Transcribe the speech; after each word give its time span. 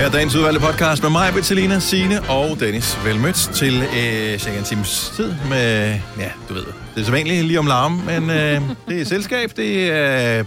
Her 0.00 0.06
er 0.06 0.10
dagens 0.10 0.34
udvalgte 0.34 0.60
podcast 0.60 1.02
med 1.02 1.10
mig, 1.10 1.32
Bettelina, 1.34 1.78
Signe 1.78 2.30
og 2.30 2.60
Dennis. 2.60 3.04
Velmødt 3.04 3.36
til 3.36 3.82
øh, 3.82 4.38
cirka 4.38 4.58
en 4.58 4.64
times 4.64 5.12
tid 5.16 5.34
med, 5.48 5.98
ja, 6.18 6.30
du 6.48 6.54
ved, 6.54 6.64
det 6.94 7.00
er 7.00 7.04
så 7.04 7.10
vanligt 7.10 7.44
lige 7.46 7.58
om 7.58 7.66
larm, 7.66 7.92
men 7.92 8.30
øh, 8.30 8.62
det 8.88 9.00
er 9.00 9.04
selskab, 9.04 9.50
det 9.56 9.90
er 9.90 10.38
øh, 10.38 10.44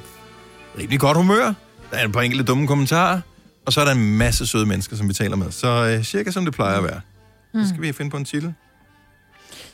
rimelig 0.79 0.99
godt 0.99 1.17
humør. 1.17 1.53
Der 1.91 1.97
er 1.97 2.05
et 2.05 2.11
par 2.11 2.21
enkelte 2.21 2.45
dumme 2.45 2.67
kommentarer, 2.67 3.21
og 3.65 3.73
så 3.73 3.81
er 3.81 3.85
der 3.85 3.91
en 3.91 4.17
masse 4.17 4.47
søde 4.47 4.65
mennesker, 4.65 4.95
som 4.95 5.09
vi 5.09 5.13
taler 5.13 5.35
med. 5.35 5.51
Så 5.51 5.67
øh, 5.67 6.03
cirka 6.03 6.31
som 6.31 6.45
det 6.45 6.53
plejer 6.53 6.77
at 6.77 6.83
være. 6.83 7.01
Så 7.53 7.69
skal 7.69 7.81
vi 7.81 7.91
finde 7.91 8.11
på 8.11 8.17
en 8.17 8.25
titel. 8.25 8.53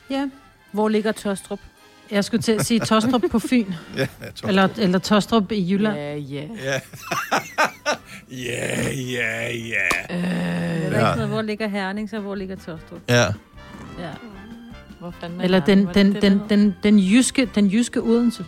Ja. 0.09 0.29
Hvor 0.71 0.89
ligger 0.89 1.11
Tostrup? 1.11 1.59
Jeg 2.11 2.23
skulle 2.25 2.41
til 2.41 2.51
at 2.51 2.65
sige 2.65 2.79
Tostrup 2.79 3.21
på 3.31 3.39
Fyn. 3.39 3.65
Ja, 3.97 4.07
jeg 4.21 4.35
tror. 4.35 4.47
Eller, 4.49 4.67
eller 4.77 4.99
Tostrup 4.99 5.51
i 5.51 5.71
Jylland. 5.71 5.95
Ja, 5.97 6.15
ja. 6.15 6.41
Ja. 6.63 6.79
ja, 8.45 8.91
ja, 8.91 9.51
ja. 9.51 10.15
Øh, 10.15 10.21
der 10.21 10.99
Ja. 10.99 11.07
ikke 11.09 11.15
noget, 11.15 11.27
hvor 11.29 11.41
ligger 11.41 11.67
Herning, 11.67 12.09
så 12.09 12.19
hvor 12.19 12.35
ligger 12.35 12.55
Tostrup? 12.55 12.99
Ja. 13.09 13.21
Ja. 13.23 13.29
Hvor 14.99 15.13
fanden 15.21 15.39
er 15.39 15.43
Eller 15.43 15.59
Herning? 15.67 15.77
den, 15.77 15.85
Var 15.87 15.93
det 15.93 16.05
den, 16.05 16.13
det, 16.13 16.21
den, 16.21 16.39
hed? 16.39 16.47
den, 16.49 16.75
den, 16.83 16.99
jyske, 16.99 17.49
den 17.55 17.67
jyske 17.67 18.01
Odense. 18.01 18.45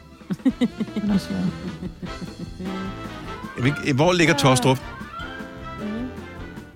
Hvor 3.95 4.13
ligger 4.13 4.33
Torstrup? 4.38 4.80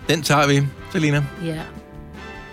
Den 0.10 0.22
tager 0.22 0.48
vi, 0.48 0.62
Selina. 0.92 1.24
Ja. 1.46 1.60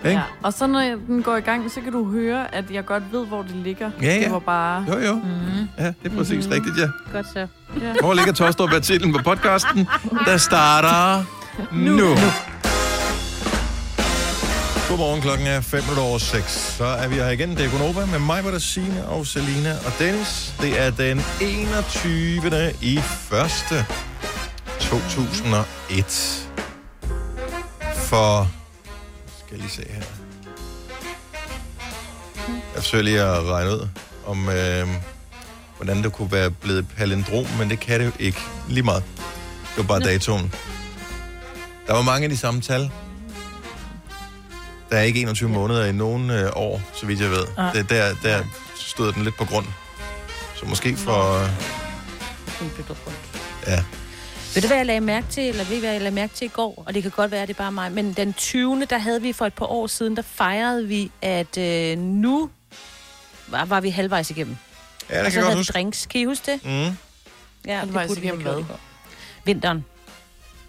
Ikke? 0.05 0.17
Ja. 0.17 0.21
Og 0.43 0.53
så 0.53 0.67
når 0.67 0.81
den 1.07 1.23
går 1.23 1.35
i 1.35 1.41
gang, 1.41 1.71
så 1.71 1.81
kan 1.81 1.91
du 1.91 2.11
høre, 2.11 2.55
at 2.55 2.71
jeg 2.71 2.85
godt 2.85 3.03
ved, 3.11 3.25
hvor 3.25 3.41
det 3.41 3.55
ligger. 3.55 3.91
Ja, 4.01 4.15
ja. 4.15 4.23
Det 4.23 4.31
var 4.31 4.39
bare... 4.39 4.85
Jo, 4.87 4.99
jo. 4.99 5.13
Mm, 5.13 5.67
Ja, 5.77 5.85
det 6.03 6.11
er 6.11 6.15
præcis 6.17 6.49
rigtigt, 6.51 6.77
ja. 6.77 6.87
godt 7.13 7.27
så. 7.33 7.47
Ja. 7.81 7.93
Hvor 8.01 8.13
ligger 8.13 8.33
Torstrup 8.33 8.69
er 8.71 8.79
titlen 8.79 9.13
på 9.13 9.19
podcasten, 9.23 9.87
der 10.25 10.37
starter 10.37 11.23
nu. 11.71 11.91
nu. 11.91 12.15
Godmorgen, 14.89 15.21
klokken 15.21 15.47
er 15.47 15.61
5 15.61 15.81
minutter 15.81 16.03
over 16.03 16.17
6. 16.17 16.51
Så 16.77 16.85
er 16.85 17.07
vi 17.07 17.15
her 17.15 17.29
igen. 17.29 17.49
Det 17.49 17.65
er 17.65 17.69
Gunova 17.71 18.05
med 18.05 18.19
mig, 18.19 18.43
der 18.43 18.59
Signe 18.59 19.05
og 19.07 19.25
Selina 19.27 19.71
og 19.85 19.91
Dennis. 19.99 20.53
Det 20.61 20.81
er 20.81 20.91
den 20.91 21.21
21. 21.41 22.73
i 22.81 22.97
1. 22.97 23.85
2001. 24.79 26.49
For... 27.95 28.62
Jeg 29.53 29.61
lige 29.61 29.71
se 29.71 29.83
her. 29.89 30.01
Jeg 32.47 32.83
forsøger 32.83 33.03
lige 33.03 33.21
at 33.21 33.45
regne 33.45 33.71
ud, 33.71 33.87
om 34.25 34.49
øh, 34.49 34.87
hvordan 35.77 36.03
det 36.03 36.13
kunne 36.13 36.31
være 36.31 36.51
blevet 36.51 36.87
palindrom, 36.97 37.45
men 37.59 37.69
det 37.69 37.79
kan 37.79 37.99
det 37.99 38.05
jo 38.05 38.11
ikke. 38.19 38.39
Lige 38.69 38.83
meget. 38.83 39.03
Det 39.45 39.77
var 39.77 39.83
bare 39.83 39.99
datoen. 39.99 40.53
Der 41.87 41.93
var 41.93 42.01
mange 42.01 42.23
af 42.23 42.29
de 42.29 42.37
samme 42.37 42.61
tal. 42.61 42.91
Der 44.89 44.97
er 44.97 45.01
ikke 45.01 45.21
21 45.21 45.49
måneder 45.49 45.85
i 45.85 45.91
nogen 45.91 46.29
øh, 46.29 46.51
år, 46.55 46.81
så 46.93 47.05
vidt 47.05 47.21
jeg 47.21 47.29
ved. 47.29 47.45
Ah. 47.57 47.73
Det, 47.73 47.89
der, 47.89 48.15
der 48.23 48.43
stod 48.75 49.13
den 49.13 49.23
lidt 49.23 49.37
på 49.37 49.45
grund. 49.45 49.65
Så 50.55 50.65
måske 50.65 50.97
for... 50.97 51.43
Øh, 51.43 51.49
ja. 53.67 53.83
Ved 54.53 54.61
du, 54.61 54.67
hvad 54.67 54.77
jeg 54.77 54.85
lagde 54.85 55.01
mærke 55.01 55.27
til, 55.29 55.43
eller 55.43 55.63
ved 55.63 55.77
I, 55.77 55.79
hvad 55.79 55.91
jeg 55.91 56.01
lagde 56.01 56.15
mærke 56.15 56.33
til 56.35 56.45
i 56.45 56.49
går? 56.49 56.83
Og 56.87 56.93
det 56.93 57.01
kan 57.03 57.11
godt 57.11 57.31
være, 57.31 57.41
at 57.41 57.47
det 57.47 57.53
er 57.53 57.57
bare 57.57 57.71
mig. 57.71 57.91
Men 57.91 58.13
den 58.13 58.33
20. 58.33 58.85
der 58.89 58.97
havde 58.97 59.21
vi 59.21 59.33
for 59.33 59.45
et 59.45 59.53
par 59.53 59.65
år 59.65 59.87
siden, 59.87 60.15
der 60.15 60.21
fejrede 60.21 60.87
vi, 60.87 61.11
at 61.21 61.57
øh, 61.57 61.97
nu 61.97 62.49
var, 63.47 63.65
var 63.65 63.81
vi 63.81 63.89
halvvejs 63.89 64.29
igennem. 64.29 64.57
Ja, 65.09 65.13
det 65.17 65.19
og 65.19 65.23
kan 65.23 65.31
så 65.31 65.39
jeg 65.39 65.45
godt 65.47 65.57
huske. 65.57 65.73
drinks. 65.73 66.05
Kan 66.05 66.21
I 66.21 66.25
huske 66.25 66.51
det? 66.51 66.65
Mm. 66.65 66.97
Ja, 67.65 67.79
Halvvejs 67.79 68.09
have 68.13 68.23
igennem 68.23 68.41
hvad? 68.41 68.63
Vinteren. 69.45 69.85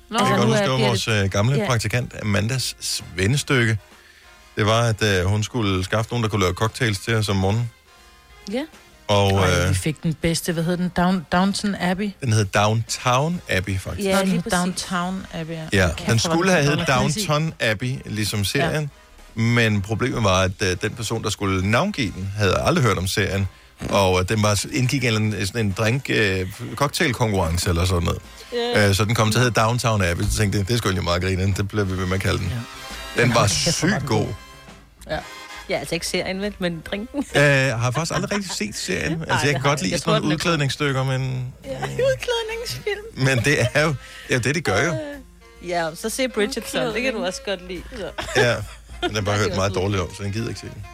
Nå, 0.09 0.19
Jeg 0.19 0.27
kan 0.29 0.37
godt 0.37 0.49
huske, 0.49 0.63
det 0.63 0.71
var 0.71 0.79
vores 0.79 1.09
øh, 1.09 1.31
gamle 1.31 1.57
Ja. 1.57 1.67
praktikant 1.67 2.15
Amandas 2.23 2.77
svendestykke. 2.81 3.79
Det 4.57 4.67
var, 4.67 4.83
at 4.83 5.03
øh, 5.03 5.25
hun 5.25 5.43
skulle 5.43 5.85
skaffe 5.85 6.11
nogen, 6.11 6.23
der 6.23 6.29
kunne 6.29 6.41
lave 6.41 6.55
cocktails 6.55 6.99
til 6.99 7.15
os 7.15 7.29
om 7.29 7.37
morgenen. 7.37 7.71
Ja. 8.53 8.65
Og 9.09 9.33
Ej, 9.33 9.63
øh, 9.63 9.69
vi 9.69 9.75
fik 9.75 10.03
den 10.03 10.15
bedste, 10.15 10.53
hvad 10.53 10.65
hed 10.65 10.77
den? 10.77 10.89
Down, 10.97 11.27
Downton 11.33 11.75
Abbey? 11.81 12.11
den 12.21 12.33
hed 12.33 12.45
Downtown 12.45 13.41
Abbey, 13.49 13.79
faktisk. 13.79 14.09
Ja, 14.09 14.21
den 14.21 14.29
lige 14.29 14.43
præcis. 14.43 14.59
Downtown 14.59 15.27
Abbey. 15.33 15.55
Ja, 15.73 15.89
Kæft, 15.89 15.99
den 15.99 16.05
hvor 16.07 16.13
var 16.13 16.35
skulle 16.37 16.53
have 16.53 16.65
heddet. 16.65 16.89
Downton 16.89 17.55
Abbey, 17.61 17.95
ligesom 18.05 18.45
serien. 18.45 18.91
Ja. 19.37 19.43
Men 19.43 19.83
problemet 19.83 20.25
var, 20.25 20.43
at 20.43 20.51
uh, 20.61 20.69
den 20.83 20.91
person, 20.91 21.23
der 21.25 21.31
skulle 21.31 21.71
navngive 21.71 22.13
den, 22.17 22.33
havde 22.37 22.57
aldrig 22.61 22.85
hørt 22.85 22.99
om 22.99 23.07
serien. 23.07 23.49
Og 23.89 24.13
uh, 24.13 24.23
den 24.29 24.43
var, 24.43 24.65
indgik 24.73 25.05
i 25.05 25.07
en, 25.07 25.47
sådan 25.47 25.67
en 25.67 25.73
drink 25.79 26.11
uh, 26.11 26.75
cocktailkonkurrence 26.75 27.69
eller 27.71 27.85
sådan 27.85 28.03
noget. 28.03 28.23
Yeah. 28.77 28.91
Uh, 28.91 28.97
så 28.97 29.05
den 29.05 29.15
kom 29.15 29.31
til 29.31 29.39
at 29.39 29.45
hedde 29.45 29.61
Downtown 29.61 30.03
Abbey. 30.05 30.25
Så 30.25 30.37
tænkte 30.39 30.59
jeg, 30.59 30.69
det 30.69 30.79
skulle 30.79 30.91
egentlig 30.91 31.05
meget 31.05 31.23
grine, 31.23 31.55
det 31.57 31.69
blev 31.69 31.91
vi 31.91 31.97
ved 31.99 32.07
med 32.07 32.15
at 32.15 32.21
kalde 32.21 32.39
den. 32.39 32.53
Ja. 33.17 33.23
Den 33.23 33.35
var 33.35 33.47
sygt 33.73 33.83
den 33.83 34.01
god. 34.07 34.27
Ja, 35.11 35.19
altså 35.69 35.95
ikke 35.95 36.07
serien, 36.07 36.41
vel, 36.41 36.55
men 36.59 36.83
drinken. 36.91 37.19
Uh, 37.35 37.41
har 37.81 37.91
faktisk 37.91 38.15
aldrig 38.15 38.33
rigtig 38.33 38.51
set 38.51 38.75
serien. 38.75 39.25
Altså, 39.29 39.47
jeg 39.47 39.55
kan 39.55 39.63
godt 39.63 39.79
jeg. 39.79 39.83
lide 39.83 39.93
Jeg 39.93 40.01
sådan 40.01 40.21
nogle 40.21 40.33
er 40.33 40.37
udklædningsstykker, 40.37 41.05
men, 41.05 41.53
Ja, 41.65 41.71
udklædningsfilm. 41.81 43.27
men 43.27 43.39
det 43.45 43.57
er 43.75 43.83
jo 43.83 43.95
ja, 44.31 44.39
det, 44.39 44.55
de 44.55 44.61
gør 44.61 44.85
jo. 44.85 44.95
Ja, 45.69 45.91
så 45.95 46.09
se 46.09 46.29
Bridgerton. 46.29 46.95
Det 46.95 47.03
kan 47.03 47.13
du 47.15 47.25
også 47.25 47.41
godt 47.47 47.69
lide. 47.69 47.83
Så. 47.97 48.11
Ja. 48.37 48.57
Men 49.01 49.09
den 49.09 49.17
har 49.17 49.23
bare 49.23 49.39
hørt 49.39 49.57
meget 49.57 49.75
dårligt 49.75 50.03
om, 50.03 50.15
så 50.15 50.23
den 50.23 50.33
gider 50.33 50.49
ikke 50.49 50.61
se 50.61 50.67
den. 50.67 50.87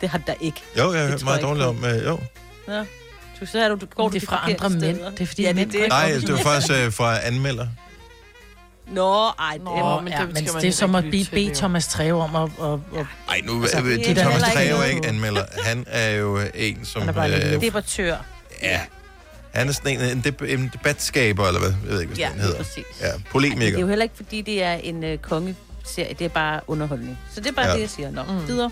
Det 0.00 0.08
har 0.08 0.18
der 0.18 0.34
ikke. 0.40 0.62
Jo, 0.78 0.92
jeg 0.92 1.02
har 1.02 1.08
hørt 1.08 1.24
meget 1.24 1.36
jeg 1.36 1.42
dårligt 1.46 1.66
om, 1.66 1.76
uh, 1.76 2.04
jo. 2.04 2.18
Ja. 2.68 2.84
Du, 3.40 3.46
så 3.46 3.58
er 3.58 3.68
du, 3.68 3.74
du 3.74 3.86
går 3.86 4.08
Det 4.08 4.22
er 4.22 4.26
fra 4.26 4.50
andre 4.50 4.70
mænd. 4.70 5.00
Det 5.00 5.20
er 5.20 5.26
fordi 5.26 5.42
Ja, 5.42 5.52
det 5.52 5.60
er 5.62 5.66
det. 5.66 5.88
Nej, 5.88 6.08
i 6.08 6.20
det 6.20 6.32
var 6.32 6.38
faktisk 6.38 6.72
øh, 6.72 6.92
fra 6.92 7.26
anmelder. 7.26 7.66
Nå, 8.86 9.24
ej, 9.38 9.52
det 9.54 9.62
Nå, 9.64 9.70
er... 9.70 9.82
Åh, 9.82 10.04
men 10.04 10.12
ja, 10.12 10.18
det 10.20 10.34
men 10.34 10.44
det 10.44 10.64
er 10.64 10.72
som 10.72 10.94
at 10.94 11.04
bede, 11.04 11.54
Thomas 11.54 11.86
Treve 11.88 12.22
om 12.22 12.36
at... 12.36 12.42
at, 12.62 12.72
at 13.00 13.06
Ej, 13.28 13.40
nu 13.44 13.62
Altså, 13.62 13.80
det 13.80 13.92
er 14.00 14.14
det 14.14 14.16
Thomas 14.16 14.42
Treve 14.42 14.78
er 14.78 14.84
ikke 14.84 15.08
anmelder. 15.08 15.44
Han 15.64 15.84
er 15.88 16.10
jo 16.10 16.38
øh, 16.38 16.46
en, 16.54 16.84
som... 16.84 17.02
Han 17.02 17.08
er 17.08 17.12
bare 17.12 17.30
lidt 17.30 17.44
Øh, 17.44 17.60
Debattør. 17.60 18.16
ja, 18.62 18.80
han 19.54 19.68
er 19.68 19.72
sådan 19.72 20.00
en, 20.00 20.10
en, 20.18 20.24
deb- 20.26 20.44
en 20.52 20.70
debatskaber, 20.72 21.46
eller 21.46 21.60
hvad? 21.60 21.70
Jeg 21.84 21.90
ved 21.92 22.00
ikke, 22.00 22.08
hvad 22.14 22.18
Ja, 22.24 22.30
den 22.32 22.40
hedder. 22.40 22.56
præcis. 22.56 22.84
Ja, 23.00 23.06
Ej, 23.06 23.12
det 23.12 23.20
er 23.26 23.30
polemiker. 23.30 23.78
jo 23.80 23.86
heller 23.86 24.02
ikke, 24.02 24.16
fordi 24.16 24.40
det 24.42 24.62
er 24.62 24.72
en 24.72 25.04
øh, 25.04 25.18
kongeserie. 25.18 26.14
Det 26.18 26.24
er 26.24 26.28
bare 26.28 26.60
underholdning. 26.66 27.18
Så 27.34 27.40
det 27.40 27.48
er 27.48 27.52
bare 27.52 27.64
Ja. 27.64 27.70
ja. 27.70 27.76
det, 27.76 27.82
jeg 27.82 27.90
siger. 27.90 28.10
Nå, 28.10 28.22
mm. 28.22 28.48
videre. 28.48 28.70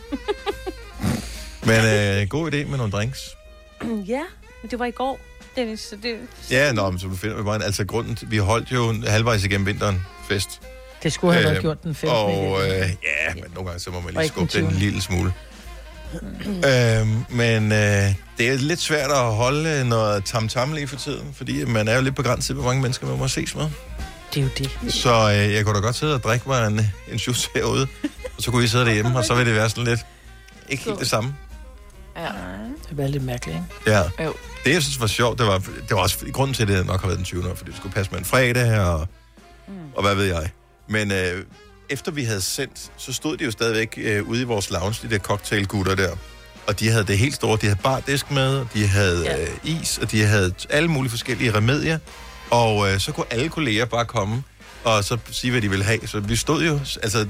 Men 1.66 1.84
øh, 1.84 2.28
god 2.28 2.52
idé 2.52 2.56
med 2.70 2.76
nogle 2.76 2.92
drinks. 2.92 3.20
ja, 4.14 4.22
men 4.62 4.70
det 4.70 4.78
var 4.78 4.84
i 4.84 4.90
går, 4.90 5.18
Dennis. 5.56 5.80
Så 5.80 5.96
det... 6.02 6.16
Ja, 6.50 6.72
nå, 6.72 6.90
men 6.90 6.98
så 7.00 7.06
finder 7.16 7.36
vi 7.36 7.42
bare 7.42 7.56
en, 7.56 7.62
altså 7.62 7.84
grunden 7.84 8.18
vi 8.22 8.36
holdt 8.38 8.72
jo 8.72 8.94
halvvejs 9.06 9.44
igennem 9.44 9.66
vinteren 9.66 10.02
fest. 10.28 10.60
det 11.02 11.12
skulle 11.12 11.32
have 11.34 11.44
Øh, 11.46 11.50
været 11.50 11.60
gjort 11.62 11.82
den 11.82 11.94
15. 11.94 12.18
Og 12.18 12.62
øh, 12.62 12.70
ja, 12.70 13.34
men 13.34 13.44
nogle 13.54 13.68
gange 13.70 13.80
så 13.80 13.90
må 13.90 14.00
man 14.00 14.14
lige 14.14 14.28
skubbe 14.28 14.52
den 14.58 14.64
en 14.64 14.70
20.. 14.70 14.80
lille 14.80 15.02
smule. 15.02 15.32
øhm, 16.44 17.24
men 17.28 17.72
øh, 17.72 18.14
det 18.38 18.48
er 18.48 18.56
lidt 18.58 18.80
svært 18.80 19.10
at 19.10 19.34
holde 19.34 19.88
noget 19.88 20.24
tam-tam 20.24 20.72
lige 20.72 20.88
for 20.88 20.96
tiden, 20.96 21.34
fordi 21.34 21.64
man 21.64 21.88
er 21.88 21.96
jo 21.96 22.02
lidt 22.02 22.14
begrænset, 22.16 22.56
hvor 22.56 22.64
mange 22.64 22.82
mennesker 22.82 23.06
man 23.06 23.18
må 23.18 23.28
ses 23.28 23.54
med. 23.54 23.64
Det 24.34 24.40
er 24.40 24.44
jo 24.44 24.50
det. 24.58 24.92
Så 24.94 25.10
øh, 25.30 25.54
jeg 25.54 25.64
kunne 25.64 25.74
da 25.76 25.80
godt 25.80 25.96
sidde 25.96 26.14
og 26.14 26.22
drikke 26.22 26.48
mig 26.48 26.66
en, 26.66 26.80
en 27.12 27.16
juice 27.18 27.48
herude, 27.54 27.86
og 28.36 28.42
så 28.42 28.50
kunne 28.50 28.64
I 28.64 28.66
sidde 28.66 28.84
derhjemme, 28.86 29.18
og 29.18 29.24
så 29.24 29.34
ville 29.34 29.50
det 29.52 29.58
være 29.60 29.70
sådan 29.70 29.84
lidt, 29.84 30.00
ikke 30.68 30.84
helt 30.84 30.98
det 30.98 31.08
samme. 31.08 31.34
Ja. 32.16 32.28
Det 32.88 32.96
var 32.98 33.06
lidt 33.06 33.22
mærkeligt, 33.24 33.58
ikke? 33.58 33.90
Ja. 33.98 34.24
Jo. 34.24 34.34
Det, 34.64 34.72
jeg 34.72 34.82
synes 34.82 35.00
var 35.00 35.06
sjovt, 35.06 35.38
det 35.38 35.46
var, 35.46 35.58
det 35.58 35.90
var 35.90 35.96
også 36.00 36.26
grunden 36.32 36.54
til, 36.54 36.62
at 36.62 36.68
det 36.68 36.86
nok 36.86 37.00
har 37.00 37.06
været 37.08 37.18
den 37.18 37.24
20. 37.24 37.50
år, 37.50 37.54
fordi 37.54 37.70
det 37.70 37.76
skulle 37.78 37.94
passe 37.94 38.12
med 38.12 38.18
en 38.18 38.24
fredag, 38.24 38.80
og, 38.80 39.08
mm. 39.68 39.74
og 39.96 40.02
hvad 40.02 40.14
ved 40.14 40.24
jeg. 40.24 40.50
Men 40.88 41.12
øh, 41.12 41.44
efter 41.90 42.12
vi 42.12 42.24
havde 42.24 42.40
sendt, 42.40 42.92
så 42.96 43.12
stod 43.12 43.36
de 43.36 43.44
jo 43.44 43.50
stadigvæk 43.50 43.94
øh, 43.96 44.28
ude 44.28 44.40
i 44.40 44.44
vores 44.44 44.70
lounge, 44.70 45.08
de 45.08 45.14
der 45.14 45.18
cocktailgutter 45.18 45.94
der. 45.94 46.10
Og 46.66 46.80
de 46.80 46.88
havde 46.90 47.04
det 47.04 47.18
helt 47.18 47.34
store. 47.34 47.58
De 47.60 47.66
havde 47.66 47.78
bardisk 47.82 48.30
med, 48.30 48.66
de 48.74 48.86
havde 48.86 49.24
Ja. 49.24 49.42
øh, 49.42 49.48
is, 49.64 49.98
og 49.98 50.10
de 50.10 50.22
havde 50.24 50.54
alle 50.70 50.88
mulige 50.88 51.10
forskellige 51.10 51.54
remedier. 51.54 51.98
Og 52.50 52.92
øh, 52.92 52.98
så 53.00 53.12
kunne 53.12 53.26
alle 53.30 53.48
kolleger 53.48 53.84
bare 53.84 54.04
komme 54.04 54.42
og 54.84 55.04
så 55.04 55.18
sige, 55.30 55.50
hvad 55.50 55.62
de 55.62 55.70
ville 55.70 55.84
have. 55.84 56.06
Så 56.06 56.20
vi 56.20 56.36
stod 56.36 56.64
jo, 56.64 56.80
altså 57.02 57.26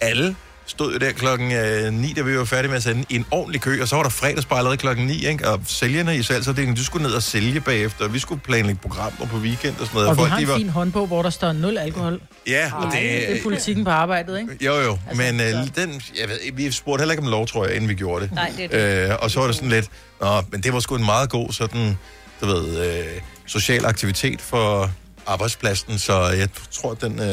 alle 0.00 0.36
stod 0.66 0.92
jo 0.92 0.98
der 0.98 1.12
klokken 1.12 1.52
øh, 1.52 1.92
9, 1.92 2.12
da 2.12 2.22
vi 2.22 2.38
var 2.38 2.44
færdige 2.44 2.68
med 2.68 2.76
at 2.76 2.82
sende, 2.82 3.04
i 3.08 3.14
en 3.16 3.26
ordentlig 3.30 3.60
kø, 3.60 3.82
og 3.82 3.88
så 3.88 3.96
var 3.96 4.02
der 4.02 4.10
fredagsbar 4.10 4.56
allerede 4.56 4.76
klokken 4.76 5.06
9, 5.06 5.26
ikke? 5.26 5.48
og 5.48 5.60
sælgerne 5.66 6.16
i 6.16 6.22
salgsafdelingen, 6.22 6.76
de 6.76 6.84
skulle 6.84 7.06
ned 7.06 7.14
og 7.14 7.22
sælge 7.22 7.60
bagefter, 7.60 8.04
og 8.04 8.14
vi 8.14 8.18
skulle 8.18 8.40
planlægge 8.40 8.80
programmer 8.82 9.26
på 9.26 9.36
weekend 9.36 9.74
og 9.80 9.86
sådan 9.86 9.94
noget. 9.94 10.08
Og 10.08 10.16
vi 10.16 10.18
Folk, 10.20 10.30
har 10.30 10.36
de 10.36 10.42
en 10.42 10.48
var... 10.48 10.56
fin 10.56 10.68
håndbog, 10.68 11.06
hvor 11.06 11.22
der 11.22 11.30
står 11.30 11.52
nul 11.52 11.78
alkohol. 11.78 12.20
Ja, 12.46 12.72
og 12.74 12.84
det, 12.92 12.92
Det 13.02 13.38
er 13.38 13.42
politikken 13.42 13.84
på 13.84 13.90
arbejdet, 13.90 14.38
ikke? 14.40 14.64
jo, 14.64 14.74
jo, 14.74 14.98
Altså, 15.08 15.22
men 15.22 15.40
øh, 15.40 15.52
den, 15.76 16.02
jeg 16.20 16.28
ved, 16.28 16.38
vi 16.54 16.70
spurgte 16.72 17.00
heller 17.02 17.12
ikke 17.12 17.22
om 17.24 17.30
lov, 17.30 17.46
tror 17.46 17.66
jeg, 17.66 17.74
inden 17.74 17.88
vi 17.88 17.94
gjorde 17.94 18.24
det. 18.24 18.32
Nej, 18.34 18.52
det 18.56 18.64
er 18.74 19.04
det. 19.06 19.10
Øh, 19.10 19.16
og 19.20 19.30
så 19.30 19.40
var 19.40 19.46
det 19.46 19.56
sådan 19.56 19.68
lidt, 19.70 19.88
Nå, 20.20 20.42
men 20.50 20.60
det 20.62 20.72
var 20.72 20.80
sgu 20.80 20.96
en 20.96 21.04
meget 21.04 21.30
god 21.30 21.52
sådan, 21.52 21.98
du 22.40 22.46
ved, 22.46 22.86
øh, 22.98 23.04
social 23.46 23.86
aktivitet 23.86 24.40
for 24.40 24.90
arbejdspladsen, 25.26 25.98
så 25.98 26.22
jeg 26.28 26.48
tror, 26.70 26.94
den, 26.94 27.12
øh, 27.20 27.26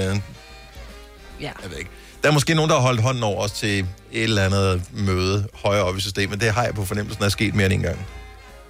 Ja. 1.41 1.51
jeg 1.63 1.71
ved 1.71 1.77
ikke. 1.77 1.89
Der 2.23 2.29
er 2.29 2.33
måske 2.33 2.53
nogen, 2.53 2.69
der 2.69 2.75
har 2.75 2.81
holdt 2.83 3.01
hånden 3.01 3.23
over 3.23 3.43
os 3.43 3.51
til 3.51 3.79
et 3.79 3.87
eller 4.23 4.45
andet 4.45 4.81
møde 4.93 5.47
højere 5.63 5.83
op 5.83 5.97
i 5.97 5.99
systemet. 5.99 6.41
Det 6.41 6.51
har 6.53 6.63
jeg 6.63 6.75
på 6.75 6.85
fornemmelsen 6.85 7.23
er 7.23 7.29
sket 7.29 7.55
mere 7.55 7.65
end 7.65 7.73
en 7.73 7.81
gang. 7.81 7.99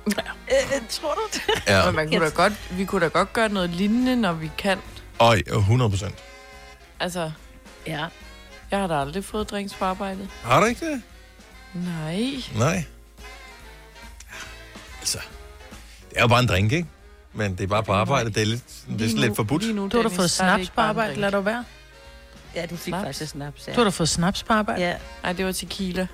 Øh, 0.07 0.81
tror 0.89 1.13
du 1.13 1.21
det? 1.33 1.41
Ja, 1.67 1.85
Men 1.85 1.95
man 1.95 2.07
kunne 2.09 2.25
da 2.25 2.29
godt, 2.29 2.53
vi 2.71 2.85
kunne 2.85 3.01
da 3.01 3.07
godt 3.07 3.33
gøre 3.33 3.49
noget 3.49 3.69
lignende, 3.69 4.15
når 4.15 4.33
vi 4.33 4.51
kan. 4.57 4.77
og 5.19 5.37
100 5.51 5.89
procent. 5.89 6.15
Altså, 6.99 7.31
Ja. 7.87 8.05
jeg 8.71 8.79
har 8.79 8.87
da 8.87 8.99
aldrig 9.01 9.25
fået 9.25 9.51
drinks 9.51 9.73
på 9.73 9.85
arbejdet. 9.85 10.27
Har 10.43 10.59
du 10.59 10.65
ikke 10.65 10.85
det? 10.91 11.01
Nej. 11.73 12.25
Nej. 12.57 12.83
Altså, 14.99 15.17
det 16.09 16.17
er 16.17 16.21
jo 16.21 16.27
bare 16.27 16.39
en 16.39 16.47
drink, 16.47 16.71
ikke? 16.71 16.87
Men 17.33 17.51
det 17.55 17.63
er 17.63 17.67
bare 17.67 17.83
på 17.83 17.93
arbejde. 17.93 18.29
Det 18.29 18.41
er 18.41 18.45
lidt, 18.45 18.63
det 18.89 19.01
er 19.01 19.07
sådan 19.09 19.21
lidt 19.21 19.35
forbudt. 19.35 19.63
lige 19.63 19.73
nu, 19.73 19.87
Du 19.87 19.97
har 19.97 20.03
da 20.03 20.09
Dennis, 20.09 20.15
fået 20.15 20.19
er 20.19 20.27
det 20.27 20.31
snaps 20.31 20.61
ikke 20.61 20.71
på 20.71 20.75
bare 20.75 20.85
en 20.85 20.89
arbejde, 20.89 21.09
drink. 21.09 21.21
lad 21.21 21.31
du 21.31 21.39
være. 21.41 21.63
Ja, 22.55 22.65
du 22.65 22.75
fik 22.77 22.91
Snaps? 22.91 23.05
faktisk 23.05 23.31
snaps. 23.31 23.67
Ja. 23.67 23.71
Du 23.73 23.77
har 23.77 23.83
da 23.83 23.89
fået 23.89 24.09
snaps 24.09 24.43
på 24.43 24.53
arbejde. 24.53 24.81
Ja. 24.81 24.95
Nej, 25.23 25.33
det 25.33 25.45
var 25.45 25.51
tequila. 25.51 26.07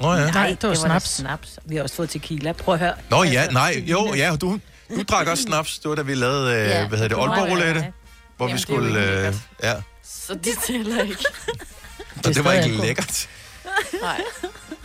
Nå 0.00 0.14
ja. 0.14 0.30
Nej, 0.30 0.48
det 0.48 0.62
var 0.62 0.68
da 0.68 0.74
snaps. 0.74 1.08
snaps. 1.10 1.58
Vi 1.64 1.76
har 1.76 1.82
også 1.82 1.94
fået 1.96 2.10
tequila. 2.10 2.52
Prøv 2.52 2.74
at 2.74 2.80
høre. 2.80 2.94
Nå 3.10 3.22
ja, 3.24 3.40
Altså, 3.40 3.52
nej, 3.52 3.84
jo, 3.86 4.14
ja, 4.14 4.36
du, 4.36 4.60
du 4.96 5.02
drak 5.08 5.26
også 5.26 5.42
snaps. 5.42 5.78
Det 5.78 5.88
var 5.88 5.94
da 5.94 6.02
vi 6.02 6.14
lavede, 6.14 6.52
øh, 6.54 6.68
Ja, 6.68 6.88
hvad 6.88 6.98
hedder 6.98 7.02
det, 7.02 7.10
det 7.10 7.16
var 7.16 7.22
Aalborg 7.34 7.50
Roulette, 7.50 7.80
ja. 7.80 7.90
hvor 8.36 8.46
vi 8.46 8.50
Jamen, 8.52 8.62
det 8.62 8.70
er 8.70 8.74
jo 8.74 9.18
skulle, 9.22 9.26
øh, 9.28 9.34
ja, 9.62 9.74
Så 10.04 10.34
det 10.34 10.52
tæller 10.66 11.02
ikke. 11.02 11.24
og 12.16 12.24
det 12.24 12.44
var 12.44 12.50
stadig 12.50 12.64
ikke 12.70 12.82
lækkert. 12.86 13.28
Nej. 14.02 14.20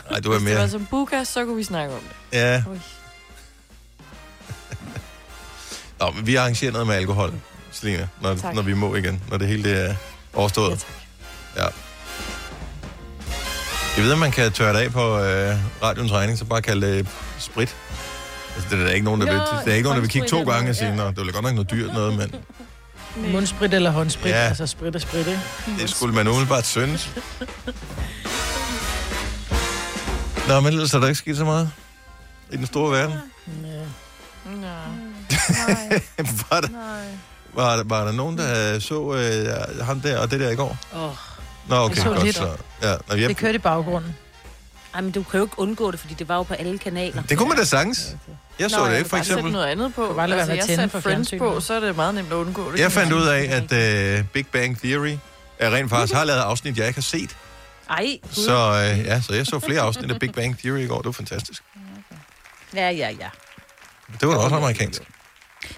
Nej, 0.10 0.20
du 0.20 0.30
var 0.30 0.38
Hvis 0.38 0.48
det 0.48 0.56
var 0.56 0.60
mere, 0.62 0.70
som 0.70 0.86
buka, 0.86 1.24
så 1.24 1.46
kunne 1.46 1.56
vi 1.58 1.64
snakke 1.64 1.94
om 1.96 2.00
det. 2.32 2.38
ja. 2.38 2.64
Ui. 2.70 2.80
Nå, 6.00 6.12
men 6.12 6.28
vi 6.28 6.36
arrangerer 6.36 6.72
noget 6.72 6.88
med 6.88 6.96
alkohol, 6.96 7.34
Selina, 7.72 8.08
når, 8.22 8.36
Tak. 8.36 8.56
når 8.56 8.62
vi 8.62 8.74
må 8.74 8.96
igen, 8.96 9.22
når 9.30 9.38
det 9.38 9.48
hele 9.48 9.64
det 9.64 9.90
er 9.90 9.96
overstået. 10.34 10.70
Ja, 10.70 10.76
tak. 10.76 10.86
Ja. 11.56 11.66
Jeg 13.98 14.06
ved, 14.06 14.12
at 14.12 14.20
man 14.20 14.32
kan 14.32 14.52
tørre 14.52 14.74
det 14.74 14.80
af 14.80 14.92
på 14.92 15.20
øh, 15.20 15.56
radioens 15.84 16.12
regning, 16.12 16.38
så 16.38 16.46
bare 16.46 16.62
kalde 16.62 16.98
det 16.98 17.08
sprit. 17.40 17.76
Altså, 18.56 18.70
det 18.70 18.80
er 18.80 18.84
der 18.84 18.92
ikke 18.92 19.06
nogen, 19.06 19.22
der, 19.22 19.28
Nå, 19.28 19.34
vil, 19.34 19.42
det 19.66 19.72
er 19.72 19.76
ikke 19.76 19.84
nogen, 19.84 19.96
der 19.96 20.02
vil 20.02 20.10
kigge 20.10 20.28
to 20.28 20.44
gange 20.44 20.70
og 20.70 20.76
sige, 20.76 20.96
noget, 20.96 21.16
Nå, 21.18 21.24
det 21.24 21.30
er 21.30 21.34
godt 21.34 21.44
nok 21.44 21.54
noget 21.54 21.72
dyrt 21.72 21.94
noget, 21.94 22.18
men 22.18 22.36
Mundsprit 23.34 23.74
eller 23.74 23.92
håndsprit. 23.92 24.32
Ja. 24.32 24.42
Ja. 24.42 24.48
Altså 24.48 24.68
sprit 24.68 24.96
og 24.96 25.02
sprit, 25.02 25.28
ikke? 25.28 25.42
det 25.80 25.90
skulle 25.90 26.16
man 26.16 26.28
umiddelbart 26.28 26.66
synes. 26.66 27.10
Nå, 30.48 30.60
men 30.60 30.74
ellers 30.74 30.94
er 30.94 31.00
der 31.00 31.08
ikke 31.08 31.20
sket 31.20 31.38
så 31.38 31.46
meget 31.46 31.72
i 32.52 32.58
den 32.58 32.66
store 32.66 32.92
verden. 32.92 33.16
Nå. 33.64 34.68
var, 36.50 36.62
der, 36.62 36.68
var, 37.54 37.76
der, 37.76 37.84
var 37.84 38.06
der 38.06 38.12
nogen, 38.12 38.38
der 38.38 38.80
så 38.80 39.14
øh, 39.14 39.86
ham 39.86 40.02
der 40.02 40.20
og 40.20 40.32
det 40.32 40.40
der 40.40 40.50
i 40.50 40.56
går? 40.56 40.78
Åh. 40.96 41.10
Nå, 41.68 41.76
okay, 41.76 41.96
Jeg 41.96 42.04
så 42.04 42.10
godt 42.10 42.24
lidt. 42.24 42.36
så. 42.36 42.50
Ja, 42.82 42.96
nå, 43.08 43.16
jeg, 43.16 43.30
Det 43.30 43.38
kørte 43.38 43.56
i 43.56 43.58
baggrunden. 43.58 44.16
Ej, 44.94 45.02
men 45.02 45.12
du 45.12 45.24
kan 45.24 45.38
jo 45.38 45.46
ikke 45.46 45.60
undgå 45.60 45.92
det, 45.92 46.00
fordi 46.00 46.14
det 46.14 46.28
var 46.30 46.36
jo 46.36 46.44
på 46.44 46.54
alle 46.54 46.78
kanaler. 46.78 47.22
det 47.22 47.38
kunne 47.38 47.50
man 47.50 47.58
da 47.58 47.64
sagtens. 47.64 48.16
Jeg 48.60 48.70
så 48.70 48.78
Nå, 48.80 48.86
det 48.86 48.98
ikke, 48.98 49.10
for 49.10 49.18
bare 49.18 49.26
sætte 49.26 49.34
eksempel. 49.40 49.52
noget 49.52 49.66
andet 49.66 49.94
på. 49.96 50.20
altså, 50.20 50.48
med 50.48 50.56
jeg 50.56 50.64
satte 50.64 51.02
Friends 51.02 51.34
på, 51.38 51.60
så 51.60 51.74
er 51.74 51.80
det 51.80 51.96
meget 51.96 52.16
nemt 52.16 52.28
at 52.32 52.36
undgå 52.36 52.72
det. 52.72 52.80
Jeg 52.80 52.92
fandt 52.92 53.14
ud 53.14 53.28
af, 53.28 53.42
at 53.72 54.20
uh, 54.20 54.26
Big 54.26 54.48
Bang 54.48 54.80
Theory 54.80 55.18
er 55.60 55.72
rent 55.76 55.90
faktisk 55.90 56.14
har 56.14 56.24
lavet 56.24 56.40
afsnit, 56.40 56.78
jeg 56.78 56.88
ikke 56.88 56.98
har 56.98 57.02
set. 57.02 57.38
Ej, 57.90 58.20
Gud. 58.36 58.44
Så, 58.44 58.72
uh, 58.94 59.06
ja, 59.06 59.22
så 59.22 59.34
jeg 59.34 59.46
så 59.46 59.60
flere 59.60 59.82
afsnit 59.82 60.12
af 60.12 60.20
Big 60.20 60.32
Bang 60.34 60.58
Theory 60.60 60.80
i 60.80 60.88
går. 60.88 60.98
Det 60.98 61.06
var 61.06 61.12
fantastisk. 61.12 61.64
Ja, 62.76 62.90
ja, 62.90 63.10
ja. 63.20 63.30
Det 64.20 64.28
var 64.28 64.34
da 64.34 64.40
også 64.40 64.56
amerikansk. 64.56 65.02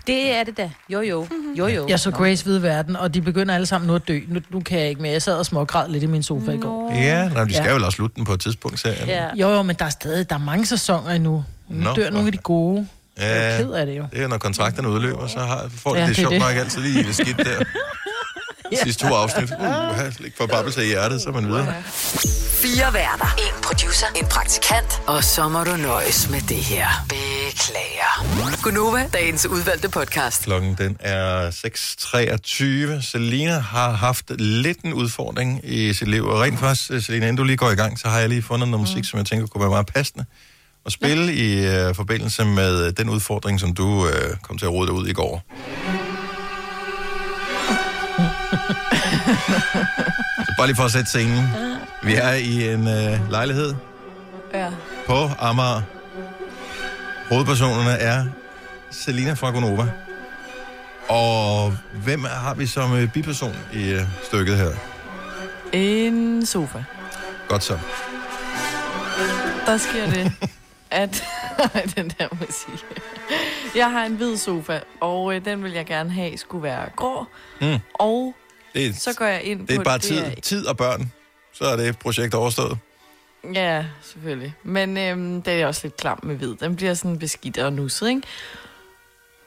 Det 0.08 0.36
er 0.36 0.44
det 0.44 0.58
da. 0.58 0.72
Jo, 0.90 1.02
jo. 1.02 1.28
Jo, 1.58 1.68
jo. 1.68 1.88
Jeg 1.88 2.00
så. 2.00 2.12
Grace 2.12 2.44
Hvide 2.44 2.62
Verden, 2.64 2.96
og 2.96 3.14
de 3.14 3.22
begynder 3.22 3.56
alle 3.56 3.66
sammen 3.66 3.88
nu 3.88 3.96
at 3.96 4.08
dø. 4.08 4.20
Nu, 4.28 4.40
nu 4.50 4.60
kan 4.60 4.80
jeg 4.80 4.90
ikke 4.90 5.02
mere. 5.02 5.12
Jeg 5.12 5.22
sad 5.22 5.36
og 5.36 5.46
smågræd 5.46 5.90
lidt 5.90 6.04
i 6.04 6.06
min 6.06 6.24
sofa 6.24 6.52
i 6.52 6.58
går. 6.58 6.92
Ja, 6.96 7.30
nej, 7.30 7.44
de 7.44 7.54
skal 7.54 7.66
Ja. 7.68 7.74
vel 7.74 7.84
også 7.84 7.96
slutte 7.96 8.16
den 8.16 8.26
på 8.26 8.34
et 8.34 8.40
tidspunkt, 8.40 8.80
serien. 8.80 9.08
Ja. 9.08 9.26
Jo, 9.36 9.50
jo, 9.50 9.62
men 9.62 9.76
der 9.80 9.86
er 9.86 9.90
stadig 9.90 10.30
der 10.30 10.36
er 10.36 10.40
mange 10.40 10.66
sæsoner 10.66 11.10
endnu. 11.12 11.44
Nu 11.70 11.84
Nå, 11.84 11.94
dør 11.94 12.10
nogle 12.10 12.26
af 12.28 12.32
de 12.32 12.38
gode. 12.38 12.88
Jeg 13.18 13.38
er 13.38 13.52
Ja, 13.56 13.62
ked 13.64 13.72
af 13.72 13.86
det 13.86 13.98
jo. 13.98 14.06
det 14.14 14.22
er, 14.24 14.28
når 14.28 14.38
kontrakterne 14.38 14.90
udløber, 14.90 15.28
så 15.28 15.40
har, 15.40 15.66
får 15.76 15.94
de 15.94 16.00
Ja, 16.00 16.02
det, 16.08 16.16
det 16.16 16.18
sjovt 16.18 16.40
nok 16.40 16.56
altid 16.56 16.82
lige 16.82 17.04
det 17.04 17.16
skidt 17.16 17.38
der. 17.38 17.64
Sidste 18.84 19.08
to 19.08 19.16
afsnit. 19.16 19.52
Uh, 19.60 20.26
ikke 20.26 20.38
for 20.38 20.46
babbelse 20.46 20.84
i 20.84 20.88
hjertet, 20.88 21.22
så 21.22 21.32
man 21.32 21.48
videre. 21.48 21.74
Fire 22.62 22.94
værter. 22.94 23.36
En 23.38 23.64
producer. 23.64 24.08
En 24.16 24.26
praktikant. 24.26 25.02
Og 25.08 25.24
så 25.24 25.50
må 25.50 25.64
du 25.64 25.76
nøjes 25.76 26.30
med 26.30 26.42
det 26.42 26.58
her. 26.58 26.88
Beklager. 27.10 28.62
Gunova, 28.64 29.10
dagens 29.14 29.46
udvalgte 29.46 29.90
podcast. 29.90 30.44
Klokken 30.44 30.76
den 30.78 30.98
er 31.00 31.50
6.23. 33.00 33.02
Selina 33.12 33.60
har 33.60 33.92
haft 33.92 34.32
lidt 34.40 34.80
en 34.80 34.94
udfordring 34.94 35.62
i 35.64 35.94
sit 35.94 36.08
liv. 36.08 36.26
Og 36.26 36.42
rent 36.42 36.60
faktisk, 36.60 36.92
øh, 36.92 37.02
Selina, 37.02 37.26
inden 37.26 37.38
du 37.38 37.44
lige 37.44 37.58
går 37.58 37.72
i 37.72 37.76
gang, 37.76 38.00
så 38.00 38.08
har 38.08 38.20
jeg 38.20 38.30
lige 38.30 38.42
fundet 38.42 38.70
noget 38.70 38.82
musik, 38.82 39.06
som 39.06 39.18
jeg 39.18 39.26
tænker 39.26 39.48
kunne 39.48 39.62
være 39.62 39.70
meget 39.70 39.88
passende 39.88 40.26
at 40.86 40.92
spille 40.92 41.26
ja. 41.26 41.86
i 41.86 41.90
uh, 41.90 41.96
forbindelse 41.96 42.46
med 42.46 42.88
uh, 42.88 42.94
den 42.98 43.10
udfordring, 43.10 43.60
som 43.60 43.74
du 43.74 43.88
uh, 43.88 44.10
kom 44.42 44.58
til 44.58 44.66
at 44.66 44.72
rode 44.72 44.92
ud 44.92 45.08
i 45.08 45.14
går. 45.14 45.44
Så 50.46 50.54
bare 50.58 50.68
lige 50.68 50.76
for 50.76 50.84
at 50.84 50.92
sætte 50.92 51.10
scenen. 51.10 51.48
Vi 52.04 52.14
er 52.16 52.32
i 52.34 52.74
en 52.74 52.82
uh, 52.88 53.32
lejlighed 53.32 53.76
Ja. 54.54 54.70
på 55.08 55.30
Amager. 55.40 55.82
Hovedpersonerne 57.30 57.92
er 57.92 58.26
Selina 58.92 59.34
fra 59.34 59.52
Gonova. 59.52 59.86
Og 61.10 61.74
hvem 62.04 62.24
har 62.24 62.54
vi 62.54 62.66
som 62.66 62.96
øh, 62.96 63.12
biperson 63.12 63.56
i 63.74 63.90
øh, 63.90 64.02
stykket 64.24 64.58
her? 64.58 64.70
En 65.74 66.46
sofa. 66.46 66.84
Godt 67.48 67.64
så. 67.64 67.80
Der 69.66 69.78
sker 69.78 70.06
det, 70.10 70.34
at... 70.92 71.24
Den 71.96 72.10
der 72.20 72.28
musik. 72.32 72.86
Jeg 73.76 73.92
har 73.92 74.06
en 74.06 74.16
hvid 74.16 74.38
sofa, 74.38 74.80
og 75.02 75.36
øh, 75.36 75.46
den 75.46 75.64
vil 75.64 75.72
jeg 75.72 75.86
gerne 75.86 76.12
have 76.12 76.38
skulle 76.38 76.64
være 76.64 76.90
grå. 76.96 77.26
Mm. 77.62 77.78
Og 77.94 78.36
Det 78.74 78.86
er, 78.86 78.94
så 78.94 79.14
går 79.18 79.26
jeg 79.26 79.44
ind 79.44 79.68
det 79.68 79.74
er 79.74 79.78
på... 79.78 79.84
bare 79.84 80.00
tid, 80.00 80.42
tid 80.42 80.66
og 80.66 80.78
børn. 80.78 81.12
Så 81.54 81.64
er 81.66 81.76
det 81.76 82.00
projekt 82.00 82.34
overstået. 82.34 82.78
Ja, 83.54 83.86
selvfølgelig. 84.02 84.54
Men 84.64 84.98
øhm, 84.98 85.42
det 85.42 85.54
er 85.54 85.68
også 85.68 85.82
lidt 85.84 85.98
klam 85.98 86.20
med 86.24 86.36
hvid. 86.36 86.56
Den 86.56 86.76
bliver 86.76 86.94
sådan 86.94 87.20
beskidt 87.20 87.58
og 87.58 87.74
nusset, 87.74 88.10
ikke? 88.10 88.22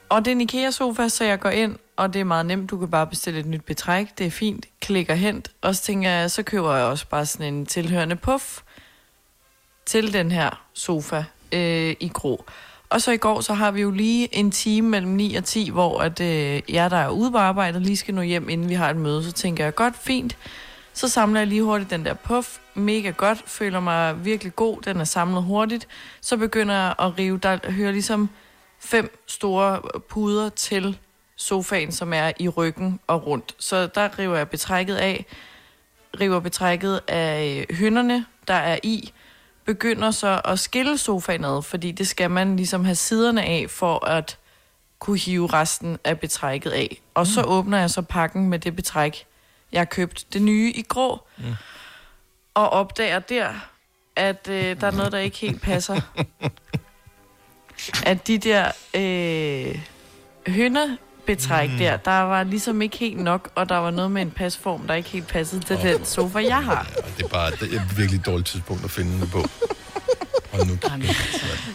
Og 0.09 0.25
det 0.25 0.31
er 0.31 0.35
en 0.35 0.41
IKEA-sofa, 0.41 1.07
så 1.07 1.23
jeg 1.23 1.39
går 1.39 1.49
ind, 1.49 1.75
og 1.95 2.13
det 2.13 2.19
er 2.19 2.23
meget 2.23 2.45
nemt. 2.45 2.71
Du 2.71 2.77
kan 2.77 2.91
bare 2.91 3.07
bestille 3.07 3.39
et 3.39 3.45
nyt 3.45 3.65
betræk. 3.65 4.07
Det 4.17 4.25
er 4.25 4.31
fint. 4.31 4.65
Klikker 4.81 5.15
hent. 5.15 5.51
Og 5.61 5.75
så 5.75 5.81
tænker 5.81 6.09
jeg, 6.09 6.31
så 6.31 6.43
køber 6.43 6.75
jeg 6.75 6.85
også 6.85 7.07
bare 7.07 7.25
sådan 7.25 7.53
en 7.53 7.65
tilhørende 7.65 8.15
puff 8.15 8.61
til 9.85 10.13
den 10.13 10.31
her 10.31 10.65
sofa 10.73 11.23
øh, 11.51 11.95
i 11.99 12.11
grå. 12.13 12.45
Og 12.89 13.01
så 13.01 13.11
i 13.11 13.17
går, 13.17 13.41
så 13.41 13.53
har 13.53 13.71
vi 13.71 13.81
jo 13.81 13.91
lige 13.91 14.35
en 14.35 14.51
time 14.51 14.89
mellem 14.89 15.11
9 15.11 15.35
og 15.35 15.43
10, 15.43 15.69
hvor 15.69 15.99
at, 15.99 16.19
øh, 16.19 16.61
jeg, 16.69 16.91
der 16.91 16.97
er 16.97 17.09
ude 17.09 17.31
på 17.31 17.37
arbejde, 17.37 17.79
lige 17.79 17.97
skal 17.97 18.13
nå 18.13 18.21
hjem, 18.21 18.49
inden 18.49 18.69
vi 18.69 18.73
har 18.73 18.89
et 18.89 18.95
møde. 18.95 19.23
Så 19.23 19.31
tænker 19.31 19.63
jeg, 19.63 19.75
godt, 19.75 19.93
fint. 19.97 20.37
Så 20.93 21.07
samler 21.07 21.39
jeg 21.39 21.47
lige 21.47 21.63
hurtigt 21.63 21.89
den 21.89 22.05
der 22.05 22.13
puff. 22.13 22.57
Mega 22.73 23.09
godt. 23.09 23.43
Føler 23.45 23.79
mig 23.79 24.25
virkelig 24.25 24.55
god. 24.55 24.81
Den 24.81 24.99
er 24.99 25.03
samlet 25.03 25.43
hurtigt. 25.43 25.87
Så 26.21 26.37
begynder 26.37 26.75
jeg 26.75 26.95
at 26.99 27.19
rive. 27.19 27.37
Der 27.37 27.71
hører 27.71 27.91
ligesom 27.91 28.29
fem 28.79 29.23
store 29.27 29.81
puder 29.99 30.49
til 30.49 30.97
sofaen, 31.35 31.91
som 31.91 32.13
er 32.13 32.31
i 32.39 32.49
ryggen 32.49 32.99
og 33.07 33.27
rundt. 33.27 33.55
Så 33.59 33.87
der 33.87 34.19
river 34.19 34.37
jeg 34.37 34.49
betrækket 34.49 34.95
af. 34.95 35.25
River 36.19 36.39
betrækket 36.39 37.01
af 37.07 37.65
øh, 37.69 37.77
hønderne, 37.77 38.25
der 38.47 38.53
er 38.53 38.79
i. 38.83 39.11
Begynder 39.65 40.11
så 40.11 40.41
at 40.45 40.59
skille 40.59 40.97
sofaen 40.97 41.43
ad, 41.45 41.61
fordi 41.61 41.91
det 41.91 42.07
skal 42.07 42.31
man 42.31 42.55
ligesom 42.55 42.85
have 42.85 42.95
siderne 42.95 43.43
af, 43.43 43.65
for 43.69 44.05
at 44.05 44.37
kunne 44.99 45.19
hive 45.19 45.47
resten 45.47 45.97
af 46.03 46.19
betrækket 46.19 46.71
af. 46.71 47.01
Og 47.13 47.27
så 47.27 47.43
åbner 47.43 47.77
jeg 47.77 47.89
så 47.89 48.01
pakken 48.01 48.49
med 48.49 48.59
det 48.59 48.75
betræk, 48.75 49.25
jeg 49.71 49.79
har 49.79 49.85
købt 49.85 50.33
det 50.33 50.41
nye 50.41 50.71
i 50.75 50.81
grå, 50.81 51.27
mm. 51.37 51.53
og 52.53 52.69
opdager 52.69 53.19
der, 53.19 53.53
at 54.15 54.47
øh, 54.49 54.81
der 54.81 54.87
er 54.87 54.91
noget, 54.91 55.11
der 55.11 55.17
ikke 55.17 55.37
helt 55.37 55.61
passer. 55.61 56.01
at 58.11 58.27
de 58.27 58.37
der 58.37 58.71
øh, 58.93 59.79
hønebetræk 61.27 61.69
mm. 61.71 61.77
der, 61.77 61.97
der 61.97 62.19
var 62.19 62.43
ligesom 62.43 62.81
ikke 62.81 62.97
helt 62.97 63.17
nok, 63.19 63.49
og 63.55 63.69
der 63.69 63.77
var 63.77 63.91
noget 63.91 64.11
med 64.11 64.21
en 64.21 64.31
pasform, 64.31 64.87
der 64.87 64.93
ikke 64.93 65.09
helt 65.09 65.27
passede 65.27 65.61
til 65.61 65.77
den 65.77 66.05
sofa, 66.05 66.39
jeg 66.39 66.63
har. 66.63 66.87
Ja, 66.95 67.01
det 67.17 67.23
er 67.23 67.27
bare 67.27 67.51
det 67.51 67.73
er 67.75 67.81
et 67.81 67.97
virkelig 67.97 68.25
dårligt 68.25 68.47
tidspunkt 68.47 68.83
at 68.83 68.91
finde 68.91 69.21
det 69.21 69.31
på. 69.31 69.45
Og 70.51 70.67
nu, 70.67 70.77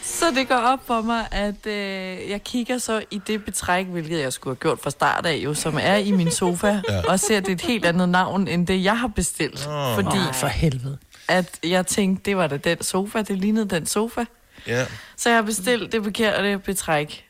Så 0.03 0.25
det 0.35 0.49
går 0.49 0.55
op 0.55 0.79
for 0.87 1.03
mig, 1.03 1.27
at 1.31 1.67
øh, 1.67 2.31
jeg 2.31 2.43
kigger 2.45 2.79
så 2.79 3.03
i 3.11 3.21
det 3.27 3.45
betræk, 3.45 3.87
hvilket 3.87 4.21
jeg 4.21 4.33
skulle 4.33 4.51
have 4.57 4.61
gjort 4.61 4.79
fra 4.83 4.91
start 4.91 5.27
af, 5.27 5.37
jo, 5.37 5.55
som 5.55 5.79
er 5.83 5.97
i 5.97 6.11
min 6.11 6.31
sofa, 6.31 6.81
Ja. 6.89 7.01
og 7.09 7.21
ser, 7.21 7.41
det 7.41 7.53
et 7.53 7.61
helt 7.61 7.85
andet 7.85 8.09
navn, 8.09 8.49
end 8.49 8.67
det, 8.67 8.85
jeg 8.85 8.99
har 8.99 9.07
bestilt. 9.09 9.67
Åh. 9.69 9.95
Fordi 9.95 10.17
Ej, 10.27 10.33
for 10.33 10.47
helvede. 10.47 10.99
at 11.29 11.59
jeg 11.65 11.87
tænkte, 11.87 12.23
det 12.31 12.37
var 12.37 12.47
da 12.47 12.57
den 12.57 12.83
sofa, 12.83 13.23
det 13.23 13.39
lignede 13.39 13.69
den 13.69 13.87
sofa. 13.87 14.25
ja. 14.67 14.87
Så 15.17 15.29
jeg 15.29 15.37
har 15.39 15.43
bestilt 15.43 15.93
det 15.93 16.05
forkerte 16.05 16.59
betræk 16.59 17.25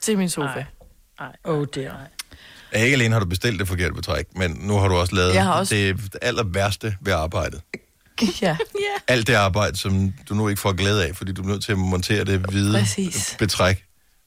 til 0.00 0.18
min 0.18 0.28
sofa. 0.28 0.64
Ej. 1.20 1.32
Oh 1.44 1.66
dear. 1.74 1.96
Ja, 2.72 2.82
Ikke 2.84 2.94
alene 2.94 3.12
har 3.12 3.20
du 3.20 3.26
bestilt 3.26 3.58
det 3.60 3.68
forkerte 3.68 3.94
betræk, 3.94 4.26
men 4.36 4.50
nu 4.60 4.76
har 4.78 4.88
du 4.88 4.94
også 4.94 5.14
lavet 5.14 5.34
Jeg 5.34 5.44
har 5.44 5.52
også- 5.52 5.74
det 5.74 6.16
aller 6.22 6.44
værste 6.44 6.96
ved 7.00 7.12
arbejdet. 7.12 7.60
Ja, 8.42 8.56
Alt 9.08 9.26
det 9.26 9.34
arbejde, 9.34 9.76
som 9.76 10.12
du 10.28 10.34
nu 10.34 10.48
ikke 10.48 10.60
får 10.60 10.72
glæde 10.72 11.06
af, 11.08 11.16
fordi 11.16 11.32
du 11.32 11.42
er 11.42 11.46
nødt 11.46 11.64
til 11.64 11.72
at 11.72 11.78
montere 11.78 12.24
det 12.24 12.40
hvide 12.40 12.78
Præcis. 12.78 13.36
betræk 13.38 13.84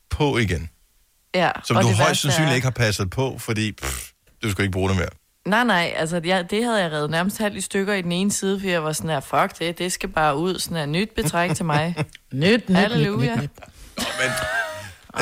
på 0.09 0.37
igen. 0.37 0.69
ja. 1.35 1.51
Som 1.65 1.77
og 1.77 1.83
du 1.83 1.87
det 1.87 1.95
højst 1.95 2.07
værste 2.09 2.21
sandsynligt 2.21 2.51
er- 2.51 2.55
ikke 2.55 2.65
har 2.65 2.71
passet 2.71 3.09
på, 3.09 3.37
fordi 3.39 3.71
pff, 3.71 4.09
du 4.43 4.51
skal 4.51 4.61
ikke 4.63 4.71
bruge 4.71 4.89
det 4.89 4.97
mere. 4.97 5.09
Nej, 5.45 5.63
nej, 5.63 5.93
altså 5.95 6.21
jeg, 6.25 6.51
det 6.51 6.63
havde 6.63 6.81
jeg 6.83 6.91
reddet 6.91 7.09
nærmest 7.09 7.37
halvt 7.37 7.57
i 7.57 7.61
stykker 7.61 7.93
i 7.93 8.01
den 8.01 8.11
ene 8.11 8.31
side, 8.31 8.59
for 8.59 8.67
jeg 8.67 8.83
var 8.83 8.93
sådan 8.93 9.09
her, 9.09 9.19
fuck 9.19 9.59
det, 9.59 9.77
det 9.77 9.91
skal 9.91 10.09
bare 10.09 10.37
ud, 10.37 10.59
sådan 10.59 10.77
her 10.77 10.85
nyt 10.85 11.09
betræk 11.15 11.55
til 11.55 11.65
mig. 11.65 11.95
Nyt, 12.33 12.69
nyt, 12.69 12.77
Halleluja. 12.77 13.35
nyt, 13.35 13.41
nyt, 13.41 13.43
nyt. 13.43 13.51
Nå, 13.97 14.03
men 14.21 14.31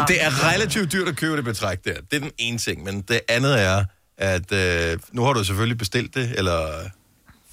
det 0.08 0.24
er 0.24 0.54
relativt 0.54 0.92
dyrt 0.92 1.08
at 1.08 1.16
købe 1.16 1.38
det 1.38 1.44
betræk 1.44 1.86
der. 1.86 1.94
Det 1.94 2.14
er 2.14 2.20
den 2.20 2.32
ene 2.38 2.58
ting. 2.58 2.84
Men 2.84 3.02
det 3.02 3.22
andet 3.30 3.62
er, 3.62 3.86
at 4.18 4.52
øh, 4.52 5.00
nu 5.12 5.24
har 5.24 5.34
du 5.34 5.44
selvfølgelig 5.44 5.78
bestilt 5.78 6.16
det, 6.16 6.34
eller 6.38 6.90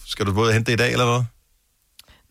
skal 0.06 0.26
du 0.26 0.32
både 0.32 0.52
hente 0.52 0.72
det 0.72 0.80
i 0.80 0.82
dag, 0.82 0.92
eller 0.92 1.04
hvad? 1.12 1.24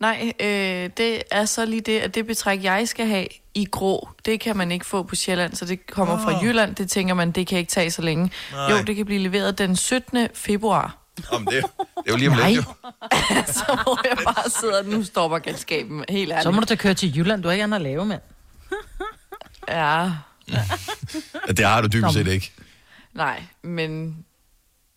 Nej, 0.00 0.32
øh, 0.40 0.90
det 0.96 1.22
er 1.30 1.44
så 1.44 1.66
lige 1.66 1.80
det, 1.80 2.00
at 2.00 2.14
det 2.14 2.26
betræk, 2.26 2.62
jeg 2.62 2.88
skal 2.88 3.06
have 3.06 3.26
i 3.54 3.64
grå, 3.64 4.08
det 4.24 4.40
kan 4.40 4.56
man 4.56 4.72
ikke 4.72 4.86
få 4.86 5.02
på 5.02 5.14
Sjælland, 5.14 5.54
så 5.54 5.64
det 5.64 5.86
kommer 5.86 6.18
fra 6.18 6.44
Jylland. 6.44 6.74
Det 6.74 6.90
tænker 6.90 7.14
man, 7.14 7.30
det 7.30 7.46
kan 7.46 7.58
ikke 7.58 7.70
tage 7.70 7.90
så 7.90 8.02
længe. 8.02 8.30
Nej. 8.52 8.70
Jo, 8.70 8.82
det 8.82 8.96
kan 8.96 9.06
blive 9.06 9.20
leveret 9.20 9.58
den 9.58 9.76
17. 9.76 10.28
februar. 10.34 10.98
Om 11.30 11.46
det, 11.46 11.52
det 11.52 11.62
er 12.06 12.10
jo 12.10 12.16
lige 12.16 12.30
om 12.30 12.36
lidt, 12.46 12.56
jo. 12.56 12.62
så 13.58 13.78
hvor 13.82 14.08
jeg 14.08 14.18
bare 14.24 14.50
sidder, 14.50 14.82
nu 14.82 15.04
stopper 15.04 15.38
galskaben, 15.38 16.04
helt 16.08 16.30
ærligt. 16.32 16.42
Så 16.42 16.50
må 16.50 16.60
du 16.60 16.66
da 16.68 16.74
køre 16.74 16.94
til 16.94 17.16
Jylland. 17.18 17.42
Du 17.42 17.48
har 17.48 17.52
ikke 17.52 17.64
andet 17.64 17.76
at 17.76 17.82
lave, 17.82 18.04
mand. 18.04 18.20
Ja, 19.68 20.10
Ja, 20.52 20.64
Det 21.52 21.66
har 21.66 21.80
du 21.80 21.88
dybest 21.92 22.14
set 22.14 22.26
ikke. 22.26 22.52
nej, 23.14 23.42
men 23.62 24.16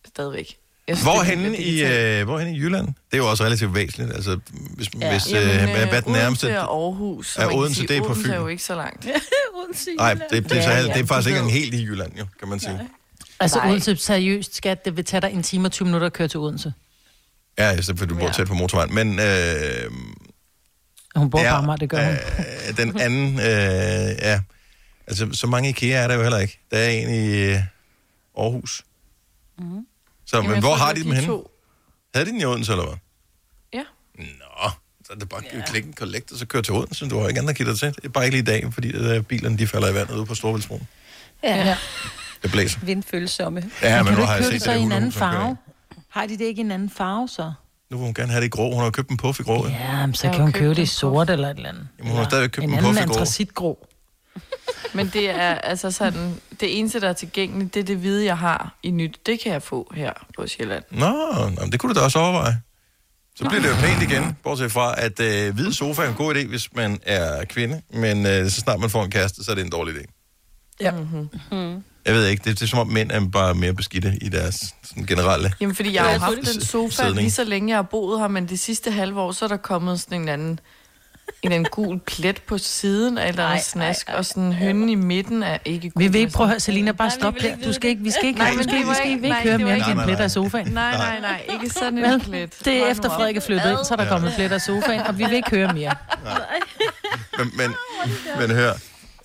stadigvæk. 0.07 0.55
Jeg 0.87 0.97
synes, 0.97 1.07
det 1.07 1.15
Hvorhenne 1.15 1.57
at 1.57 1.63
i, 1.63 1.83
øh, 1.83 2.25
hvorhenne 2.25 2.53
i 2.57 2.59
Jylland? 2.59 2.87
Det 2.87 2.93
er 3.13 3.17
jo 3.17 3.29
også 3.29 3.43
relativt 3.43 3.75
væsentligt. 3.75 4.13
Altså, 4.13 4.39
hvis, 4.75 4.87
ja. 5.01 5.11
hvis 5.11 5.27
øh, 5.33 5.33
Jamen, 5.41 5.69
hvad 5.87 5.93
er 5.93 6.01
den 6.01 6.13
nærmeste... 6.13 6.45
Odense 6.45 6.61
og 6.61 6.83
Aarhus, 6.85 7.37
Ja, 7.37 7.55
Odense, 7.57 7.75
sige, 7.75 7.87
det 7.87 7.97
er 7.97 8.01
på 8.01 8.05
Odense 8.07 8.23
Fyn. 8.23 8.31
er 8.31 8.35
jo 8.37 8.47
ikke 8.47 8.63
så 8.63 8.75
langt. 8.75 9.05
Nej, 9.97 10.13
det, 10.13 10.43
det, 10.49 10.57
er, 10.57 10.61
så, 10.61 10.69
Ja, 10.69 10.81
det 10.83 10.89
er 10.91 10.97
ja, 10.97 11.01
faktisk 11.03 11.27
ikke 11.27 11.39
ved. 11.39 11.45
engang 11.45 11.51
helt 11.51 11.73
i 11.73 11.83
Jylland, 11.83 12.11
jo, 12.19 12.25
kan 12.39 12.47
man 12.47 12.59
sige. 12.59 12.79
Altså 13.39 13.57
Nej. 13.57 13.69
Odense, 13.69 13.95
seriøst, 13.95 14.55
skat, 14.55 14.85
det 14.85 14.97
vil 14.97 15.05
tage 15.05 15.21
dig 15.21 15.31
en 15.33 15.43
time 15.43 15.67
og 15.67 15.71
20 15.71 15.85
minutter 15.85 16.07
at 16.07 16.13
køre 16.13 16.27
til 16.27 16.39
Odense. 16.39 16.73
Ja, 17.57 17.63
altså, 17.63 17.95
for 17.97 18.05
du 18.05 18.15
bor 18.15 18.25
Ja. 18.25 18.31
tæt 18.31 18.47
på 18.47 18.53
motorvejen. 18.53 18.95
Men 18.95 19.19
øh, 19.19 19.91
Hun 21.15 21.29
bor 21.29 21.39
Ja, 21.39 21.45
ja, 21.45 21.51
på 21.51 21.57
Amager, 21.57 21.77
det 21.77 21.89
gør 21.89 22.05
hun. 22.05 22.13
øh, 22.69 22.77
den 22.77 22.99
anden... 22.99 23.39
Øh, 23.39 23.45
ja, 24.21 24.41
altså, 25.07 25.29
så 25.33 25.47
mange 25.47 25.69
IKEA 25.69 26.03
er 26.03 26.07
der 26.07 26.15
jo 26.15 26.21
heller 26.21 26.37
ikke. 26.39 26.59
Der 26.71 26.77
er 26.77 26.89
en 26.89 27.09
i 27.09 27.27
øh, 27.35 27.59
Aarhus. 28.37 28.83
Mm. 29.59 29.87
Så, 30.25 30.35
Jamen, 30.37 30.51
men 30.51 30.59
hvor 30.59 30.75
har 30.75 30.87
det 30.87 30.97
de 30.97 31.03
dem 31.03 31.11
henne? 31.11 31.27
to. 31.27 31.51
Havde 32.15 32.25
de 32.25 32.31
den 32.31 32.41
i 32.41 32.45
Odense, 32.45 32.71
eller 32.71 32.85
hvad? 32.85 32.97
Ja. 33.73 33.83
Nå, 34.17 34.69
så 35.05 35.13
er 35.13 35.17
det 35.17 35.29
bare 35.29 35.41
at 35.51 35.65
klikke 35.69 35.87
en 35.87 35.93
collect, 35.93 36.31
og 36.31 36.37
så 36.37 36.45
køre 36.45 36.61
til 36.61 36.73
Odense. 36.73 37.09
Du 37.09 37.19
har 37.19 37.27
ikke 37.27 37.39
andet 37.39 37.49
at 37.49 37.57
give 37.57 37.69
dig 37.69 37.79
til. 37.79 37.87
Det 37.95 38.05
er 38.05 38.09
bare 38.09 38.25
ikke 38.25 38.37
lige 38.37 38.41
i 38.57 38.61
dag, 38.61 38.73
fordi 38.73 38.87
øh, 38.91 39.23
bilerne 39.23 39.57
de 39.57 39.67
falder 39.67 39.89
i 39.89 39.93
vandet 39.93 40.15
ude 40.15 40.25
på 40.25 40.35
Storvældsbroen. 40.35 40.87
Ja, 41.43 41.77
Det 42.43 42.51
blæser. 42.51 42.79
vindfølsomme. 42.83 43.63
Ja, 43.81 43.97
men 44.03 44.05
kan 44.05 44.13
nu 44.15 44.21
du 44.21 44.25
har 44.25 44.35
ikke 44.35 44.43
jeg 44.43 44.45
set 44.45 44.53
det 44.53 44.61
så 44.61 44.71
det 44.71 44.79
i 44.79 44.81
en 44.81 44.91
anden 44.91 45.11
kører 45.11 45.31
farve? 45.31 45.57
Har 46.09 46.25
de 46.25 46.37
det 46.37 46.45
ikke 46.45 46.61
i 46.61 46.65
en 46.65 46.71
anden 46.71 46.89
farve, 46.89 47.27
så? 47.29 47.53
Nu 47.89 47.97
vil 47.97 48.05
hun 48.05 48.13
gerne 48.13 48.31
have 48.31 48.41
det 48.41 48.45
i 48.47 48.49
grå. 48.49 48.73
Hun 48.73 48.83
har 48.83 48.89
købt 48.89 49.09
en 49.09 49.17
puff 49.17 49.39
i 49.39 49.43
grå. 49.43 49.67
Ja. 49.67 49.73
Ja, 49.99 50.05
men 50.05 50.15
så 50.15 50.29
kan 50.31 50.41
hun 50.41 50.51
købe 50.51 50.69
det 50.69 50.77
i 50.77 50.81
en 50.81 50.87
sort 50.87 51.29
eller 51.29 51.49
et 51.49 51.57
eller 51.57 51.69
andet. 51.69 51.87
Jamen, 51.99 52.11
hun 52.11 52.17
har 52.21 52.29
stadigvæk 52.29 52.49
købt 52.49 52.63
en 52.63 52.69
en 52.69 52.77
anden 52.77 52.91
puff 52.93 53.01
i 53.01 53.05
grå. 53.05 53.11
antracitgrå. 53.13 53.87
Men 54.93 55.09
det 55.13 55.29
er 55.29 55.55
altså 55.55 55.91
sådan, 55.91 56.41
det 56.59 56.79
eneste, 56.79 57.01
der 57.01 57.09
er 57.09 57.13
tilgængeligt, 57.13 57.73
det 57.73 57.79
er 57.79 57.83
det 57.83 57.97
hvide, 57.97 58.25
jeg 58.25 58.37
har 58.37 58.75
i 58.83 58.91
nyt. 58.91 59.19
Det 59.25 59.39
kan 59.39 59.51
jeg 59.51 59.61
få 59.61 59.91
her 59.95 60.13
på 60.37 60.47
Sjælland. 60.47 60.83
Nå, 60.91 61.09
nå, 61.55 61.61
men 61.61 61.71
det 61.71 61.79
kunne 61.79 61.93
du 61.93 61.99
da 61.99 62.03
også 62.03 62.19
overveje. 62.19 62.61
Så 63.35 63.45
bliver 63.49 63.61
det 63.61 63.69
jo 63.69 63.75
pænt 63.75 64.11
igen, 64.11 64.37
bortset 64.43 64.71
fra, 64.71 64.95
at 64.97 65.19
øh, 65.19 65.55
hvide 65.55 65.73
sofa 65.73 66.01
er 66.01 66.09
en 66.09 66.15
god 66.15 66.35
idé, 66.35 66.47
hvis 66.47 66.75
man 66.75 66.99
er 67.03 67.45
kvinde, 67.45 67.81
men 67.93 68.25
øh, 68.25 68.49
så 68.49 68.61
snart 68.61 68.79
man 68.79 68.89
får 68.89 69.03
en 69.03 69.11
kæreste, 69.11 69.43
så 69.43 69.51
er 69.51 69.55
det 69.55 69.63
en 69.63 69.71
dårlig 69.71 69.95
idé. 69.95 70.03
Ja. 70.81 70.93
Jeg 72.05 72.15
ved 72.15 72.27
ikke, 72.27 72.43
det, 72.43 72.59
det 72.59 72.65
er 72.65 72.67
som 72.67 72.79
om 72.79 72.87
mænd 72.87 73.11
er 73.11 73.29
bare 73.29 73.55
mere 73.55 73.73
beskidte 73.73 74.17
i 74.21 74.29
deres 74.29 74.73
sådan, 74.83 75.05
generelle... 75.05 75.53
Jamen, 75.59 75.75
fordi 75.75 75.93
jeg 75.93 76.03
har 76.03 76.13
jo 76.13 76.19
haft 76.19 76.37
den 76.37 76.61
sofa 76.61 76.95
Sidning. 76.95 77.17
lige 77.17 77.31
så 77.31 77.43
længe, 77.43 77.69
jeg 77.69 77.77
har 77.77 77.81
boet 77.81 78.19
her, 78.19 78.27
men 78.27 78.45
det 78.49 78.59
sidste 78.59 78.91
halve 78.91 79.21
år, 79.21 79.31
så 79.31 79.45
er 79.45 79.49
der 79.49 79.57
kommet 79.57 79.99
sådan 79.99 80.21
en 80.21 80.29
anden 80.29 80.59
en 81.43 81.51
anden 81.51 81.67
gul 81.71 81.99
plet 81.99 82.41
på 82.41 82.57
siden 82.57 83.17
af 83.17 83.23
et 83.23 83.29
eller 83.29 83.45
andet 83.47 83.65
snask, 83.65 84.07
ej, 84.07 84.13
ej. 84.13 84.17
og 84.19 84.25
sådan 84.25 84.53
hønnen 84.53 84.89
i 84.89 84.95
midten 84.95 85.43
er 85.43 85.57
ikke 85.65 85.89
gul. 85.89 86.03
Vi 86.03 86.07
vil 86.07 86.21
ikke 86.21 86.31
prøve 86.33 86.45
at 86.45 86.47
høre, 86.49 86.55
Altså. 86.55 86.65
Selina, 86.65 86.91
bare 86.91 87.07
vi 87.09 87.19
stop 87.19 87.33
her. 87.41 87.51
ikke 87.53 87.65
Du 87.67 87.73
skal 87.73 87.89
ikke, 87.89 88.03
vi 88.03 88.11
skal 88.11 88.25
ikke, 88.25 88.39
Nej, 88.39 88.49
vi 88.49 88.55
men 88.55 88.63
skal, 88.63 88.77
det 88.79 88.87
vi 88.89 88.93
skal 88.93 89.05
ikke- 89.05 89.15
ikke 89.15 89.29
nej, 89.29 89.43
høre 89.43 89.57
mere 89.57 89.75
ikke- 89.75 89.91
end 89.91 89.99
en 89.99 90.05
plet 90.05 90.19
af 90.19 90.31
sofaen. 90.31 90.67
Nej, 90.67 90.91
nej, 90.97 91.19
nej, 91.19 91.45
ikke 91.53 91.69
sådan 91.69 91.97
en 92.05 92.21
plet. 92.21 92.53
det 92.65 92.73
er 92.77 92.87
efter. 92.91 93.09
Frederik 93.09 93.37
er 93.37 93.41
flyttet 93.41 93.69
ind, 93.71 93.77
så 93.85 93.93
er 93.93 93.95
der 93.95 94.07
kommet 94.09 94.33
plet 94.35 94.51
af 94.51 94.61
sofaen, 94.61 94.99
og 95.01 95.17
vi 95.17 95.23
vil 95.25 95.33
ikke 95.33 95.49
høre 95.49 95.73
mere. 95.73 95.95
Men, 97.37 97.51
men, 97.57 97.75
men 98.39 98.51
hør, 98.55 98.73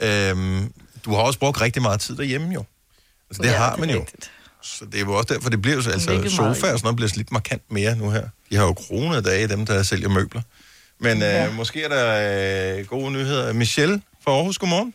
øhm, 0.00 0.72
du 1.04 1.10
har 1.14 1.22
også 1.22 1.38
brugt 1.38 1.60
rigtig 1.60 1.82
meget 1.82 2.00
tid 2.00 2.16
derhjemme 2.16 2.54
jo. 2.54 2.64
Altså, 3.30 3.42
det 3.42 3.48
Ja, 3.48 3.56
har 3.56 3.70
det 3.70 3.80
man 3.80 3.90
jo. 3.90 4.00
rigtigt. 4.00 4.30
Så 4.62 4.84
det 4.84 4.94
er 4.94 5.00
jo 5.00 5.12
også 5.14 5.34
derfor, 5.34 5.50
det 5.50 5.62
bliver 5.62 5.74
jo 5.76 5.82
så, 5.82 5.90
altså 5.90 6.10
Virkelig 6.10 6.32
sofa 6.32 6.48
og 6.50 6.54
sådan 6.58 6.78
noget 6.82 6.96
bliver 6.96 7.08
slidt 7.08 7.32
markant 7.32 7.62
mere 7.72 7.96
nu 7.96 8.10
her. 8.10 8.24
De 8.50 8.56
har 8.56 8.64
jo 8.64 8.72
kronede 8.72 9.22
dage, 9.22 9.48
dem 9.48 9.66
der 9.66 9.82
sælger 9.82 10.08
møbler. 10.08 10.40
Men 11.02 11.22
øh, 11.22 11.54
måske 11.60 11.84
er 11.84 11.88
der 11.88 12.06
øh, 12.78 12.86
gode 12.86 13.10
nyheder. 13.12 13.52
Michelle 13.52 14.02
fra 14.24 14.32
Aarhus, 14.32 14.58
godmorgen. 14.58 14.94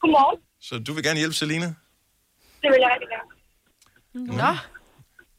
Godmorgen. 0.00 0.40
Så 0.60 0.78
du 0.78 0.92
vil 0.92 1.02
gerne 1.04 1.18
hjælpe 1.18 1.34
Selina? 1.34 1.66
Det 2.62 2.68
vil 2.72 2.78
jeg 2.84 2.90
rigtig 2.94 3.08
gerne. 3.14 3.28
Nå, 4.42 4.52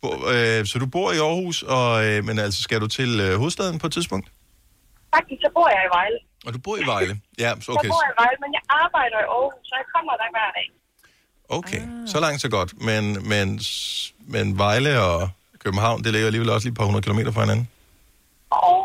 Bo- 0.02 0.30
øh, 0.34 0.66
så 0.66 0.80
du 0.80 0.86
bor 0.86 1.12
i 1.12 1.18
Aarhus, 1.18 1.64
og, 1.64 2.06
øh, 2.06 2.24
men 2.28 2.40
altså 2.40 2.64
skal 2.64 2.82
du 2.82 2.88
til 2.88 3.20
øh, 3.20 3.38
hovedstaden 3.38 3.80
på 3.80 3.88
et 3.88 3.94
tidspunkt? 3.94 4.28
Faktisk 5.16 5.42
så 5.46 5.50
bor 5.54 5.68
jeg 5.76 5.82
i 5.90 5.92
Vejle. 5.98 6.18
Og 6.46 6.54
du 6.54 6.60
bor 6.60 6.78
i 6.78 6.86
Vejle? 6.94 7.14
Ja, 7.44 7.50
så 7.62 7.72
Okay. 7.72 7.84
Jeg 7.84 7.90
bor 7.96 8.04
i 8.12 8.16
Vejle, 8.22 8.38
men 8.44 8.52
jeg 8.58 8.62
arbejder 8.84 9.18
i 9.26 9.28
Aarhus, 9.38 9.68
så 9.70 9.74
jeg 9.82 9.86
kommer 9.96 10.14
der 10.22 10.28
hver 10.36 10.50
dag. 10.58 10.68
Okay, 11.50 11.82
så 12.14 12.20
langt 12.20 12.42
så 12.42 12.50
godt. 12.50 12.82
Men, 12.90 13.30
men, 13.30 13.60
men 14.20 14.58
Vejle 14.58 15.02
og 15.02 15.30
København, 15.64 16.04
det 16.04 16.12
ligger 16.12 16.26
alligevel 16.26 16.50
også 16.50 16.66
lige 16.68 16.72
et 16.72 16.78
par 16.78 16.86
hundrede 16.86 17.04
kilometer 17.04 17.32
fra 17.32 17.42
hinanden. 17.42 17.68
Åh, 18.52 18.85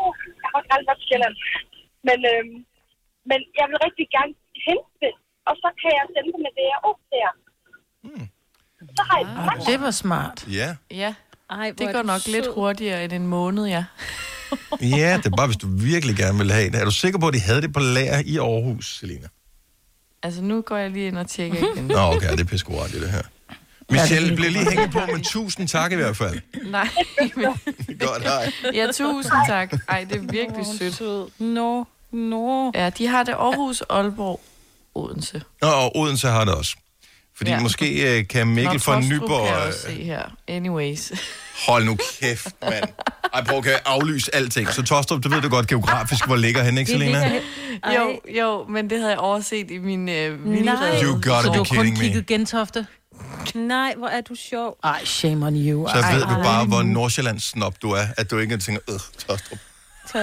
har 0.51 0.59
faktisk 0.59 0.73
aldrig 0.75 0.87
været 0.89 0.99
til 1.01 1.07
Sjælland. 1.09 1.35
Men, 2.07 2.19
øhm, 2.31 2.55
men 3.29 3.39
jeg 3.59 3.65
vil 3.69 3.77
rigtig 3.87 4.05
gerne 4.17 4.33
hente 4.67 4.91
det, 5.03 5.13
og 5.49 5.53
så 5.61 5.67
kan 5.81 5.91
jeg 5.97 6.05
sende 6.13 6.29
det 6.35 6.41
med 6.45 6.53
DRO 6.59 6.91
der. 7.13 7.29
Hmm. 8.05 8.25
Så 8.97 9.01
har 9.09 9.15
jeg 9.19 9.25
det. 9.27 9.35
Ah, 9.51 9.57
Det 9.69 9.77
var 9.85 9.91
smart. 10.03 10.37
Ja. 10.59 10.69
ja, 11.03 11.11
Ej, 11.59 11.67
det 11.79 11.85
går 11.95 12.03
nok 12.13 12.21
lidt 12.35 12.47
hurtigere 12.55 13.03
end 13.03 13.13
en 13.13 13.27
måned, 13.27 13.65
ja. 13.77 13.83
ja, 14.97 15.11
det 15.17 15.25
er 15.31 15.35
bare, 15.41 15.47
hvis 15.47 15.57
du 15.57 15.67
virkelig 15.91 16.15
gerne 16.15 16.37
vil 16.37 16.51
have 16.51 16.69
det. 16.71 16.81
Er 16.81 16.85
du 16.85 16.91
sikker 17.03 17.19
på, 17.19 17.27
at 17.27 17.33
de 17.33 17.41
havde 17.49 17.61
det 17.61 17.73
på 17.73 17.79
lager 17.79 18.19
i 18.25 18.37
Aarhus, 18.37 18.85
Selina? 18.99 19.27
Altså, 20.23 20.41
nu 20.41 20.61
går 20.61 20.77
jeg 20.77 20.89
lige 20.91 21.07
ind 21.07 21.17
og 21.17 21.27
tjekker 21.27 21.57
igen. 21.75 21.85
Nå, 21.87 21.99
okay, 22.15 22.31
det 22.31 22.39
er 22.39 22.45
pissegodt, 22.45 22.91
det 22.91 23.11
her. 23.11 23.21
Michelle, 23.91 24.27
det 24.27 24.35
bliver 24.35 24.51
lige 24.51 24.71
hængt 24.71 24.91
på 24.93 24.99
med 24.99 25.23
tusind 25.23 25.67
tak 25.67 25.91
i 25.91 25.95
hvert 25.95 26.17
fald. 26.17 26.39
Nej, 26.71 26.89
men, 27.35 27.45
Godt, 27.99 28.23
hej. 28.23 28.51
ja, 28.73 28.87
tusind 28.87 29.33
tak. 29.47 29.73
Ej, 29.89 30.05
det 30.09 30.15
er 30.17 30.31
virkelig 30.31 30.65
sødt. 30.79 31.39
Nå, 31.39 31.87
nå. 32.11 32.71
Ja, 32.75 32.89
de 32.89 33.07
har 33.07 33.23
det 33.23 33.31
Aarhus, 33.31 33.83
Aalborg, 33.89 34.41
Odense. 34.95 35.41
Nå, 35.61 35.67
og 35.67 35.97
Odense 35.97 36.27
har 36.27 36.45
det 36.45 36.53
også. 36.53 36.75
Fordi 37.37 37.51
ja. 37.51 37.59
Måske 37.59 38.17
øh, 38.19 38.27
kan 38.27 38.47
Mikkel 38.47 38.73
Nå, 38.73 38.79
fra 38.79 38.99
Nyborg... 38.99 39.45
kan 39.45 39.53
jeg 39.55 39.61
øh, 39.61 39.67
også 39.67 39.79
se 39.81 40.03
her. 40.03 40.21
Anyways. 40.47 41.11
Hold 41.67 41.85
nu 41.85 41.97
kæft, 42.19 42.55
mand. 42.61 42.83
Ej, 43.33 43.43
prøv 43.43 43.57
at 43.57 43.81
aflyse 43.85 44.35
alting. 44.35 44.67
Så 44.73 44.83
Tostrup, 44.83 45.23
du 45.23 45.29
ved 45.29 45.41
du 45.41 45.49
godt 45.49 45.67
geografisk, 45.67 46.25
hvor 46.27 46.35
ligger 46.35 46.63
han, 46.63 46.77
ikke, 46.77 46.91
Selina? 46.91 47.41
Jo, 47.95 48.19
jo, 48.39 48.65
men 48.69 48.89
det 48.89 48.97
havde 48.97 49.11
jeg 49.11 49.19
overset 49.19 49.71
i 49.71 49.77
min 49.77 50.09
øh, 50.09 50.51
vildrede. 50.51 51.03
You 51.03 51.13
gotta 51.13 51.41
Så 51.41 51.47
du 51.47 51.51
be 51.51 51.57
har 51.57 51.63
kun 51.63 51.65
kidding 51.75 51.97
me. 51.97 52.03
kigget 52.03 52.25
Gentofte? 52.25 52.87
Nej, 53.73 53.93
hvor 53.97 54.07
er 54.07 54.21
du 54.21 54.35
sjov. 54.35 54.77
Ej, 54.83 55.05
shame 55.05 55.45
on 55.45 55.55
you. 55.55 55.87
Så 55.87 55.93
Ej, 55.99 56.13
ved 56.13 56.21
du 56.21 56.27
bare, 56.27 56.65
hvor 56.65 56.81
Nordsjællands 56.83 57.43
snop 57.43 57.81
du 57.81 57.91
er, 57.91 58.05
at 58.17 58.31
du 58.31 58.37
ikke 58.37 58.57
tænker, 58.57 58.81
øh, 58.89 58.99
Tostrup. 59.27 59.59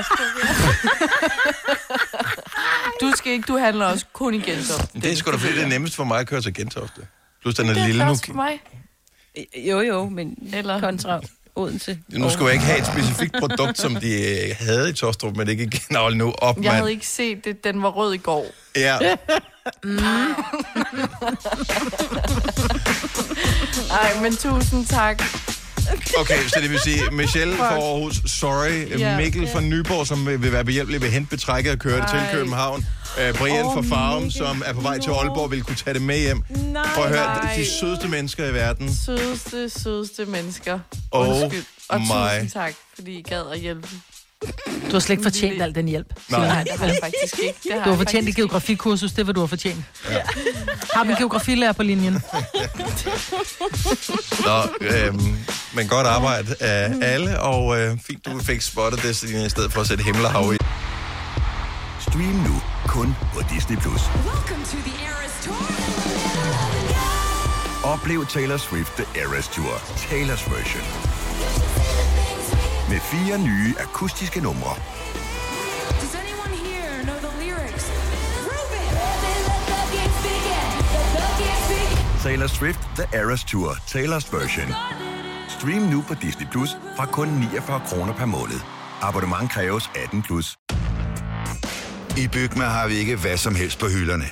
Du 3.01 3.13
skal 3.17 3.33
ikke, 3.33 3.45
du 3.49 3.57
handler 3.57 3.87
også 3.87 4.05
kun 4.13 4.35
i 4.35 4.41
Gentofte. 4.41 5.01
Det 5.01 5.13
er 5.13 5.17
sgu 5.17 5.31
da, 5.31 5.37
fordi 5.37 5.53
det 5.55 5.63
er 5.63 5.67
nemmest 5.69 5.95
for 5.97 6.05
mig 6.05 6.21
at 6.21 6.27
køre 6.27 6.41
til 6.41 6.55
Gentofte. 6.55 7.01
Plus 7.43 7.55
den 7.55 7.69
er 7.69 7.75
Det 7.75 7.83
lille 7.87 8.01
er 8.03 8.05
nu. 8.07 8.11
også 8.11 8.25
for 8.27 8.33
mig. 8.35 8.61
Jo, 9.57 9.81
jo, 9.81 10.09
men 10.09 10.35
Eller- 10.53 10.81
kontra 10.81 11.21
Odense. 11.57 11.99
Nu 12.09 12.31
skulle 12.31 12.47
jeg 12.47 12.55
ikke 12.55 12.65
have 12.67 12.79
et 12.79 12.87
specifikt 12.87 13.35
produkt, 13.41 13.79
som 13.79 13.95
de 13.97 14.13
øh, 14.49 14.57
havde 14.61 14.91
i 14.91 14.93
Tostrup, 14.93 15.37
men 15.37 15.49
ikke 15.49 15.63
igen. 15.63 15.97
Hold 15.97 16.15
nu 16.15 16.33
op, 16.39 16.59
Jeg 16.63 16.73
havde 16.73 16.91
ikke 16.91 17.07
set 17.07 17.45
det, 17.45 17.65
den 17.65 17.83
var 17.83 17.89
rød 17.89 18.15
i 18.15 18.17
går. 18.17 18.47
Ja. 18.77 18.99
Ej, 23.91 24.21
men 24.23 24.37
tusind 24.37 24.87
tak. 24.87 25.23
Okay, 26.19 26.49
så 26.49 26.61
det 26.63 26.71
vil 26.71 26.81
sige, 26.81 27.11
Michelle 27.13 27.57
fra 27.57 27.65
Aarhus, 27.65 28.23
sorry. 28.27 28.99
Ja. 28.99 29.17
Mikkel 29.17 29.49
fra 29.53 29.61
Nyborg, 29.61 30.07
som 30.07 30.27
vil 30.27 30.53
være 30.53 30.65
behjælpelig 30.65 31.01
ved 31.01 31.09
at 31.09 31.15
hente 31.15 31.31
betrækket 31.31 31.73
og 31.73 31.79
køre 31.79 32.01
det 32.01 32.09
til. 32.09 32.19
København. 32.33 32.87
Uh, 33.17 33.39
Brian 33.39 33.65
fra 33.65 33.83
Farum, 33.83 34.31
som 34.31 34.63
er 34.67 34.73
på 34.73 34.81
vej 34.81 34.99
til 34.99 35.11
Aalborg, 35.11 35.51
vil 35.51 35.63
kunne 35.63 35.77
tage 35.77 35.95
det 35.95 36.03
med 36.03 36.19
hjem. 36.19 36.43
Nej. 36.49 36.83
Prøv 36.95 37.05
at 37.05 37.11
høre, 37.11 37.27
nej. 37.27 37.55
de 37.57 37.67
sødeste 37.81 38.09
mennesker 38.09 38.47
i 38.47 38.55
verden. 38.55 38.95
Sødeste, 39.07 39.71
sødeste 39.71 40.25
mennesker. 40.25 40.79
Oh 41.11 41.29
Undskyld. 41.29 41.65
Og 41.89 42.01
my 42.01 42.07
tusind 42.07 42.51
tak, 42.51 42.75
fordi 42.95 43.19
I 43.19 43.23
gad 43.23 43.43
at 43.53 43.59
hjælpe. 43.59 43.89
Du 44.43 44.93
har 44.93 44.99
slet 44.99 45.11
ikke 45.11 45.23
fortjent 45.23 45.63
al 45.63 45.75
den 45.75 45.89
hjælp. 45.89 46.07
Nej. 46.31 46.47
Nej, 46.47 46.63
det 46.63 46.73
har 46.79 46.87
jeg 46.87 46.99
faktisk 47.03 47.39
ikke. 47.43 47.59
Det 47.65 47.73
har 47.73 47.85
Du 47.85 47.91
har 47.91 47.97
fortjent 47.97 48.29
et 48.29 48.37
geografikursus, 48.37 49.11
det 49.11 49.19
er, 49.19 49.25
hvad 49.25 49.35
du 49.35 49.41
har 49.41 49.47
fortjent. 49.47 49.85
Ja. 50.11 50.21
Har 50.95 51.05
vi 51.05 51.11
en 51.11 51.17
geografilærer 51.17 51.73
på 51.73 51.83
linjen? 51.83 52.13
Nå, 54.47 54.59
øhm, 54.81 55.37
men 55.75 55.89
godt 55.89 56.07
arbejde 56.07 56.55
af 56.61 56.93
alle, 57.03 57.41
og 57.41 57.81
øh, 57.81 57.99
fint, 58.07 58.27
du 58.27 58.39
fik 58.39 58.61
spottet 58.61 59.03
det, 59.03 59.17
Selina, 59.17 59.45
i 59.45 59.49
stedet 59.49 59.73
for 59.73 59.81
at 59.81 59.87
sætte 59.87 60.05
himmel 60.05 60.25
og 60.25 60.31
hav 60.33 60.55
i. 60.55 60.57
Stream 62.01 62.23
nu 62.49 62.63
kun 62.87 63.15
på 63.35 63.41
Disney+. 63.55 63.77
Plus. 63.77 64.01
Oplev 67.85 68.27
Taylor 68.27 68.57
Swift 68.57 68.93
The 68.93 69.21
Eras 69.23 69.49
Tour, 69.49 69.75
Taylor's 69.97 70.55
version. 70.55 71.18
Med 72.89 73.01
fire 73.01 73.39
nye 73.39 73.75
akustiske 73.79 74.41
numre. 74.41 74.75
Taylor 82.23 82.47
Swift 82.47 82.81
The 82.97 83.19
Eras 83.19 83.45
Tour, 83.45 83.71
Taylor's 83.73 84.37
version. 84.37 84.75
Stream 85.49 85.83
nu 85.83 86.05
på 86.09 86.15
Disney 86.15 86.47
Plus 86.51 86.71
fra 86.97 87.07
kun 87.07 87.29
49 87.29 87.81
kroner 87.87 88.15
per 88.15 88.27
måned. 88.27 88.61
Abonnement 89.03 89.51
kræves 89.51 89.91
18 90.05 90.23
plus. 90.23 90.57
I 92.17 92.29
Bygma 92.29 92.65
har 92.65 92.89
vi 92.89 92.95
ikke 92.95 93.17
hvad 93.17 93.37
som 93.37 93.55
helst 93.55 93.79
på 93.79 93.87
hylderne. 93.87 94.25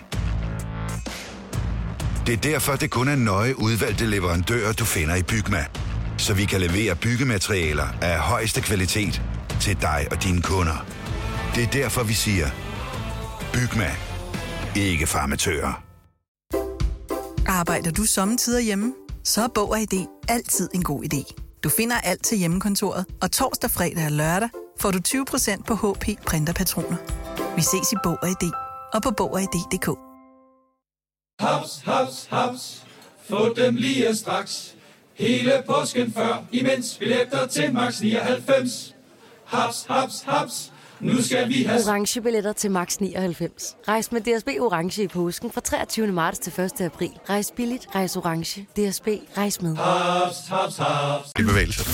Det 2.26 2.32
er 2.32 2.50
derfor, 2.52 2.76
det 2.76 2.90
kun 2.90 3.08
er 3.08 3.16
nøje 3.16 3.58
udvalgte 3.58 4.06
leverandører, 4.06 4.72
du 4.72 4.84
finder 4.84 5.14
i 5.14 5.22
Bygma. 5.22 5.66
Så 6.18 6.34
vi 6.34 6.44
kan 6.44 6.60
levere 6.60 6.96
byggematerialer 6.96 7.86
af 8.02 8.18
højeste 8.18 8.60
kvalitet 8.60 9.22
til 9.60 9.80
dig 9.80 10.08
og 10.10 10.22
dine 10.22 10.42
kunder. 10.42 10.86
Det 11.54 11.62
er 11.62 11.70
derfor, 11.70 12.02
vi 12.02 12.12
siger, 12.12 12.46
Bygma. 13.52 13.90
Ikke 14.76 15.06
farmatører. 15.06 15.82
Arbejder 17.46 17.90
du 17.90 18.04
sommetider 18.04 18.60
hjemme? 18.60 18.94
Så 19.24 19.42
er 19.42 19.48
Bog 19.54 19.70
og 19.70 19.80
ID 19.80 20.06
altid 20.28 20.68
en 20.74 20.82
god 20.82 21.04
idé. 21.04 21.34
Du 21.64 21.68
finder 21.68 22.00
alt 22.00 22.24
til 22.24 22.38
hjemmekontoret, 22.38 23.06
og 23.22 23.32
torsdag, 23.32 23.70
fredag 23.70 24.04
og 24.04 24.12
lørdag 24.12 24.48
får 24.80 24.90
du 24.90 24.98
20% 25.08 25.62
på 25.62 25.74
HP 25.74 26.08
printerpatroner. 26.26 26.96
Vi 27.56 27.62
ses 27.62 27.92
i 27.92 27.96
Bog 28.04 28.18
og 28.22 28.28
ID 28.28 28.50
og 28.94 29.02
på 29.02 29.10
Bog 29.10 29.32
og 29.32 29.42
ID.dk. 29.42 29.88
Haps, 31.40 31.82
haps, 31.84 32.26
haps. 32.30 32.82
Få 33.28 33.54
dem 33.54 33.74
lige 33.74 34.16
straks. 34.16 34.75
Hele 35.18 35.62
påsken 35.66 36.12
før, 36.12 36.44
imens 36.52 36.96
billetter 36.98 37.46
til 37.46 37.72
max 37.72 38.00
99. 38.00 38.94
Haps, 39.44 39.86
haps, 39.88 40.22
haps. 40.26 40.72
Nu 41.00 41.22
skal 41.22 41.48
vi 41.48 41.62
have... 41.62 41.80
Orange 41.86 42.20
billetter 42.20 42.52
til 42.52 42.70
max 42.70 42.96
99. 42.96 43.76
Rejs 43.88 44.12
med 44.12 44.20
DSB 44.20 44.48
Orange 44.60 45.02
i 45.02 45.08
påsken 45.08 45.52
fra 45.52 45.60
23. 45.60 46.06
marts 46.06 46.38
til 46.38 46.60
1. 46.60 46.80
april. 46.80 47.10
Rejs 47.30 47.52
billigt, 47.56 47.86
rejs 47.94 48.16
orange. 48.16 48.62
DSB, 48.62 49.08
rejs 49.36 49.62
med. 49.62 49.76
Haps, 49.76 50.36
haps, 50.48 50.76
haps. 50.76 51.28
I 51.38 51.42
bevægelse. 51.42 51.84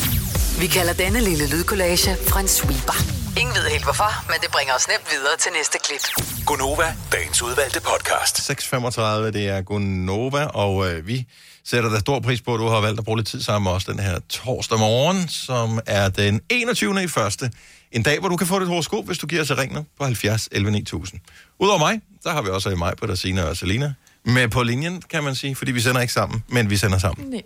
Vi 0.61 0.67
kalder 0.67 0.93
denne 0.93 1.21
lille 1.21 1.51
lydkollage 1.51 2.11
en 2.41 2.49
sweeper. 2.49 2.99
Ingen 3.41 3.55
ved 3.55 3.71
helt 3.71 3.85
hvorfor, 3.85 4.11
men 4.31 4.39
det 4.43 4.51
bringer 4.53 4.75
os 4.75 4.89
nemt 4.89 5.07
videre 5.13 5.37
til 5.39 5.53
næste 5.59 5.79
klip. 5.85 6.05
Gunova, 6.47 6.89
dagens 7.13 7.43
udvalgte 7.43 7.81
podcast. 7.91 8.35
6.35, 8.51 9.03
det 9.37 9.49
er 9.49 9.63
Gunova, 9.63 10.45
og 10.47 10.91
øh, 10.91 11.07
vi 11.07 11.27
sætter 11.65 11.91
da 11.91 11.99
stor 11.99 12.21
pris 12.21 12.41
på, 12.41 12.55
at 12.55 12.59
du 12.61 12.69
har 12.69 12.81
valgt 12.81 12.99
at 12.99 13.05
bruge 13.05 13.19
lidt 13.19 13.29
tid 13.29 13.43
sammen 13.43 13.65
med 13.65 13.73
os 13.73 13.85
den 13.85 13.99
her 13.99 14.19
torsdag 14.29 14.79
morgen, 14.79 15.29
som 15.29 15.81
er 15.87 16.09
den 16.09 16.41
21. 16.49 17.03
i 17.05 17.09
første. 17.09 17.51
En 17.93 18.03
dag, 18.03 18.19
hvor 18.21 18.29
du 18.29 18.37
kan 18.37 18.47
få 18.47 18.59
dit 18.61 18.69
horoskop, 18.69 19.07
hvis 19.07 19.19
du 19.19 19.27
giver 19.27 19.43
os 19.43 19.51
et 19.51 19.59
ring 19.59 19.73
nu 19.75 19.87
på 19.99 20.05
70 20.05 20.49
11 20.53 20.71
9000. 20.71 21.21
Udover 21.59 21.79
mig, 21.79 22.01
der 22.25 22.31
har 22.33 22.43
vi 22.43 22.49
også 22.49 22.77
mig 22.77 22.93
på 23.01 23.07
der 23.07 23.15
Sina 23.15 23.43
og 23.43 23.57
Selina 23.57 23.95
med 24.25 24.49
på 24.49 24.63
linjen, 24.63 25.03
kan 25.11 25.25
man 25.25 25.35
sige, 25.35 25.55
fordi 25.57 25.73
vi 25.73 25.81
sender 25.81 26.01
ikke 26.01 26.13
sammen, 26.13 26.45
men 26.49 26.71
vi 26.71 26.77
sender 26.77 26.99
sammen. 26.99 27.29
Nej. 27.31 27.43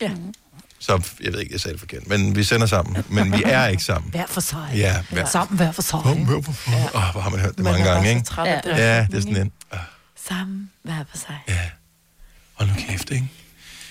Ja. 0.00 0.10
Så 0.78 1.02
jeg 1.20 1.32
ved 1.32 1.40
ikke, 1.40 1.52
jeg 1.52 1.60
sagde 1.60 1.72
det 1.72 1.80
forkert, 1.80 2.06
men 2.08 2.36
vi 2.36 2.42
sender 2.44 2.66
sammen, 2.66 3.04
men 3.08 3.32
vi 3.32 3.42
er 3.46 3.66
ikke 3.66 3.84
sammen. 3.84 4.10
Hver 4.10 4.26
for 4.26 4.40
sig. 4.40 4.70
Ja, 4.74 5.02
hver- 5.10 5.24
Sammen 5.26 5.56
hver 5.56 5.72
for 5.72 5.82
sig. 5.82 5.98
Åh, 5.98 6.18
hver 6.18 6.42
for 6.42 6.52
sig. 6.52 6.90
Åh, 6.94 7.02
hvor 7.12 7.20
har 7.20 7.30
man 7.30 7.40
hørt 7.40 7.56
det 7.56 7.64
mange 7.64 7.84
gange, 7.84 8.08
ikke? 8.08 8.20
det. 8.64 8.70
Ja, 8.78 9.06
det 9.10 9.16
er 9.16 9.20
sådan 9.20 9.36
en. 9.36 9.52
Sammen, 10.28 10.70
hver 10.82 11.04
for 11.10 11.18
sig. 11.18 11.38
Hold 12.54 12.68
nu 12.68 12.74
kæft, 12.88 13.10
ikke? 13.10 13.28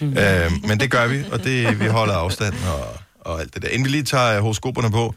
Mm. 0.06 0.18
Øh, 0.18 0.52
men 0.68 0.80
det 0.80 0.92
gør 0.92 1.08
vi, 1.08 1.24
og 1.32 1.44
det, 1.44 1.80
vi 1.80 1.88
holder 1.88 2.14
afstand 2.14 2.54
og, 2.74 2.98
og 3.20 3.42
alt 3.42 3.54
det 3.54 3.62
der. 3.62 3.68
Inden 3.68 3.86
vi 3.86 3.90
lige 3.90 4.04
tager 4.04 4.40
horoskoperne 4.42 4.92
på, 4.92 5.16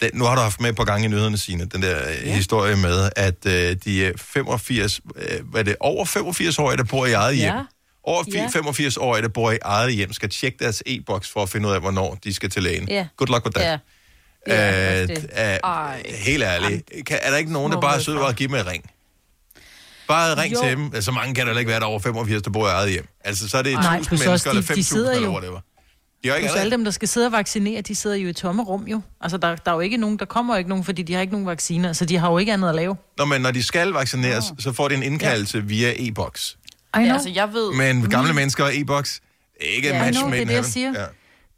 den, 0.00 0.10
nu 0.14 0.24
har 0.24 0.34
du 0.34 0.40
haft 0.40 0.60
med 0.60 0.70
et 0.70 0.76
par 0.76 0.84
gange 0.84 1.04
i 1.04 1.08
nyhederne, 1.08 1.38
Signe, 1.38 1.64
den 1.64 1.82
der 1.82 1.96
ja. 2.24 2.34
historie 2.34 2.76
med, 2.76 3.10
at 3.16 3.46
øh, 3.46 3.76
de 3.84 4.06
er 4.06 4.12
85, 4.18 5.00
øh, 5.16 5.50
hvad 5.50 5.60
er 5.60 5.64
det, 5.64 5.76
over 5.80 6.04
85-årige, 6.04 6.76
der 6.76 6.84
bor 6.84 7.06
i 7.06 7.12
eget 7.12 7.36
hjem. 7.36 7.46
Ja. 7.54 7.60
Over 8.04 8.24
Ja. 8.32 8.46
85-årige, 8.46 9.22
der 9.22 9.28
bor 9.28 9.50
i 9.52 9.58
eget 9.62 9.92
hjem, 9.94 10.12
skal 10.12 10.28
tjekke 10.30 10.58
deres 10.64 10.82
e-boks 10.86 11.28
for 11.32 11.42
at 11.42 11.48
finde 11.48 11.68
ud 11.68 11.72
af, 11.74 11.80
hvornår 11.80 12.18
de 12.24 12.34
skal 12.34 12.50
til 12.50 12.62
lægen. 12.62 12.88
Ja. 12.88 13.06
Good 13.16 13.28
luck 13.28 13.44
with 13.44 13.54
that. 13.60 13.70
Ja. 13.70 13.78
Ja, 14.48 15.02
Øh, 15.02 15.08
øh, 15.10 16.14
helt 16.14 16.42
ærligt, 16.42 16.90
kan, 17.06 17.18
er 17.22 17.30
der 17.30 17.36
ikke 17.36 17.52
nogen, 17.52 17.72
der 17.72 17.80
bare 17.80 17.96
er 17.96 18.00
søde 18.00 18.20
og 18.26 18.34
give 18.34 18.48
mig 18.48 18.66
ring? 18.66 18.84
Bare 20.08 20.36
ring 20.42 20.54
Jo. 20.54 20.60
til 20.62 20.70
dem. 20.76 20.90
Altså, 20.94 21.12
mange 21.12 21.34
kan 21.34 21.46
der 21.46 21.58
ikke 21.58 21.68
være 21.70 21.80
der 21.80 21.86
over 21.86 21.98
85, 22.00 22.42
der 22.42 22.50
bor 22.50 22.66
i 22.66 22.70
eget 22.70 22.90
hjem. 22.90 23.06
Altså, 23.24 23.48
så 23.48 23.58
er 23.58 23.62
det 23.62 23.72
Nej, 23.72 23.96
1000 23.96 24.06
plus 24.08 24.10
mennesker, 24.20 24.32
også, 24.32 24.44
de- 24.44 24.50
eller 24.50 24.74
de 24.74 24.80
5.000 24.80 24.82
sidder 24.82 25.12
eller 25.12 25.28
jo- 25.28 25.32
whatever. 25.32 25.60
De 26.24 26.28
har 26.28 26.36
ikke 26.36 26.50
alle 26.50 26.70
dem, 26.70 26.84
der 26.84 26.90
skal 26.90 27.08
sidde 27.08 27.26
og 27.26 27.32
vaccinere, 27.32 27.80
de 27.80 27.94
sidder 27.94 28.16
jo 28.16 28.28
i 28.28 28.32
tomme 28.32 28.62
rum 28.62 28.86
jo. 28.86 29.00
Altså, 29.20 29.36
der, 29.38 29.56
der 29.56 29.70
er 29.70 29.74
jo 29.74 29.80
ikke 29.80 29.96
nogen, 29.96 30.18
der 30.18 30.24
kommer 30.24 30.54
jo 30.54 30.58
ikke 30.58 30.68
nogen, 30.68 30.84
fordi 30.84 31.02
de 31.02 31.14
har 31.14 31.20
ikke 31.20 31.32
nogen 31.32 31.46
vacciner, 31.46 31.92
så 31.92 32.04
de 32.04 32.16
har 32.16 32.30
jo 32.30 32.38
ikke 32.38 32.52
andet 32.52 32.68
at 32.68 32.74
lave. 32.74 32.96
Nå, 33.18 33.24
men 33.24 33.40
når 33.40 33.50
de 33.50 33.62
skal 33.62 33.88
vaccineres, 33.92 34.44
så 34.58 34.72
får 34.72 34.88
de 34.88 34.94
en 34.94 35.02
indkaldelse 35.02 35.64
via 35.64 35.92
e-boks. 35.96 36.56
Ja, 36.96 37.12
altså, 37.12 37.28
jeg 37.28 37.52
ved... 37.52 37.72
Men 37.74 38.10
gamle 38.10 38.32
mennesker 38.32 38.64
og 38.64 38.76
e-boks, 38.76 39.20
ikke 39.60 39.88
Ja, 39.88 40.04
match 40.04 40.18
know, 40.18 40.30
made 40.30 40.40
det 40.40 40.42
er 40.42 40.46
det, 40.48 40.54
jeg 40.54 40.64
siger. 40.64 40.92
Ja. 41.00 41.04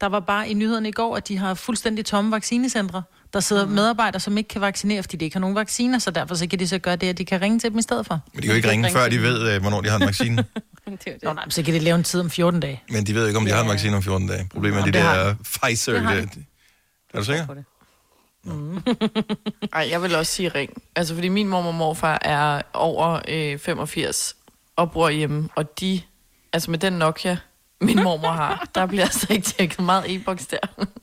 Der 0.01 0.07
var 0.07 0.19
bare 0.19 0.49
i 0.49 0.53
nyhederne 0.53 0.89
i 0.89 0.91
går, 0.91 1.17
at 1.17 1.27
de 1.27 1.37
har 1.37 1.53
fuldstændig 1.53 2.05
tomme 2.05 2.31
vaccinecentre. 2.31 3.03
Der 3.33 3.39
sidder 3.39 3.65
mm. 3.65 3.71
medarbejdere, 3.71 4.19
som 4.19 4.37
ikke 4.37 4.47
kan 4.47 4.61
vaccinere, 4.61 5.03
fordi 5.03 5.17
de 5.17 5.25
ikke 5.25 5.35
har 5.35 5.39
nogen 5.41 5.55
vacciner, 5.55 5.99
så 5.99 6.11
derfor 6.11 6.35
så 6.35 6.47
kan 6.47 6.59
de 6.59 6.67
så 6.67 6.77
gøre 6.79 6.95
det, 6.95 7.07
at 7.09 7.17
de 7.17 7.25
kan 7.25 7.41
ringe 7.41 7.59
til 7.59 7.69
dem 7.69 7.79
i 7.79 7.81
stedet 7.81 8.05
for. 8.05 8.19
Men 8.33 8.41
de 8.41 8.47
kan 8.47 8.49
jo 8.51 8.55
ikke 8.55 8.69
ringe, 8.69 8.89
før 8.91 9.09
de 9.09 9.21
ved, 9.21 9.51
øh, 9.53 9.61
hvornår 9.61 9.81
de 9.81 9.89
har 9.89 9.95
en 9.99 10.05
vaccine. 10.05 10.35
Nå, 11.23 11.33
nej, 11.33 11.49
så 11.49 11.63
kan 11.63 11.73
de 11.73 11.79
lave 11.79 11.95
en 11.95 12.03
tid 12.03 12.19
om 12.19 12.29
14 12.29 12.59
dage. 12.59 12.83
Men 12.89 13.05
de 13.05 13.15
ved 13.15 13.27
ikke, 13.27 13.39
om 13.39 13.45
de 13.45 13.51
har 13.51 13.61
en 13.63 13.69
vaccine 13.69 13.95
om 13.95 14.03
14 14.03 14.27
dage. 14.27 14.49
Problemet 14.53 14.79
er, 14.79 14.85
de 14.85 14.91
det 14.91 15.01
har 15.01 15.15
der 15.17 15.35
Pfizer... 15.43 15.93
Det 15.93 16.01
har 16.01 16.15
de. 16.15 16.21
det- 16.21 16.45
Er 17.13 17.17
du 17.19 17.23
sikker? 17.25 17.45
Ej, 19.73 19.87
jeg 19.91 20.01
vil 20.01 20.15
også 20.15 20.31
sige 20.33 20.49
ring. 20.49 20.81
Altså, 20.95 21.13
fordi 21.13 21.27
min 21.27 21.47
mormor 21.47 21.67
og 21.69 21.75
morfar 21.75 22.19
er 22.21 22.61
over 22.73 23.19
øh, 23.27 23.59
85 23.59 24.35
og 24.75 24.91
bor 24.91 25.09
hjemme, 25.09 25.49
og 25.55 25.79
de, 25.79 26.01
altså 26.53 26.71
med 26.71 26.79
den 26.79 26.93
Nokia, 26.93 27.37
min 27.81 28.03
mormor 28.03 28.31
har, 28.31 28.69
der 28.75 28.85
bliver 28.85 29.03
altså 29.03 29.27
ikke 29.29 29.45
tjekket 29.57 29.79
meget 29.79 30.15
e-boks 30.15 30.45
der. 30.47 30.57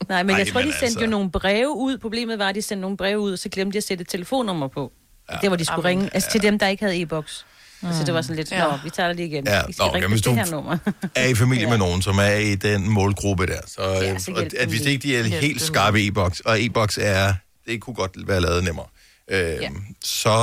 Nej, 0.09 0.23
men 0.23 0.29
Ej, 0.29 0.37
jeg 0.37 0.47
tror, 0.47 0.59
men 0.59 0.67
de 0.67 0.73
sendte 0.73 0.85
altså. 0.85 0.99
jo 1.01 1.07
nogle 1.07 1.31
breve 1.31 1.69
ud. 1.77 1.97
Problemet 1.97 2.39
var, 2.39 2.49
at 2.49 2.55
de 2.55 2.61
sendte 2.61 2.81
nogle 2.81 2.97
breve 2.97 3.19
ud, 3.19 3.33
og 3.33 3.39
så 3.39 3.49
glemte 3.49 3.73
de 3.73 3.77
at 3.77 3.83
sætte 3.83 4.01
et 4.01 4.07
telefonnummer 4.09 4.67
på. 4.67 4.91
Ja. 5.31 5.37
Det 5.41 5.51
var 5.51 5.57
de 5.57 5.65
skulle 5.65 5.89
Jamen, 5.89 6.01
ringe, 6.01 6.15
altså 6.15 6.31
til 6.31 6.41
dem, 6.41 6.59
der 6.59 6.67
ikke 6.67 6.83
havde 6.83 7.01
e-boks. 7.01 7.45
Mm. 7.81 7.93
Så 7.93 8.03
det 8.03 8.13
var 8.13 8.21
sådan 8.21 8.35
lidt, 8.35 8.51
Ja. 8.51 8.63
nå, 8.63 8.77
vi 8.83 8.89
tager 8.89 9.07
det 9.07 9.15
lige 9.15 9.27
igen. 9.27 9.47
Ja, 9.47 9.61
I 9.69 9.73
skal 9.73 9.83
nå, 9.83 9.85
ringe 9.85 9.95
jamen, 9.97 10.09
på 10.09 10.09
hvis 10.09 10.21
det 10.21 10.31
du- 10.31 10.35
her 10.35 10.51
nummer. 10.51 10.77
er 11.15 11.25
i 11.27 11.35
familie 11.35 11.63
Ja. 11.63 11.69
med 11.69 11.77
nogen, 11.77 12.01
som 12.01 12.17
er 12.17 12.33
i 12.35 12.55
den 12.55 12.89
målgruppe 12.89 13.47
der. 13.47 13.59
Så, 13.67 13.81
Ja, 13.81 14.01
ja, 14.03 14.19
så 14.19 14.31
hjælp 14.31 14.53
at 14.53 14.61
dem 14.61 14.69
hvis 14.69 14.81
ikke 14.81 15.03
de 15.03 15.17
er 15.17 15.23
Hjælp 15.23 15.41
helt 15.41 15.59
dem 15.59 15.67
skarpe 15.67 16.07
e-boks, 16.07 16.39
og 16.39 16.61
e-boks 16.61 16.97
er, 17.01 17.33
det 17.67 17.81
kunne 17.81 17.93
godt 17.95 18.27
være 18.27 18.41
lavet 18.41 18.63
nemmere, 18.63 18.85
øh, 19.27 19.37
ja. 19.39 19.69
så 20.03 20.39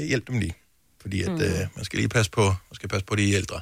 øh, 0.00 0.08
hjælp 0.08 0.26
dem 0.26 0.38
lige. 0.38 0.54
Fordi 1.02 1.22
at, 1.22 1.32
Mhm. 1.32 1.40
øh, 1.40 1.50
man 1.76 1.84
skal 1.84 1.96
lige 1.96 2.08
passe 2.08 2.30
på, 2.30 2.42
man 2.44 2.54
skal 2.74 2.88
passe 2.88 3.04
på 3.06 3.14
de 3.16 3.32
ældre. 3.32 3.60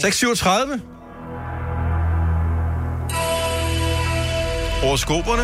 637. 0.00 0.80
Horoskoperne. 4.82 5.42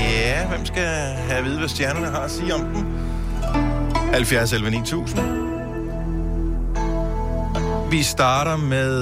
Ja, 0.00 0.46
hvem 0.48 0.66
skal 0.66 0.86
have 1.28 1.38
at 1.38 1.44
vide, 1.44 1.58
hvad 1.58 1.68
stjernerne 1.68 2.06
har 2.06 2.20
at 2.20 2.30
sige 2.30 2.54
om 2.54 2.60
dem? 2.60 2.86
70 4.12 4.52
11 4.52 4.70
9000. 4.70 5.20
Vi 7.90 8.02
starter 8.02 8.56
med... 8.56 8.92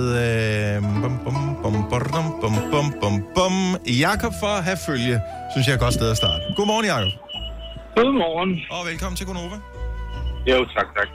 Øh, 0.76 0.83
bum, 1.02 1.18
bum, 1.24 1.56
bum, 1.62 1.72
bum, 1.90 2.40
bum, 2.40 2.54
bum, 2.70 2.94
bum, 3.00 3.24
bum. 3.35 3.52
Jakob 3.87 4.33
for 4.40 4.62
have 4.62 4.76
følge, 4.87 5.20
synes 5.52 5.66
jeg 5.66 5.72
er 5.72 5.76
et 5.76 5.80
godt 5.80 5.94
sted 5.94 6.11
at 6.11 6.16
starte. 6.16 6.42
Godmorgen, 6.56 6.87
Jakob. 6.87 7.12
Godmorgen. 7.96 8.50
Og 8.70 8.87
velkommen 8.90 9.16
til 9.16 9.26
Gonova. 9.26 9.56
Jo, 10.46 10.64
tak, 10.76 10.87
tak. 10.96 11.09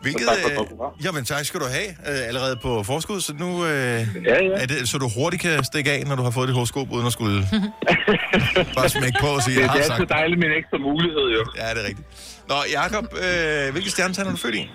Hvilket, 0.00 0.26
tak 0.28 0.36
for 0.56 0.62
øh, 0.62 1.04
jamen 1.04 1.24
tak 1.24 1.44
skal 1.44 1.60
du 1.60 1.64
have 1.66 1.88
øh, 1.88 2.28
allerede 2.28 2.56
på 2.62 2.82
forskud, 2.82 3.20
så 3.20 3.32
nu 3.34 3.64
øh, 3.64 3.70
Ja, 3.70 4.42
ja. 4.44 4.62
er 4.62 4.66
det, 4.66 4.88
så 4.88 4.98
du 4.98 5.08
hurtigt 5.18 5.42
kan 5.42 5.64
stikke 5.64 5.90
af, 5.92 6.02
når 6.06 6.16
du 6.16 6.22
har 6.22 6.30
fået 6.30 6.48
dit 6.48 6.54
horoskop, 6.54 6.86
uden 6.92 7.06
at 7.06 7.12
skulle 7.12 7.38
bare 8.76 8.88
smække 8.88 9.18
på 9.20 9.26
og 9.26 9.42
sige, 9.42 9.54
Det, 9.56 9.60
jeg 9.62 9.68
det 9.68 9.70
har 9.70 9.78
er 9.78 9.82
altid 9.82 9.96
sagt. 9.96 10.08
dejligt 10.08 10.38
med 10.40 10.46
en 10.48 10.54
ekstra 10.60 10.78
mulighed, 10.78 11.26
jo. 11.36 11.42
Ja, 11.60 11.66
det 11.74 11.80
er 11.84 11.88
rigtigt. 11.88 12.06
Nå, 12.48 12.54
Jakob, 12.78 13.04
øh, 13.24 13.72
hvilke 13.72 13.90
stjernetegn 13.90 14.26
er 14.26 14.30
du 14.30 14.36
født 14.36 14.54
i? 14.54 14.70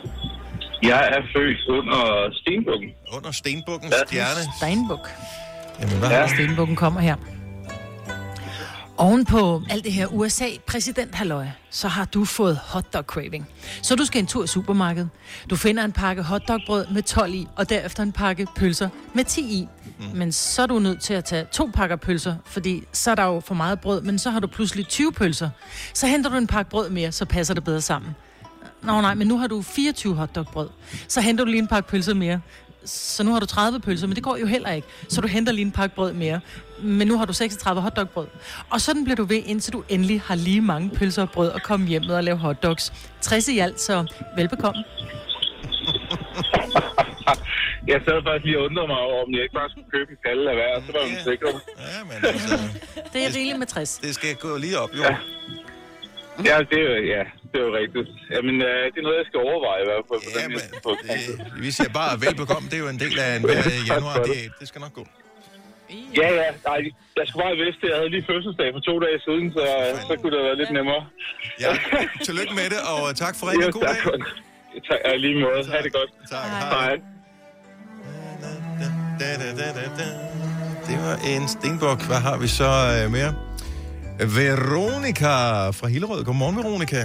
Jeg 0.92 1.02
er 1.16 1.22
født 1.36 1.60
under 1.78 2.00
Stenbukken. 2.42 2.90
Under 3.18 3.32
Stenbukkens 3.32 3.94
Ja. 4.00 4.06
stjerne. 4.08 4.42
Steinbuk. 4.58 5.06
Jamen, 5.82 5.98
hvad 6.00 6.10
Ja. 6.10 6.28
Stenbukken 6.28 6.76
kommer 6.76 7.02
her. 7.02 7.16
Oven 8.98 9.26
på 9.26 9.62
alt 9.70 9.84
det 9.84 9.94
her 9.94 10.08
USA-præsident 10.08 11.16
så 11.70 11.88
har 11.88 12.06
du 12.06 12.26
fået 12.26 12.58
hotdog 12.58 13.04
craving. 13.04 13.48
Så 13.82 13.96
du 13.96 14.06
skal 14.06 14.20
en 14.20 14.28
tur 14.28 14.44
i 14.44 14.48
supermarkedet. 14.48 15.10
Du 15.50 15.56
finder 15.56 15.84
en 15.86 15.92
pakke 15.92 16.24
hotdogbrød 16.24 16.86
med 16.88 17.04
12 17.04 17.34
i, 17.34 17.48
og 17.56 17.70
derefter 17.70 18.04
en 18.04 18.12
pakke 18.12 18.48
pølser 18.56 18.90
med 19.14 19.24
10 19.24 19.42
i. 19.42 19.68
Mm. 20.00 20.18
Men 20.18 20.32
så 20.32 20.62
er 20.62 20.66
du 20.68 20.80
nødt 20.80 21.02
til 21.02 21.14
at 21.14 21.26
tage 21.26 21.46
to 21.52 21.70
pakker 21.74 21.96
pølser, 21.96 22.36
fordi 22.46 22.84
så 22.92 23.12
er 23.12 23.16
der 23.16 23.24
jo 23.24 23.40
for 23.40 23.56
meget 23.56 23.80
brød, 23.80 24.02
men 24.02 24.20
så 24.20 24.30
har 24.30 24.40
du 24.40 24.48
pludselig 24.48 24.88
20 24.88 25.12
pølser. 25.12 25.50
Så 25.94 26.08
henter 26.08 26.30
du 26.30 26.36
en 26.36 26.48
pakke 26.48 26.72
brød 26.72 26.90
mere, 26.90 27.12
så 27.12 27.26
passer 27.26 27.54
det 27.54 27.64
bedre 27.64 27.82
sammen. 27.82 28.16
Nå 28.84 29.02
nej, 29.02 29.14
men 29.14 29.28
nu 29.28 29.38
har 29.38 29.48
du 29.48 29.62
24 29.62 30.16
hotdogbrød. 30.16 30.70
Så 31.08 31.22
henter 31.22 31.46
du 31.46 31.52
lige 31.52 31.62
en 31.62 31.68
pakke 31.68 31.90
pølser 31.90 32.14
mere. 32.14 32.40
Så 32.86 33.24
nu 33.24 33.32
har 33.34 33.40
du 33.40 33.46
30 33.46 33.80
pølser, 33.80 34.08
men 34.08 34.16
det 34.16 34.24
går 34.24 34.38
jo 34.38 34.46
heller 34.46 34.72
ikke. 34.72 34.88
Så 35.10 35.22
du 35.22 35.28
henter 35.28 35.52
lige 35.52 35.66
en 35.66 35.72
pakke 35.72 35.96
brød 35.96 36.14
mere. 36.14 36.40
Men 36.82 37.08
nu 37.08 37.18
har 37.18 37.26
du 37.26 37.34
36 37.34 37.82
hotdogbrød. 37.82 38.28
Og 38.70 38.82
sådan 38.82 39.04
bliver 39.04 39.16
du 39.16 39.24
ved, 39.24 39.42
indtil 39.46 39.74
du 39.74 39.84
endelig 39.90 40.22
har 40.22 40.36
lige 40.36 40.62
mange 40.62 40.90
pølser 40.90 41.22
og 41.22 41.30
brød 41.30 41.52
at 41.52 41.64
komme 41.64 41.88
hjem 41.88 42.02
med 42.02 42.16
og 42.16 42.24
lave 42.24 42.38
hotdogs. 42.38 42.94
60 43.22 43.48
i 43.48 43.60
alt, 43.60 43.82
så 43.82 44.06
velbekomme. 44.38 44.84
Jeg 47.88 48.02
sad 48.06 48.18
faktisk 48.28 48.46
lige 48.46 48.58
og 48.60 48.64
undrede 48.66 48.88
mig 48.88 48.98
over, 48.98 49.24
om 49.26 49.32
jeg 49.34 49.42
ikke 49.46 49.54
bare 49.54 49.70
skulle 49.70 49.90
købe 49.96 50.12
en 50.12 50.18
kalle 50.26 50.44
af 50.52 50.56
hver, 50.60 50.72
så 50.86 50.92
var 50.98 51.04
man 51.12 51.20
sikker. 51.30 51.48
Ja, 51.88 52.00
men 52.10 52.18
altså, 52.34 52.56
Det 53.14 53.20
er 53.26 53.30
rigeligt 53.38 53.60
med 53.60 53.68
60. 53.68 53.98
det 54.04 54.16
skal 54.16 54.36
gå 54.36 54.58
lige 54.58 54.80
op, 54.80 54.90
jo. 54.98 55.04
Ja. 55.04 55.16
Ja, 56.50 56.56
det 56.70 56.78
er 56.84 56.88
jo, 56.90 56.96
ja, 57.16 57.24
det 57.54 57.60
er 57.62 57.66
jo 57.70 57.74
rigtigt. 57.82 58.08
Jamen, 58.36 58.56
øh, 58.70 58.82
det 58.94 58.98
er 59.02 59.06
noget, 59.08 59.18
jeg 59.22 59.28
skal 59.30 59.40
overveje 59.48 59.82
i 59.86 59.88
hvert 59.90 60.04
fald. 60.10 60.22
på 60.26 60.30
den 60.38 60.52
næste 60.54 60.76
podcast. 60.88 61.28
Vi 61.66 61.70
siger 61.78 61.92
bare 62.02 62.14
velbekomme, 62.26 62.66
det 62.72 62.78
er 62.80 62.84
jo 62.86 62.90
en 62.96 63.00
del 63.06 63.16
af 63.26 63.30
en 63.38 63.42
hver 63.48 63.62
januar. 63.92 64.16
Det, 64.30 64.38
det 64.60 64.66
skal 64.72 64.82
nok 64.86 64.94
gå. 65.00 65.06
Ja, 66.22 66.28
ja. 66.42 66.48
Nej, 66.70 66.80
jeg 67.20 67.26
skulle 67.28 67.44
bare 67.48 67.56
vidste, 67.66 67.82
at 67.86 67.90
jeg 67.92 67.98
havde 68.00 68.12
lige 68.16 68.26
fødselsdag 68.32 68.68
for 68.76 68.82
to 68.90 68.94
dage 69.06 69.18
siden, 69.28 69.46
så, 69.56 69.64
så 70.10 70.14
kunne 70.20 70.34
det 70.36 70.42
være 70.48 70.58
lidt 70.62 70.72
nemmere. 70.78 71.02
Ja, 71.64 71.72
tillykke 72.28 72.54
med 72.60 72.68
det, 72.74 72.82
og 72.92 73.02
tak 73.24 73.34
for 73.40 73.44
ringen. 73.50 73.72
God 73.78 73.86
dag. 73.94 74.00
Tak, 74.90 75.00
ja, 75.08 75.12
lige 75.26 75.36
måde. 75.46 75.60
Ha' 75.72 75.80
det 75.88 75.94
godt. 76.00 76.10
Tak. 76.34 76.46
Hej. 76.76 76.94
Da, 79.20 79.26
da, 79.42 79.50
da, 79.60 79.68
da, 79.80 79.84
da. 80.00 80.08
Det 80.88 80.98
var 81.06 81.16
en 81.34 81.48
stenbuk. 81.48 82.00
Hvad 82.10 82.22
har 82.28 82.38
vi 82.44 82.48
så 82.48 82.70
øh, 82.98 83.12
mere? 83.18 83.32
Veronika 84.38 85.36
fra 85.80 85.88
Hillerød. 85.88 86.24
Godmorgen, 86.24 86.58
Veronika. 86.58 87.04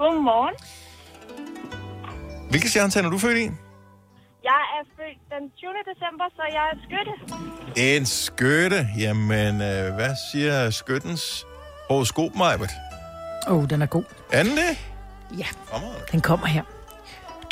Godmorgen. 0.00 0.54
Hvilke 2.50 2.68
stjernetegn 2.68 3.06
er 3.06 3.10
du 3.10 3.18
født 3.18 3.38
i? 3.38 3.46
Jeg 4.50 4.62
er 4.76 4.82
født 4.96 5.20
den 5.32 5.50
20. 5.56 5.70
december, 5.90 6.26
så 6.36 6.42
jeg 6.56 6.64
er 6.72 6.76
skytte. 6.86 7.12
En 7.98 8.06
skytte. 8.06 8.88
Jamen, 8.98 9.54
øh, 9.54 9.94
hvad 9.94 10.14
siger 10.32 10.70
skyttens 10.70 11.46
horoskop, 11.88 12.34
Majbert? 12.34 12.70
Åh, 13.48 13.56
oh, 13.56 13.70
den 13.70 13.82
er 13.82 13.86
god. 13.86 14.04
Er 14.32 14.42
den 14.42 14.52
det? 14.52 14.72
Ja, 15.38 15.46
den 16.12 16.20
kommer 16.20 16.46
her. 16.46 16.62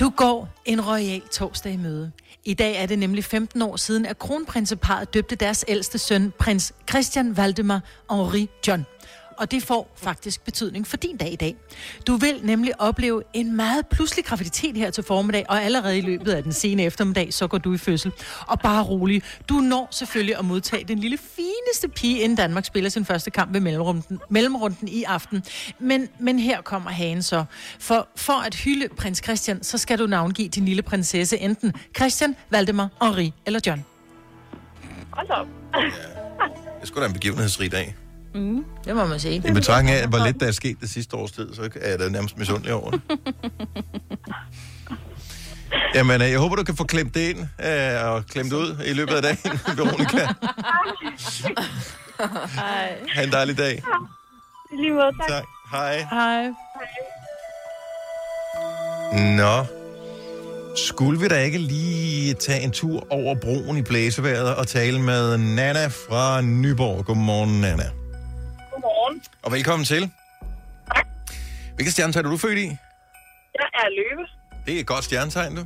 Du 0.00 0.10
går 0.16 0.48
en 0.64 0.80
royal 0.80 1.20
torsdag 1.20 1.72
i 1.72 1.76
møde. 1.76 2.12
I 2.44 2.54
dag 2.54 2.82
er 2.82 2.86
det 2.86 2.98
nemlig 2.98 3.24
15 3.24 3.62
år 3.62 3.76
siden, 3.76 4.06
at 4.06 4.18
kronprinseparet 4.18 5.14
døbte 5.14 5.36
deres 5.36 5.64
ældste 5.68 5.98
søn, 5.98 6.32
prins 6.38 6.72
Christian 6.90 7.36
Valdemar 7.36 7.80
Henri 8.10 8.50
John. 8.68 8.86
Og 9.38 9.50
det 9.50 9.62
får 9.62 9.94
faktisk 9.96 10.44
betydning 10.44 10.86
for 10.86 10.96
din 10.96 11.16
dag 11.16 11.32
i 11.32 11.36
dag. 11.36 11.56
Du 12.06 12.16
vil 12.16 12.40
nemlig 12.42 12.80
opleve 12.80 13.22
en 13.32 13.56
meget 13.56 13.86
pludselig 13.86 14.24
graviditet 14.24 14.76
her 14.76 14.90
til 14.90 15.04
formiddag, 15.04 15.44
og 15.48 15.62
allerede 15.62 15.98
i 15.98 16.00
løbet 16.00 16.32
af 16.32 16.42
den 16.42 16.52
sene 16.52 16.82
eftermiddag, 16.82 17.34
så 17.34 17.46
går 17.46 17.58
du 17.58 17.74
i 17.74 17.78
fødsel. 17.78 18.12
Og 18.46 18.60
bare 18.60 18.82
rolig, 18.84 19.22
du 19.48 19.54
når 19.54 19.88
selvfølgelig 19.90 20.38
at 20.38 20.44
modtage 20.44 20.84
den 20.84 20.98
lille 20.98 21.18
fineste 21.18 21.88
pige, 21.88 22.20
inden 22.20 22.36
Danmark 22.36 22.64
spiller 22.64 22.90
sin 22.90 23.04
første 23.04 23.30
kamp 23.30 23.52
ved 23.52 23.60
mellemrunden, 23.60 24.20
mellemrunden 24.28 24.88
i 24.88 25.02
aften. 25.02 25.42
Men, 25.78 26.08
men 26.18 26.38
her 26.38 26.62
kommer 26.62 26.90
hagen 26.90 27.22
så. 27.22 27.44
For, 27.78 28.08
for 28.16 28.32
at 28.46 28.54
hylde 28.54 28.88
prins 28.96 29.20
Christian, 29.24 29.62
så 29.62 29.78
skal 29.78 29.98
du 29.98 30.06
navngive 30.06 30.48
din 30.48 30.64
lille 30.64 30.82
prinsesse 30.82 31.38
enten 31.38 31.72
Christian, 31.96 32.36
Valdemar, 32.50 32.88
Henri 33.02 33.32
eller 33.46 33.60
John. 33.66 33.84
Hold 35.10 35.30
op. 35.30 35.46
Det 36.80 36.88
skulle 36.88 37.02
da 37.02 37.06
en 37.06 37.12
begivenhedsrig 37.12 37.72
dag. 37.72 37.96
Mm, 38.38 38.64
det 38.84 38.96
må 38.96 39.06
man 39.06 39.20
sige. 39.20 39.42
I 39.48 39.52
betragtning 39.52 39.96
af, 39.96 40.08
hvor 40.08 40.26
lidt 40.26 40.40
der 40.40 40.46
er 40.46 40.52
sket 40.52 40.76
det 40.80 40.90
sidste 40.90 41.16
års 41.16 41.32
tid, 41.32 41.54
så 41.54 41.70
er 41.80 41.90
jeg 41.90 41.98
da 41.98 42.08
nærmest 42.08 42.38
misundelig 42.38 42.72
over 42.74 42.90
det. 42.90 43.00
Jamen, 45.94 46.22
øh, 46.22 46.30
jeg 46.30 46.38
håber, 46.38 46.56
du 46.56 46.64
kan 46.64 46.76
få 46.76 46.84
klemt 46.84 47.14
det 47.14 47.20
ind 47.20 47.38
øh, 47.38 48.12
og 48.12 48.26
klemt 48.26 48.52
ud 48.52 48.76
i 48.86 48.92
løbet 48.92 49.14
af 49.14 49.22
dagen, 49.22 49.60
Veronika. 49.76 50.26
Ha' 53.14 53.22
en 53.24 53.32
dejlig 53.32 53.58
dag. 53.58 53.82
I 54.72 54.76
lige 54.80 54.92
måde, 54.92 55.12
tak. 55.20 55.28
Tak. 55.28 55.44
Hej. 55.70 56.06
Hej. 56.10 56.44
Nå. 59.36 59.64
Skulle 60.76 61.20
vi 61.20 61.28
da 61.28 61.38
ikke 61.40 61.58
lige 61.58 62.34
tage 62.34 62.60
en 62.60 62.70
tur 62.70 63.06
over 63.10 63.34
broen 63.34 63.76
i 63.76 63.82
blæseværet 63.82 64.54
og 64.54 64.66
tale 64.66 65.02
med 65.02 65.38
Nana 65.38 65.86
fra 65.86 66.40
Nyborg? 66.40 67.04
Godmorgen, 67.04 67.60
Nana. 67.60 67.84
Godmorgen. 68.88 69.22
Og 69.42 69.52
velkommen 69.52 69.84
til. 69.84 70.10
Tak. 70.94 71.06
Hvilket 71.74 71.92
stjernetegn 71.92 72.26
er 72.26 72.30
du 72.30 72.36
født 72.36 72.58
i? 72.58 72.66
Jeg 73.58 73.68
er 73.74 73.88
løve. 73.98 74.26
Det 74.66 74.76
er 74.76 74.80
et 74.80 74.86
godt 74.86 75.04
stjernetegn, 75.04 75.56
du. 75.56 75.62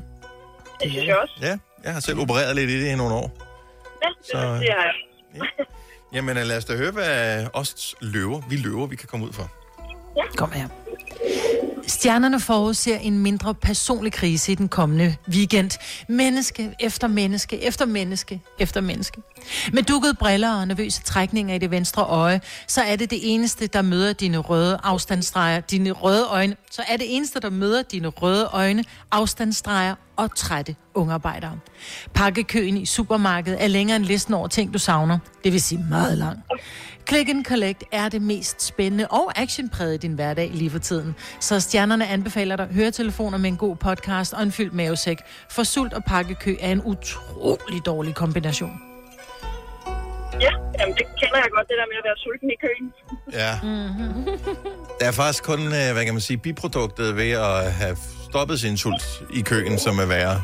Det 0.81 0.91
synes 0.91 1.07
jeg 1.07 1.17
også. 1.17 1.35
Ja, 1.41 1.59
jeg 1.85 1.93
har 1.93 2.01
selv 2.01 2.19
opereret 2.21 2.57
lidt 2.57 2.71
i 2.71 2.81
det 2.85 2.93
i 2.93 2.97
nogle 2.97 3.15
år. 3.15 3.31
Ja, 4.03 4.09
det, 4.09 4.27
Så- 4.33 4.39
det 4.39 4.69
har 4.79 4.85
jeg. 4.85 5.67
Jamen 6.13 6.37
øh, 6.37 6.45
lad 6.45 6.57
os 6.57 6.65
da 6.65 6.77
høre, 6.77 6.91
hvad 6.91 7.47
os 7.53 7.95
løver, 8.01 8.41
vi 8.49 8.57
løver, 8.57 8.87
vi 8.87 8.97
kan 8.97 9.09
komme 9.09 9.27
ud 9.27 9.33
for. 9.33 9.51
Kom 10.37 10.53
her. 10.53 10.69
Stjernerne 11.87 12.41
forudser 12.41 12.97
en 12.97 13.19
mindre 13.19 13.55
personlig 13.55 14.13
krise 14.13 14.53
i 14.53 14.55
den 14.55 14.69
kommende 14.69 15.17
weekend. 15.29 15.71
Menneske 16.09 16.71
efter 16.81 17.09
menneske 17.09 17.63
efter 17.63 17.87
menneske 17.87 18.41
efter 18.59 18.81
menneske. 18.81 19.23
Med 19.73 19.83
dukkede 19.83 20.15
briller 20.15 20.55
og 20.55 20.69
nervøse 20.69 21.03
trækninger 21.03 21.55
i 21.55 21.59
det 21.59 21.71
venstre 21.71 22.03
øje, 22.03 22.41
så 22.67 22.83
er 22.83 22.97
det 22.97 23.11
det 23.11 23.19
eneste, 23.23 23.67
der 23.67 23.83
møder 23.83 24.13
dine 24.13 24.39
røde 24.39 24.79
afstandstreger, 24.83 25.61
dine 25.61 25.91
røde 25.91 26.27
øjne, 26.27 26.57
så 26.71 26.83
er 26.89 26.97
det 26.97 27.17
eneste, 27.17 27.41
der 27.41 27.51
møder 27.51 27.83
dine 27.83 28.09
røde 28.09 28.49
øjne, 28.53 28.85
afstandstreger 29.11 29.95
og 30.17 30.37
trætte 30.37 30.77
ungarbejdere. 30.95 31.59
Pakkekøen 32.15 32.77
i 32.77 32.87
supermarkedet 32.87 33.65
er 33.65 33.69
længere 33.69 33.97
end 33.97 34.05
listen 34.05 34.35
over 34.35 34.49
ting, 34.49 34.73
du 34.73 34.79
savner. 34.79 35.19
Det 35.45 35.53
vil 35.53 35.63
sige 35.63 35.87
meget 35.91 36.19
lang. 36.19 36.39
Click 37.09 37.29
and 37.29 37.45
Collect 37.45 37.85
er 37.93 38.09
det 38.09 38.23
mest 38.23 38.63
spændende 38.63 39.07
og 39.07 39.39
actionpræget 39.41 39.95
i 39.95 39.97
din 39.97 40.13
hverdag 40.13 40.51
lige 40.55 40.71
for 40.71 40.79
tiden. 40.83 41.15
Så 41.41 41.61
stjernerne 41.61 42.09
anbefaler 42.09 42.57
dig 42.57 42.67
høretelefoner 42.67 43.39
med 43.39 43.51
en 43.51 43.57
god 43.57 43.77
podcast 43.77 44.33
og 44.33 44.43
en 44.43 44.53
fyldt 44.53 44.75
mavesæk. 44.75 45.19
For 45.51 45.63
sult 45.63 45.93
og 45.93 46.05
pakkekø 46.05 46.55
er 46.61 46.73
en 46.73 46.83
utrolig 46.85 47.87
dårlig 47.87 48.15
kombination. 48.15 48.81
Ja, 50.41 50.53
jamen, 50.79 50.95
det 50.95 51.07
kender 51.21 51.37
jeg 51.37 51.49
godt, 51.57 51.69
det 51.69 51.77
der 51.81 51.87
med 51.93 51.97
at 51.99 52.05
være 52.05 52.17
sulten 52.17 52.51
i 52.51 52.59
køen. 52.65 52.87
Ja. 53.33 53.53
Der 55.01 55.07
er 55.09 55.13
faktisk 55.13 55.45
kun, 55.45 55.61
øh, 55.67 55.93
hvad 55.95 56.05
kan 56.05 56.15
man 56.15 56.21
sige, 56.21 56.39
biproduktet 56.39 57.17
ved 57.17 57.31
at 57.31 57.73
have 57.73 57.97
stoppet 58.31 58.61
sin 58.61 58.77
sult 58.77 59.23
i 59.35 59.41
køen, 59.41 59.79
som 59.79 59.99
er 59.99 60.07
værre. 60.07 60.43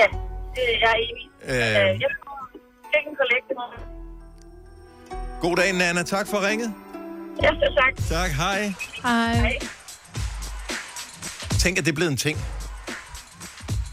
Ja, 0.00 0.06
det 0.54 0.62
er 0.74 0.78
jeg 0.80 0.94
enig. 1.10 1.22
i. 1.22 1.30
Øh. 1.48 1.56
Øh, 1.56 2.00
jeg 2.00 2.08
kan. 2.12 2.26
God 5.40 5.56
dag, 5.56 5.72
Nana. 5.72 6.02
Tak 6.02 6.26
for 6.26 6.48
ringet. 6.48 6.74
Ja, 7.42 7.48
så 7.48 7.74
tak. 7.80 8.08
Tak, 8.08 8.30
hej. 8.30 8.74
Hej. 9.02 9.58
Tænk, 11.58 11.78
at 11.78 11.84
det 11.84 11.90
er 11.90 11.94
blevet 11.94 12.10
en 12.10 12.16
ting. 12.16 12.38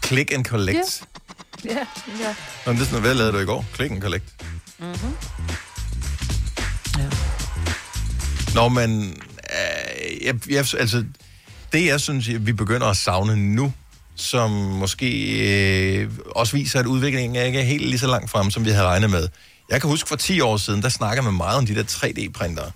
Click 0.06 0.32
and 0.32 0.44
collect. 0.44 1.02
Ja, 1.64 1.70
ja. 2.20 2.34
Nå, 2.66 2.72
men 2.72 2.76
det 2.76 2.80
er 2.82 2.86
sådan, 2.86 3.00
hvad 3.00 3.14
lavede 3.14 3.32
du 3.32 3.38
i 3.38 3.44
går? 3.44 3.64
Click 3.74 3.92
and 3.92 4.02
collect. 4.02 4.24
Mm-hmm. 4.78 5.16
Nå, 8.54 8.68
men 8.68 9.16
øh, 9.50 10.26
jeg, 10.26 10.34
jeg, 10.50 10.64
altså, 10.78 11.04
det 11.72 11.86
jeg 11.86 12.00
synes, 12.00 12.28
vi 12.46 12.52
begynder 12.52 12.86
at 12.86 12.96
savne 12.96 13.36
nu, 13.36 13.72
som 14.16 14.50
måske 14.50 15.38
øh, 16.00 16.10
også 16.36 16.56
viser, 16.56 16.80
at 16.80 16.86
udviklingen 16.86 17.46
ikke 17.46 17.60
er 17.60 17.64
helt 17.64 17.86
lige 17.86 17.98
så 17.98 18.06
langt 18.06 18.30
frem, 18.30 18.50
som 18.50 18.64
vi 18.64 18.70
havde 18.70 18.86
regnet 18.86 19.10
med. 19.10 19.28
Jeg 19.70 19.80
kan 19.80 19.90
huske 19.90 20.08
for 20.08 20.16
10 20.16 20.40
år 20.40 20.56
siden, 20.56 20.82
der 20.82 20.88
snakker 20.88 21.22
man 21.22 21.34
meget 21.34 21.58
om 21.58 21.66
de 21.66 21.74
der 21.74 21.82
3D-printere. 21.82 22.70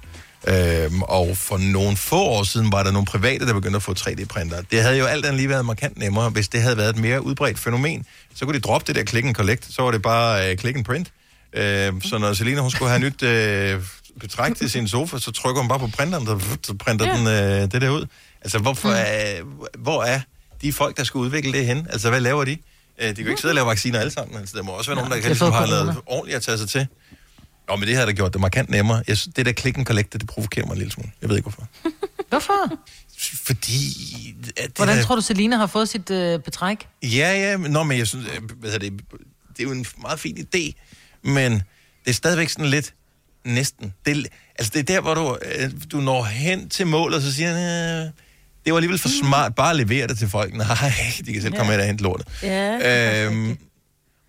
Øhm, 0.49 1.03
og 1.03 1.37
for 1.37 1.59
nogle 1.59 1.97
få 1.97 2.23
år 2.23 2.43
siden 2.43 2.73
var 2.73 2.83
der 2.83 2.91
nogle 2.91 3.07
private, 3.07 3.47
der 3.47 3.53
begyndte 3.55 3.77
at 3.77 3.83
få 3.83 3.95
3D-printere. 3.99 4.63
Det 4.71 4.83
havde 4.83 4.99
jo 4.99 5.05
alt 5.05 5.25
andet 5.25 5.37
lige 5.37 5.49
været 5.49 5.65
markant 5.65 5.99
nemmere, 5.99 6.31
hvis 6.31 6.49
det 6.49 6.63
havde 6.63 6.77
været 6.77 6.91
et 6.91 6.97
mere 6.97 7.23
udbredt 7.25 7.59
fænomen. 7.59 8.07
Så 8.35 8.45
kunne 8.45 8.55
de 8.55 8.61
droppe 8.61 8.87
det 8.87 8.95
der 8.95 9.05
click 9.05 9.27
and 9.27 9.35
collect, 9.35 9.75
så 9.75 9.83
var 9.83 9.91
det 9.91 10.03
bare 10.03 10.51
øh, 10.51 10.59
click 10.59 10.77
and 10.77 10.85
print. 10.85 11.13
Øh, 11.53 11.93
så 12.03 12.19
når 12.19 12.33
Selina 12.33 12.61
hun 12.61 12.71
skulle 12.71 12.89
have 12.89 13.01
nyt 13.01 13.23
øh, 13.23 13.83
betræk 14.21 14.57
til 14.57 14.71
sin 14.71 14.89
sofa, 14.89 15.19
så 15.19 15.31
trykker 15.33 15.61
hun 15.61 15.69
bare 15.69 15.79
på 15.79 15.91
printeren, 15.97 16.27
så, 16.27 16.59
så 16.63 16.75
printer 16.75 17.07
ja. 17.07 17.17
den 17.17 17.27
øh, 17.63 17.73
det 17.73 17.83
der 17.83 17.91
ud. 17.91 18.07
Altså, 18.43 18.59
hvorfor 18.59 18.89
er, 18.89 19.43
hvor 19.79 20.03
er 20.03 20.21
de 20.63 20.73
folk, 20.73 20.97
der 20.97 21.05
skal 21.05 21.19
udvikle 21.19 21.53
det 21.53 21.67
hen? 21.67 21.87
Altså, 21.91 22.11
hvad 22.11 22.21
laver 22.21 22.45
de? 22.45 22.57
Øh, 23.01 23.09
de 23.09 23.15
kan 23.15 23.25
jo 23.25 23.31
ikke 23.31 23.41
sidde 23.41 23.53
og 23.53 23.55
lave 23.55 23.67
vacciner 23.67 24.01
alle 24.01 24.11
sammen. 24.11 24.39
Altså, 24.39 24.57
der 24.57 24.63
må 24.63 24.73
også 24.73 24.91
være 24.91 24.97
nogen, 24.97 25.11
der 25.11 25.17
de 25.17 25.23
kan 25.23 25.29
har 25.29 25.49
ligesom 25.51 25.53
corona. 25.53 25.85
noget 25.85 26.01
ordentligt 26.07 26.37
at 26.37 26.43
tage 26.43 26.59
sig 26.59 26.69
til. 26.69 26.87
Nå, 27.69 27.77
men 27.77 27.89
det 27.89 27.95
havde 27.97 28.07
da 28.07 28.13
gjort 28.13 28.33
det 28.33 28.41
markant 28.41 28.71
nemmere. 28.71 29.03
Jeg, 29.09 29.17
synes, 29.19 29.35
det 29.37 29.47
der 29.47 29.53
click 29.53 29.79
and 29.79 29.87
collect, 29.87 30.13
det 30.13 30.27
provokerer 30.27 30.67
mig 30.67 30.73
en 30.73 30.79
lille 30.79 30.93
smule. 30.93 31.11
Jeg 31.23 31.29
ved 31.29 31.37
ikke, 31.37 31.51
hvorfor. 31.51 31.69
Hvorfor? 32.29 32.79
Fordi... 33.19 34.35
At 34.57 34.65
det 34.65 34.77
Hvordan 34.77 34.97
der- 34.97 35.03
tror 35.05 35.15
du, 35.15 35.21
Selina 35.21 35.57
har 35.57 35.67
fået 35.67 35.89
sit 35.89 36.11
øh, 36.11 36.41
betræk? 36.41 36.89
Ja, 37.03 37.09
ja, 37.51 37.57
men- 37.57 37.71
nå, 37.71 37.83
men 37.83 37.99
jeg 37.99 38.07
synes, 38.07 38.27
øh, 38.37 38.51
hvad 38.61 38.71
det, 38.73 38.81
det 38.83 38.93
er 39.59 39.63
jo 39.65 39.71
en 39.71 39.87
meget 40.01 40.21
fin 40.21 40.37
idé, 40.39 40.73
men 41.23 41.53
det 42.05 42.11
er 42.11 42.13
stadigvæk 42.13 42.49
sådan 42.49 42.67
lidt 42.67 42.95
næsten. 43.45 43.95
Det, 44.07 44.27
altså, 44.59 44.71
det 44.75 44.81
er 44.81 44.95
der, 44.95 45.01
hvor 45.01 45.15
du, 45.15 45.39
øh, 45.59 45.71
du 45.93 46.01
når 46.01 46.25
hen 46.25 46.69
til 46.69 46.87
målet, 46.87 47.17
og 47.17 47.23
så 47.23 47.35
siger 47.35 47.51
øh, 47.55 48.11
det 48.65 48.73
var 48.73 48.77
alligevel 48.77 48.99
for 48.99 49.09
smart, 49.25 49.55
bare 49.55 49.71
at 49.71 49.77
levere 49.77 50.07
det 50.07 50.19
til 50.19 50.29
folk. 50.29 50.55
Nej, 50.67 50.93
de 51.27 51.33
kan 51.33 51.43
selv 51.43 51.55
komme 51.55 51.73
hen 51.73 51.81
og 51.81 51.87
hente 51.87 52.03
lortet. 52.03 52.27
Ja. 52.43 53.25
Øhm, 53.27 53.59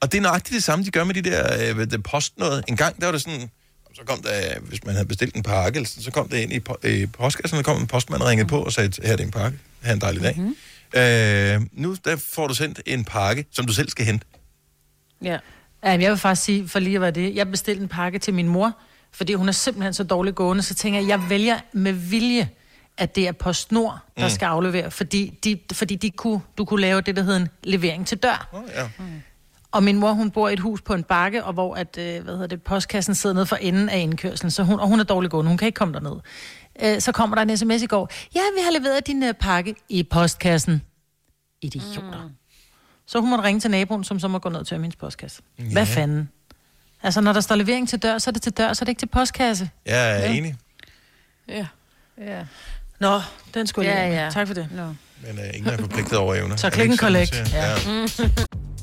og 0.02 0.12
det 0.12 0.18
er 0.18 0.22
nøjagtigt 0.22 0.56
det 0.56 0.64
samme, 0.64 0.86
de 0.86 0.92
gør 0.92 1.04
med 1.04 1.14
de 1.16 1.22
der 1.22 1.74
øh, 1.78 1.92
det 1.92 2.04
post 2.04 2.38
noget. 2.38 2.64
En 2.68 2.76
gang, 2.78 3.00
der 3.00 3.06
var 3.06 3.12
det 3.12 3.22
sådan, 3.22 3.50
så 3.94 4.02
kom 4.06 4.22
der, 4.22 4.60
hvis 4.60 4.84
man 4.86 4.94
havde 4.96 5.08
bestilt 5.08 5.36
en 5.36 5.44
pakke, 5.44 5.86
så 5.86 6.12
kom 6.12 6.30
det 6.30 6.38
ind 6.38 6.54
i, 6.54 6.60
po- 6.70 6.88
i 6.88 7.06
postkassen, 7.06 7.58
og 7.58 7.66
der 7.66 7.72
kom 7.74 7.82
en 7.82 7.88
postmand 7.88 8.22
og 8.22 8.28
ringede 8.28 8.48
på 8.48 8.64
og 8.64 8.74
sagde, 8.74 8.94
her 9.04 9.12
er 9.12 9.18
din 9.18 9.32
pakke, 9.32 9.58
ha' 9.84 9.94
en 9.94 10.02
dejlig 10.02 10.22
dag. 10.24 10.34
Mhm. 10.38 10.46
Mm-hmm. 10.46 10.56
Øh, 11.02 11.62
nu 11.74 11.96
der 12.06 12.16
får 12.34 12.48
du 12.48 12.54
sendt 12.56 12.82
en 12.86 13.06
pakke, 13.06 13.46
som 13.52 13.66
du 13.66 13.74
selv 13.74 13.90
skal 13.90 14.06
hente. 14.06 14.26
Ja. 15.24 15.38
Ja, 15.84 15.92
men 15.92 16.02
jeg 16.02 16.12
vil 16.12 16.18
faktisk 16.20 16.46
sige, 16.46 16.68
for 16.68 16.80
lige 16.80 16.96
at 16.96 17.02
være 17.02 17.12
det, 17.12 17.36
jeg 17.36 17.52
bestilte 17.52 17.82
en 17.82 17.88
pakke 17.88 18.20
til 18.20 18.34
min 18.34 18.48
mor, 18.48 18.72
fordi 19.12 19.34
hun 19.34 19.48
er 19.48 19.52
simpelthen 19.52 19.94
så 19.94 20.04
dårligt 20.04 20.36
gående, 20.36 20.64
så 20.64 20.76
tænker 20.76 21.00
jeg, 21.00 21.08
jeg 21.10 21.30
vælger 21.30 21.60
med 21.74 21.92
vilje, 21.94 22.50
at 22.98 23.16
det 23.16 23.28
er 23.28 23.32
PostNord, 23.32 24.00
der 24.16 24.22
Mm. 24.22 24.24
mm. 24.24 24.30
skal 24.30 24.46
aflevere, 24.46 24.92
fordi, 24.92 25.40
de, 25.44 25.60
fordi 25.74 25.96
de 25.96 26.10
kunne, 26.10 26.42
du 26.58 26.66
kunne 26.66 26.82
lave 26.82 27.02
det, 27.02 27.16
der 27.16 27.22
hedder 27.24 27.40
en 27.40 27.48
levering 27.64 28.08
til 28.08 28.18
dør. 28.18 28.50
Oh, 28.54 28.62
ja. 28.76 28.88
Og 29.72 29.84
min 29.84 29.98
mor, 30.00 30.12
hun 30.12 30.32
bor 30.32 30.50
i 30.50 30.54
et 30.54 30.60
hus 30.60 30.82
på 30.82 30.94
en 30.94 31.04
bakke, 31.04 31.44
og 31.44 31.54
hvor 31.54 31.76
at, 31.76 31.98
øh, 31.98 32.24
hvad 32.24 32.34
hedder 32.34 32.48
det, 32.48 32.62
postkassen 32.64 33.16
sidder 33.16 33.34
nede 33.34 33.46
for 33.46 33.56
enden 33.56 33.90
af 33.90 34.00
indkørslen, 34.00 34.52
så 34.52 34.64
hun, 34.64 34.80
og 34.80 34.88
hun 34.88 35.00
er 35.00 35.04
dårlig 35.04 35.32
gående, 35.32 35.50
hun 35.50 35.58
kan 35.58 35.66
ikke 35.66 35.76
komme 35.78 35.94
derned. 35.94 36.20
Øh, 36.84 37.02
så 37.02 37.12
kommer 37.12 37.36
der 37.36 37.42
en 37.44 37.58
sms 37.58 37.82
i 37.82 37.86
går. 37.86 38.10
Ja, 38.36 38.40
vi 38.58 38.62
har 38.64 38.80
leveret 38.80 39.08
din 39.08 39.24
øh, 39.24 39.34
pakke 39.34 39.76
i 39.90 40.04
postkassen. 40.04 40.82
Idioter. 41.62 42.24
Mm. 42.24 42.30
Så 43.08 43.20
hun 43.20 43.30
måtte 43.30 43.44
ringe 43.44 43.60
til 43.62 43.72
naboen, 43.72 44.04
som 44.04 44.20
så 44.20 44.28
må 44.28 44.40
gå 44.40 44.50
ned 44.50 44.60
og 44.60 44.68
tømme 44.68 44.84
hendes 44.84 44.96
postkasse. 44.96 45.42
Ja. 45.60 45.64
Hvad 45.72 45.86
fanden? 45.86 46.30
Altså, 47.04 47.22
når 47.22 47.34
der 47.34 47.42
står 47.42 47.56
levering 47.56 47.90
til 47.90 48.00
dør, 48.00 48.18
så 48.18 48.30
er 48.30 48.32
det 48.32 48.42
til 48.42 48.52
dør, 48.52 48.74
så 48.74 48.84
er 48.84 48.86
det 48.86 48.90
ikke 48.90 49.00
til 49.00 49.06
postkasse. 49.08 49.70
Jeg 49.86 50.12
er 50.12 50.20
Ja. 50.20 50.32
enig, 50.34 50.56
Ja. 51.48 51.68
Ja. 52.18 52.46
Nå, 53.00 53.20
den 53.54 53.68
skulle 53.68 53.90
jeg 53.90 53.98
Ja, 53.98 54.08
ja, 54.16 54.24
ja. 54.24 54.30
Tak 54.30 54.48
for 54.48 54.54
det. 54.54 54.68
Nå. 54.72 54.86
men 55.28 55.38
uh, 55.40 55.44
ingen 55.58 55.74
er 55.74 55.78
forpligtet 55.78 56.18
over 56.18 56.36
evne. 56.36 56.58
Så 56.58 56.70
sådan, 56.74 56.98
collect. 56.98 57.36
siger? 57.36 57.48
Ja. 57.54 57.76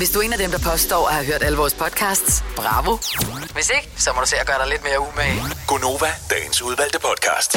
Hvis 0.00 0.10
du 0.10 0.18
er 0.18 0.22
en 0.22 0.32
af 0.32 0.38
dem, 0.38 0.50
der 0.50 0.58
påstår 0.58 1.08
at 1.08 1.14
have 1.14 1.26
hørt 1.26 1.42
alle 1.42 1.58
vores 1.58 1.74
podcasts, 1.74 2.44
bravo. 2.56 2.98
Hvis 3.54 3.70
ikke, 3.76 3.88
så 3.96 4.10
må 4.14 4.20
du 4.20 4.26
se 4.26 4.36
at 4.40 4.46
gøre 4.46 4.58
dig 4.62 4.68
lidt 4.68 4.82
mere 4.84 5.00
umage. 5.00 5.42
Gonova, 5.66 6.06
dagens 6.30 6.62
udvalgte 6.62 6.98
podcast. 7.08 7.52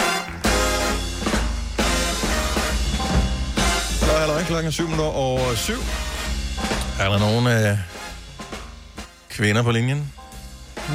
Så 4.06 4.12
er 4.12 4.28
der 4.28 4.44
klokken 4.46 4.72
7 4.72 4.84
minutter 4.84 5.06
over 5.06 5.56
7. 5.56 5.74
Er 7.00 7.10
der 7.10 7.20
nogen 7.20 7.48
øh, 7.48 7.78
kvinder 9.30 9.64
på 9.64 9.72
linjen? 9.72 10.14
Mm, 10.90 10.94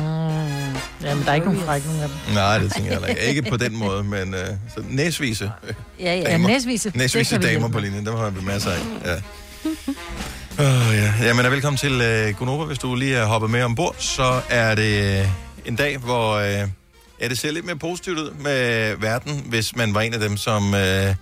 jamen, 1.03 1.25
der 1.25 1.31
er 1.31 1.35
ikke 1.35 1.47
nogen 1.47 1.63
frække 1.65 1.87
nogen 1.87 2.03
af 2.03 2.09
dem. 2.09 2.35
Nej, 2.35 2.59
det 2.59 2.73
tænker 2.73 2.91
jeg 2.91 2.99
heller 2.99 3.09
ikke. 3.09 3.23
Ikke 3.23 3.43
på 3.51 3.57
den 3.57 3.77
måde, 3.77 4.05
men 4.05 4.35
øh, 4.35 4.47
så 4.49 4.83
næsvise. 4.89 5.53
øh, 5.69 5.75
Ja, 6.01 6.15
ja, 6.15 6.23
damer. 6.23 6.49
næsvise. 6.49 6.89
Det 6.91 6.97
Næsvise 6.97 7.39
damer 7.39 7.69
på 7.69 7.79
linjen, 7.81 8.07
dem 8.07 8.15
har 8.17 8.31
vi 8.31 8.45
masser 8.45 8.71
af. 8.71 8.79
Ja. 9.05 9.17
Oh, 10.59 10.65
ja. 10.95 11.13
Jamen, 11.23 11.45
er 11.47 11.51
velkommen 11.51 11.77
til 11.79 12.01
øh, 12.01 12.35
Gunova. 12.35 12.65
Hvis 12.65 12.79
du 12.79 12.95
lige 12.95 13.17
er 13.17 13.25
hoppet 13.27 13.51
med 13.51 13.63
ombord, 13.63 13.95
så 13.99 14.41
er 14.49 14.75
det 14.75 15.19
øh, 15.21 15.29
en 15.65 15.77
dag, 15.77 15.99
hvor 15.99 16.35
øh, 16.35 16.69
ja, 17.21 17.29
det 17.29 17.39
ser 17.39 17.51
lidt 17.53 17.65
mere 17.67 17.77
positivt 17.77 18.19
ud 18.19 18.31
med 18.31 18.95
verden, 18.97 19.43
hvis 19.47 19.77
man 19.77 19.95
var 19.95 20.01
en 20.01 20.15
af 20.15 20.21
dem, 20.21 20.37
som 20.37 20.75
øh, 20.75 21.15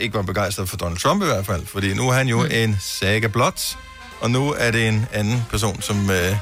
ikke 0.00 0.14
var 0.14 0.22
begejstret 0.22 0.68
for 0.68 0.76
Donald 0.76 0.98
Trump 0.98 1.22
i 1.22 1.26
hvert 1.26 1.46
fald. 1.46 1.66
Fordi 1.66 1.94
nu 1.94 2.08
er 2.08 2.12
han 2.12 2.28
jo 2.28 2.38
mm. 2.42 2.48
en 2.50 2.76
saga 2.80 3.26
blot, 3.26 3.78
og 4.20 4.30
nu 4.30 4.54
er 4.58 4.70
det 4.70 4.88
en 4.88 5.06
anden 5.12 5.44
person, 5.50 5.82
som 5.82 6.10
øh, 6.10 6.36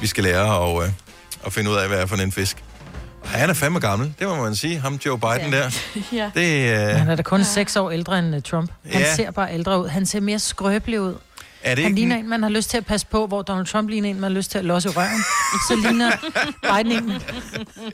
vi 0.00 0.06
skal 0.06 0.24
lære 0.24 0.68
at, 0.70 0.82
øh, 0.86 0.92
at 1.46 1.52
finde 1.52 1.70
ud 1.70 1.76
af, 1.76 1.88
hvad 1.88 1.98
er 1.98 2.06
for 2.06 2.16
en 2.16 2.32
fisk. 2.32 2.56
Og 3.22 3.28
han 3.28 3.50
er 3.50 3.54
fandme 3.54 3.78
gammel, 3.80 4.14
det 4.18 4.28
må 4.28 4.42
man 4.42 4.56
sige. 4.56 4.78
Ham 4.80 4.94
Joe 5.06 5.18
Biden 5.18 5.52
ja. 5.52 5.58
der. 5.58 5.70
ja. 6.12 6.30
Det, 6.34 6.72
øh, 6.72 6.98
Han 6.98 7.08
er 7.08 7.14
da 7.16 7.22
kun 7.22 7.44
seks 7.44 7.76
år 7.76 7.90
ældre 7.90 8.18
end 8.18 8.36
uh, 8.36 8.42
Trump. 8.42 8.70
Han 8.92 9.00
Ja. 9.00 9.14
ser 9.14 9.30
bare 9.30 9.54
ældre 9.54 9.82
ud. 9.82 9.88
Han 9.88 10.06
ser 10.06 10.20
mere 10.20 10.38
skrøbelig 10.38 11.00
ud. 11.00 11.14
er 11.66 11.74
det 11.74 11.84
Han 11.84 11.90
ikke 11.92 12.00
ligner 12.00 12.16
en, 12.16 12.28
man 12.28 12.42
har 12.42 12.50
lyst 12.50 12.70
til 12.70 12.76
at 12.76 12.86
passe 12.86 13.06
på, 13.06 13.26
hvor 13.26 13.42
Donald 13.42 13.66
Trump 13.66 13.88
ligner 13.88 14.08
en, 14.10 14.14
man 14.20 14.30
har 14.30 14.36
lyst 14.36 14.50
til 14.50 14.58
at 14.58 14.64
losse 14.64 14.88
røven. 14.88 15.22
Så 15.68 15.76
ligner 15.88 16.10
Biden 16.82 16.92
en. 17.04 17.10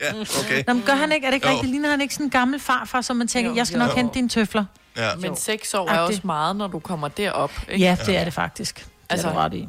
Ja, 0.01 0.13
okay. 0.39 0.63
Nå, 0.67 0.73
men 0.73 0.83
gør 0.85 0.93
han 0.93 1.11
ikke? 1.11 1.25
Er 1.27 1.31
det 1.31 1.35
ikke 1.35 1.47
Jo. 1.47 1.53
rigtigt? 1.53 1.71
Ligner 1.71 1.89
han 1.89 2.01
ikke 2.01 2.13
sådan 2.13 2.25
en 2.25 2.29
gammel 2.29 2.59
farfar, 2.59 3.01
som 3.01 3.15
man 3.15 3.27
tænker, 3.27 3.51
Jo. 3.51 3.55
jeg 3.57 3.67
skal 3.67 3.79
nok 3.79 3.89
Jo. 3.89 3.95
hente 3.95 4.13
dine 4.13 4.29
tøfler? 4.29 4.65
Ja. 4.97 5.09
Men 5.19 5.35
seks 5.35 5.73
år 5.73 5.89
er 5.89 5.99
også 5.99 6.21
meget, 6.23 6.55
når 6.55 6.67
du 6.67 6.79
kommer 6.79 7.07
derop. 7.07 7.51
Ikke? 7.69 7.83
Ja, 7.85 7.97
det 8.05 8.17
er 8.17 8.23
det 8.23 8.33
faktisk. 8.33 8.75
Det 8.79 8.85
Altså- 9.09 9.27
er 9.27 9.33
du 9.33 9.37
ret 9.39 9.53
i. 9.53 9.67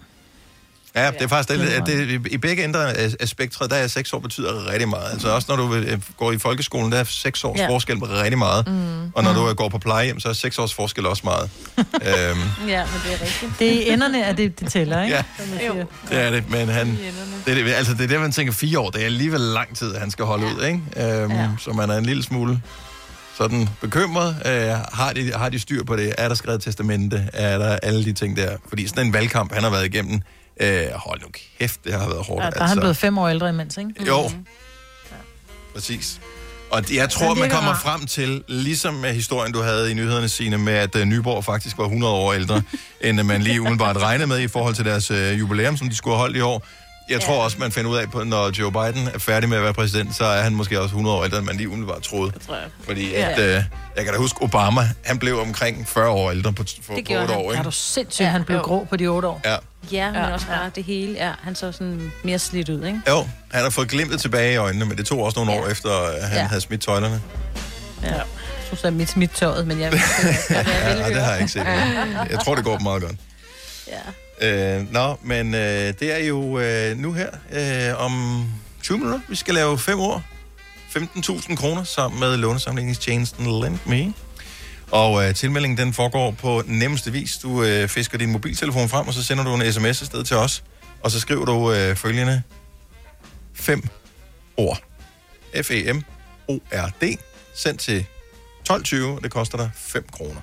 Ja, 0.96 1.10
det 1.10 1.22
er 1.22 1.26
faktisk 1.28 1.60
det, 1.60 1.68
at 1.68 1.82
det, 1.86 2.26
i 2.30 2.36
begge 2.36 2.64
ender 2.64 2.80
af 2.86 3.10
af 3.20 3.28
spektret, 3.28 3.70
der 3.70 3.76
er 3.76 3.86
seks 3.86 4.12
år 4.12 4.18
betyder 4.18 4.70
rigtig 4.72 4.88
meget. 4.88 5.12
Altså 5.12 5.28
også 5.28 5.56
når 5.56 5.56
du 5.56 5.74
øh, 5.74 5.98
går 6.16 6.32
i 6.32 6.38
folkeskolen, 6.38 6.92
der 6.92 6.98
er 6.98 7.04
seks 7.04 7.44
års 7.44 7.58
Ja. 7.58 7.68
forskel 7.68 7.96
rigtig 7.98 8.38
meget. 8.38 8.66
Mm. 8.68 9.12
Og 9.14 9.24
når 9.24 9.32
du 9.34 9.48
øh, 9.48 9.56
går 9.56 9.68
på 9.68 9.78
plejehjem, 9.78 10.20
så 10.20 10.28
er 10.28 10.32
seks 10.32 10.58
års 10.58 10.74
forskel 10.74 11.06
også 11.06 11.22
meget. 11.24 11.50
øhm, 11.78 11.88
Ja, 12.68 12.84
men 12.84 13.00
det 13.04 13.12
er 13.12 13.20
rigtigt. 13.22 13.52
Det 13.58 13.88
er 13.88 13.92
enderne 13.92 14.26
af 14.26 14.36
det, 14.36 14.60
det 14.60 14.72
tæller, 14.72 15.02
ikke? 15.02 15.16
Ja. 15.16 15.22
Siger. 15.58 15.72
det 16.10 16.18
er 16.20 16.30
det, 16.30 16.50
men 16.50 16.68
han... 16.68 16.98
Det 17.46 17.58
er, 17.58 17.64
det, 17.64 17.72
altså 17.72 17.94
det 17.94 18.00
er 18.04 18.08
der, 18.08 18.18
man 18.18 18.32
tænker 18.32 18.52
fire 18.52 18.78
år. 18.78 18.90
Det 18.90 19.00
er 19.02 19.06
alligevel 19.06 19.40
lang 19.40 19.76
tid, 19.76 19.94
han 19.94 20.10
skal 20.10 20.24
holde 20.24 20.46
ja. 20.46 20.52
ud, 20.54 20.64
ikke? 20.64 21.22
Øhm, 21.22 21.32
ja. 21.32 21.48
Så 21.60 21.70
man 21.72 21.90
er 21.90 21.96
en 21.98 22.06
lille 22.06 22.22
smule 22.22 22.60
sådan 23.38 23.68
bekymret. 23.80 24.36
Øh, 24.46 24.68
har, 24.92 25.12
de, 25.12 25.32
har 25.32 25.48
de 25.48 25.58
styr 25.58 25.84
på 25.84 25.96
det? 25.96 26.14
Er 26.18 26.28
der 26.28 26.34
skrevet 26.34 26.62
testamente? 26.62 27.28
Er 27.32 27.58
der 27.58 27.76
alle 27.82 28.04
de 28.04 28.12
ting 28.12 28.36
der? 28.36 28.56
Fordi 28.68 28.88
sådan 28.88 29.06
en 29.06 29.12
valgkamp, 29.12 29.52
han 29.54 29.62
har 29.62 29.70
været 29.70 29.84
igennem, 29.84 30.20
øh, 30.60 30.86
hold 30.94 31.20
nu 31.20 31.26
kæft, 31.58 31.84
det 31.84 31.92
har 31.92 32.08
været 32.08 32.24
hårdt. 32.26 32.44
Ja, 32.44 32.50
der 32.50 32.60
er 32.60 32.66
han 32.66 32.78
blevet 32.78 32.96
fem 32.96 33.18
år 33.18 33.28
ældre 33.28 33.48
imens, 33.48 33.76
ikke? 33.76 33.90
Jo, 34.06 34.30
præcis. 35.74 36.20
Og 36.70 36.94
jeg 36.94 37.10
tror, 37.10 37.34
man 37.34 37.50
kommer 37.50 37.74
frem 37.74 38.06
til, 38.06 38.44
ligesom 38.48 38.94
med 38.94 39.14
historien, 39.14 39.52
du 39.52 39.62
havde 39.62 39.90
i 39.90 39.94
nyhederne, 39.94 40.28
Signe, 40.28 40.58
med 40.58 40.72
at 40.72 40.94
uh, 40.94 41.02
Nyborg 41.02 41.44
faktisk 41.44 41.78
var 41.78 41.84
100 41.84 42.12
år 42.12 42.32
ældre, 42.32 42.62
end 43.00 43.22
man 43.22 43.42
lige 43.42 43.60
umiddelbart 43.60 43.96
regnede 43.96 44.26
med 44.26 44.40
i 44.40 44.48
forhold 44.48 44.74
til 44.74 44.84
deres 44.84 45.10
uh, 45.10 45.38
jubilæum, 45.38 45.76
som 45.76 45.88
de 45.88 45.96
skulle 45.96 46.14
have 46.14 46.20
holdt 46.20 46.36
i 46.36 46.40
år. 46.40 46.66
Jeg 47.08 47.20
tror 47.20 47.44
også, 47.44 47.56
man 47.58 47.72
finder 47.72 47.90
ud 47.90 47.96
af, 47.96 48.10
på, 48.10 48.24
når 48.24 48.50
Joe 48.58 48.72
Biden 48.72 49.08
er 49.14 49.18
færdig 49.18 49.48
med 49.48 49.56
at 49.56 49.62
være 49.64 49.74
præsident, 49.74 50.16
så 50.16 50.24
er 50.24 50.42
han 50.42 50.54
måske 50.54 50.80
også 50.80 50.86
100 50.92 51.16
år 51.16 51.24
ældre, 51.24 51.38
end 51.38 51.46
man 51.46 51.56
lige 51.56 51.68
umiddelbart 51.68 52.02
troede. 52.02 52.32
tror 52.46 52.54
jeg. 52.54 52.64
Fordi 52.84 53.10
Ja. 53.10 53.28
at, 53.30 53.38
uh, 53.38 53.44
jeg 53.96 54.04
kan 54.04 54.12
da 54.12 54.18
huske, 54.18 54.42
Obama, 54.42 54.88
han 55.04 55.18
blev 55.18 55.40
omkring 55.40 55.88
40 55.88 56.08
år 56.08 56.30
ældre 56.30 56.52
på, 56.52 56.64
for, 56.82 56.94
Det 56.94 57.04
på 57.04 57.08
gjorde 57.08 57.22
8 57.22 57.34
han. 57.34 57.42
år, 57.44 57.48
Er 57.48 57.52
ikke? 57.52 57.64
du 57.64 57.70
sindssygt, 57.70 58.28
han 58.28 58.44
blev 58.44 58.58
grå 58.60 58.86
på 58.90 58.96
de 58.96 59.06
otte 59.06 59.28
år? 59.28 59.40
Ja. 59.44 59.56
Ja, 59.92 60.10
men 60.10 60.20
Ja. 60.20 60.32
også 60.32 60.46
bare 60.46 60.70
det 60.74 60.84
hele. 60.84 61.12
Ja, 61.18 61.30
han 61.42 61.54
så 61.54 61.72
sådan 61.72 62.12
mere 62.22 62.38
slidt 62.38 62.68
ud, 62.68 62.84
ikke? 62.86 63.00
Jo, 63.08 63.28
han 63.52 63.62
har 63.62 63.70
fået 63.70 63.88
glimtet 63.88 64.20
tilbage 64.20 64.52
i 64.52 64.56
øjnene, 64.56 64.84
men 64.84 64.98
det 64.98 65.06
tog 65.06 65.22
også 65.24 65.38
nogle 65.44 65.60
år 65.62 65.66
efter, 65.68 65.90
at 65.90 66.28
han 66.28 66.36
Ja. 66.38 66.44
havde 66.46 66.60
smidt 66.60 66.80
tøjlerne. 66.82 67.22
Ja. 68.02 68.12
Så 68.74 68.86
er 68.86 68.90
mit 68.90 69.08
smidt 69.10 69.30
tøjet, 69.34 69.66
men 69.66 69.80
jeg... 69.80 69.92
Ja, 70.50 71.08
det 71.08 71.22
har 71.22 71.30
jeg 71.32 71.40
ikke 71.40 71.52
set. 71.52 71.66
Jeg 72.30 72.38
tror, 72.44 72.54
det 72.54 72.64
går 72.64 72.78
meget 72.78 73.02
godt. 73.02 73.14
Ja. 73.88 73.92
Øh, 74.40 74.92
nå, 74.92 75.18
men 75.22 75.54
øh, 75.54 75.60
det 76.00 76.02
er 76.02 76.18
jo 76.18 76.58
øh, 76.58 76.98
nu 76.98 77.12
her 77.12 77.28
øh, 77.52 78.04
om 78.04 78.44
20 78.82 78.98
minutter. 78.98 79.20
Vi 79.28 79.36
skal 79.36 79.54
lave 79.54 79.78
fem 79.78 80.00
år. 80.00 80.22
15.000 80.96 81.56
kroner 81.56 81.84
sammen 81.84 82.20
med 82.20 82.36
lånesamlingstjenesten 82.36 83.46
LendMe. 83.46 84.14
Og 84.90 85.24
øh, 85.24 85.34
tilmeldingen 85.34 85.78
den 85.78 85.92
foregår 85.92 86.30
på 86.30 86.62
nemmeste 86.66 87.12
vis. 87.12 87.38
Du 87.38 87.62
øh, 87.62 87.88
fisker 87.88 88.18
din 88.18 88.32
mobiltelefon 88.32 88.88
frem, 88.88 89.08
og 89.08 89.14
så 89.14 89.22
sender 89.22 89.44
du 89.44 89.54
en 89.54 89.72
sms 89.72 90.02
afsted 90.02 90.24
til 90.24 90.36
os. 90.36 90.64
Og 91.02 91.10
så 91.10 91.20
skriver 91.20 91.44
du 91.44 91.72
øh, 91.72 91.96
følgende 91.96 92.42
fem 93.54 93.82
ord. 94.56 94.82
F-E-M-O-R-D. 95.62 97.18
Sendt 97.54 97.80
til 97.80 98.06
12.20. 98.70 98.96
Det 98.96 99.30
koster 99.30 99.58
dig 99.58 99.70
5 99.74 100.06
kroner. 100.12 100.40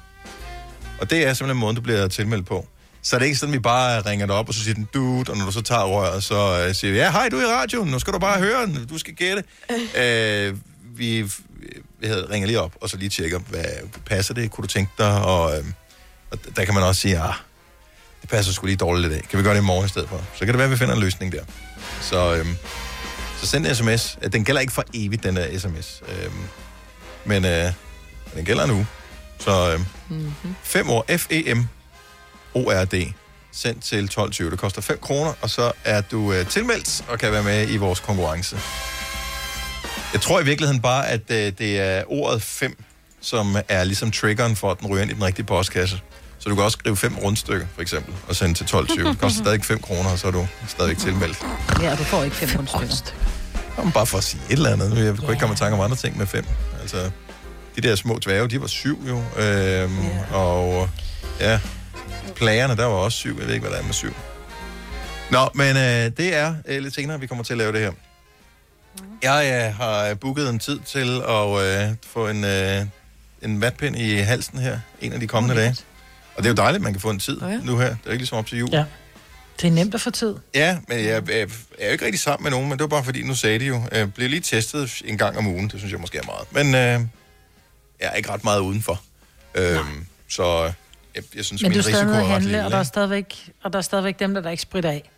Og 1.01 1.10
det 1.10 1.27
er 1.27 1.34
simpelthen 1.34 1.60
måden, 1.60 1.75
du 1.75 1.82
bliver 1.82 2.08
tilmeldt 2.08 2.47
på. 2.47 2.67
Så 3.03 3.15
er 3.15 3.19
det 3.19 3.25
ikke 3.25 3.37
sådan, 3.37 3.53
vi 3.53 3.59
bare 3.59 4.01
ringer 4.01 4.25
dig 4.25 4.35
op, 4.35 4.47
og 4.47 4.53
så 4.53 4.63
siger 4.63 4.73
den 4.73 4.87
dude, 4.93 5.31
og 5.31 5.37
når 5.37 5.45
du 5.45 5.51
så 5.51 5.61
tager 5.61 5.83
røret, 5.83 6.23
så 6.23 6.65
uh, 6.67 6.75
siger 6.75 6.91
vi, 6.91 6.97
ja, 6.97 7.11
hej, 7.11 7.29
du 7.29 7.37
er 7.37 7.41
i 7.41 7.45
radioen, 7.45 7.89
nu 7.91 7.99
skal 7.99 8.13
du 8.13 8.19
bare 8.19 8.39
høre 8.39 8.65
den, 8.65 8.85
du 8.87 8.97
skal 8.97 9.13
gætte. 9.13 9.43
uh, 9.69 10.57
vi, 10.97 11.21
vi 11.99 12.07
havde, 12.07 12.27
ringer 12.29 12.47
lige 12.47 12.59
op, 12.61 12.71
og 12.81 12.89
så 12.89 12.97
lige 12.97 13.09
tjekker, 13.09 13.39
hvad 13.39 13.65
passer 14.05 14.33
det, 14.33 14.51
kunne 14.51 14.63
du 14.63 14.67
tænke 14.67 14.91
dig, 14.97 15.21
og, 15.25 15.43
uh, 15.59 15.65
og 16.31 16.37
der 16.55 16.65
kan 16.65 16.73
man 16.73 16.83
også 16.83 17.01
sige, 17.01 17.19
ah, 17.19 17.33
det 18.21 18.29
passer 18.29 18.53
sgu 18.53 18.65
lige 18.65 18.77
dårligt 18.77 19.11
i 19.11 19.15
dag. 19.15 19.23
Kan 19.29 19.39
vi 19.39 19.43
gøre 19.43 19.53
det 19.55 19.61
i 19.61 19.65
morgen 19.65 19.85
i 19.85 19.89
stedet 19.89 20.09
for? 20.09 20.21
Så 20.33 20.39
kan 20.39 20.47
det 20.47 20.57
være, 20.57 20.65
at 20.65 20.71
vi 20.71 20.77
finder 20.77 20.93
en 20.95 21.01
løsning 21.01 21.31
der. 21.31 21.43
Så, 22.01 22.35
øhm, 22.35 22.55
så 23.41 23.47
send 23.47 23.67
en 23.67 23.75
sms. 23.75 24.17
Den 24.33 24.45
gælder 24.45 24.61
ikke 24.61 24.73
for 24.73 24.83
evigt, 24.93 25.23
den 25.23 25.35
der 25.35 25.59
sms. 25.59 26.01
Øhm, 26.09 26.33
men 27.25 27.45
øh, 27.45 27.71
den 28.35 28.45
gælder 28.45 28.65
nu. 28.65 28.85
Så 29.39 29.71
øhm, 29.73 29.85
Mm-hmm. 30.09 30.55
5 30.63 30.89
år 30.89 31.05
F-E-M 31.17 31.59
ORD 32.53 32.93
sendt 33.53 33.83
til 33.83 34.09
12.20. 34.19 34.51
Det 34.51 34.59
koster 34.59 34.81
5 34.81 34.99
kroner, 35.01 35.33
og 35.41 35.49
så 35.49 35.71
er 35.85 36.01
du 36.01 36.33
øh, 36.33 36.47
tilmeldt 36.47 37.03
og 37.07 37.19
kan 37.19 37.31
være 37.31 37.43
med 37.43 37.69
i 37.69 37.77
vores 37.77 37.99
konkurrence. 37.99 38.59
Jeg 40.13 40.21
tror 40.21 40.39
i 40.39 40.43
virkeligheden 40.45 40.81
bare, 40.81 41.07
at 41.07 41.21
øh, 41.29 41.51
det 41.57 41.79
er 41.79 42.03
ordet 42.07 42.41
5, 42.41 42.83
som 43.21 43.57
er 43.67 43.83
ligesom 43.83 44.11
triggeren 44.11 44.55
for, 44.55 44.71
at 44.71 44.79
den 44.79 44.87
ryger 44.87 45.01
ind 45.01 45.11
i 45.11 45.13
den 45.13 45.23
rigtige 45.23 45.45
postkasse. 45.45 46.01
Så 46.39 46.49
du 46.49 46.55
kan 46.55 46.63
også 46.63 46.77
skrive 46.79 46.97
fem 46.97 47.17
rundstykker, 47.17 47.67
for 47.75 47.81
eksempel, 47.81 48.13
og 48.27 48.35
sende 48.35 48.53
til 48.53 48.63
12.20. 48.63 49.07
Det 49.07 49.19
koster 49.19 49.41
stadig 49.43 49.65
5 49.65 49.79
kroner, 49.81 50.09
og 50.09 50.19
så 50.19 50.27
er 50.27 50.31
du 50.31 50.47
stadigvæk 50.67 50.97
tilmeldt. 50.97 51.45
Ja, 51.81 51.95
du 51.95 52.03
får 52.03 52.23
ikke 52.23 52.35
fem 52.35 52.49
rundstykker. 52.65 53.11
Jamen, 53.77 53.91
bare 53.91 54.05
for 54.05 54.17
at 54.17 54.23
sige 54.23 54.41
et 54.49 54.53
eller 54.53 54.69
andet. 54.73 55.05
Jeg 55.05 55.17
kunne 55.17 55.29
ikke 55.31 55.39
komme 55.39 55.53
i 55.53 55.57
tanke 55.57 55.75
om 55.77 55.81
andre 55.81 55.97
ting 55.97 56.17
med 56.17 56.27
fem. 56.27 56.45
Altså, 56.81 57.11
de 57.75 57.81
der 57.81 57.95
små 57.95 58.19
dværge, 58.25 58.47
de 58.49 58.61
var 58.61 58.67
syv 58.67 58.99
jo. 59.07 59.23
Øhm, 59.41 60.05
Og 60.33 60.89
ja, 61.39 61.59
plagerne, 62.41 62.75
der 62.77 62.86
var 62.86 62.93
også 62.95 63.17
syv. 63.17 63.38
Jeg 63.39 63.47
ved 63.47 63.54
ikke, 63.54 63.67
hvad 63.67 63.71
der 63.77 63.82
er 63.82 63.86
med 63.86 63.93
syv. 63.93 64.13
Nå, 65.32 65.49
men 65.56 65.77
øh, 65.77 66.17
det 66.17 66.36
er 66.36 66.56
øh, 66.65 66.82
lidt 66.84 66.95
senere, 66.95 67.19
vi 67.19 67.27
kommer 67.27 67.43
til 67.43 67.54
at 67.54 67.58
lave 67.58 67.71
det 67.71 67.80
her. 67.82 67.91
Jeg 69.23 69.67
øh, 69.69 69.75
har 69.75 70.13
booket 70.15 70.49
en 70.49 70.60
tid 70.60 70.80
til 70.80 71.21
at 71.30 71.47
øh, 71.89 71.95
få 72.08 72.27
en, 72.27 72.43
øh, 72.43 72.86
en 73.41 73.62
vatpind 73.62 73.95
i 73.97 74.15
halsen 74.15 74.60
her, 74.60 74.80
en 75.01 75.13
af 75.13 75.19
de 75.19 75.27
kommende 75.27 75.56
dage. 75.56 75.75
Og 76.36 76.43
det 76.43 76.45
er 76.45 76.49
jo 76.49 76.56
dejligt, 76.56 76.75
at 76.75 76.84
man 76.84 76.93
kan 76.93 77.01
få 77.01 77.10
en 77.10 77.19
tid 77.19 77.41
Ja. 77.41 77.58
nu 77.63 77.77
her. 77.77 77.88
Det 77.88 77.97
er 78.06 78.12
ikke 78.12 78.21
ligesom 78.21 78.38
op 78.38 78.45
til 78.47 78.58
jul. 78.58 78.69
Ja. 78.71 78.86
Det 79.62 79.67
er 79.67 79.71
nemt 79.71 79.95
at 79.95 80.01
få 80.01 80.10
tid. 80.12 80.36
Ja, 80.56 80.77
men 80.88 80.97
jeg, 80.97 81.06
jeg, 81.08 81.30
jeg 81.30 81.47
er 81.80 81.86
jo 81.86 81.91
ikke 81.91 82.06
rigtig 82.06 82.19
sammen 82.19 82.43
med 82.43 82.51
nogen, 82.51 82.69
men 82.69 82.77
det 82.77 82.82
var 82.82 82.88
bare 82.88 83.04
fordi, 83.04 83.23
nu 83.23 83.36
sagde 83.36 83.60
de 83.60 83.65
jo, 83.65 83.82
jeg 83.91 84.13
bliver 84.13 84.30
lige 84.30 84.41
testet 84.41 85.01
en 85.06 85.17
gang 85.17 85.38
om 85.38 85.47
ugen, 85.47 85.67
det 85.69 85.80
synes 85.80 85.91
jeg 85.91 85.99
måske 86.01 86.17
er 86.17 86.23
meget. 86.25 86.47
Men 86.51 86.75
øh, 86.75 87.08
jeg 87.99 88.10
er 88.10 88.13
ikke 88.13 88.30
ret 88.30 88.43
meget 88.43 88.60
udenfor. 88.60 89.01
Øhm, 89.56 90.06
så 90.30 90.73
jeg, 91.15 91.24
jeg 91.36 91.45
synes, 91.45 91.62
Men 91.62 91.69
min 91.71 91.80
er 91.80 91.88
risiko 91.88 92.10
er 92.10 92.13
ret 92.13 92.28
handle, 92.28 92.50
lille. 92.50 92.65
og 92.65 92.71
der 92.71 92.78
er 92.78 92.82
ikke? 92.82 92.88
stadigvæk, 92.88 93.50
og 93.63 93.74
der 93.74 93.80
er 93.80 93.84
stadigvæk 93.84 94.19
dem, 94.19 94.34
der, 94.34 94.41
der 94.41 94.50
ikke 94.50 94.63
spritter 94.63 94.89
af. 94.89 95.10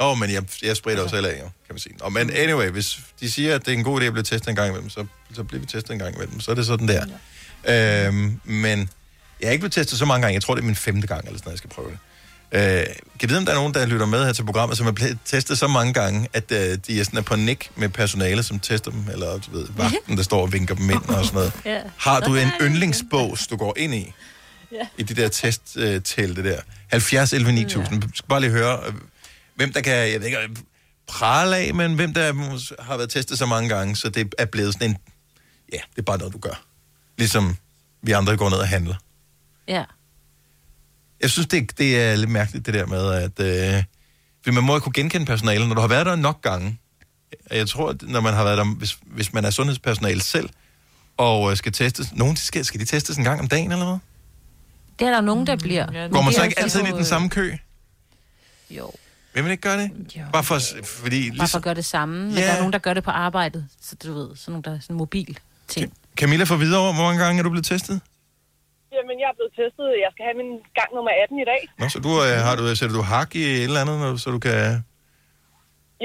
Åh, 0.00 0.10
oh, 0.10 0.18
men 0.18 0.32
jeg, 0.32 0.42
jeg 0.62 0.76
spritter 0.76 1.02
også 1.02 1.16
selv 1.16 1.26
af, 1.26 1.32
jo, 1.32 1.42
kan 1.44 1.50
man 1.70 1.78
sige. 1.78 1.94
Nå, 2.00 2.08
men 2.08 2.30
anyway, 2.30 2.70
hvis 2.70 2.98
de 3.20 3.30
siger, 3.30 3.54
at 3.54 3.66
det 3.66 3.74
er 3.74 3.78
en 3.78 3.84
god 3.84 4.00
idé 4.00 4.04
at 4.04 4.12
blive 4.12 4.24
testet 4.24 4.48
en 4.48 4.56
gang 4.56 4.68
imellem, 4.68 4.90
så, 4.90 5.06
så 5.34 5.44
bliver 5.44 5.60
vi 5.60 5.66
testet 5.66 5.92
en 5.92 5.98
gang 5.98 6.14
imellem. 6.14 6.40
Så 6.40 6.50
er 6.50 6.54
det 6.54 6.66
sådan 6.66 6.88
der. 6.88 7.04
Ja. 7.64 8.06
Øhm, 8.06 8.40
men 8.44 8.90
jeg 9.40 9.48
er 9.48 9.50
ikke 9.50 9.62
blevet 9.62 9.72
testet 9.72 9.98
så 9.98 10.04
mange 10.04 10.22
gange. 10.22 10.34
Jeg 10.34 10.42
tror, 10.42 10.54
det 10.54 10.62
er 10.62 10.66
min 10.66 10.74
femte 10.74 11.06
gang, 11.06 11.24
eller 11.26 11.38
sådan 11.38 11.48
noget, 11.48 11.52
jeg 11.52 11.58
skal 11.58 11.70
prøve 11.70 11.88
det. 11.90 11.98
Øh, 12.54 12.86
kan 13.20 13.28
vide, 13.28 13.38
om 13.38 13.44
der 13.44 13.52
er 13.52 13.56
nogen, 13.56 13.74
der 13.74 13.86
lytter 13.86 14.06
med 14.06 14.24
her 14.24 14.32
til 14.32 14.44
programmet, 14.44 14.78
som 14.78 14.86
er 14.86 14.92
blevet 14.92 15.18
testet 15.24 15.58
så 15.58 15.66
mange 15.66 15.92
gange, 15.92 16.28
at 16.32 16.52
øh, 16.52 16.78
de 16.86 17.00
er 17.00 17.04
sådan 17.04 17.18
er 17.18 17.22
på 17.22 17.36
nik 17.36 17.70
med 17.76 17.88
personale, 17.88 18.42
som 18.42 18.60
tester 18.60 18.90
dem, 18.90 19.04
eller 19.12 19.38
du 19.38 19.50
ved, 19.50 19.66
vagten, 19.76 20.16
der 20.16 20.22
står 20.22 20.42
og 20.42 20.52
vinker 20.52 20.74
dem 20.74 20.90
ind 20.90 21.04
og 21.08 21.24
sådan 21.24 21.34
noget. 21.34 21.52
Ja. 21.64 21.80
Har 21.96 22.20
du 22.20 22.34
en 22.34 22.48
yndlingsbås, 22.60 23.46
du 23.46 23.56
går 23.56 23.74
ind 23.76 23.94
i? 23.94 24.12
Ja. 24.72 24.86
I 24.98 25.02
de 25.02 25.14
der 25.14 25.28
testtelte 25.28 26.44
der. 26.44 26.60
70 26.88 27.32
11 27.32 27.52
9000. 27.52 28.02
Vi 28.02 28.08
skal 28.14 28.28
bare 28.28 28.40
lige 28.40 28.50
høre, 28.50 28.80
øh, 28.86 28.94
hvem 29.54 29.72
der 29.72 29.80
kan, 29.80 29.92
jeg 29.92 30.20
ved 30.20 30.26
ikke, 30.26 30.38
øh, 30.38 30.48
prale 31.06 31.56
af, 31.56 31.74
men 31.74 31.94
hvem 31.94 32.14
der 32.14 32.32
har 32.82 32.96
været 32.96 33.10
testet 33.10 33.38
så 33.38 33.46
mange 33.46 33.68
gange, 33.68 33.96
så 33.96 34.08
det 34.08 34.34
er 34.38 34.44
blevet 34.44 34.72
sådan 34.72 34.90
en, 34.90 34.96
ja, 35.72 35.78
det 35.90 35.98
er 35.98 36.02
bare 36.02 36.18
noget, 36.18 36.32
du 36.32 36.38
gør. 36.38 36.64
Ligesom 37.18 37.56
vi 38.02 38.12
andre 38.12 38.36
går 38.36 38.50
ned 38.50 38.58
og 38.58 38.68
handler. 38.68 38.94
Ja. 39.68 39.84
Jeg 41.20 41.30
synes, 41.30 41.46
det, 41.46 41.78
det 41.78 42.02
er 42.02 42.16
lidt 42.16 42.30
mærkeligt, 42.30 42.66
det 42.66 42.74
der 42.74 42.86
med, 42.86 43.12
at... 43.12 43.40
Øh, 43.76 43.84
for 44.44 44.52
man 44.52 44.64
må 44.64 44.76
ikke 44.76 44.84
kunne 44.84 44.92
genkende 44.92 45.26
personalet, 45.26 45.68
når 45.68 45.74
du 45.74 45.80
har 45.80 45.88
været 45.88 46.06
der 46.06 46.16
nok 46.16 46.42
gange. 46.42 46.78
Jeg 47.50 47.68
tror, 47.68 47.90
at 47.90 48.02
når 48.02 48.20
man 48.20 48.34
har 48.34 48.44
været 48.44 48.58
der, 48.58 48.64
hvis, 48.64 48.98
hvis 49.06 49.32
man 49.32 49.44
er 49.44 49.50
sundhedspersonale 49.50 50.20
selv, 50.20 50.48
og 51.16 51.50
øh, 51.50 51.56
skal 51.56 51.72
testes... 51.72 52.12
Nogen 52.12 52.36
skal, 52.36 52.64
skal 52.64 52.80
de 52.80 52.84
testes 52.84 53.16
en 53.16 53.24
gang 53.24 53.40
om 53.40 53.48
dagen, 53.48 53.72
eller 53.72 53.84
hvad? 53.84 53.98
Det 54.98 55.06
er 55.06 55.10
der 55.10 55.20
nogen, 55.20 55.46
der 55.46 55.56
bliver. 55.56 55.86
Ja, 55.92 56.08
Går 56.08 56.22
man 56.22 56.32
så 56.32 56.42
ikke 56.44 56.58
altid 56.58 56.80
ind 56.80 56.88
i 56.88 56.92
den 56.92 57.04
samme 57.04 57.28
kø? 57.30 57.52
Jo. 58.70 58.90
Vil 59.34 59.42
man 59.42 59.50
ikke 59.52 59.62
gøre 59.62 59.78
det? 59.82 59.90
Jo. 60.16 60.22
Bare 60.32 60.44
for, 60.44 60.58
fordi... 60.84 61.30
Bare 61.30 61.36
for 61.36 61.42
Ligesom, 61.42 61.58
at 61.58 61.64
gøre 61.64 61.74
det 61.74 61.84
samme. 61.84 62.24
Men 62.26 62.34
Ja. 62.38 62.40
der 62.46 62.52
er 62.52 62.56
nogen, 62.58 62.72
der 62.72 62.78
gør 62.78 62.94
det 62.94 63.04
på 63.04 63.10
arbejdet. 63.10 63.66
Så 63.80 63.96
du 64.04 64.12
ved, 64.12 64.36
sådan 64.36 64.52
nogle, 64.52 64.62
der 64.64 64.74
er 64.76 64.80
sådan 64.80 64.96
mobil 64.96 65.38
ting. 65.68 65.92
Camilla 66.16 66.44
får 66.44 66.56
videre, 66.56 66.92
hvor 66.92 67.02
mange 67.02 67.24
gange 67.24 67.38
er 67.38 67.42
du 67.42 67.50
blevet 67.50 67.64
testet? 67.66 68.00
Jamen, 68.92 69.16
jeg 69.20 69.26
er 69.32 69.36
blevet 69.38 69.52
testet. 69.60 69.86
Jeg 70.04 70.10
skal 70.14 70.24
have 70.28 70.36
min 70.42 70.50
gang 70.78 70.88
nummer 70.94 71.10
18 71.24 71.38
i 71.38 71.44
dag. 71.44 71.68
Nå, 71.78 71.88
så 71.88 71.98
du, 71.98 72.08
øh, 72.08 72.38
har 72.46 72.56
du, 72.56 72.76
sætter 72.76 72.96
du 72.96 73.02
hak 73.02 73.34
i 73.34 73.42
et 73.42 73.62
eller 73.64 73.80
andet, 73.80 73.98
når- 74.00 74.16
så 74.16 74.30
du 74.30 74.38
kan... 74.38 74.84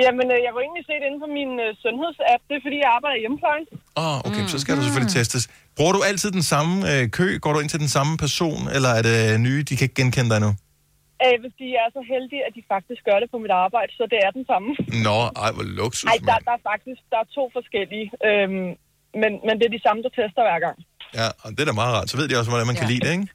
Jamen, 0.02 0.28
øh, 0.34 0.40
jeg 0.46 0.52
var 0.56 0.62
egentlig 0.66 0.86
set 0.92 1.04
inde 1.08 1.20
på 1.24 1.30
min 1.38 1.52
øh, 1.66 1.70
sundhedsapp. 1.84 2.42
Det 2.48 2.56
er, 2.58 2.64
fordi 2.68 2.78
jeg 2.84 2.90
arbejder 2.98 3.18
i 3.20 3.24
hjemmeplejen. 3.26 3.66
Åh, 4.02 4.04
oh, 4.06 4.18
okay, 4.28 4.44
mm. 4.44 4.52
så 4.54 4.58
skal 4.64 4.74
du 4.78 4.82
selvfølgelig 4.88 5.14
testes. 5.20 5.44
Bruger 5.78 5.94
du 5.98 6.02
altid 6.10 6.30
den 6.40 6.46
samme 6.54 6.74
øh, 6.92 7.04
kø? 7.18 7.28
Går 7.44 7.52
du 7.54 7.60
ind 7.64 7.70
til 7.74 7.82
den 7.86 7.92
samme 7.98 8.14
person, 8.26 8.62
eller 8.76 8.92
er 9.00 9.04
det 9.10 9.18
nye, 9.48 9.62
de 9.70 9.74
kan 9.78 9.84
ikke 9.88 9.98
genkende 10.02 10.30
dig 10.34 10.42
nu? 10.48 10.52
Øh, 11.24 11.36
hvis 11.42 11.54
de 11.62 11.68
er 11.84 11.88
så 11.98 12.02
heldige, 12.14 12.42
at 12.48 12.54
de 12.58 12.62
faktisk 12.74 13.02
gør 13.10 13.18
det 13.24 13.30
på 13.34 13.38
mit 13.44 13.54
arbejde, 13.66 13.92
så 14.00 14.04
det 14.14 14.20
er 14.26 14.32
den 14.40 14.46
samme. 14.52 14.70
Nå, 15.08 15.20
ej, 15.44 15.50
hvor 15.56 15.66
luksus, 15.82 16.08
Nej, 16.10 16.20
der, 16.30 16.38
der 16.48 16.54
er 16.60 16.64
faktisk 16.72 17.02
der 17.12 17.20
er 17.26 17.28
to 17.38 17.44
forskellige. 17.58 18.08
Øhm, 18.28 18.70
men, 19.22 19.32
men 19.48 19.54
det 19.60 19.66
er 19.70 19.74
de 19.78 19.84
samme, 19.88 20.00
der 20.06 20.12
tester 20.20 20.44
hver 20.48 20.60
gang. 20.66 20.78
Ja, 21.20 21.28
og 21.44 21.48
det 21.56 21.62
er 21.64 21.70
da 21.72 21.76
meget 21.82 21.94
rart. 21.98 22.08
Så 22.12 22.16
ved 22.20 22.26
de 22.30 22.34
også, 22.40 22.52
hvordan 22.52 22.68
man 22.72 22.78
kan 22.82 22.88
lide 22.94 23.02
det, 23.06 23.12
ikke? 23.18 23.28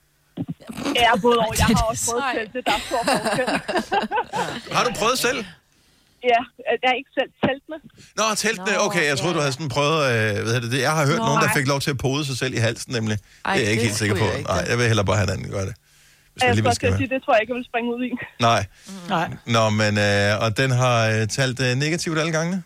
Ja, 1.03 1.11
både 1.25 1.37
over. 1.45 1.55
Jeg 1.63 1.69
har 1.81 1.87
også 1.93 2.05
prøvet 2.09 2.25
telt 2.37 2.51
det. 2.55 2.63
Der 2.69 2.75
er 2.79 2.83
stor 2.89 3.03
forskel. 3.13 3.47
Har 4.77 4.83
du 4.87 4.91
prøvet 5.01 5.19
selv? 5.27 5.41
Ja, 6.33 6.41
jeg 6.83 6.89
er 6.93 6.97
ikke 7.01 7.13
selv 7.19 7.31
teltene. 7.45 7.79
Nå, 8.19 8.25
teltene, 8.37 8.73
okay. 8.87 9.05
Jeg 9.11 9.19
troede, 9.19 9.35
du 9.35 9.41
havde 9.45 9.53
sådan 9.53 9.69
prøvet... 9.69 9.99
Øh, 10.13 10.43
hvad 10.45 10.53
hedder 10.55 10.71
det, 10.77 10.81
jeg 10.89 10.95
har 10.99 11.07
hørt 11.11 11.19
Nå, 11.19 11.25
nogen, 11.29 11.41
der 11.45 11.51
nej. 11.51 11.57
fik 11.59 11.67
lov 11.73 11.81
til 11.81 11.91
at 11.91 11.99
pode 11.99 12.25
sig 12.29 12.37
selv 12.43 12.55
i 12.55 12.61
halsen, 12.67 12.93
nemlig. 12.99 13.17
Ej, 13.19 13.55
det 13.55 13.61
er 13.61 13.65
jeg 13.65 13.73
ikke 13.73 13.85
helt 13.89 13.97
sikker 14.03 14.17
på. 14.23 14.25
jeg 14.25 14.39
ikke. 14.39 14.51
Nej, 14.51 14.65
jeg 14.71 14.79
vil 14.79 14.87
hellere 14.87 15.07
bare 15.07 15.17
have 15.17 15.29
en 15.29 15.35
anden 15.37 15.51
gøre 15.51 15.67
det. 15.71 15.75
Hvis 16.33 16.43
Jeg 16.43 16.51
alligevel 16.51 16.75
skal 16.75 16.97
sige, 16.97 17.09
det 17.15 17.23
tror 17.23 17.33
jeg 17.35 17.41
ikke, 17.43 17.53
jeg 17.53 17.57
vil 17.57 17.65
springe 17.71 17.89
ud 17.97 18.03
i. 18.05 18.11
Nej. 18.41 18.67
Nej. 19.09 19.29
Nå, 19.57 19.71
men... 19.71 19.93
Øh, 19.99 20.45
og 20.45 20.57
den 20.57 20.71
har 20.71 20.97
øh, 21.09 21.29
talt 21.39 21.61
øh, 21.61 21.75
negativt 21.85 22.19
alle 22.19 22.33
gangene? 22.33 22.63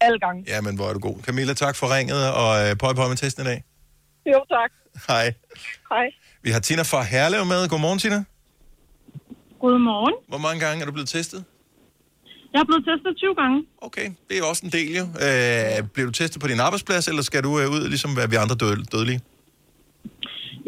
Alle 0.00 0.18
gange. 0.18 0.44
Ja, 0.48 0.60
men 0.60 0.76
hvor 0.76 0.88
er 0.88 0.92
du 0.92 0.98
god. 0.98 1.16
Camilla, 1.22 1.54
tak 1.54 1.76
for 1.76 1.96
ringet, 1.96 2.32
og 2.32 2.50
øh, 2.68 2.76
pøj 2.76 2.92
pøj 2.92 3.08
med 3.08 3.16
testen 3.16 3.42
i 3.42 3.46
dag. 3.46 3.64
Jo, 4.26 4.44
tak. 4.56 4.70
Hej. 5.08 5.34
Hej. 5.92 6.06
Vi 6.42 6.50
har 6.50 6.60
Tina 6.60 6.82
fra 6.82 7.02
Herlev 7.02 7.44
med. 7.46 7.68
Godmorgen, 7.68 7.98
Tina. 7.98 8.24
Godmorgen. 9.60 10.14
Hvor 10.28 10.38
mange 10.38 10.60
gange 10.66 10.82
er 10.82 10.86
du 10.86 10.92
blevet 10.92 11.08
testet? 11.08 11.44
Jeg 12.52 12.60
er 12.64 12.66
blevet 12.70 12.84
testet 12.90 13.12
20 13.16 13.34
gange. 13.40 13.56
Okay, 13.88 14.06
det 14.28 14.34
er 14.38 14.44
også 14.52 14.62
en 14.68 14.72
del 14.78 14.90
jo. 15.00 15.04
Øh, 15.26 15.88
bliver 15.94 16.06
du 16.10 16.14
testet 16.20 16.38
på 16.42 16.48
din 16.52 16.60
arbejdsplads, 16.66 17.04
eller 17.10 17.22
skal 17.30 17.40
du 17.46 17.52
øh, 17.60 17.66
ud, 17.76 17.82
ligesom 17.94 18.10
hvad 18.16 18.26
vi 18.32 18.36
andre 18.44 18.56
død, 18.62 18.76
dødelige? 18.94 19.20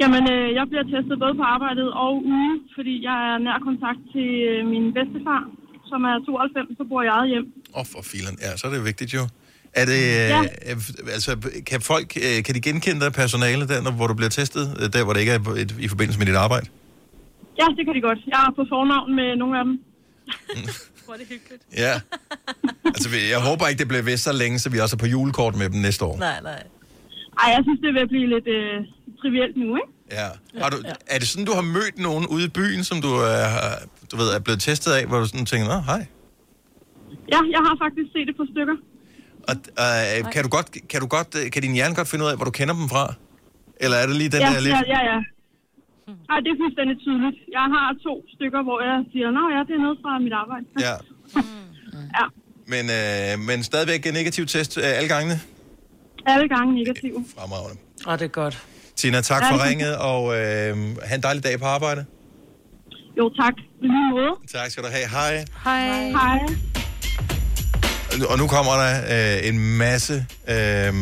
Jamen, 0.00 0.22
øh, 0.34 0.46
jeg 0.58 0.64
bliver 0.70 0.84
testet 0.94 1.16
både 1.24 1.34
på 1.40 1.44
arbejdet 1.56 1.88
og 2.04 2.12
ude, 2.34 2.52
fordi 2.76 2.94
jeg 3.08 3.16
er 3.30 3.36
nær 3.46 3.58
kontakt 3.68 4.00
til 4.14 4.28
øh, 4.50 4.60
min 4.72 4.84
bedstefar, 4.96 5.40
som 5.90 6.00
er 6.10 6.14
92, 6.26 6.78
så 6.78 6.84
bor 6.90 7.00
jeg 7.06 7.12
eget 7.18 7.28
hjem. 7.32 7.46
Åh, 7.74 7.80
oh, 7.80 7.86
for 7.92 8.02
filen. 8.12 8.34
Ja, 8.44 8.50
så 8.58 8.62
er 8.66 8.70
det 8.72 8.78
jo 8.82 8.86
vigtigt 8.92 9.10
jo. 9.18 9.24
Er 9.80 9.84
det, 9.92 10.00
Ja. 10.34 10.40
øh, 10.70 10.76
altså, 11.16 11.30
kan 11.70 11.80
folk, 11.92 12.08
øh, 12.26 12.36
kan 12.44 12.52
de 12.56 12.60
genkende 12.68 13.00
dig 13.04 13.12
personale 13.22 13.62
der, 13.72 13.78
når, 13.86 13.92
hvor 13.98 14.06
du 14.10 14.14
bliver 14.20 14.32
testet, 14.40 14.64
øh, 14.80 14.86
der 14.94 15.04
hvor 15.04 15.12
det 15.14 15.20
ikke 15.24 15.32
er 15.38 15.40
et, 15.62 15.70
i 15.86 15.88
forbindelse 15.92 16.18
med 16.20 16.26
dit 16.30 16.38
arbejde? 16.46 16.66
Ja, 17.60 17.66
det 17.76 17.82
kan 17.86 17.94
de 17.96 18.00
godt. 18.08 18.20
Jeg 18.32 18.40
er 18.48 18.52
på 18.58 18.64
fornavn 18.72 19.08
med 19.20 19.28
nogle 19.42 19.54
af 19.60 19.64
dem. 19.68 19.74
Hvor 21.12 21.18
er 21.20 21.24
det 21.24 21.32
hyggeligt. 21.36 21.62
Ja. 21.84 21.94
altså, 22.94 23.08
vi- 23.08 23.30
jeg 23.30 23.40
håber 23.48 23.64
ikke, 23.68 23.78
det 23.78 23.88
bliver 23.88 24.02
ved 24.02 24.16
så 24.16 24.32
længe, 24.32 24.58
så 24.58 24.70
vi 24.70 24.78
også 24.84 24.96
er 24.96 24.98
på 24.98 25.06
julekort 25.06 25.54
med 25.56 25.70
dem 25.70 25.80
næste 25.80 26.04
år. 26.04 26.16
Nej, 26.18 26.40
nej. 26.42 26.62
Ej, 27.42 27.48
jeg 27.54 27.60
synes, 27.66 27.80
det 27.80 27.88
at 28.06 28.08
blive 28.08 28.26
lidt 28.34 28.46
øh, 28.58 28.74
trivielt 29.20 29.56
nu, 29.56 29.68
ikke? 29.80 29.90
Ja. 30.18 30.28
Har 30.62 30.70
du, 30.70 30.76
er 31.06 31.18
det 31.18 31.28
sådan, 31.28 31.46
du 31.46 31.52
har 31.52 31.62
mødt 31.62 31.98
nogen 31.98 32.26
ude 32.26 32.44
i 32.44 32.48
byen, 32.48 32.84
som 32.84 32.96
du, 33.06 33.08
er, 33.08 33.48
du 34.10 34.16
ved, 34.16 34.28
er 34.36 34.38
blevet 34.38 34.60
testet 34.60 34.92
af, 34.92 35.06
hvor 35.06 35.18
du 35.18 35.26
sådan 35.26 35.46
tænker, 35.46 35.66
nå, 35.74 35.80
hej. 35.80 36.06
Ja, 37.32 37.40
jeg 37.54 37.60
har 37.66 37.74
faktisk 37.84 38.08
set 38.12 38.28
et 38.32 38.36
par 38.36 38.46
stykker. 38.54 38.76
Og, 39.48 39.54
øh, 39.84 40.32
kan, 40.32 40.42
du 40.42 40.48
godt, 40.48 40.68
kan, 40.90 41.00
du 41.00 41.06
godt, 41.06 41.30
øh, 41.44 41.50
kan 41.50 41.62
din 41.62 41.72
hjerne 41.74 41.94
godt 41.94 42.08
finde 42.08 42.24
ud 42.24 42.30
af, 42.30 42.36
hvor 42.36 42.44
du 42.44 42.50
kender 42.50 42.74
dem 42.74 42.88
fra? 42.88 43.14
Eller 43.80 43.96
er 43.96 44.06
det 44.06 44.16
lige 44.16 44.28
den 44.36 44.40
ja, 44.40 44.46
der 44.54 44.60
lidt... 44.60 44.74
ja, 44.74 44.82
ja, 44.96 45.00
ja. 45.12 45.18
Ej, 46.32 46.38
det 46.44 46.50
er 46.54 46.58
fuldstændig 46.64 46.96
tydeligt. 47.06 47.36
Jeg 47.58 47.66
har 47.74 47.86
to 48.06 48.14
stykker, 48.34 48.60
hvor 48.68 48.78
jeg 48.88 48.98
siger, 49.12 49.28
nå 49.38 49.42
ja, 49.54 49.60
det 49.68 49.74
er 49.78 49.82
noget 49.86 49.98
fra 50.04 50.12
mit 50.26 50.34
arbejde. 50.42 50.64
Ja. 50.86 50.94
ja, 52.18 52.26
Men, 52.74 52.84
øh, 52.98 53.32
men 53.48 53.58
stadigvæk 53.70 54.00
en 54.06 54.14
negativ 54.20 54.44
test 54.46 54.72
øh, 54.78 54.84
alle 54.98 55.08
gangene? 55.16 55.36
alle 56.26 56.48
gange 56.48 56.74
negative. 56.74 57.24
Fremragende. 57.38 57.80
Og 58.06 58.18
det 58.18 58.24
er 58.24 58.28
godt. 58.28 58.62
Tina, 58.96 59.20
tak 59.20 59.42
Ja, 59.42 59.50
for 59.52 59.68
ringet, 59.68 59.96
og 59.96 60.22
øh, 60.38 60.76
have 61.08 61.14
en 61.14 61.22
dejlig 61.22 61.44
dag 61.44 61.58
på 61.58 61.64
arbejde. 61.64 62.04
Jo, 63.18 63.30
tak. 63.40 63.54
I 63.82 63.86
lige 63.86 64.10
måde. 64.10 64.32
Tak 64.52 64.70
skal 64.70 64.82
du 64.84 64.88
have. 64.88 65.08
Hej. 65.08 65.44
Hej. 65.64 66.10
Hej. 66.10 66.38
Og 68.30 68.38
nu 68.38 68.46
kommer 68.46 68.72
der 68.82 68.92
øh, 69.14 69.48
en 69.48 69.78
masse, 69.78 70.14
øh, 70.48 70.92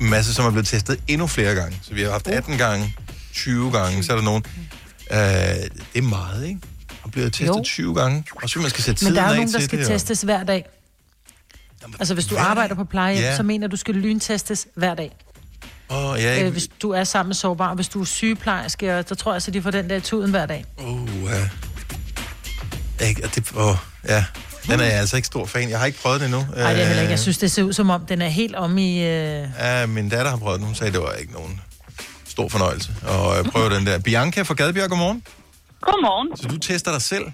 masse, 0.00 0.34
som 0.34 0.44
er 0.46 0.50
blevet 0.50 0.66
testet 0.66 1.00
endnu 1.08 1.26
flere 1.26 1.54
gange. 1.54 1.78
Så 1.82 1.94
vi 1.94 2.02
har 2.02 2.10
haft 2.10 2.28
18 2.28 2.58
gange, 2.58 2.94
20 3.34 3.72
gange, 3.72 4.04
så 4.04 4.12
er 4.12 4.16
der 4.16 4.24
nogen. 4.24 4.44
Øh, 5.10 5.18
det 5.18 5.70
er 5.94 6.02
meget, 6.02 6.46
ikke? 6.46 6.60
Og 7.02 7.10
blevet 7.10 7.32
testet 7.32 7.48
Jo. 7.56 7.62
20 7.64 7.94
gange. 7.94 8.24
Og 8.42 8.48
så 8.50 8.58
man 8.58 8.70
skal 8.70 8.84
sætte 8.84 9.04
Men 9.04 9.14
der 9.14 9.22
er 9.22 9.28
jo 9.28 9.34
nogen, 9.34 9.52
der 9.52 9.60
skal 9.60 9.78
det. 9.78 9.86
og- 9.86 9.92
testes 9.92 10.22
hver 10.22 10.44
dag. 10.44 10.66
Altså, 11.98 12.14
hvis 12.14 12.26
du 12.26 12.34
hver 12.34 12.42
arbejder 12.44 12.74
på 12.74 12.84
plejehjem, 12.84 13.22
Ja. 13.24 13.36
så 13.36 13.42
mener 13.42 13.66
du, 13.66 13.76
skal 13.76 13.94
lyntestes 13.94 14.66
hver 14.76 14.94
dag. 14.94 15.16
Åh, 15.90 16.14
ja, 16.18 16.30
Øh, 16.32 16.38
ikke? 16.38 16.50
hvis 16.50 16.68
du 16.82 16.90
er 16.90 17.04
sammen 17.04 17.28
med 17.28 17.34
sårbar, 17.34 17.74
hvis 17.74 17.88
du 17.88 18.00
er 18.00 18.04
sygeplejerske, 18.04 18.98
og 18.98 19.04
så 19.08 19.14
tror 19.14 19.32
jeg, 19.32 19.42
så 19.42 19.50
de 19.50 19.62
får 19.62 19.70
den 19.70 19.90
der 19.90 20.00
tuden 20.00 20.30
hver 20.30 20.46
dag. 20.46 20.64
Uh, 20.78 21.08
ja. 21.30 21.48
Ikke, 23.08 23.24
og 23.24 23.34
det, 23.34 23.52
åh, 23.56 23.76
ja. 24.08 24.24
Den 24.70 24.80
er 24.80 24.84
jeg 24.84 24.98
altså 25.02 25.16
ikke 25.16 25.26
stor 25.26 25.46
fan. 25.46 25.70
Jeg 25.70 25.78
har 25.78 25.86
ikke 25.86 25.98
prøvet 26.02 26.20
det 26.20 26.26
endnu. 26.26 26.40
Nej, 26.40 26.54
det 26.54 26.62
er 26.64 26.68
jeg 26.70 26.86
heller 26.86 27.02
ikke. 27.02 27.10
Jeg 27.10 27.18
synes, 27.18 27.38
det 27.38 27.50
ser 27.50 27.62
ud 27.62 27.72
som 27.72 27.90
om, 27.90 28.06
den 28.06 28.22
er 28.22 28.28
helt 28.28 28.54
om 28.56 28.78
i... 28.78 28.90
Øh... 28.98 29.48
Ja, 29.58 29.86
min 29.86 30.08
datter 30.08 30.30
har 30.30 30.36
prøvet 30.38 30.58
den. 30.58 30.66
Hun 30.66 30.74
sagde, 30.74 30.92
det 30.92 31.00
var 31.00 31.12
ikke 31.12 31.32
nogen 31.32 31.60
stor 32.34 32.48
fornøjelse. 32.48 32.90
Og 33.08 33.36
jeg 33.36 33.44
prøver 33.52 33.68
den 33.68 33.86
der. 33.86 33.98
Bianca 33.98 34.42
fra 34.42 34.54
Gadbjerg, 34.54 34.88
godmorgen. 34.88 35.24
Godmorgen. 35.80 36.36
Så 36.36 36.48
du 36.48 36.58
tester 36.58 36.90
dig 36.92 37.02
selv? 37.02 37.24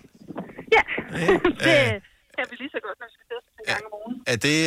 Ja, 0.77 0.83
Ja, 1.13 1.27
det 1.65 1.75
øh, 1.87 2.01
kan 2.37 2.45
vi 2.51 2.55
lige 2.63 2.71
så 2.77 2.81
godt, 2.87 2.97
når 3.01 3.07
vi 3.11 3.15
skal 3.17 3.27
teste 3.33 3.49
en 3.61 3.67
gang 3.73 3.83
om 3.89 3.93
ugen. 4.07 4.15
Er 4.33 4.37
det 4.47 4.59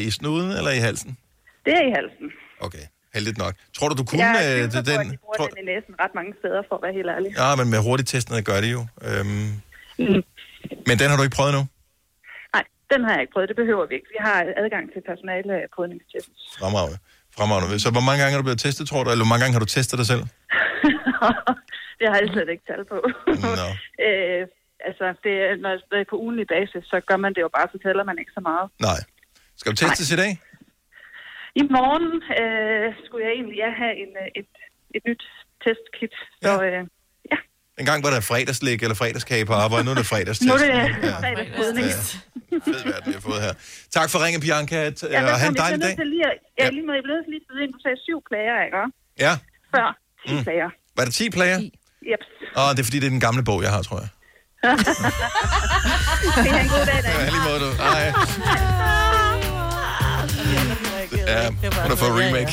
øh, 0.00 0.06
i 0.06 0.10
snuden 0.10 0.50
eller 0.58 0.70
i 0.70 0.78
halsen? 0.78 1.16
Det 1.64 1.72
er 1.72 1.84
i 1.90 1.92
halsen. 1.98 2.26
Okay, 2.60 2.84
heldigt 3.14 3.38
nok. 3.38 3.54
Tror 3.76 3.88
du, 3.88 3.94
du 3.94 4.04
kunne 4.04 4.20
jeg 4.26 4.58
øh, 4.58 4.64
er 4.64 4.68
til 4.70 4.82
på, 4.84 4.90
den? 4.90 5.00
at 5.00 5.06
de 5.12 5.16
bruger 5.24 5.48
den 5.48 5.58
i 5.62 5.66
næsen 5.72 5.92
ret 6.02 6.14
mange 6.14 6.32
steder, 6.40 6.62
for 6.68 6.74
at 6.78 6.82
være 6.82 6.92
helt 6.98 7.08
ærlig. 7.16 7.30
Ja, 7.42 7.56
men 7.60 7.70
med 7.70 7.78
hurtigtestene 7.78 8.42
gør 8.42 8.60
det 8.60 8.72
jo. 8.72 8.86
Øhm, 9.08 9.50
Mm. 9.98 10.22
men 10.86 10.98
den 11.00 11.06
har 11.10 11.16
du 11.16 11.22
ikke 11.22 11.36
prøvet 11.36 11.54
nu? 11.54 11.62
Nej, 12.90 12.98
den 12.98 13.04
har 13.04 13.12
jeg 13.12 13.20
ikke 13.22 13.32
prøvet. 13.32 13.48
Det 13.48 13.56
behøver 13.62 13.86
vi 13.86 13.94
ikke. 13.94 14.10
Vi 14.16 14.20
har 14.28 14.36
adgang 14.62 14.84
til 14.92 15.00
personale 15.10 15.54
prøvningstest. 15.74 16.30
Fremragende. 16.60 16.98
Fremragende. 17.36 17.80
Så 17.84 17.88
hvor 17.96 18.04
mange 18.08 18.20
gange 18.20 18.34
er 18.34 18.40
du 18.40 18.48
blevet 18.48 18.64
testet, 18.66 18.84
tror 18.90 19.02
du? 19.04 19.08
Eller 19.10 19.24
hvor 19.24 19.32
mange 19.32 19.42
gange 19.44 19.56
har 19.56 19.64
du 19.66 19.70
testet 19.76 19.96
dig 20.00 20.08
selv? 20.12 20.24
det 22.00 22.06
har 22.10 22.16
jeg 22.20 22.28
slet 22.34 22.48
ikke 22.54 22.66
tal 22.70 22.82
på. 22.92 22.98
Nå. 23.44 23.66
øh, 24.06 24.42
altså, 24.88 25.06
det, 25.24 25.34
når 25.64 25.70
det 25.90 25.98
er 26.00 26.10
på 26.12 26.18
ugenlig 26.24 26.46
basis, 26.54 26.82
så 26.92 26.96
gør 27.08 27.18
man 27.24 27.32
det 27.34 27.42
jo 27.46 27.50
bare, 27.56 27.66
så 27.72 27.78
tæller 27.84 28.04
man 28.10 28.16
ikke 28.22 28.32
så 28.38 28.42
meget. 28.50 28.66
Nej. 28.88 29.00
Skal 29.60 29.72
du 29.72 29.76
testes 29.76 30.12
i 30.16 30.20
dag? 30.22 30.32
I 31.60 31.62
morgen 31.76 32.08
øh, 32.42 32.86
skulle 33.04 33.24
jeg 33.26 33.32
egentlig 33.38 33.56
ja, 33.64 33.70
have 33.82 33.94
en, 34.04 34.12
øh, 34.22 34.28
et, 34.40 34.52
et 34.96 35.02
nyt 35.08 35.24
testkit. 35.64 36.14
Så 36.42 36.52
øh, 36.68 36.82
En 37.80 37.86
gang 37.86 37.98
var 38.04 38.10
der 38.10 38.20
fredagslæg 38.20 38.78
eller 38.82 38.94
fredagskage 38.94 39.44
på 39.46 39.52
arbejde, 39.64 39.84
nu 39.84 39.90
er 39.90 39.94
det 39.94 40.06
fredagstest. 40.06 40.48
nu 40.48 40.52
er 40.54 40.58
det 40.58 40.68
Ja. 40.68 40.74
ja. 40.78 41.18
fredagsbrydning. 41.24 41.90
Fed 42.64 42.80
verden, 42.90 43.06
vi 43.06 43.12
har 43.12 43.20
fået 43.30 43.40
her. 43.46 43.52
Tak 43.96 44.10
for 44.10 44.18
ringen, 44.24 44.40
Bianca, 44.40 44.76
Ja, 44.76 44.88
og 44.88 44.92
hvad 45.10 45.38
have 45.42 45.48
en 45.48 45.56
dejlig 45.56 45.80
dag. 45.82 45.96
til 45.96 46.06
lige, 46.14 46.24
at- 46.30 46.38
ja, 46.60 46.64
lige 46.76 46.86
med, 46.86 46.94
jeg 46.94 47.02
til 47.24 47.30
lige 47.34 47.42
at 47.44 47.48
byde 47.50 47.62
ind. 47.64 47.72
Du 47.76 47.80
sagde 47.84 47.96
syv 48.06 48.18
plager, 48.30 48.56
ikke? 48.66 48.78
Ja. 49.24 49.32
Før 49.74 49.88
10 50.28 50.34
Mm. 50.34 50.42
plager. 50.46 50.68
Var 50.96 51.04
det 51.04 51.14
10 51.14 51.30
plager? 51.30 51.58
Yep. 52.10 52.22
Åh, 52.60 52.70
det 52.74 52.78
er 52.80 52.84
fordi, 52.88 52.98
det 53.02 53.06
er 53.06 53.10
den 53.18 53.24
gamle 53.28 53.42
bog, 53.44 53.62
jeg 53.62 53.70
har, 53.70 53.82
tror 53.82 53.98
jeg. 54.04 54.08
det 56.44 56.50
er 56.58 56.62
en 56.66 56.68
god 56.76 56.84
dag, 56.90 56.98
Ja, 57.04 57.24
lige 57.34 57.44
måde, 57.48 57.60
du. 57.64 57.70
Hej. 57.82 58.04
Ja, 61.26 61.48
hun 61.50 61.90
har 61.92 61.96
fået 62.04 62.12
remake. 62.24 62.52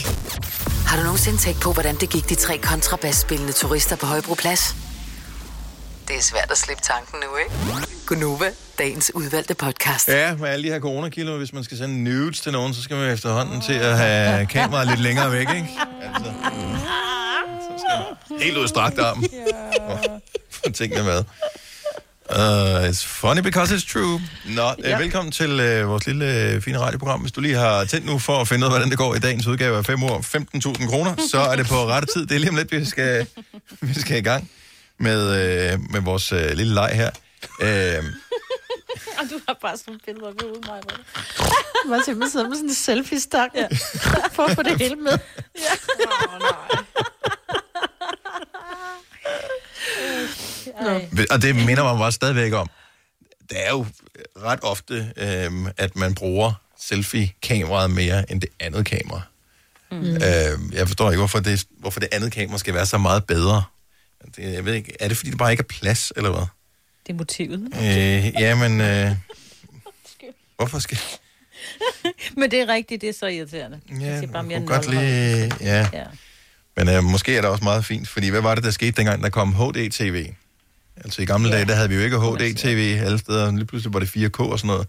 Har 0.90 0.98
du 0.98 1.04
nogensinde 1.04 1.38
tænkt 1.38 1.62
på, 1.62 1.74
hvordan 1.74 1.96
det 1.96 2.10
gik 2.10 2.30
de 2.30 2.36
tre 2.36 2.58
kontrabasspillende 2.58 3.54
turister 3.54 3.96
på 3.96 4.06
Højbroplads? 4.06 4.76
Det 6.08 6.16
er 6.16 6.22
svært 6.22 6.52
at 6.52 6.58
slippe 6.58 6.84
tanken 6.84 7.20
nu, 7.20 7.38
ikke? 7.38 7.52
Gunova, 8.06 8.52
dagens 8.78 9.12
udvalgte 9.16 9.54
podcast. 9.54 10.08
Ja, 10.08 10.36
med 10.36 10.50
alle 10.50 10.68
de 10.68 10.74
her 10.74 10.80
coronakilo, 10.80 11.38
hvis 11.38 11.54
man 11.54 11.64
skal 11.64 11.78
sende 11.78 12.04
nudes 12.04 12.42
til 12.42 12.52
nogen, 12.52 12.74
så 12.74 12.82
skal 12.82 12.98
man 12.98 13.14
efterhånden 13.14 13.62
til 13.62 13.74
at 13.74 13.98
have 13.98 14.46
kameraet 14.46 14.88
lidt 14.88 15.00
længere 15.00 15.32
væk, 15.32 15.50
ikke? 15.50 15.70
Altså, 16.14 16.32
så 17.62 17.74
skal 17.78 18.30
man 18.30 18.42
helt 18.42 18.58
ud 18.58 18.66
i 18.66 18.68
strakt 18.68 19.00
arm. 19.00 19.26
For 20.52 20.70
tingene 20.70 21.04
med. 21.04 21.24
Uh, 22.30 22.90
it's 22.90 23.06
funny 23.06 23.42
because 23.42 23.76
it's 23.76 23.94
true. 23.94 24.22
Nå, 24.46 24.62
ja. 24.62 24.90
Ja. 24.90 24.96
uh, 24.96 25.02
velkommen 25.02 25.32
til 25.32 25.52
uh, 25.52 25.90
vores 25.90 26.08
lille 26.08 26.54
uh, 26.56 26.62
fine 26.62 26.80
radioprogram. 26.80 27.22
Hvis 27.22 27.32
du 27.32 27.42
lige 27.42 27.56
har 27.56 27.86
tændt 27.86 28.06
nu 28.06 28.20
for 28.20 28.42
at 28.42 28.48
finde 28.48 28.66
ud 28.66 28.66
af, 28.66 28.72
hvordan 28.72 28.90
det 28.90 28.98
går 28.98 29.16
i 29.16 29.20
dagens 29.20 29.48
udgave 29.48 29.78
af 29.78 29.86
5 29.86 30.04
år 30.04 30.20
15.000 30.80 30.90
kroner, 30.90 31.16
så 31.32 31.40
er 31.40 31.56
det 31.56 31.68
på 31.68 31.88
rette 31.88 32.08
tid. 32.14 32.26
Det 32.26 32.36
er 32.36 32.40
lige 32.40 32.50
om 32.50 32.56
lidt, 32.56 32.72
vi 32.72 32.86
skal, 32.86 33.26
vi 33.82 34.00
skal 34.00 34.18
i 34.18 34.22
gang 34.22 34.50
med, 35.00 35.22
uh, 35.74 35.92
med 35.92 36.02
vores 36.02 36.32
uh, 36.32 36.40
lille 36.40 36.74
leg 36.74 36.92
her. 36.94 37.12
Uh, 37.62 38.06
Og 39.20 39.24
du 39.30 39.40
har 39.48 39.58
bare 39.62 39.78
sådan 39.78 40.00
billeder 40.06 40.32
med 40.34 40.46
ud 40.46 40.68
mig. 40.68 40.82
Du 41.84 41.90
var 41.90 42.02
simpelthen 42.06 42.32
siddet 42.32 42.50
med 42.50 42.58
sådan 42.58 42.70
en 42.70 42.76
selfie-stang. 42.76 43.52
Ja. 43.56 43.68
For 44.32 44.44
at 44.44 44.56
få 44.56 44.64
det 44.64 44.78
hele 44.78 44.96
med. 44.96 45.12
Ja. 45.56 45.74
Oh, 46.26 46.40
nej. 50.82 51.26
Og 51.32 51.42
det 51.42 51.56
minder 51.56 51.84
mig 51.84 51.98
bare 51.98 52.12
stadigvæk 52.12 52.54
om, 52.54 52.70
det 53.50 53.68
er 53.68 53.70
jo 53.70 53.86
ret 54.44 54.60
ofte, 54.64 55.14
øhm, 55.18 55.68
at 55.78 55.96
man 55.96 56.16
bruger 56.16 56.54
selfie-kameraet 56.80 57.92
mere 57.92 58.32
end 58.32 58.42
det 58.42 58.50
andet 58.60 58.86
kamera. 58.86 59.22
Mm. 59.92 59.98
Øhm, 59.98 60.72
jeg 60.74 60.88
forstår 60.88 61.12
ikke, 61.12 61.20
hvorfor 61.20 61.40
det, 61.40 61.66
hvorfor 61.80 62.00
det 62.00 62.10
andet 62.12 62.32
kamera 62.32 62.58
skal 62.58 62.74
være 62.74 62.86
så 62.86 62.98
meget 62.98 63.26
bedre. 63.26 63.64
Det, 64.36 64.54
jeg 64.54 64.66
ved 64.66 64.74
ikke, 64.74 64.94
er 65.00 65.08
det 65.08 65.18
fordi, 65.18 65.32
der 65.32 65.38
bare 65.38 65.52
ikke 65.52 65.62
er 65.62 65.68
plads, 65.80 66.14
eller 66.16 66.30
hvad? 66.30 66.46
Det 67.08 67.14
er 67.14 67.18
motivet. 67.18 67.60
Øh, 67.76 68.42
ja, 68.42 68.56
men... 68.56 68.82
Øh, 68.82 69.12
hvorfor 70.58 70.80
skal... 70.80 70.98
Men 72.38 72.52
det 72.52 72.60
er 72.62 72.68
rigtigt, 72.68 73.02
det 73.02 73.10
er 73.10 73.14
så 73.14 73.28
irriterende. 73.28 73.80
Ja, 73.90 74.06
Jeg 74.06 74.20
siger 74.20 74.32
bare 74.32 74.44
mere 74.44 74.60
kunne 74.60 74.68
godt 74.68 74.90
lige... 74.90 75.52
Ja. 75.62 75.90
Ja. 75.94 76.06
Men 76.78 76.90
øh, 76.90 77.04
måske 77.04 77.38
er 77.38 77.42
det 77.42 77.50
også 77.50 77.64
meget 77.64 77.86
fint, 77.86 78.08
fordi 78.08 78.30
hvad 78.30 78.42
var 78.42 78.56
det, 78.56 78.64
der 78.64 78.72
skete 78.72 78.92
dengang, 78.92 79.24
der 79.24 79.30
kom 79.30 79.54
HD-TV? 79.54 80.34
Altså 80.98 81.22
i 81.22 81.26
gamle 81.26 81.50
ja. 81.50 81.56
dage, 81.56 81.66
der 81.66 81.76
havde 81.76 81.90
vi 81.90 81.96
jo 81.96 82.02
ikke 82.02 82.18
HD-TV 82.18 83.02
alle 83.06 83.18
steder. 83.18 83.52
Lige 83.52 83.66
pludselig 83.66 83.94
var 83.94 84.00
det 84.00 84.08
4K 84.08 84.40
og 84.40 84.60
sådan 84.60 84.68
noget. 84.68 84.88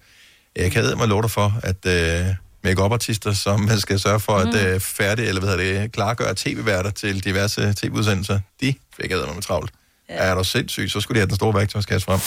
Jeg 0.56 0.72
kan 0.72 0.84
mig 0.96 1.08
love 1.08 1.22
dig 1.22 1.30
for, 1.30 1.60
at 1.62 1.86
øh, 1.86 2.34
make-up-artister, 2.64 3.32
som 3.32 3.60
man 3.60 3.80
skal 3.80 4.00
sørge 4.00 4.20
for 4.20 4.36
at 4.36 4.54
øh, 4.54 4.80
færdig, 4.80 5.28
eller 5.28 5.40
hvad 5.40 5.50
hedder 5.50 5.80
det, 5.80 5.92
klargøre 5.92 6.34
tv-værter 6.36 6.90
til 6.90 7.24
diverse 7.24 7.74
tv-udsendelser, 7.76 8.40
de 8.60 8.74
fik 9.00 9.10
jeg 9.10 9.18
med 9.34 9.42
travlt. 9.42 9.70
Ja. 10.08 10.14
Er 10.14 10.34
du 10.34 10.44
sindssyg, 10.44 10.90
så 10.90 11.00
skulle 11.00 11.16
de 11.16 11.20
have 11.20 11.26
den 11.26 11.36
store 11.36 11.54
værktøjskasse 11.54 12.04
frem. 12.04 12.20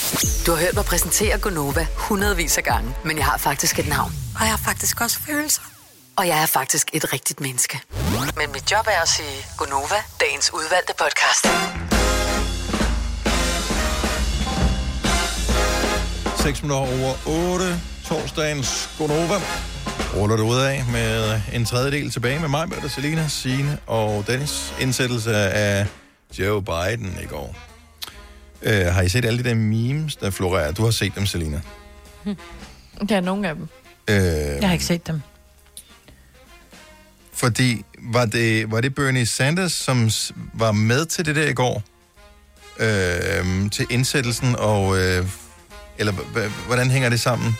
Du 0.45 0.51
har 0.51 0.59
hørt 0.59 0.75
mig 0.75 0.85
præsentere 0.85 1.37
Gonova 1.39 1.87
hundredvis 1.95 2.57
af 2.57 2.63
gange, 2.63 2.95
men 3.05 3.17
jeg 3.17 3.25
har 3.25 3.37
faktisk 3.37 3.79
et 3.79 3.87
navn. 3.87 4.11
Og 4.35 4.41
jeg 4.41 4.49
har 4.49 4.61
faktisk 4.65 5.01
også 5.01 5.19
følelser. 5.19 5.61
Og 6.15 6.27
jeg 6.27 6.41
er 6.41 6.45
faktisk 6.45 6.89
et 6.93 7.13
rigtigt 7.13 7.39
menneske. 7.39 7.79
Men 8.37 8.51
mit 8.53 8.71
job 8.71 8.85
er 8.87 9.01
at 9.01 9.09
sige 9.09 9.45
Gonova, 9.57 9.95
dagens 10.19 10.53
udvalgte 10.53 10.93
podcast. 10.99 11.47
6 16.41 16.61
minutter 16.61 16.77
over 16.77 17.13
8. 17.53 17.81
Torsdagens 18.11 18.89
Gonova. 18.97 19.35
Ruller 20.15 20.35
det 20.35 20.43
ud 20.43 20.57
af 20.57 20.83
med 20.91 21.41
en 21.53 21.65
tredjedel 21.65 22.11
tilbage 22.11 22.39
med 22.39 22.49
mig, 22.49 22.69
Mette, 22.69 22.89
Selina, 22.89 23.27
Signe 23.27 23.77
og 23.87 24.27
Dennis. 24.27 24.73
Indsættelse 24.79 25.35
af 25.35 25.87
Joe 26.39 26.61
Biden 26.61 27.17
i 27.23 27.25
går. 27.25 27.55
Uh, 28.61 28.69
har 28.71 29.01
I 29.01 29.09
set 29.09 29.25
alle 29.25 29.43
de 29.43 29.49
der 29.49 29.55
memes, 29.55 30.15
der 30.15 30.29
florerer? 30.29 30.71
Du 30.71 30.83
har 30.83 30.91
set 30.91 31.15
dem, 31.15 31.25
Selina. 31.25 31.61
Der 33.09 33.15
er 33.15 33.21
nogle 33.21 33.49
af 33.49 33.55
dem. 33.55 33.63
Uh, 34.09 34.15
Jeg 34.15 34.59
har 34.67 34.73
ikke 34.73 34.85
set 34.85 35.07
dem. 35.07 35.21
Fordi, 37.33 37.85
var 37.99 38.25
det, 38.25 38.71
var 38.71 38.81
det 38.81 38.95
Bernie 38.95 39.25
Sanders, 39.25 39.71
som 39.73 40.09
var 40.53 40.71
med 40.71 41.05
til 41.05 41.25
det 41.25 41.35
der 41.35 41.47
i 41.49 41.53
går? 41.53 41.83
Øh, 42.79 43.71
til 43.71 43.85
indsættelsen, 43.89 44.55
og... 44.59 44.97
Øh, 44.97 45.25
eller 45.97 46.13
h- 46.13 46.37
h- 46.37 46.65
hvordan 46.67 46.91
hænger 46.91 47.09
det 47.09 47.19
sammen? 47.19 47.57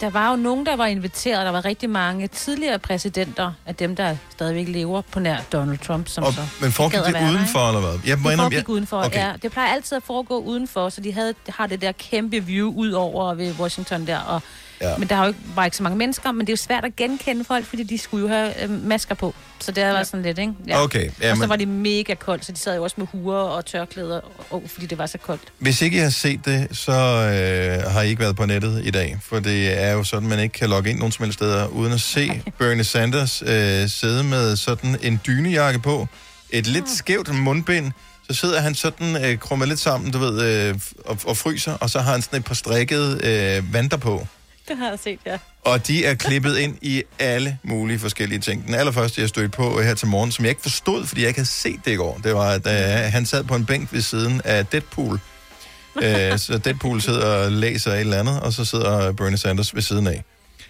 Der 0.00 0.10
var 0.10 0.30
jo 0.30 0.36
nogen, 0.36 0.66
der 0.66 0.76
var 0.76 0.86
inviteret. 0.86 1.46
Der 1.46 1.52
var 1.52 1.64
rigtig 1.64 1.90
mange 1.90 2.26
tidligere 2.28 2.78
præsidenter 2.78 3.52
af 3.66 3.74
dem, 3.74 3.96
der 3.96 4.16
stadigvæk 4.30 4.68
lever 4.68 5.00
på 5.00 5.20
nær 5.20 5.36
Donald 5.52 5.78
Trump. 5.78 6.08
Som 6.08 6.24
Og, 6.24 6.32
så 6.32 6.40
men 6.60 6.72
foregik 6.72 6.98
det 7.04 7.14
være 7.14 7.24
der, 7.24 7.30
udenfor, 7.30 7.68
eller 7.68 7.80
hvad? 7.80 7.98
Jeg 8.06 8.18
må 8.18 8.30
det 8.30 8.38
foregik 8.38 8.68
udenfor, 8.68 9.04
okay. 9.04 9.18
ja. 9.18 9.32
Det 9.42 9.52
plejer 9.52 9.72
altid 9.72 9.96
at 9.96 10.02
foregå 10.02 10.38
udenfor, 10.38 10.88
så 10.88 11.00
de 11.00 11.12
havde, 11.12 11.34
har 11.48 11.66
det 11.66 11.80
der 11.80 11.92
kæmpe 11.92 12.40
view 12.40 12.72
ud 12.72 12.90
over 12.90 13.34
ved 13.34 13.54
Washington 13.60 14.06
der. 14.06 14.18
Og, 14.18 14.42
Ja. 14.80 14.88
ja. 14.90 14.96
Men 14.96 15.08
der 15.08 15.14
har 15.14 15.22
jo 15.24 15.28
ikke, 15.28 15.40
var 15.54 15.64
ikke 15.64 15.76
så 15.76 15.82
mange 15.82 15.98
mennesker, 15.98 16.32
men 16.32 16.40
det 16.40 16.48
er 16.48 16.52
jo 16.52 16.56
svært 16.56 16.84
at 16.84 16.96
genkende 16.96 17.44
folk, 17.44 17.66
fordi 17.66 17.82
de 17.82 17.98
skulle 17.98 18.22
jo 18.22 18.28
have 18.28 18.62
øh, 18.62 18.70
masker 18.70 19.14
på. 19.14 19.34
Så 19.60 19.72
det 19.72 19.84
var 19.84 20.02
sådan 20.02 20.22
lidt, 20.22 20.38
ikke? 20.38 20.52
Okay, 20.72 21.10
ja, 21.20 21.30
og 21.30 21.36
så 21.36 21.40
men- 21.40 21.48
var 21.48 21.56
det 21.56 21.68
mega 21.68 22.14
koldt, 22.14 22.44
så 22.46 22.52
de 22.52 22.58
sad 22.58 22.76
jo 22.76 22.82
også 22.82 22.94
med 22.98 23.06
huer 23.12 23.36
og 23.38 23.66
tørklæder, 23.66 24.20
og, 24.50 24.62
fordi 24.66 24.86
det 24.86 24.98
var 24.98 25.06
så 25.06 25.18
koldt. 25.18 25.42
Hvis 25.58 25.82
ikke 25.82 25.96
I 25.96 26.00
har 26.00 26.10
set 26.10 26.40
det, 26.44 26.68
så 26.72 26.92
øh, 26.92 27.92
har 27.92 28.02
I 28.02 28.08
ikke 28.08 28.20
været 28.22 28.36
på 28.36 28.46
nettet 28.46 28.82
i 28.84 28.90
dag. 28.90 29.18
For 29.22 29.40
det 29.40 29.82
er 29.82 29.92
jo 29.92 30.04
sådan, 30.04 30.28
man 30.28 30.38
ikke 30.40 30.52
kan 30.52 30.68
logge 30.70 30.90
ind 30.90 30.98
nogen 30.98 31.12
som 31.12 31.22
helst 31.24 31.38
steder, 31.38 31.66
uden 31.66 31.92
at 31.92 32.00
se 32.00 32.42
Bernie 32.58 32.84
Sanders 32.84 33.42
øh, 33.46 33.88
sidde 33.88 34.24
med 34.24 34.56
sådan 34.56 34.96
en 35.02 35.20
dynejakke 35.26 35.78
på, 35.78 36.06
et 36.50 36.66
lidt 36.66 36.90
skævt 36.90 37.34
mundbind, 37.34 37.92
så 38.30 38.34
sidder 38.36 38.60
han 38.60 38.74
sådan 38.74 39.24
øh, 39.24 39.38
krummet 39.38 39.68
lidt 39.68 39.80
sammen, 39.80 40.10
du 40.12 40.18
ved, 40.18 40.42
øh, 40.68 40.74
og, 41.04 41.18
og 41.26 41.36
fryser, 41.36 41.72
og 41.72 41.90
så 41.90 42.00
har 42.00 42.12
han 42.12 42.22
sådan 42.22 42.38
et 42.38 42.44
par 42.44 42.54
strikkede 42.54 43.20
øh, 43.24 43.72
vanter 43.74 43.96
på. 43.96 44.26
Det 44.68 44.76
har 44.76 44.88
jeg 44.88 44.98
set, 44.98 45.18
ja. 45.26 45.38
Og 45.64 45.86
de 45.86 46.04
er 46.04 46.14
klippet 46.14 46.58
ind 46.58 46.76
i 46.82 47.02
alle 47.18 47.58
mulige 47.62 47.98
forskellige 47.98 48.38
ting. 48.38 48.66
Den 48.66 48.74
allerførste, 48.74 49.20
jeg 49.20 49.28
stødte 49.28 49.48
på 49.48 49.80
her 49.80 49.94
til 49.94 50.08
morgen, 50.08 50.32
som 50.32 50.44
jeg 50.44 50.50
ikke 50.50 50.62
forstod, 50.62 51.06
fordi 51.06 51.20
jeg 51.20 51.28
ikke 51.28 51.38
havde 51.38 51.48
set 51.48 51.80
det 51.84 51.92
i 51.92 51.96
går, 51.96 52.20
det 52.24 52.34
var, 52.34 52.50
at 52.50 52.66
øh, 52.66 53.12
han 53.12 53.26
sad 53.26 53.44
på 53.44 53.54
en 53.54 53.66
bænk 53.66 53.92
ved 53.92 54.00
siden 54.00 54.40
af 54.44 54.66
Deadpool. 54.66 55.20
øh, 56.02 56.38
så 56.38 56.60
Deadpool 56.64 57.00
sidder 57.00 57.26
og 57.26 57.52
læser 57.52 57.92
et 57.92 58.00
eller 58.00 58.20
andet, 58.20 58.40
og 58.40 58.52
så 58.52 58.64
sidder 58.64 59.12
Bernie 59.12 59.38
Sanders 59.38 59.74
ved 59.74 59.82
siden 59.82 60.06
af. 60.06 60.24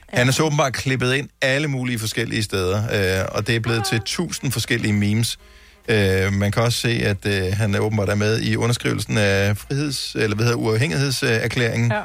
Han 0.08 0.28
er 0.28 0.32
så 0.32 0.42
åbenbart 0.42 0.72
klippet 0.72 1.14
ind 1.14 1.28
alle 1.42 1.68
mulige 1.68 1.98
forskellige 1.98 2.42
steder, 2.42 2.82
øh, 3.20 3.26
og 3.32 3.46
det 3.46 3.56
er 3.56 3.60
blevet 3.60 3.84
til 3.84 4.00
tusind 4.04 4.52
forskellige 4.52 4.92
memes. 4.92 5.38
Øh, 5.88 6.32
man 6.32 6.52
kan 6.52 6.62
også 6.62 6.80
se, 6.80 6.88
at 6.88 7.26
øh, 7.26 7.52
han 7.52 7.74
er 7.74 7.78
åbenbart 7.78 8.08
er 8.08 8.14
med 8.14 8.40
i 8.40 8.56
underskrivelsen 8.56 9.18
af 9.18 9.56
friheds, 9.56 10.14
eller 10.14 10.36
hvad 10.36 10.44
hedder 10.46 10.58
uafhængighedserklæringen. 10.58 11.92
Ja. 11.92 12.00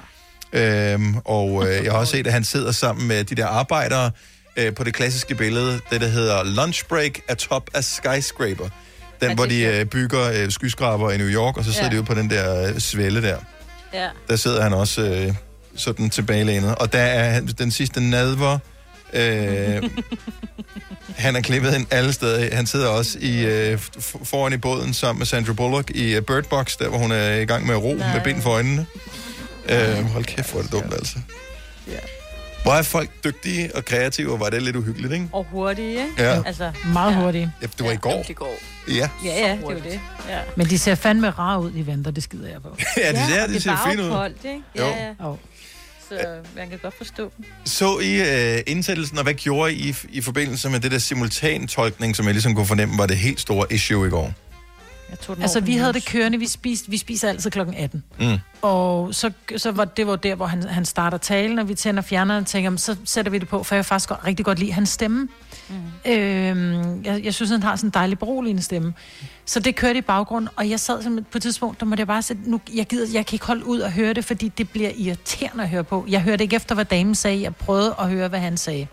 Øhm, 0.54 1.16
og 1.26 1.68
øh, 1.68 1.84
jeg 1.86 1.91
har 1.91 1.99
også 1.99 2.12
set, 2.12 2.28
at 2.28 2.34
han 2.34 2.43
sidder 2.43 2.72
sammen 2.72 3.08
med 3.08 3.24
de 3.24 3.36
der 3.36 3.45
arbejdere 3.47 4.12
øh, 4.58 4.74
på 4.76 4.84
det 4.84 4.93
klassiske 4.93 5.36
billede, 5.36 5.80
det 5.91 6.02
der 6.02 6.08
hedder 6.08 6.43
Lunch 6.43 6.86
Break 6.89 7.20
atop 7.28 7.70
af 7.74 7.84
Skyscraper. 7.84 8.70
Den, 9.22 9.30
Ja, 9.30 9.36
hvor 9.36 9.45
de 9.45 9.62
øh, 9.64 9.86
bygger 9.86 10.32
øh, 10.32 10.52
skyskraber 10.52 11.12
i 11.12 11.18
New 11.18 11.28
York, 11.28 11.58
og 11.58 11.64
så 11.66 11.72
sidder 11.72 11.86
Ja. 11.86 11.91
de 11.91 11.97
ude 11.99 12.06
på 12.06 12.14
den 12.14 12.30
der 12.30 12.68
øh, 12.70 12.80
svælde 12.80 13.22
der. 13.22 13.38
Ja. 13.93 14.08
Der 14.30 14.36
sidder 14.36 14.64
han 14.64 14.74
også 14.74 15.02
øh, 15.02 15.34
sådan 15.76 16.10
tilbagelænet. 16.10 16.76
Og 16.76 16.93
der 16.93 16.99
er 16.99 17.41
den 17.41 17.72
sidste 17.72 18.02
nadver. 18.10 18.58
Øh, 19.14 19.84
han 21.18 21.36
er 21.36 21.41
klippet 21.41 21.76
ind 21.76 21.86
alle 21.91 22.14
steder. 22.14 22.56
Han 22.56 22.68
sidder 22.68 22.88
også 22.88 23.18
i, 23.22 23.45
øh, 23.45 23.80
foran 24.24 24.54
i 24.54 24.58
båden 24.58 24.93
sammen 24.93 25.20
med 25.20 25.26
Sandra 25.26 25.54
Bullock 25.54 25.89
i 25.89 26.18
uh, 26.18 26.24
Bird 26.24 26.43
Box, 26.43 26.78
der 26.78 26.89
hvor 26.89 26.97
hun 26.97 27.12
er 27.12 27.34
i 27.34 27.45
gang 27.45 27.66
med 27.66 27.76
at 27.76 27.84
ro 27.84 27.93
Nej. 27.93 28.14
med 28.14 28.24
ben 28.24 28.41
for 28.41 28.49
øjnene. 28.49 28.86
Øh, 29.70 30.05
hold 30.05 30.26
kæft, 30.26 30.51
hvor 30.51 30.59
er 30.59 30.64
det 30.64 30.72
dumt, 30.72 30.93
altså. 30.93 31.16
Ja. 31.88 31.97
Hvor 32.64 32.72
er 32.74 32.82
folk 32.82 33.09
dygtige 33.24 33.76
og 33.76 33.86
kreative, 33.86 34.32
og 34.34 34.39
var 34.39 34.49
det 34.49 34.64
lidt 34.64 34.76
uhyggeligt, 34.76 35.14
ikke? 35.14 35.28
Og 35.32 35.45
hurtige, 35.51 35.89
ikke? 35.91 36.07
Ja. 36.18 36.41
Altså, 36.45 36.72
Meget 36.93 37.16
hurtige. 37.16 37.51
Ja, 37.62 37.68
det 37.78 37.86
var 37.86 37.91
i 37.91 37.95
går. 37.95 38.24
Det 38.28 38.36
går. 38.36 38.55
Ja. 38.88 38.93
Ja, 38.93 39.09
ja, 39.26 39.51
det 39.55 39.64
er 39.64 39.72
jo 39.72 39.80
det. 39.84 39.99
Ja. 40.30 40.39
Men 40.55 40.68
de 40.68 40.78
ser 40.80 40.95
fandme 40.95 41.30
rare 41.30 41.62
ud, 41.62 41.72
de 41.72 41.88
venter, 41.88 42.12
det 42.12 42.24
skider 42.24 42.47
jeg 42.49 42.62
på. 42.62 42.78
Ja, 42.97 43.12
det 43.12 43.20
ser, 43.30 43.41
og 43.41 43.47
det 43.47 43.53
det 43.53 43.64
ser 43.64 43.72
var 43.72 43.88
fint 43.89 44.01
ud. 44.01 44.09
koldt, 44.09 44.38
ikke? 44.45 44.62
Jo. 44.78 44.84
Ja, 44.86 45.03
ja. 45.05 45.14
Oh. 45.20 45.38
Så 46.09 46.18
man 46.55 46.70
kan 46.70 46.80
godt 46.84 46.97
forstå 46.97 47.32
dem. 47.38 47.45
Så 47.66 47.99
I 47.99 48.22
øh, 48.55 48.62
indsættelsen, 48.68 49.18
og 49.18 49.24
hvad 49.24 49.34
gjorde 49.34 49.74
I 49.74 49.89
i, 49.89 49.95
i 50.09 50.22
forbindelse 50.22 50.70
med 50.70 50.80
det 50.80 50.91
der 50.91 50.97
simultantolkning, 50.97 52.16
som 52.16 52.26
jeg 52.26 52.34
ligesom 52.34 52.55
kunne 52.55 52.66
fornemme, 52.66 52.97
var 52.97 53.05
det 53.05 53.18
helt 53.18 53.39
store 53.39 53.74
issue 53.74 54.07
i 54.07 54.09
går? 54.09 54.34
Jeg 55.12 55.20
tog 55.20 55.36
den 55.36 55.41
Altså, 55.43 55.59
vi 55.59 55.76
havde 55.76 55.93
det 55.93 56.05
kørende, 56.05 56.38
vi, 56.38 56.47
spiste, 56.47 56.89
vi 56.91 56.97
spiser 56.97 57.30
altid 57.30 57.51
klokken 57.51 57.76
18. 57.76 58.03
Mm. 58.20 58.38
Og 58.62 59.16
så, 59.16 59.32
så 59.57 59.72
var 59.72 59.86
det 59.86 60.07
var 60.07 60.16
der, 60.16 60.36
hvor 60.36 60.45
han, 60.45 60.64
han 60.64 60.86
starter 60.86 61.18
talen, 61.18 61.59
og 61.59 61.70
vi 61.70 61.76
tænder 61.76 62.01
fjerneren 62.01 62.41
og 62.41 62.47
tænker, 62.47 62.66
"Jamen, 62.66 62.78
så 62.78 62.95
sætter 63.05 63.32
vi 63.32 63.38
det 63.38 63.47
på, 63.47 63.64
for 63.64 63.76
jeg 63.76 63.86
faktisk 63.86 64.09
godt, 64.09 64.20
rigtig 64.28 64.45
godt 64.45 64.59
lide 64.59 64.72
hans 64.72 64.89
stemme. 64.89 65.28
Mm. 65.70 66.12
Øhm, 66.12 67.03
jeg, 67.05 67.24
jeg 67.24 67.34
synes, 67.34 67.51
han 67.51 67.64
har 67.64 67.76
sådan 67.76 67.88
en 67.88 67.91
dejlig 67.93 68.20
beroligende 68.20 68.62
stemme. 68.62 68.93
Så 69.45 69.59
det 69.59 69.76
kørte 69.76 69.99
i 69.99 70.01
baggrund, 70.01 70.47
og 70.55 70.70
jeg 70.70 70.80
sad 70.80 71.01
simpelthen 71.03 71.26
på 71.32 71.38
et 71.38 71.41
tidspunkt, 71.41 71.80
der 71.80 71.86
måtte 71.86 72.01
jeg 72.01 72.07
bare 72.07 72.22
sætte, 72.22 72.49
nu, 72.49 72.62
jeg, 72.74 72.86
gider, 72.88 73.07
jeg 73.14 73.26
kan 73.26 73.36
ikke 73.36 73.45
holde 73.45 73.66
ud 73.66 73.80
og 73.80 73.91
høre 73.91 74.14
det, 74.14 74.26
fordi 74.26 74.47
det 74.47 74.70
bliver 74.70 74.89
irriterende 74.95 75.64
at 75.64 75.70
høre 75.70 75.84
på. 75.84 76.05
Jeg 76.09 76.22
hørte 76.22 76.43
ikke 76.43 76.55
efter, 76.55 76.76
hvad 76.76 76.86
damen 76.86 77.16
sagde, 77.16 77.41
jeg 77.41 77.55
prøvede 77.55 77.95
at 77.99 78.09
høre, 78.09 78.28
hvad 78.28 78.39
han 78.39 78.57
sagde. 78.57 78.88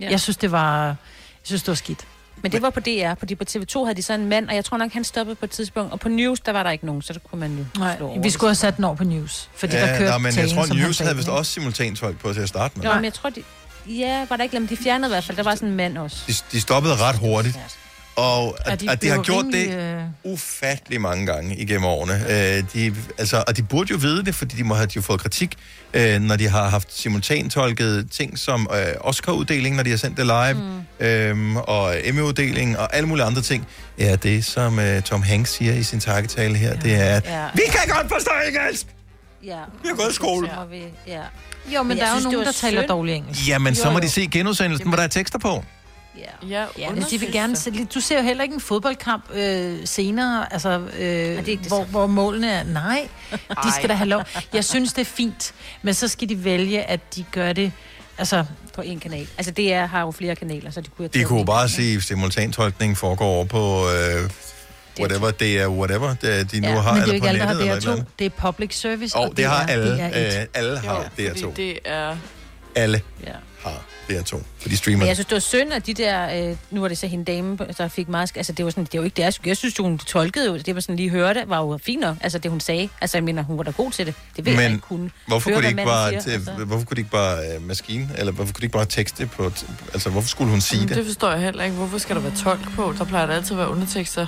Ja. 0.00 0.10
Jeg 0.10 0.20
synes, 0.20 0.36
det 0.36 0.52
var, 0.52 0.84
jeg 0.86 0.96
synes, 1.42 1.62
det 1.62 1.68
var 1.68 1.74
skidt. 1.74 2.06
Men 2.42 2.52
det 2.52 2.62
var 2.62 2.70
på 2.70 2.80
DR, 2.80 3.14
fordi 3.18 3.34
på 3.34 3.44
TV2 3.50 3.84
havde 3.84 3.94
de 3.96 4.02
så 4.02 4.12
en 4.12 4.26
mand, 4.26 4.48
og 4.48 4.54
jeg 4.54 4.64
tror 4.64 4.76
nok, 4.78 4.92
han 4.92 5.04
stoppede 5.04 5.36
på 5.36 5.44
et 5.44 5.50
tidspunkt. 5.50 5.92
Og 5.92 6.00
på 6.00 6.08
News, 6.08 6.40
der 6.40 6.52
var 6.52 6.62
der 6.62 6.70
ikke 6.70 6.86
nogen, 6.86 7.02
så 7.02 7.12
der 7.12 7.18
kunne 7.18 7.40
man 7.40 7.58
jo 7.58 7.64
Nej, 7.78 7.96
slå 7.96 8.08
over 8.08 8.22
vi 8.22 8.30
skulle 8.30 8.48
have 8.48 8.54
sat 8.54 8.76
den 8.76 8.84
over 8.84 8.94
på 8.96 9.04
news, 9.04 9.50
fordi 9.56 9.72
der 9.72 9.98
kørte 9.98 10.12
nå, 10.12 10.18
men 10.18 10.36
jeg 10.36 10.50
tror, 10.50 10.74
News 10.74 10.96
sagde 10.96 11.08
havde 11.08 11.16
vist 11.16 11.28
også 11.28 11.52
simultantolk 11.52 12.18
på 12.18 12.32
til 12.32 12.40
at 12.40 12.48
starte 12.48 12.78
med. 12.78 12.86
Jo, 12.86 12.94
men 12.94 13.04
jeg 13.04 13.12
tror, 13.12 13.30
de... 13.30 13.42
Ja, 13.88 14.26
var 14.28 14.36
der 14.36 14.42
ikke 14.42 14.52
glemt, 14.56 14.70
de 14.70 14.76
fjernede 14.76 15.08
i 15.08 15.12
hvert 15.12 15.24
fald. 15.24 15.36
Der 15.36 15.42
var 15.42 15.54
sådan 15.54 15.68
en 15.68 15.76
mand 15.76 15.98
også. 15.98 16.16
De, 16.26 16.32
de 16.52 16.60
stoppede 16.60 16.96
ret 16.96 17.16
hurtigt. 17.16 17.58
Og 18.16 18.56
Ja, 18.66 18.72
at, 18.72 18.80
de 18.80 18.90
at 18.90 19.02
de 19.02 19.08
har 19.08 19.16
jo 19.16 19.22
gjort 19.22 19.44
rimelig, 19.44 19.68
det 19.68 19.76
øh, 19.78 20.32
ufattelig 20.32 21.00
mange 21.00 21.26
gange 21.26 21.56
igennem 21.56 21.84
årene. 21.84 22.14
Øh, 22.28 22.64
de, 22.74 22.94
altså, 23.18 23.44
og 23.48 23.56
de 23.56 23.62
burde 23.62 23.90
jo 23.90 23.96
vide 23.96 24.24
det, 24.24 24.34
fordi 24.34 24.56
de 24.56 24.64
må 24.64 24.74
have 24.74 24.86
de 24.86 24.92
jo 24.96 25.02
fået 25.02 25.20
kritik, 25.20 25.54
øh, 25.94 26.20
når 26.20 26.36
de 26.36 26.48
har 26.48 26.68
haft 26.68 26.98
simultantolket 26.98 28.10
ting 28.10 28.38
som 28.38 28.68
øh, 28.72 28.86
Oscar-uddeling, 29.00 29.76
når 29.76 29.82
de 29.82 29.90
har 29.90 29.96
sendt 29.96 30.16
det 30.16 30.26
live, 30.26 30.54
mm. 31.00 31.06
øhm, 31.06 31.56
og 31.56 31.94
Emmy-uddeling 32.04 32.78
og 32.78 32.96
alle 32.96 33.08
mulige 33.08 33.24
andre 33.26 33.42
ting. 33.42 33.66
Ja, 33.98 34.16
det 34.16 34.44
som 34.44 34.78
øh, 34.78 35.02
Tom 35.02 35.22
Hanks 35.22 35.50
siger 35.52 35.74
i 35.74 35.82
sin 35.82 36.00
takketale 36.00 36.56
her, 36.56 36.68
ja. 36.68 36.76
det 36.82 36.94
er, 36.94 37.16
at 37.16 37.24
Ja. 37.26 37.46
vi 37.54 37.62
kan 37.70 37.94
godt 37.96 38.08
forstå 38.12 38.30
engelsk! 38.48 38.86
Ja. 39.44 39.58
Vi 39.82 39.88
har 39.88 39.94
gået 39.96 40.10
i 40.10 40.14
skole. 40.14 40.48
Så 40.48 40.76
ja. 41.06 41.20
Jo, 41.74 41.82
men 41.82 41.96
jeg 41.98 42.04
der 42.06 42.10
er 42.10 42.14
jo 42.14 42.20
synes, 42.20 42.32
nogen, 42.32 42.46
der 42.46 42.52
taler 42.52 42.80
synd. 42.80 42.88
dårlig 42.88 43.14
engelsk. 43.14 43.48
Jamen, 43.48 43.74
så 43.74 43.84
Jo, 43.84 43.90
må 43.90 43.98
jo. 43.98 44.02
de 44.02 44.08
se 44.10 44.26
genudsendelsen, 44.32 44.88
hvor 44.88 44.96
der 44.96 45.02
er 45.04 45.08
tekster 45.08 45.38
på. 45.38 45.64
Ja, 46.18 46.48
ja, 46.48 46.64
Ja, 46.78 46.90
men 46.90 47.04
de 47.10 47.20
vil 47.20 47.32
gerne 47.32 47.56
se, 47.56 47.86
du 47.94 48.00
ser 48.00 48.16
jo 48.18 48.22
heller 48.22 48.42
ikke 48.42 48.54
en 48.54 48.60
fodboldkamp 48.60 49.24
øh, 49.34 49.78
senere, 49.84 50.52
altså, 50.52 50.68
øh, 50.98 51.00
det 51.00 51.48
ikke 51.48 51.60
det 51.62 51.68
hvor, 51.68 51.84
hvor 51.84 52.06
målene 52.06 52.50
er. 52.52 52.62
Nej, 52.64 53.08
de 53.64 53.72
skal 53.72 53.88
da 53.88 53.94
have 53.94 54.08
lov. 54.08 54.22
Jeg 54.52 54.64
synes, 54.64 54.92
det 54.92 55.00
er 55.00 55.04
fint, 55.04 55.54
men 55.82 55.94
så 55.94 56.08
skal 56.08 56.28
de 56.28 56.44
vælge, 56.44 56.82
at 56.82 57.00
de 57.16 57.24
gør 57.32 57.52
det, 57.52 57.72
altså... 58.18 58.44
På 58.74 58.82
en 58.82 59.00
kanal. 59.00 59.26
Altså, 59.38 59.52
DR 59.52 59.84
har 59.86 60.00
jo 60.00 60.10
flere 60.10 60.36
kanaler, 60.36 60.70
så 60.70 60.80
de 60.80 60.90
kunne 60.96 61.08
De 61.08 61.24
kunne 61.24 61.44
bare 61.46 61.68
sige, 61.68 61.96
at 61.96 62.02
simultantolkning 62.02 62.96
foregår 62.96 63.26
over 63.26 63.44
på 63.44 63.88
øh, 63.88 64.30
whatever, 65.00 65.30
det 65.30 65.60
er 65.60 65.68
whatever, 65.68 66.14
det, 66.14 66.52
de 66.52 66.60
nu 66.60 66.68
har, 66.68 66.92
men 66.92 67.02
det 67.02 67.08
er 67.08 67.12
ikke 67.14 67.22
på 67.24 67.28
alle, 67.28 67.40
der 67.40 67.46
har 67.46 67.54
et 67.54 67.60
eller 67.60 67.74
DR2. 67.76 67.90
andet. 67.90 68.06
Det 68.18 68.24
er 68.24 68.30
public 68.30 68.74
service, 68.80 69.16
Og 69.16 69.36
det 69.36 69.44
har 69.44 69.62
er 69.62 69.66
alle. 69.66 70.08
DR1. 70.08 70.38
Øh, 70.40 70.46
alle 70.54 70.78
har 70.78 71.10
Jo, 71.18 71.24
DR2. 71.28 71.44
fordi 71.44 71.62
det 71.62 71.78
er... 71.84 72.16
Alle 72.74 73.00
Ja. 73.26 73.32
Har 74.08 74.14
DR2, 74.22 74.42
for 74.60 74.68
de 74.68 74.76
streamer 74.76 74.98
Men 74.98 75.06
jeg 75.08 75.16
det. 75.16 75.16
synes, 75.16 75.26
det 75.26 75.34
var 75.34 75.40
synd, 75.62 75.72
at 75.72 75.86
de 75.86 75.94
der... 75.94 76.48
Øh, 76.50 76.56
nu 76.70 76.80
var 76.80 76.88
det 76.88 76.98
så 76.98 77.06
hende 77.06 77.24
dame, 77.24 77.58
der 77.78 77.88
fik 77.88 78.08
meget... 78.08 78.30
sk- 78.30 78.36
Altså, 78.36 78.52
det 78.52 78.64
var, 78.64 78.70
sådan, 78.70 78.84
det 78.84 78.92
var 78.92 78.98
jo 78.98 79.04
ikke 79.04 79.22
det. 79.22 79.38
Jeg 79.46 79.56
synes 79.56 79.78
jo, 79.78 79.84
hun 79.84 79.98
tolkede 79.98 80.46
jo, 80.46 80.56
det 80.58 80.74
var 80.74 80.80
sådan 80.80 80.96
lige 80.96 81.10
hørte, 81.10 81.44
var 81.46 81.58
jo 81.60 81.78
fint 81.82 82.00
nok. 82.00 82.16
Altså, 82.20 82.38
det 82.38 82.50
hun 82.50 82.60
sagde. 82.60 82.88
Altså, 83.00 83.16
jeg 83.16 83.24
mener, 83.24 83.42
hun 83.42 83.56
var 83.58 83.62
da 83.64 83.70
god 83.70 83.90
til 83.92 84.06
det. 84.06 84.14
Det 84.36 84.44
ved 84.44 84.52
jeg 84.52 84.62
Men 84.62 84.72
ikke, 84.72 84.86
hun 84.88 85.12
hvorfor 85.26 85.50
kunne, 85.50 85.62
de 85.62 85.68
ikke 85.68 85.84
bare, 85.84 86.10
siger, 86.10 86.20
til, 86.20 86.30
altså. 86.30 86.50
hvorfor 86.52 86.84
kunne 86.84 86.94
de 86.94 87.00
ikke 87.00 87.10
bare 87.10 87.38
øh, 87.54 87.62
maskine, 87.62 88.08
eller 88.18 88.32
hvorfor 88.32 88.52
kunne 88.52 88.60
de 88.60 88.64
ikke 88.66 88.72
bare 88.78 88.86
tekste 88.86 89.26
på, 89.26 89.46
t- 89.46 89.70
altså 89.92 90.10
hvorfor 90.10 90.28
skulle 90.28 90.50
hun 90.50 90.60
sige 90.60 90.76
Jamen, 90.78 90.88
det? 90.88 90.96
det 90.96 91.06
forstår 91.06 91.30
jeg 91.30 91.40
heller 91.40 91.64
ikke. 91.64 91.76
Hvorfor 91.76 91.98
skal 91.98 92.16
der 92.16 92.22
være 92.22 92.36
tolk 92.36 92.72
på? 92.74 92.94
Der 92.98 93.04
plejer 93.04 93.26
der 93.26 93.34
altid 93.34 93.52
at 93.52 93.58
være 93.58 93.68
undertekster. 93.68 94.26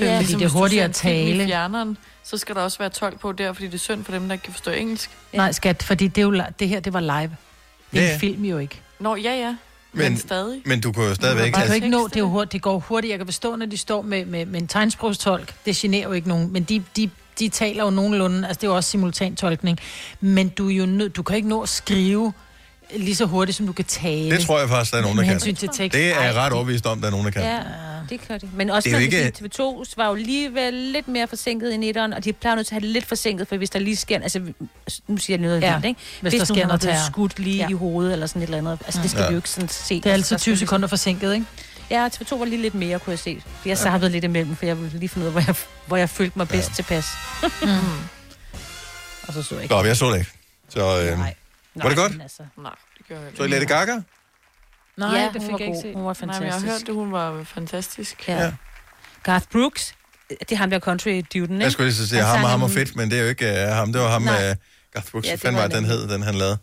Ja, 0.00 0.16
fordi 0.18 0.26
det 0.26 0.32
er 0.32 0.38
hvis 0.38 0.52
du 0.52 0.58
hurtigere 0.58 0.92
ser 0.92 1.08
en 1.10 1.16
at 1.20 1.26
tale. 1.36 1.44
Fjerneren, 1.46 1.96
så 2.24 2.38
skal 2.38 2.54
der 2.54 2.60
også 2.60 2.78
være 2.78 2.88
tolk 2.88 3.20
på 3.20 3.32
der, 3.32 3.52
fordi 3.52 3.66
det 3.66 3.74
er 3.74 3.78
synd 3.78 4.04
for 4.04 4.12
dem, 4.12 4.26
der 4.26 4.32
ikke 4.32 4.42
kan 4.44 4.52
forstå 4.52 4.70
engelsk. 4.70 5.10
Nej, 5.32 5.52
skat, 5.52 5.82
fordi 5.82 6.06
det, 6.08 6.18
er 6.18 6.22
jo, 6.22 6.42
det 6.58 6.68
her, 6.68 6.80
det 6.80 6.92
var 6.92 7.00
live. 7.00 7.36
Det 7.92 7.98
er 7.98 8.02
Ja, 8.02 8.06
en 8.06 8.12
ja. 8.12 8.18
film 8.18 8.44
jo 8.44 8.58
ikke. 8.58 8.80
Nå, 9.00 9.16
ja, 9.16 9.34
ja. 9.34 9.54
Men, 9.92 10.12
men 10.12 10.16
stadig. 10.18 10.62
Men 10.64 10.80
du 10.80 10.92
kunne 10.92 11.06
jo 11.06 11.14
stadigvæk... 11.14 11.44
Man 11.44 11.52
kan 11.52 11.60
jo 11.60 11.62
Altså, 11.62 11.74
ikke 11.74 11.88
nå, 11.88 12.06
det, 12.06 12.16
er 12.16 12.20
jo 12.20 12.28
hurtigt, 12.28 12.52
det 12.52 12.62
går 12.62 12.78
hurtigt. 12.78 13.10
Jeg 13.10 13.18
kan 13.18 13.26
forstå, 13.26 13.56
når 13.56 13.66
de 13.66 13.76
står 13.76 14.02
med, 14.02 14.24
med, 14.24 14.46
med 14.46 14.60
en 14.60 14.68
tegnsprogstolk. 14.68 15.54
Det 15.66 15.76
generer 15.76 16.08
jo 16.08 16.12
ikke 16.12 16.28
nogen, 16.28 16.52
men 16.52 16.62
de, 16.62 16.84
de, 16.96 17.10
de 17.38 17.48
taler 17.48 17.84
jo 17.84 17.90
nogenlunde. 17.90 18.48
Altså, 18.48 18.60
det 18.60 18.66
er 18.66 18.70
jo 18.70 18.76
også 18.76 18.90
simultantolkning. 18.90 19.78
Men 20.20 20.48
du 20.48 20.68
er 20.68 20.74
jo 20.74 20.86
nød, 20.86 21.08
du 21.08 21.22
kan 21.22 21.36
ikke 21.36 21.48
nå 21.48 21.62
at 21.62 21.68
skrive 21.68 22.32
lige 22.96 23.16
så 23.16 23.24
hurtigt, 23.24 23.56
som 23.56 23.66
du 23.66 23.72
kan 23.72 23.84
tale. 23.84 24.30
det 24.30 24.40
tror 24.46 24.58
jeg 24.60 24.68
faktisk, 24.68 24.92
der 24.92 24.98
er 24.98 25.02
nogen, 25.02 25.18
der 25.18 25.24
kan. 25.24 25.40
til 25.40 25.56
tekst. 25.56 25.78
Det 25.98 26.16
er 26.16 26.22
jeg 26.22 26.34
ret 26.34 26.52
overbevist 26.52 26.86
om, 26.86 27.00
der 27.00 27.06
er 27.06 27.10
nogen, 27.10 27.24
der 27.26 27.32
kan. 27.32 27.42
Ja, 27.42 27.58
det 28.10 28.20
kan 28.20 28.40
de. 28.40 28.48
Men 28.54 28.70
også 28.70 28.88
Det 28.88 28.96
er 28.96 29.00
ikke- 29.00 29.32
sige, 29.36 29.48
TV2 29.48 29.94
var 29.96 30.06
jo 30.08 30.14
alligevel 30.14 30.74
lidt 30.74 31.08
mere 31.08 31.28
forsinket 31.28 31.74
end 31.74 31.84
etteren, 31.84 32.12
og 32.12 32.24
de 32.24 32.32
plejer 32.32 32.56
nødt 32.56 32.66
til 32.66 32.74
at 32.74 32.80
have 32.82 32.86
det 32.86 32.92
lidt 32.92 33.06
forsinket, 33.06 33.48
for 33.48 33.56
hvis 33.56 33.70
der 33.70 33.78
lige 33.78 33.96
sker, 33.96 34.20
altså 34.22 34.40
nu 35.08 35.16
siger 35.16 35.36
jeg 35.38 35.42
noget 35.46 35.62
Ja, 35.62 35.72
vildt, 35.72 35.84
ikke? 35.86 36.00
hvis 36.20 36.32
der 36.32 36.38
nu 36.38 36.44
sker 36.44 36.66
noget 36.66 36.80
blevet 36.80 36.96
terror. 36.96 37.06
skudt 37.12 37.38
lige 37.38 37.56
Ja. 37.56 37.68
i 37.68 37.72
hovedet, 37.72 38.12
eller 38.12 38.26
sådan 38.26 38.42
et 38.42 38.46
eller 38.46 38.58
andet. 38.58 38.78
Altså 38.86 39.00
det 39.02 39.10
skal 39.10 39.20
Ja. 39.22 39.28
vi 39.28 39.32
jo 39.32 39.38
ikke 39.38 39.50
sådan 39.50 39.68
se. 39.68 39.94
Det 39.94 40.06
er 40.06 40.12
Altså, 40.12 40.34
altid 40.34 40.36
der 40.36 40.40
20 40.40 40.56
skal 40.56 40.66
sekunder 40.68 40.88
forsinket, 40.88 41.34
ikke? 41.34 41.46
Ja, 41.90 42.08
TV2 42.14 42.36
var 42.38 42.44
lige 42.44 42.62
lidt 42.62 42.74
mere, 42.74 42.98
kunne 42.98 43.10
jeg 43.10 43.18
se. 43.18 43.42
For 43.62 43.68
jeg 43.68 43.78
har 43.78 43.98
været 43.98 44.12
lidt 44.12 44.24
imellem, 44.24 44.56
for 44.56 44.66
jeg 44.66 44.78
ville 44.82 44.98
lige 44.98 45.08
finde 45.08 45.24
ud 45.24 45.26
af, 45.26 45.32
hvor 45.32 45.40
jeg, 45.46 45.54
hvor 45.86 45.96
jeg 45.96 46.10
følte 46.10 46.38
mig 46.38 46.48
bedst 46.48 46.68
ja. 46.68 46.74
tilpas. 46.74 47.04
og 49.28 49.34
så 49.34 49.42
så 49.42 49.54
jeg 49.54 49.62
ikke. 49.62 49.74
Nå, 49.74 49.84
jeg 49.84 49.96
så 49.96 50.10
det 50.10 50.18
ikke. 50.18 50.30
Så 50.68 50.80
øh, 51.02 51.18
var 51.74 51.88
det 51.88 51.98
godt? 51.98 52.12
Altså, 52.22 52.42
Nej. 52.56 52.74
Så 53.36 53.46
Lady 53.46 53.66
Gaga? 53.66 54.00
Nej, 54.96 55.08
ja, 55.18 55.30
det 55.32 55.32
hun 55.32 55.40
fik 55.42 55.52
var 55.52 55.58
jeg 55.58 55.66
ikke 55.66 55.72
god. 55.74 55.82
set. 55.82 55.94
Hun 55.94 56.04
var 56.04 56.16
Nej, 56.20 56.26
men 56.26 56.34
fantastisk. 56.34 56.44
jeg 56.66 56.72
har 56.72 56.78
hørt 56.78 56.86
det, 56.86 56.94
hun 56.94 57.12
var 57.12 57.44
fantastisk. 57.44 58.28
Ja. 58.28 58.44
ja. 58.44 58.52
Garth 59.22 59.46
Brooks, 59.52 59.94
det 60.30 60.52
er 60.52 60.56
ham 60.56 60.70
der 60.70 60.78
country-duden, 60.78 61.52
ikke? 61.54 61.62
Jeg 61.64 61.72
skulle 61.72 61.86
lige 61.86 61.96
så 61.96 62.08
sige, 62.08 62.22
Han 62.22 62.38
ham 62.40 62.50
ham 62.50 62.62
en- 62.62 62.70
fedt, 62.70 62.96
men 62.96 63.10
det 63.10 63.18
er 63.18 63.22
jo 63.22 63.28
ikke 63.28 63.44
uh, 63.52 63.68
ham. 63.68 63.92
Det 63.92 64.00
var 64.02 64.08
ham 64.10 64.22
Nej. 64.22 64.40
med 64.40 64.56
Garth 64.92 65.10
Brooks. 65.10 65.28
Ja, 65.28 65.32
det 65.32 65.44
var 65.44 65.50
var 65.52 65.66
den 65.66 65.84
hed, 65.84 66.08
den 66.08 66.22
han 66.22 66.34
lavede. 66.34 66.58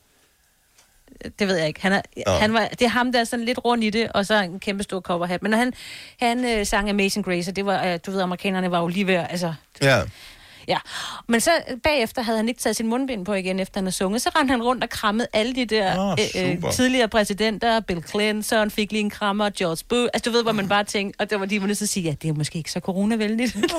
Det 1.39 1.47
ved 1.47 1.55
jeg 1.57 1.67
ikke. 1.67 1.81
Han 1.81 1.93
er, 1.93 2.01
Nå. 2.27 2.31
han 2.33 2.53
var, 2.53 2.67
det 2.67 2.81
er 2.81 2.87
ham, 2.89 3.11
der 3.11 3.19
er 3.19 3.23
sådan 3.23 3.45
lidt 3.45 3.59
rundt 3.65 3.83
i 3.83 3.89
det, 3.89 4.11
og 4.11 4.25
så 4.25 4.41
en 4.41 4.59
kæmpe 4.59 4.83
stor 4.83 5.01
coverhat. 5.01 5.41
Men 5.41 5.51
når 5.51 5.57
han, 5.57 5.73
han 6.19 6.45
øh, 6.45 6.65
sang 6.65 6.89
Amazing 6.89 7.25
Grace, 7.25 7.51
og 7.51 7.55
det 7.55 7.65
var, 7.65 7.83
øh, 7.85 7.99
du 8.05 8.11
ved, 8.11 8.21
amerikanerne 8.21 8.71
var 8.71 8.79
jo 8.79 8.87
lige 8.87 9.07
ved, 9.07 9.13
at- 9.15 9.27
altså, 9.29 9.53
Ja. 9.81 10.01
Ja, 10.67 10.77
men 11.27 11.41
så 11.41 11.51
øh, 11.69 11.77
bagefter 11.83 12.21
havde 12.21 12.37
han 12.37 12.49
ikke 12.49 12.61
taget 12.61 12.75
sin 12.75 12.87
mundbind 12.87 13.25
på 13.25 13.33
igen, 13.33 13.59
efter 13.59 13.79
han 13.79 13.85
havde 13.85 13.95
sunget. 13.95 14.21
Så 14.21 14.29
rendte 14.35 14.51
han 14.51 14.63
rundt 14.63 14.83
og 14.83 14.89
krammede 14.89 15.27
alle 15.33 15.55
de 15.55 15.65
der 15.65 16.11
Åh, 16.11 16.17
øh, 16.41 16.51
øh, 16.65 16.71
tidligere 16.71 17.07
præsidenter. 17.07 17.79
Bill 17.79 18.03
Clinton 18.09 18.71
fik 18.71 18.91
lige 18.91 19.01
en 19.01 19.09
krammer, 19.09 19.49
George 19.57 19.77
Bush. 19.89 20.09
Altså, 20.13 20.29
du 20.29 20.35
ved, 20.35 20.43
hvor 20.43 20.51
man 20.51 20.67
bare 20.67 20.83
tænkte, 20.83 21.21
og 21.21 21.29
der 21.29 21.37
var 21.37 21.45
de 21.45 21.61
var 21.61 21.67
nødt 21.67 21.77
til 21.77 21.85
at 21.85 21.89
sige, 21.89 22.03
ja, 22.03 22.13
det 22.21 22.29
er 22.29 22.33
måske 22.33 22.57
ikke 22.57 22.71
så 22.71 22.79
coronavenligt. 22.79 23.55
Nej, 23.61 23.69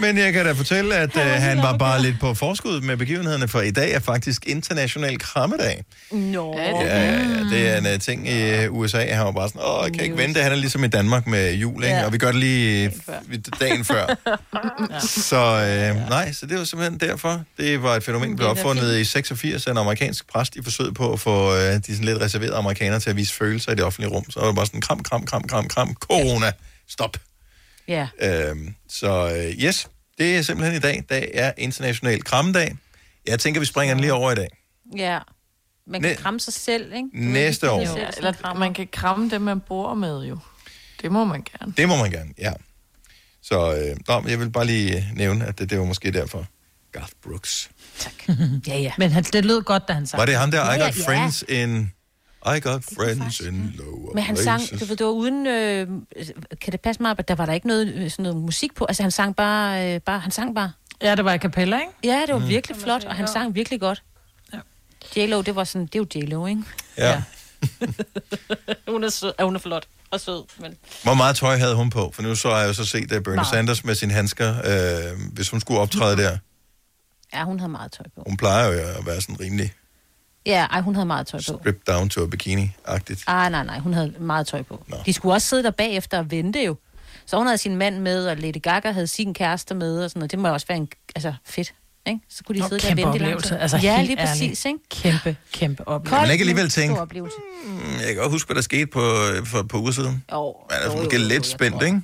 men 0.00 0.18
jeg 0.18 0.32
kan 0.32 0.44
da 0.44 0.52
fortælle, 0.52 0.94
at 0.94 1.16
uh, 1.16 1.22
han 1.22 1.58
var 1.58 1.76
bare 1.76 2.02
lidt 2.02 2.20
på 2.20 2.34
forskud 2.34 2.80
med 2.80 2.96
begivenhederne, 2.96 3.48
for 3.48 3.60
i 3.60 3.70
dag 3.70 3.92
er 3.92 4.00
faktisk 4.00 4.46
international 4.46 5.18
krammedag. 5.18 5.84
Nå. 6.10 6.54
Ja, 6.58 6.70
ja, 6.70 7.00
ja, 7.00 7.44
det 7.50 7.68
er 7.68 7.78
en 7.78 7.86
uh, 7.86 8.00
ting 8.00 8.28
i 8.28 8.66
uh, 8.66 8.78
USA. 8.78 8.98
Han 8.98 9.24
var 9.24 9.32
bare 9.32 9.48
sådan, 9.48 9.62
åh, 9.64 9.84
jeg 9.84 9.92
kan 9.92 10.04
ikke 10.04 10.16
vente. 10.16 10.42
Han 10.42 10.52
er 10.52 10.56
ligesom 10.56 10.84
i 10.84 10.88
Danmark 10.88 11.26
med 11.26 11.54
jul, 11.54 11.84
ikke? 11.84 11.96
Ja. 11.96 12.06
Og 12.06 12.12
vi 12.12 12.18
gør 12.18 12.32
det 12.32 12.40
lige 12.40 12.92
uh, 13.08 13.36
dagen 13.60 13.84
før. 13.84 14.06
Så 15.28 15.36
øh, 15.36 16.08
nej, 16.08 16.29
så 16.32 16.46
det 16.46 16.58
var 16.58 16.64
simpelthen 16.64 17.00
derfor. 17.10 17.42
Det 17.58 17.82
var 17.82 17.96
et 17.96 18.04
fænomen, 18.04 18.30
der 18.30 18.36
blev 18.36 18.48
opfundet 18.48 18.98
i 18.98 19.04
86 19.04 19.66
af 19.66 19.70
en 19.70 19.76
amerikansk 19.78 20.26
præst 20.28 20.56
i 20.56 20.62
forsøget 20.62 20.94
på 20.94 21.12
at 21.12 21.20
få 21.20 21.54
øh, 21.56 21.60
de 21.60 21.82
sådan 21.86 22.04
lidt 22.04 22.20
reserverede 22.20 22.56
amerikanere 22.56 23.00
til 23.00 23.10
at 23.10 23.16
vise 23.16 23.34
følelser 23.34 23.72
i 23.72 23.74
det 23.74 23.84
offentlige 23.84 24.10
rum. 24.10 24.30
Så 24.30 24.40
var 24.40 24.46
det 24.46 24.56
bare 24.56 24.66
sådan 24.66 24.80
kram, 24.80 25.02
kram, 25.02 25.26
kram, 25.26 25.42
kram, 25.48 25.68
kram, 25.68 25.94
corona, 25.94 26.52
stop. 26.88 27.16
Ja. 27.88 28.08
Øhm, 28.22 28.74
så 28.88 29.32
øh, 29.36 29.64
yes, 29.64 29.88
det 30.18 30.36
er 30.36 30.42
simpelthen 30.42 30.76
i 30.76 30.80
dag. 30.80 31.04
Det 31.08 31.28
er 31.32 31.52
international 31.58 32.22
krammedag. 32.24 32.76
Jeg 33.26 33.38
tænker, 33.40 33.60
vi 33.60 33.66
springer 33.66 33.94
den 33.94 34.00
lige 34.00 34.12
over 34.12 34.32
i 34.32 34.34
dag. 34.34 34.48
Ja. 34.96 35.18
Man 35.86 36.00
kan 36.02 36.10
Næ- 36.10 36.14
kramme 36.16 36.40
sig 36.40 36.52
selv, 36.52 36.84
ikke? 36.92 37.08
Ved, 37.14 37.20
Næste 37.32 37.66
man 37.66 37.74
år. 37.74 37.78
selv 37.84 37.88
sådan 38.12 38.34
eller 38.34 38.54
man 38.54 38.74
kan 38.74 38.88
kramme 38.92 39.30
dem, 39.30 39.42
man 39.42 39.60
bor 39.60 39.94
med 39.94 40.20
jo. 40.24 40.38
Det 41.02 41.12
må 41.12 41.24
man 41.24 41.42
gerne. 41.42 41.72
Det 41.76 41.88
må 41.88 41.96
man 41.96 42.10
gerne, 42.10 42.30
ja. 42.38 42.52
Så 43.42 43.74
øh, 43.74 43.96
nå, 44.08 44.20
men 44.20 44.30
jeg 44.30 44.38
vil 44.40 44.50
bare 44.50 44.66
lige 44.66 44.96
øh, 44.96 45.02
nævne, 45.16 45.46
at 45.46 45.58
det, 45.58 45.70
det 45.70 45.78
var 45.78 45.84
måske 45.84 46.10
derfor. 46.12 46.46
Garth 46.92 47.12
Brooks. 47.24 47.70
ja, 48.68 48.78
ja. 48.78 48.92
Men 48.98 49.10
han, 49.12 49.22
det 49.24 49.44
lød 49.44 49.62
godt, 49.62 49.88
da 49.88 49.92
han 49.92 50.06
sang. 50.06 50.18
Var 50.18 50.26
det 50.26 50.36
ham 50.36 50.50
der, 50.50 50.72
I 50.72 50.78
Ja, 50.78 50.84
got 50.86 50.98
ja. 50.98 51.04
friends 51.06 51.44
in... 51.48 51.92
I 52.46 52.60
got 52.60 52.84
friends 52.96 53.40
in 53.40 53.74
lower 53.78 54.14
Men 54.14 54.22
han 54.24 54.34
places. 54.36 54.68
sang, 54.68 54.80
du 54.80 54.84
ved, 54.84 54.96
det 54.96 55.06
var 55.06 55.12
uden, 55.12 55.46
øh, 55.46 55.86
kan 56.60 56.72
det 56.72 56.80
passe 56.80 57.02
mig, 57.02 57.14
at 57.18 57.28
der 57.28 57.34
var 57.34 57.46
der 57.46 57.52
ikke 57.52 57.66
noget, 57.66 57.94
øh, 57.94 58.10
sådan 58.10 58.22
noget 58.22 58.36
musik 58.38 58.74
på? 58.74 58.84
Altså 58.88 59.02
han 59.02 59.10
sang 59.10 59.36
bare, 59.36 59.94
øh, 59.94 60.00
bare, 60.00 60.18
han 60.20 60.30
sang 60.30 60.54
bare. 60.54 60.72
Ja, 61.02 61.14
det 61.14 61.24
var 61.24 61.32
i 61.32 61.38
kapella, 61.38 61.78
ikke? 61.78 61.92
Ja, 62.04 62.22
det 62.26 62.34
var 62.34 62.40
Mm. 62.40 62.48
virkelig 62.48 62.76
flot, 62.76 63.04
og 63.04 63.14
han 63.14 63.28
sang 63.28 63.54
virkelig 63.54 63.80
godt. 63.80 64.02
Ja. 64.52 64.58
J-Lo, 65.16 65.42
det 65.42 65.54
var 65.56 65.64
sådan, 65.64 65.86
det 65.86 65.94
er 65.94 65.98
jo 65.98 66.06
J-Lo, 66.20 66.46
ikke? 66.46 66.62
Ja. 66.98 67.22
hun, 68.88 69.04
er 69.04 69.08
sød, 69.08 69.32
ja, 69.38 69.44
hun 69.44 69.54
er 69.54 69.58
flot 69.58 69.86
og 70.10 70.20
sød, 70.20 70.42
men... 70.60 70.76
Hvor 71.02 71.14
meget 71.14 71.36
tøj 71.36 71.56
havde 71.56 71.74
hun 71.74 71.90
på? 71.90 72.10
For 72.14 72.22
nu 72.22 72.34
så 72.34 72.50
har 72.50 72.58
jeg 72.58 72.68
jo 72.68 72.72
så 72.74 72.84
set 72.84 73.02
uh, 73.02 73.08
Bernie 73.08 73.34
Meget. 73.34 73.46
Sanders 73.46 73.84
med 73.84 73.94
sine 73.94 74.12
handsker, 74.12 74.54
øh, 74.64 75.18
hvis 75.32 75.48
hun 75.50 75.60
skulle 75.60 75.80
optræde 75.80 76.16
der. 76.16 76.38
Ja, 77.34 77.44
hun 77.44 77.58
havde 77.60 77.72
meget 77.72 77.92
tøj 77.92 78.04
på. 78.16 78.22
Hun 78.26 78.36
plejer 78.36 78.66
jo 78.66 78.72
at 78.72 79.06
være 79.06 79.20
sådan 79.20 79.40
rimelig 79.40 79.72
Ja, 80.46 80.66
ej, 80.70 80.80
hun 80.80 80.94
havde 80.94 81.06
meget 81.06 81.26
tøj 81.26 81.38
på. 81.38 81.42
stripped 81.42 81.80
down 81.94 82.08
to 82.08 82.22
a 82.22 82.26
bikini-agtigt. 82.26 83.24
Ah, 83.26 83.52
nej, 83.52 83.64
nej, 83.64 83.78
hun 83.78 83.94
havde 83.94 84.14
meget 84.18 84.46
tøj 84.46 84.62
på. 84.62 84.84
Nå. 84.88 84.96
De 85.06 85.12
skulle 85.12 85.34
også 85.34 85.48
sidde 85.48 85.62
der 85.62 85.70
bagefter 85.70 86.18
og 86.18 86.30
vente 86.30 86.64
jo. 86.64 86.76
Så 87.26 87.36
hun 87.36 87.46
havde 87.46 87.58
sin 87.58 87.76
mand 87.76 87.98
med, 87.98 88.26
og 88.26 88.36
Lady 88.36 88.62
Gaga 88.62 88.90
havde 88.90 89.06
sin 89.06 89.34
kæreste 89.34 89.74
med, 89.74 90.04
og 90.04 90.10
sådan 90.10 90.20
noget. 90.20 90.30
Det 90.30 90.38
må 90.38 90.48
også 90.48 90.66
være 90.66 90.78
en, 90.78 90.88
altså, 91.14 91.34
fedt, 91.44 91.74
ikke? 92.06 92.20
Så 92.28 92.44
kunne 92.44 92.56
de 92.56 92.60
Nå, 92.60 92.68
sidde 92.68 92.80
der 92.80 92.86
og 92.88 92.96
kæmpe 92.96 93.02
vente 93.02 93.16
i 93.16 93.18
lang 93.20 93.28
oplevelse. 93.34 93.48
tid. 93.48 93.56
Altså, 93.60 93.76
ja, 93.82 94.02
lige 94.02 94.16
præcis, 94.16 94.66
ærligt. 94.66 94.66
ikke? 94.66 94.78
Kæmpe, 95.22 95.36
kæmpe 95.52 95.88
oplevelse. 95.88 96.16
Kan 96.16 96.22
man 96.26 96.32
ikke 96.32 96.42
alligevel 96.42 96.70
tænke, 96.70 97.00
oplevelse. 97.00 97.36
"Hmm, 97.66 97.98
jeg 97.98 98.06
kan 98.06 98.16
godt 98.16 98.32
huske, 98.32 98.46
hvad 98.48 98.54
der 98.54 98.62
skete 98.62 98.86
på, 98.86 99.00
øh, 99.00 99.46
for 99.46 99.62
par 99.62 99.78
uger 99.78 99.90
siden. 99.90 100.24
Jo, 100.32 100.56
Man 100.70 100.78
er 100.82 100.86
jo, 100.92 100.96
måske 101.02 101.16
jo, 101.16 101.22
jo, 101.22 101.28
lidt 101.28 101.46
spændt, 101.46 101.76
tror. 101.76 101.82
ikke? 101.86 102.02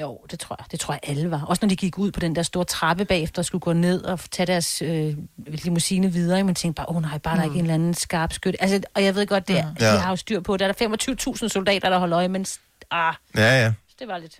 Jo, 0.00 0.18
det 0.30 0.38
tror 0.40 0.56
jeg. 0.58 0.66
Det 0.70 0.80
tror 0.80 0.94
jeg 0.94 1.00
alle 1.02 1.30
var. 1.30 1.42
Også 1.44 1.60
når 1.62 1.68
de 1.68 1.76
gik 1.76 1.98
ud 1.98 2.10
på 2.12 2.20
den 2.20 2.36
der 2.36 2.42
store 2.42 2.64
trappe 2.64 3.04
bagefter 3.04 3.42
og 3.42 3.46
skulle 3.46 3.60
gå 3.60 3.72
ned 3.72 4.02
og 4.04 4.20
tage 4.30 4.46
deres 4.46 4.82
øh, 4.82 5.14
limousine 5.46 6.12
videre. 6.12 6.44
Man 6.44 6.54
tænkte 6.54 6.76
bare, 6.80 6.88
åh 6.88 6.96
oh, 6.96 7.02
nej, 7.02 7.18
bare 7.18 7.34
mm. 7.34 7.38
der 7.38 7.42
er 7.42 7.44
ikke 7.50 7.58
en 7.58 7.64
eller 7.64 7.74
anden 7.74 7.94
skarp 7.94 8.32
skyt. 8.32 8.56
Altså, 8.60 8.80
og 8.94 9.04
jeg 9.04 9.14
ved 9.14 9.26
godt, 9.26 9.48
det 9.48 9.58
er, 9.58 9.70
mm. 9.70 9.76
Ja. 9.80 9.94
de 9.94 9.98
har 9.98 10.10
jo 10.10 10.16
styr 10.16 10.40
på. 10.40 10.56
Der 10.56 10.68
er 10.68 10.72
der 10.72 11.32
25.000 11.42 11.48
soldater, 11.48 11.90
der 11.90 11.98
holder 11.98 12.16
øje, 12.18 12.28
men 12.28 12.46
ah, 12.90 13.14
Ja, 13.36 13.62
ja. 13.64 13.72
det 13.98 14.08
var 14.08 14.18
lidt... 14.18 14.38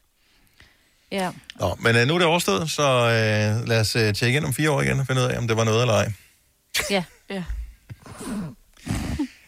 Ja. 1.13 1.31
Nå, 1.61 1.77
men 1.81 1.97
øh, 1.97 2.07
nu 2.07 2.15
er 2.15 2.19
det 2.19 2.27
overstået, 2.27 2.71
så 2.71 2.83
øh, 2.83 3.69
lad 3.69 3.81
os 3.81 3.97
øh, 3.97 4.15
tjekke 4.15 4.37
ind 4.37 4.45
om 4.45 4.55
fire 4.55 4.71
år 4.71 4.83
igen 4.83 5.01
og 5.01 5.07
finde 5.07 5.23
ud 5.23 5.27
af, 5.27 5.39
om 5.39 5.49
det 5.49 5.57
var 5.57 5.65
noget 5.65 5.81
eller 5.81 5.95
ej. 5.95 6.13
Ja. 6.91 7.05
ja. 7.31 7.45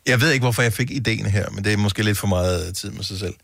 Jeg 0.06 0.20
ved 0.20 0.32
ikke, 0.32 0.42
hvorfor 0.42 0.62
jeg 0.62 0.72
fik 0.72 0.90
ideen 0.90 1.26
her, 1.26 1.50
men 1.50 1.64
det 1.64 1.72
er 1.72 1.76
måske 1.76 2.02
lidt 2.02 2.18
for 2.18 2.26
meget 2.26 2.68
øh, 2.68 2.74
tid 2.74 2.90
med 2.90 3.04
sig 3.04 3.18
selv. 3.18 3.34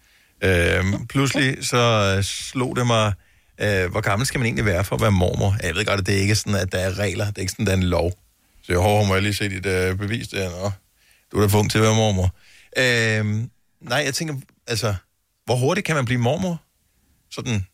Øhm, 0.42 1.06
pludselig 1.06 1.66
så 1.66 2.14
øh, 2.16 2.24
slog 2.24 2.76
det 2.76 2.86
mig, 2.86 3.12
øh, 3.60 3.90
hvor 3.90 4.00
gammel 4.00 4.26
skal 4.26 4.38
man 4.38 4.46
egentlig 4.46 4.64
være 4.64 4.84
for 4.84 4.96
at 4.96 5.02
være 5.02 5.12
mormor? 5.12 5.56
Jeg 5.62 5.74
ved 5.74 5.84
godt, 5.84 6.00
at 6.00 6.06
det 6.06 6.12
ikke 6.12 6.30
er 6.30 6.34
sådan, 6.34 6.54
at 6.54 6.72
der 6.72 6.78
er 6.78 6.98
regler. 6.98 7.26
Det 7.26 7.38
er 7.38 7.40
ikke 7.40 7.52
sådan, 7.52 7.62
at 7.62 7.66
der 7.66 7.72
er 7.72 7.76
en 7.76 7.82
lov. 7.82 8.12
Så 8.62 8.72
jeg 8.72 8.78
håber, 8.78 9.06
må 9.06 9.14
jeg 9.14 9.22
lige 9.22 9.34
se 9.34 9.48
dit 9.48 9.66
øh, 9.66 9.96
bevis 9.96 10.28
der. 10.28 10.50
Nå, 10.50 10.70
du 11.32 11.36
er 11.36 11.40
da 11.40 11.46
for 11.46 11.62
til 11.62 11.78
at 11.78 11.84
være 11.84 11.94
mormor. 11.94 12.34
Øhm, 12.76 13.50
nej, 13.80 14.02
jeg 14.04 14.14
tænker, 14.14 14.34
altså, 14.66 14.94
hvor 15.44 15.56
hurtigt 15.56 15.86
kan 15.86 15.96
man 15.96 16.04
blive 16.04 16.20
mormor? 16.20 16.62
Sådan 17.30 17.66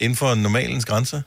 inden 0.00 0.16
for 0.16 0.34
normalens 0.34 0.84
grænser? 0.84 1.22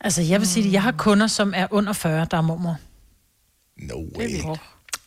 Altså, 0.00 0.22
jeg 0.22 0.40
vil 0.40 0.48
sige, 0.48 0.66
at 0.66 0.72
jeg 0.72 0.82
har 0.82 0.92
kunder, 0.92 1.26
som 1.26 1.52
er 1.56 1.66
under 1.70 1.92
40, 1.92 2.26
der 2.30 2.36
er 2.36 2.40
mormor. 2.40 2.76
No 3.76 3.94
way. 4.18 4.28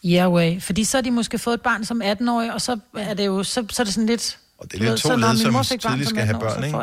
Yeah 0.06 0.32
way. 0.32 0.62
Fordi 0.62 0.84
så 0.84 0.98
har 0.98 1.02
de 1.02 1.12
måske 1.12 1.40
fået 1.40 1.54
et 1.54 1.62
barn 1.62 1.86
som 1.86 2.02
18-årig, 2.02 2.54
og 2.54 2.62
så 2.62 2.80
er 2.98 3.14
det 3.14 3.26
jo 3.26 3.44
så, 3.44 3.66
så 3.70 3.82
er 3.82 3.84
det 3.84 3.94
sådan 3.94 4.08
lidt... 4.08 4.40
Og 4.58 4.72
det 4.72 4.82
er 4.82 4.90
lidt 4.90 5.02
to 5.02 5.16
led, 5.16 5.38
som 5.38 5.80
tidligt 5.80 6.10
skal 6.10 6.26
have 6.26 6.40
børn, 6.40 6.64
ikke? 6.64 6.78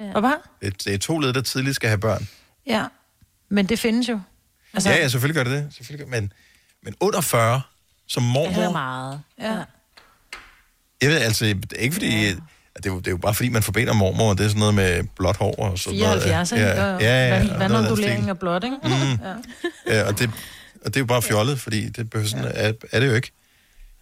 Ja. 0.00 0.14
Og 0.14 0.20
hvad? 0.20 0.32
Det, 0.62 0.84
det 0.84 0.94
er 0.94 0.98
to 0.98 1.18
led, 1.18 1.32
der 1.32 1.40
tidligt 1.40 1.76
skal 1.76 1.88
have 1.88 1.98
børn. 1.98 2.28
Ja. 2.66 2.84
Men 3.48 3.66
det 3.66 3.78
findes 3.78 4.08
jo. 4.08 4.20
Altså, 4.72 4.90
ja, 4.90 4.96
ja, 4.96 5.08
selvfølgelig 5.08 5.34
gør 5.34 5.44
det 5.44 5.64
det. 5.64 5.74
Selvfølgelig 5.74 6.06
gør, 6.06 6.20
men, 6.20 6.32
men 6.82 6.94
under 7.00 7.20
40, 7.20 7.62
som 8.06 8.22
mormor... 8.22 8.54
Det 8.54 8.64
er 8.64 8.72
meget. 8.72 9.20
Ja. 9.40 9.62
Jeg 11.02 11.10
ved 11.10 11.18
altså, 11.18 11.44
det 11.44 11.72
er 11.72 11.76
ikke 11.76 11.92
fordi... 11.92 12.26
Ja. 12.26 12.34
Det, 12.76 12.86
er 12.86 12.90
jo, 12.90 12.98
det 12.98 13.06
er 13.06 13.10
jo 13.10 13.16
bare 13.16 13.34
fordi, 13.34 13.48
man 13.48 13.62
forbinder 13.62 13.92
mormor, 13.92 14.30
og 14.30 14.38
det 14.38 14.44
er 14.44 14.48
sådan 14.48 14.58
noget 14.60 14.74
med 14.74 15.04
blåt 15.16 15.36
hår 15.36 15.54
og 15.58 15.78
sådan 15.78 15.98
74, 15.98 16.50
noget. 16.52 16.62
ikke? 16.64 16.80
Ja, 16.80 16.94
Og 16.94 17.00
ja, 17.02 17.28
ja. 17.28 17.34
og 17.34 17.50
den 17.50 17.58
Vandondulering 17.58 18.28
af 18.28 18.38
blot, 18.38 18.64
ikke? 18.64 18.76
Mm. 18.82 18.90
Ja. 18.90 19.96
Ja, 19.96 20.06
og 20.08 20.18
det, 20.18 20.30
og 20.84 20.86
det 20.86 20.96
er 20.96 21.00
jo 21.00 21.06
bare 21.06 21.22
fjollet, 21.22 21.60
fordi 21.60 21.88
det 21.88 22.10
behøver 22.10 22.28
sådan, 22.28 22.44
er, 22.54 22.72
er 22.92 23.00
det 23.00 23.06
jo 23.06 23.14
ikke. 23.14 23.30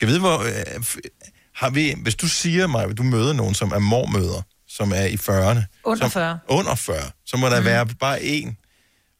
Jeg 0.01 0.09
ved, 0.09 0.18
hvor... 0.18 0.39
øh, 0.39 0.85
Har 1.55 1.70
vi, 1.70 1.95
hvis 2.03 2.14
du 2.14 2.29
siger 2.29 2.66
mig, 2.66 2.85
at 2.85 2.99
du 2.99 3.03
møder 3.03 3.33
nogen, 3.33 3.55
som 3.55 3.70
er 3.70 3.79
mormøder, 3.79 4.43
som 4.68 4.93
er 4.93 5.05
i 5.05 5.14
40'erne. 5.14 5.81
Under 5.85 6.05
som, 6.05 6.11
40. 6.11 6.39
Under 6.49 6.75
40. 6.75 6.97
Så 7.27 7.37
må 7.37 7.47
der 7.49 7.61
mm. 7.61 7.66
være 7.66 7.87
bare 7.87 8.22
en. 8.22 8.57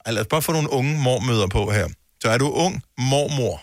Os 0.07 0.27
bare 0.31 0.43
få 0.43 0.53
nogle 0.53 0.73
unge 0.73 0.99
mormøder 0.99 1.47
på 1.47 1.71
her. 1.71 1.89
Så 2.23 2.31
er 2.31 2.39
du 2.39 2.51
ung 2.51 2.83
mormor. 2.99 3.63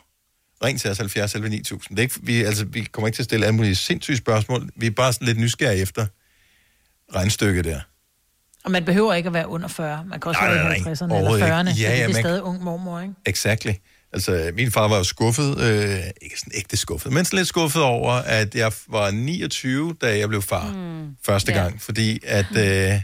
Ring 0.63 0.79
til 0.79 0.89
os 0.89 0.97
70 0.97 1.35
11 1.35 1.49
9000. 1.49 1.97
Det 1.97 1.99
er 1.99 2.03
ikke, 2.03 2.15
vi, 2.23 2.43
altså, 2.43 2.65
vi 2.65 2.81
kommer 2.91 3.07
ikke 3.07 3.15
til 3.15 3.21
at 3.21 3.25
stille 3.25 3.45
alle 3.45 3.55
mulige 3.55 3.75
sindssyge 3.75 4.17
spørgsmål. 4.17 4.69
Vi 4.75 4.87
er 4.87 4.91
bare 4.91 5.13
sådan 5.13 5.27
lidt 5.27 5.37
nysgerrige 5.39 5.81
efter 5.81 6.05
regnstykket 7.15 7.65
der. 7.65 7.79
Og 8.63 8.71
man 8.71 8.85
behøver 8.85 9.13
ikke 9.13 9.27
at 9.27 9.33
være 9.33 9.47
under 9.47 9.67
40. 9.67 10.05
Man 10.05 10.19
kan 10.19 10.29
også 10.29 10.41
Nej, 10.41 10.53
være 10.53 10.77
i 10.77 10.81
nej. 10.81 10.93
50'erne 10.93 11.03
eller 11.03 11.15
Overhovedet 11.15 11.45
40'erne, 11.45 11.69
ikke. 11.69 11.81
Ja, 11.81 11.97
ja, 11.97 12.07
det 12.07 12.15
er 12.15 12.19
stadig 12.19 12.43
ung 12.43 12.63
mormor, 12.63 12.99
ikke? 12.99 13.13
Exactly. 13.25 13.71
Altså, 14.13 14.51
min 14.53 14.71
far 14.71 14.87
var 14.87 14.97
jo 14.97 15.03
skuffet, 15.03 15.59
øh, 15.61 15.99
ikke 16.21 16.39
sådan 16.39 16.51
ægte 16.55 16.77
skuffet, 16.77 17.11
men 17.13 17.25
sådan 17.25 17.37
lidt 17.37 17.47
skuffet 17.47 17.83
over, 17.83 18.11
at 18.11 18.55
jeg 18.55 18.71
var 18.87 19.11
29, 19.11 19.95
da 20.01 20.17
jeg 20.17 20.29
blev 20.29 20.41
far 20.41 20.73
mm. 20.73 21.15
første 21.25 21.51
Ja. 21.51 21.57
gang. 21.61 21.81
Fordi 21.81 22.19
at 22.25 22.45
øh, 22.93 23.01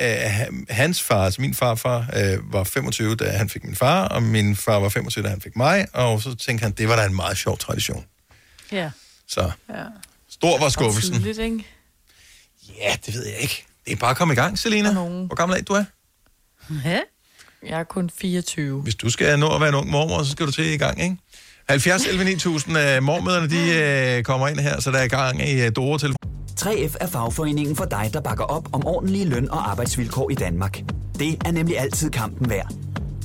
øh, 0.00 0.06
han- 0.30 0.66
hans 0.70 1.02
far, 1.02 1.24
altså 1.24 1.40
min 1.40 1.54
farfar, 1.54 2.06
øh, 2.16 2.52
var 2.52 2.64
25, 2.64 3.16
da 3.16 3.30
han 3.30 3.48
fik 3.48 3.64
min 3.64 3.76
far, 3.76 4.08
og 4.08 4.22
min 4.22 4.56
far 4.56 4.78
var 4.78 4.88
25, 4.88 5.24
da 5.24 5.28
han 5.28 5.40
fik 5.40 5.56
mig, 5.56 5.86
og 5.92 6.22
så 6.22 6.34
tænkte 6.34 6.62
han, 6.62 6.72
det 6.72 6.88
var 6.88 6.96
da 6.96 7.04
en 7.04 7.14
meget 7.14 7.36
sjov 7.36 7.58
tradition. 7.58 8.04
Ja. 8.72 8.90
Så 9.28 9.50
Ja. 9.68 9.84
stor 10.28 10.58
var 10.58 10.68
skuffelsen. 10.68 11.14
Tidligt, 11.14 11.38
ikke? 11.38 11.64
Ja, 12.80 12.96
det 13.06 13.14
ved 13.14 13.26
jeg 13.26 13.38
ikke. 13.38 13.64
Det 13.86 13.92
er 13.92 13.96
bare 13.96 14.10
at 14.10 14.16
komme 14.16 14.34
i 14.34 14.36
gang, 14.36 14.58
Selina. 14.58 14.92
Hvor 14.92 15.34
gammel 15.34 15.58
er 15.58 15.62
du 15.62 15.72
er? 15.72 15.84
Ja. 16.84 17.00
Jeg 17.68 17.80
er 17.80 17.84
kun 17.84 18.10
24. 18.20 18.80
Hvis 18.82 18.94
du 18.94 19.10
skal 19.10 19.38
nå 19.38 19.54
at 19.54 19.60
være 19.60 19.68
en 19.68 19.74
ung 19.74 19.90
mormor, 19.90 20.22
så 20.22 20.30
skal 20.30 20.46
du 20.46 20.52
til 20.52 20.64
i 20.66 20.76
gang, 20.76 21.02
ikke? 21.02 21.16
70 21.68 22.06
11 22.06 22.24
9000 22.24 22.78
af 22.78 23.02
mormøderne, 23.02 23.48
de 23.48 24.16
øh, 24.16 24.22
kommer 24.22 24.48
ind 24.48 24.58
her, 24.58 24.80
så 24.80 24.90
der 24.90 24.98
er 24.98 25.02
i 25.02 25.08
gang 25.08 25.48
i 25.48 25.66
uh, 25.66 25.72
Dora 25.76 25.98
telefon. 25.98 26.16
3F 26.60 26.96
er 27.00 27.06
fagforeningen 27.06 27.76
for 27.76 27.84
dig, 27.84 28.10
der 28.12 28.20
bakker 28.20 28.44
op 28.44 28.68
om 28.72 28.86
ordentlige 28.86 29.24
løn- 29.24 29.50
og 29.50 29.70
arbejdsvilkår 29.70 30.30
i 30.30 30.34
Danmark. 30.34 30.82
Det 31.18 31.36
er 31.44 31.52
nemlig 31.52 31.78
altid 31.78 32.10
kampen 32.10 32.50
værd. 32.50 32.72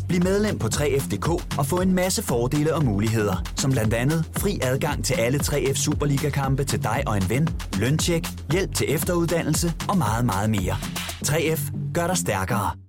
Bliv 0.08 0.24
medlem 0.24 0.60
på 0.60 0.68
3F.dk 0.68 1.58
og 1.58 1.66
få 1.66 1.82
en 1.82 1.94
masse 1.94 2.24
fordele 2.24 2.76
og 2.76 2.86
muligheder, 2.86 3.44
som 3.56 3.72
blandt 3.72 3.94
andet 3.94 4.26
fri 4.38 4.60
adgang 4.64 5.06
til 5.06 5.14
alle 5.14 5.40
3F 5.40 5.76
Superliga-kampe 5.76 6.64
til 6.64 6.84
dig 6.84 7.04
og 7.08 7.18
en 7.18 7.30
ven, 7.30 7.50
løntjek, 7.78 8.28
hjælp 8.52 8.76
til 8.76 8.94
efteruddannelse 8.94 9.74
og 9.90 9.98
meget, 9.98 10.26
meget 10.26 10.50
mere. 10.50 10.78
3F 11.26 11.92
gør 11.94 12.08
dig 12.08 12.18
stærkere. 12.18 12.89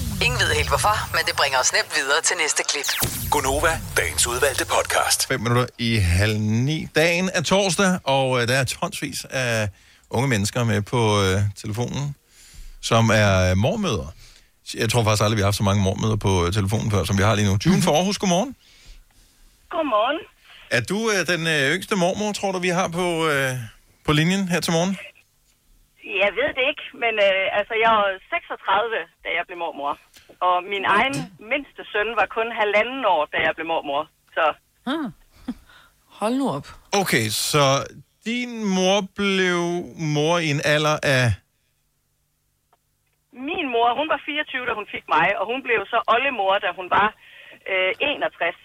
Ingen 0.25 0.39
ved 0.39 0.51
helt 0.59 0.69
hvorfor, 0.73 0.95
men 1.15 1.23
det 1.27 1.35
bringer 1.39 1.59
os 1.63 1.71
nemt 1.77 1.91
videre 1.99 2.21
til 2.27 2.35
næste 2.43 2.61
klip. 2.71 2.89
Gonova, 3.33 3.73
dagens 3.97 4.27
udvalgte 4.27 4.65
podcast. 4.75 5.27
5 5.27 5.39
minutter 5.39 5.65
i 5.77 5.91
halv 5.95 6.35
ni. 6.39 6.87
Dagen 6.95 7.29
er 7.37 7.41
torsdag, 7.41 7.91
og 8.03 8.41
øh, 8.41 8.47
der 8.47 8.55
er 8.61 8.63
tonsvis 8.63 9.25
af 9.29 9.69
unge 10.09 10.27
mennesker 10.33 10.63
med 10.63 10.81
på 10.81 11.01
øh, 11.23 11.37
telefonen, 11.63 12.15
som 12.81 13.03
er 13.21 13.31
øh, 13.49 13.57
mormøder. 13.57 14.07
Jeg 14.81 14.89
tror 14.89 15.03
faktisk 15.03 15.23
aldrig, 15.23 15.37
vi 15.37 15.41
har 15.41 15.51
haft 15.51 15.61
så 15.63 15.67
mange 15.69 15.83
mormøder 15.87 16.15
på 16.27 16.31
øh, 16.45 16.53
telefonen 16.59 16.91
før, 16.91 17.03
som 17.03 17.17
vi 17.17 17.23
har 17.23 17.35
lige 17.35 17.47
nu. 17.51 17.55
June 17.65 17.81
for 17.85 17.91
Aarhus, 17.97 18.17
godmorgen. 18.17 18.55
Godmorgen. 19.69 20.19
Er 20.77 20.81
du 20.91 20.97
øh, 21.13 21.19
den 21.33 21.41
øh, 21.55 21.61
yngste 21.75 21.95
mormor, 22.03 22.31
tror 22.39 22.51
du, 22.51 22.59
vi 22.59 22.71
har 22.79 22.87
på, 22.99 23.07
øh, 23.31 23.51
på 24.05 24.11
linjen 24.11 24.43
her 24.53 24.59
til 24.65 24.73
morgen? 24.77 24.93
Jeg 26.23 26.31
ved 26.39 26.49
det 26.57 26.63
ikke, 26.71 26.85
men 27.03 27.13
øh, 27.27 27.57
altså, 27.59 27.73
jeg 27.83 27.91
var 27.97 28.07
36, 28.29 28.95
da 29.23 29.29
jeg 29.37 29.43
blev 29.47 29.57
mormor. 29.63 29.93
Og 30.47 30.55
min 30.63 30.85
egen 30.85 31.15
mindste 31.51 31.81
søn 31.91 32.09
var 32.19 32.27
kun 32.37 32.47
halvanden 32.61 33.05
år, 33.05 33.23
da 33.33 33.37
jeg 33.45 33.51
blev 33.55 33.67
mormor. 33.67 34.03
Så 34.35 34.45
Hold 36.19 36.35
nu 36.41 36.45
op. 36.57 36.67
Okay, 37.01 37.25
så 37.29 37.63
din 38.25 38.51
mor 38.77 38.99
blev 39.21 39.57
mor 40.15 40.35
i 40.45 40.47
en 40.55 40.61
alder 40.75 40.97
af... 41.15 41.25
min 43.49 43.65
mor, 43.75 43.89
hun 43.99 44.07
var 44.13 44.19
24, 44.25 44.65
da 44.69 44.73
hun 44.79 44.87
fik 44.95 45.05
mig, 45.15 45.27
og 45.39 45.45
hun 45.51 45.59
blev 45.67 45.79
så 45.93 45.99
oldemor, 46.13 46.53
da 46.65 46.69
hun 46.79 46.87
var 46.97 47.07
øh, 47.71 47.91
61. 47.99 48.55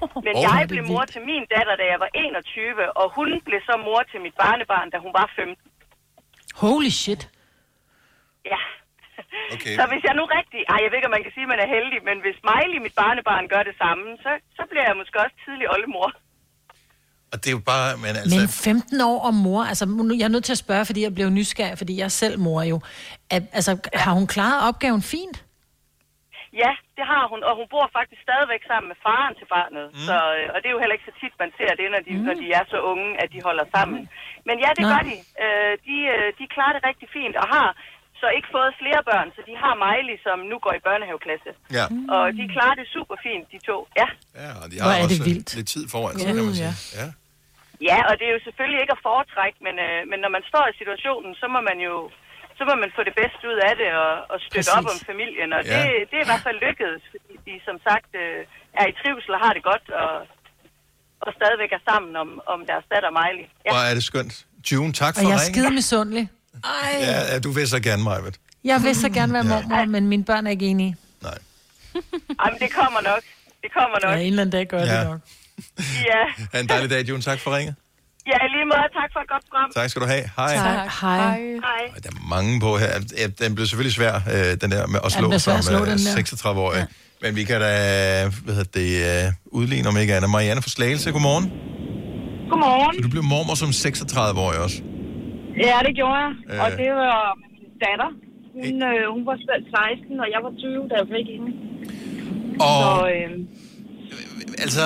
Men 0.26 0.32
Åh, 0.36 0.42
jeg 0.42 0.68
blev 0.72 0.82
mor 0.92 1.00
vildt. 1.00 1.12
til 1.12 1.22
min 1.30 1.44
datter, 1.54 1.74
da 1.80 1.84
jeg 1.92 1.98
var 2.04 2.10
21, 2.14 2.96
og 3.00 3.06
hun 3.16 3.28
blev 3.46 3.60
så 3.70 3.74
mor 3.86 4.00
til 4.10 4.20
mit 4.20 4.34
barnebarn, 4.42 4.90
da 4.90 4.98
hun 5.04 5.12
var 5.18 5.26
15. 5.36 5.56
Holy 6.64 6.90
shit. 7.02 7.22
Ja. 8.52 8.60
Okay. 9.54 9.74
Så 9.78 9.82
hvis 9.90 10.02
jeg 10.08 10.14
nu 10.20 10.24
rigtig... 10.38 10.60
Ej, 10.72 10.78
jeg 10.82 10.88
ved 10.90 10.98
ikke, 10.98 11.10
om 11.10 11.16
man 11.18 11.24
kan 11.26 11.34
sige, 11.36 11.46
at 11.46 11.52
man 11.54 11.62
er 11.64 11.68
heldig, 11.76 11.98
men 12.08 12.16
hvis 12.24 12.38
Miley, 12.48 12.78
mit 12.86 12.96
barnebarn, 13.02 13.44
gør 13.54 13.62
det 13.68 13.76
samme, 13.82 14.04
så, 14.24 14.30
så 14.58 14.62
bliver 14.70 14.86
jeg 14.88 14.96
måske 15.00 15.16
også 15.24 15.36
tidlig 15.46 15.66
oldemor. 15.74 16.08
Og 17.32 17.36
det 17.42 17.48
er 17.52 17.56
jo 17.58 17.64
bare... 17.72 17.88
Men 18.04 18.12
altså, 18.20 18.36
Men 18.38 18.48
15 18.48 19.00
år 19.10 19.18
om 19.30 19.34
mor, 19.46 19.62
altså 19.70 19.84
jeg 20.20 20.26
er 20.30 20.34
nødt 20.36 20.46
til 20.48 20.56
at 20.58 20.64
spørge, 20.66 20.84
fordi 20.88 21.00
jeg 21.06 21.14
blev 21.18 21.28
nysgerrig, 21.38 21.78
fordi 21.82 21.92
jeg 21.98 22.06
er 22.10 22.16
selv 22.22 22.36
mor 22.46 22.62
jo. 22.72 22.76
At, 23.36 23.42
altså, 23.58 23.72
har 24.04 24.12
hun 24.18 24.26
klaret 24.34 24.58
opgaven 24.68 25.02
fint? 25.14 25.36
Ja, 26.62 26.72
det 26.98 27.04
har 27.12 27.24
hun, 27.32 27.40
og 27.48 27.52
hun 27.60 27.66
bor 27.74 27.86
faktisk 27.98 28.20
stadigvæk 28.28 28.62
sammen 28.70 28.88
med 28.92 28.98
faren 29.06 29.34
til 29.40 29.48
barnet. 29.56 29.86
Mm. 29.94 30.04
Så, 30.08 30.16
øh, 30.36 30.46
og 30.52 30.56
det 30.60 30.66
er 30.68 30.74
jo 30.76 30.82
heller 30.82 30.96
ikke 30.96 31.10
så 31.10 31.16
tit, 31.22 31.34
man 31.42 31.50
ser 31.58 31.72
det, 31.80 31.86
når 31.94 32.02
de, 32.06 32.12
mm. 32.16 32.24
når 32.28 32.34
de 32.42 32.46
er 32.58 32.64
så 32.72 32.78
unge, 32.92 33.08
at 33.22 33.28
de 33.34 33.40
holder 33.48 33.66
sammen. 33.76 34.00
Men 34.48 34.56
ja, 34.64 34.70
det 34.78 34.84
Nå. 34.86 34.90
gør 34.92 35.02
de. 35.10 35.16
Øh, 35.44 35.72
de. 35.88 35.96
øh, 36.14 36.28
De 36.38 36.44
klarer 36.54 36.74
det 36.76 36.82
rigtig 36.90 37.08
fint, 37.16 37.36
og 37.42 37.46
har 37.56 37.68
så 38.22 38.26
ikke 38.36 38.48
fået 38.56 38.70
flere 38.82 39.00
børn, 39.10 39.28
så 39.36 39.40
de 39.48 39.54
har 39.62 39.72
Miley, 39.84 40.16
som 40.26 40.36
nu 40.52 40.56
går 40.64 40.72
i 40.78 40.82
børnehaveklasse. 40.88 41.50
Ja. 41.78 41.84
Og 42.16 42.24
de 42.38 42.44
klarer 42.54 42.76
det 42.80 42.86
super 42.96 43.16
fint, 43.26 43.44
de 43.52 43.58
to. 43.70 43.76
Ja. 44.00 44.08
Ja, 44.42 44.50
og 44.60 44.66
de 44.72 44.76
Hvor 44.76 44.90
har 44.90 44.96
er 45.02 45.08
det 45.10 45.18
også 45.18 45.24
vildt. 45.30 45.48
lidt 45.58 45.68
tid 45.74 45.84
foran 45.94 46.12
sig, 46.18 46.26
Ja. 46.28 46.32
kan 46.38 46.44
man 46.48 46.54
sige. 46.60 46.72
Ja. 46.72 46.74
Ja. 47.00 47.06
Ja, 47.90 47.98
og 48.08 48.14
det 48.18 48.24
er 48.28 48.32
jo 48.36 48.40
selvfølgelig 48.48 48.80
ikke 48.84 48.94
at 48.98 49.02
foretrække, 49.10 49.58
men, 49.66 49.74
øh, 49.86 49.98
men 50.10 50.18
når 50.24 50.30
man 50.36 50.42
står 50.50 50.64
i 50.72 50.74
situationen, 50.80 51.30
så 51.40 51.46
må 51.54 51.60
man 51.70 51.78
jo 51.88 51.94
så 52.58 52.62
må 52.70 52.74
man 52.84 52.90
få 52.98 53.02
det 53.08 53.14
bedste 53.22 53.42
ud 53.52 53.58
af 53.68 53.74
det 53.80 53.88
og, 54.04 54.12
og 54.32 54.36
støtte 54.46 54.70
Præcis. 54.70 54.78
op 54.78 54.86
om 54.92 54.98
familien. 55.10 55.48
Og 55.56 55.60
Ja. 55.64 55.70
det, 55.76 55.86
det 56.10 56.16
er 56.20 56.24
i 56.26 56.30
hvert 56.32 56.44
fald 56.48 56.58
lykkedes, 56.66 57.02
fordi 57.12 57.32
de 57.48 57.54
som 57.68 57.76
sagt 57.88 58.10
øh, 58.24 58.40
er 58.80 58.86
i 58.90 58.92
trivsel 59.00 59.30
og 59.36 59.40
har 59.46 59.52
det 59.56 59.62
godt 59.70 59.86
og, 60.02 60.12
og 61.26 61.30
stadigvæk 61.38 61.70
er 61.78 61.82
sammen 61.90 62.12
om, 62.22 62.28
om 62.54 62.58
deres 62.70 62.84
datter 62.92 63.10
Miley. 63.18 63.46
Ja. 63.66 63.70
Hvor 63.72 63.82
er 63.90 63.94
det 63.98 64.04
skønt. 64.10 64.34
June, 64.68 64.92
tak 65.02 65.12
for 65.14 65.20
Og 65.20 65.30
jeg 65.30 65.36
er 65.36 65.40
ringen. 65.42 65.54
skide 65.54 65.70
misundelig. 65.80 66.24
Ej. 66.54 66.96
Ja, 67.00 67.32
ja, 67.32 67.38
du 67.38 67.50
vil 67.50 67.68
så 67.68 67.80
gerne, 67.80 68.02
Majbet. 68.02 68.36
Jeg 68.64 68.82
vil 68.82 68.94
så 68.96 69.08
gerne 69.08 69.32
være 69.32 69.46
Ja. 69.46 69.48
mormor, 69.62 69.84
men 69.84 70.08
mine 70.08 70.24
børn 70.24 70.46
er 70.46 70.50
ikke 70.50 70.66
enige. 70.66 70.96
Ej, 71.24 72.50
men 72.50 72.60
det 72.60 72.70
kommer 72.74 73.00
nok. 73.00 73.22
Det 73.62 73.70
kommer 73.72 73.98
nok. 74.08 74.12
Ja, 74.16 74.20
en 74.20 74.26
eller 74.26 74.42
anden 74.42 74.52
dag 74.52 74.66
gør 74.68 74.78
Ja. 74.84 75.00
det 75.00 75.08
nok. 75.08 75.20
Ja. 75.78 76.44
Ha' 76.52 76.60
en 76.60 76.68
dejlig 76.68 76.90
dag, 76.90 77.08
June. 77.08 77.22
Tak 77.22 77.40
for 77.40 77.56
ringet. 77.56 77.74
ja, 78.26 78.32
lige 78.54 78.64
måde. 78.64 78.86
Tak 79.00 79.10
for 79.12 79.20
et 79.20 79.28
godt 79.28 79.42
program. 79.50 79.70
Tak 79.76 79.90
skal 79.90 80.02
du 80.02 80.06
have. 80.06 80.24
Hej. 80.36 80.56
Hej. 80.56 80.86
Hej. 81.00 81.90
Der 82.02 82.08
er 82.10 82.28
mange 82.28 82.60
på 82.60 82.78
her. 82.78 82.88
Ja, 83.18 83.26
Den 83.26 83.54
bliver 83.54 83.66
selvfølgelig 83.68 83.94
svær, 83.94 84.14
øh, 84.14 84.60
den 84.60 84.70
der 84.70 84.86
med 84.86 85.00
at 85.04 85.14
Ja, 85.14 85.18
slå 85.18 85.30
svær 85.30 85.38
som 85.38 85.56
at 85.56 85.64
slå, 85.64 85.78
øh, 85.84 85.86
den 85.90 85.98
der. 85.98 86.22
36-årig. 86.22 86.78
Ja. 86.78 86.86
Men 87.22 87.36
vi 87.36 87.44
kan 87.44 87.60
da, 87.60 88.28
hvad 88.44 88.54
hedder 88.54 88.70
det, 88.80 89.26
øh, 89.26 89.32
udligne 89.46 89.88
om 89.88 89.96
ikke 89.96 90.14
andet. 90.14 90.30
Marianne 90.30 90.62
fra 90.62 90.70
Slagelse, 90.70 91.12
godmorgen. 91.12 91.44
Godmorgen. 92.50 92.94
Så 92.96 93.00
du 93.02 93.08
blev 93.08 93.22
mormor 93.22 93.54
som 93.54 93.68
36-årig 93.70 94.58
også. 94.58 94.76
Ja, 95.68 95.76
det 95.86 95.92
gjorde 95.98 96.18
jeg. 96.24 96.32
Øh. 96.50 96.62
Og 96.64 96.68
det 96.80 96.90
var 97.02 97.18
min 97.42 97.72
datter. 97.84 98.10
Hun, 98.58 98.74
øh, 98.90 99.02
hun 99.14 99.22
var 99.28 99.36
selv 99.48 99.64
16, 99.98 100.20
og 100.24 100.28
jeg 100.34 100.40
var 100.46 100.52
20, 100.58 100.88
da 100.90 100.94
jeg 101.00 101.06
fik 101.14 101.26
hende. 101.34 101.50
Og 102.68 102.80
Så, 102.82 103.08
øh, 103.14 103.30
altså, 104.64 104.84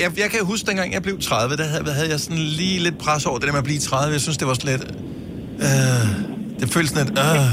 jeg, 0.00 0.08
jeg 0.22 0.28
kan 0.32 0.40
huske, 0.52 0.64
dengang 0.70 0.88
jeg 0.96 1.02
blev 1.06 1.16
30, 1.20 1.56
der 1.60 1.66
havde, 1.72 1.92
havde 1.98 2.10
jeg 2.14 2.20
sådan 2.26 2.42
lige 2.60 2.78
lidt 2.86 2.98
pres 3.04 3.26
over 3.28 3.38
det 3.38 3.46
der 3.48 3.54
med 3.56 3.64
at 3.64 3.68
blive 3.70 3.78
30. 3.78 4.12
Jeg 4.16 4.22
synes, 4.26 4.38
det 4.40 4.46
var 4.50 4.54
sådan 4.58 4.70
lidt... 4.74 4.84
Øh, 5.66 6.04
det 6.60 6.66
føltes 6.74 6.90
sådan 6.92 7.06
lidt... 7.06 7.18
Øh. 7.18 7.48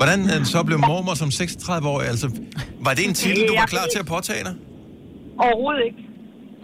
Hvordan 0.00 0.20
øh, 0.32 0.40
så 0.52 0.58
blev 0.68 0.78
mormor 0.90 1.14
som 1.22 1.28
36-årig? 1.40 2.06
Altså, 2.14 2.26
var 2.86 2.92
det 2.96 3.04
en 3.08 3.14
titel, 3.22 3.42
du 3.50 3.54
var 3.62 3.66
klar 3.74 3.86
til 3.94 4.00
at 4.04 4.08
påtage 4.14 4.44
dig? 4.48 4.54
overhovedet 5.44 5.82
ikke. 5.88 6.02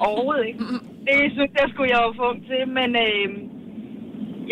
Overhovedet 0.07 0.45
ikke. 0.51 0.61
Det 1.07 1.19
synes 1.37 1.53
jeg 1.61 1.67
skulle 1.73 1.91
jeg 1.95 2.01
jo 2.07 2.13
få 2.23 2.29
til, 2.51 2.63
men 2.79 2.91
øh, 3.07 3.27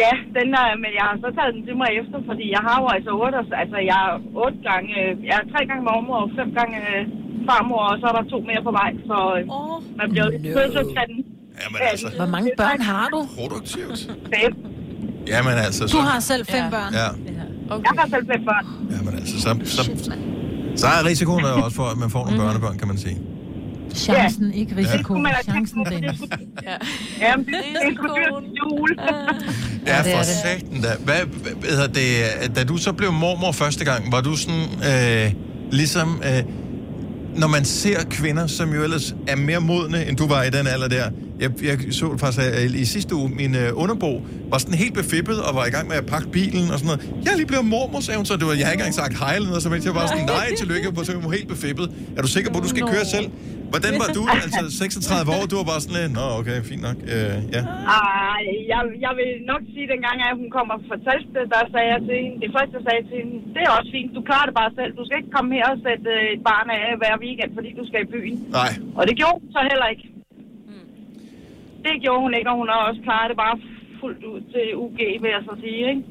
ja, 0.02 0.12
den 0.38 0.48
er, 0.62 0.66
men 0.84 0.90
jeg 0.98 1.04
har 1.08 1.16
så 1.24 1.28
taget 1.38 1.52
den 1.56 1.62
til 1.68 1.76
mig 1.82 1.90
efter, 2.00 2.18
fordi 2.30 2.44
jeg 2.56 2.62
har 2.68 2.76
jo 2.82 2.86
altså 2.96 3.10
otte, 3.22 3.36
altså 3.62 3.78
jeg 3.90 3.98
er 4.08 4.12
otte 4.44 4.58
gange, 4.70 4.90
øh, 5.02 5.10
jeg 5.28 5.34
er 5.40 5.44
tre 5.52 5.60
gange 5.68 5.82
mormor 5.88 6.18
og 6.24 6.30
fem 6.38 6.48
gange 6.58 6.76
øh, 6.92 7.02
farmor, 7.48 7.82
og 7.90 7.96
så 8.00 8.04
er 8.10 8.14
der 8.18 8.24
to 8.34 8.38
mere 8.50 8.62
på 8.68 8.72
vej, 8.80 8.90
så 9.10 9.16
øh, 9.38 9.42
man 10.00 10.06
bliver 10.12 10.24
jo 10.28 10.30
nødt 10.58 10.70
til 10.74 10.80
at 10.84 10.90
tage 10.96 11.08
den. 11.12 11.18
Jamen 11.62 11.78
altså. 11.92 12.06
Hvor 12.20 12.30
mange 12.36 12.50
børn 12.62 12.80
har 12.92 13.06
du? 13.14 13.20
Produktivt. 13.40 13.98
Fem. 14.34 14.52
Jamen 15.32 15.54
altså... 15.66 15.82
Du 15.84 15.88
så- 15.88 16.06
har 16.10 16.20
selv 16.30 16.42
fem 16.54 16.64
børn. 16.76 16.92
Ja. 17.02 17.08
Okay. 17.74 17.84
Jeg 17.88 17.94
har 18.00 18.08
selv 18.14 18.26
fem 18.32 18.42
børn. 18.50 18.64
Jamen 18.94 19.12
altså, 19.20 19.34
så, 19.44 19.50
så, 19.76 19.82
så 20.82 20.86
er 20.96 21.00
risikoen 21.10 21.44
også 21.44 21.76
for, 21.80 21.86
at 21.92 21.98
man 22.04 22.10
får 22.10 22.22
nogle 22.24 22.38
børnebørn, 22.44 22.78
kan 22.78 22.88
man 22.88 22.98
sige. 23.04 23.16
Chancen, 23.94 24.52
ikke 24.54 24.74
Ja. 24.74 24.80
risiko. 24.80 25.02
Kunne 25.02 25.22
man 25.22 25.32
have 25.32 25.44
Chancen, 25.44 25.84
Dennis. 25.84 26.20
Ja, 27.20 27.36
men 27.36 27.46
det, 27.46 27.54
det 27.54 27.82
er 27.82 27.94
sgu 27.94 28.06
dyrt 28.06 28.44
jul. 28.58 28.96
Ja, 29.86 30.02
det 30.04 30.12
er 30.12 30.16
for 30.16 30.18
det. 30.18 30.26
satan 30.26 30.82
da. 30.82 30.88
Hvad, 31.04 31.14
hvad, 31.60 31.70
hedder 31.70 31.86
det, 31.86 32.56
da 32.56 32.64
du 32.64 32.76
så 32.76 32.92
blev 32.92 33.12
mormor 33.12 33.52
første 33.52 33.84
gang, 33.84 34.12
var 34.12 34.20
du 34.20 34.36
sådan, 34.36 34.64
øh, 35.24 35.32
ligesom, 35.72 36.22
øh, 36.24 36.42
når 37.36 37.46
man 37.48 37.64
ser 37.64 38.04
kvinder, 38.10 38.46
som 38.46 38.74
jo 38.74 38.82
ellers 38.82 39.14
er 39.28 39.36
mere 39.36 39.60
modne, 39.60 40.06
end 40.08 40.16
du 40.16 40.26
var 40.26 40.42
i 40.42 40.50
den 40.50 40.66
alder 40.66 40.88
der, 40.88 41.04
Jeg, 41.40 41.50
jeg 41.62 41.78
så 41.90 42.12
det 42.12 42.20
faktisk 42.20 42.48
øh, 42.74 42.80
i 42.80 42.84
sidste 42.84 43.14
uge, 43.14 43.28
min 43.28 43.54
øh, 43.56 43.70
underbo 43.74 44.22
var 44.50 44.58
sådan 44.58 44.74
helt 44.74 44.94
befippet 44.94 45.40
og 45.42 45.54
var 45.54 45.66
i 45.66 45.70
gang 45.70 45.88
med 45.88 45.96
at 45.96 46.06
pakke 46.06 46.30
bilen 46.30 46.70
og 46.70 46.78
sådan 46.78 46.86
noget. 46.86 47.10
Jeg 47.24 47.32
er 47.32 47.36
lige 47.36 47.46
blevet 47.46 47.64
mormor, 47.66 48.00
sagde 48.00 48.16
hun, 48.18 48.26
så 48.26 48.36
det 48.36 48.46
var, 48.46 48.52
jeg 48.52 48.66
har 48.66 48.72
ikke 48.72 48.80
engang 48.82 48.94
sagt 48.94 49.18
hej 49.18 49.34
eller 49.34 49.48
noget, 49.48 49.62
så 49.62 49.70
jeg 49.84 49.94
var 49.94 50.06
sådan, 50.06 50.24
nej, 50.24 50.54
tillykke, 50.58 50.88
så 51.04 51.12
jeg 51.12 51.24
var 51.24 51.30
helt 51.30 51.48
befippet. 51.48 51.90
Er 52.16 52.22
du 52.22 52.28
sikker 52.28 52.50
på, 52.52 52.58
at 52.58 52.64
du 52.64 52.68
skal 52.68 52.82
køre 52.82 53.04
selv? 53.04 53.26
Hvordan 53.72 53.92
var 54.02 54.08
du? 54.18 54.22
Altså 54.34 54.64
36 54.84 55.30
år, 55.36 55.42
du 55.50 55.54
var 55.60 55.66
bare 55.72 55.80
sådan 55.84 55.96
lidt, 56.00 56.12
nå 56.20 56.24
okay, 56.40 56.58
fint 56.70 56.82
nok. 56.88 56.98
Øh, 57.14 57.34
ja. 57.56 57.62
Ej, 57.98 58.42
jeg, 58.72 58.80
jeg 59.04 59.12
vil 59.18 59.30
nok 59.52 59.62
sige, 59.72 59.84
at 59.86 59.90
dengang, 59.94 60.16
at 60.28 60.34
hun 60.42 60.48
kommer 60.56 60.74
fra 60.88 60.96
Talsted, 61.06 61.44
der 61.54 61.60
sagde 61.74 61.88
jeg 61.94 62.00
til 62.08 62.16
hende, 62.22 62.36
det 62.44 62.50
første, 62.56 62.72
jeg 62.78 62.84
sagde 62.88 63.02
til 63.10 63.16
hende, 63.20 63.36
det 63.54 63.62
er 63.66 63.70
også 63.78 63.90
fint, 63.96 64.10
du 64.18 64.22
klarer 64.28 64.46
det 64.48 64.56
bare 64.60 64.72
selv. 64.78 64.92
Du 64.98 65.02
skal 65.06 65.16
ikke 65.20 65.32
komme 65.36 65.50
her 65.58 65.66
og 65.74 65.78
sætte 65.86 66.10
øh, 66.16 66.34
et 66.34 66.42
barn 66.50 66.66
af 66.76 66.82
hver 67.00 67.14
weekend, 67.24 67.50
fordi 67.58 67.70
du 67.80 67.84
skal 67.88 68.00
i 68.06 68.08
byen. 68.14 68.36
Nej. 68.60 68.72
Og 68.98 69.02
det 69.08 69.14
gjorde 69.20 69.36
hun 69.40 69.48
så 69.56 69.62
heller 69.70 69.88
ikke. 69.94 70.06
Det 71.86 71.94
gjorde 72.04 72.20
hun 72.26 72.32
ikke, 72.38 72.48
og 72.52 72.56
hun 72.62 72.68
har 72.72 72.80
også 72.88 73.00
klaret 73.06 73.28
det 73.30 73.36
bare 73.44 73.56
fuldt 74.00 74.22
ud 74.32 74.40
til 74.52 74.64
UG, 74.84 74.98
vil 75.22 75.30
jeg 75.36 75.42
så 75.48 75.54
sige, 75.62 75.82
ikke? 75.92 76.02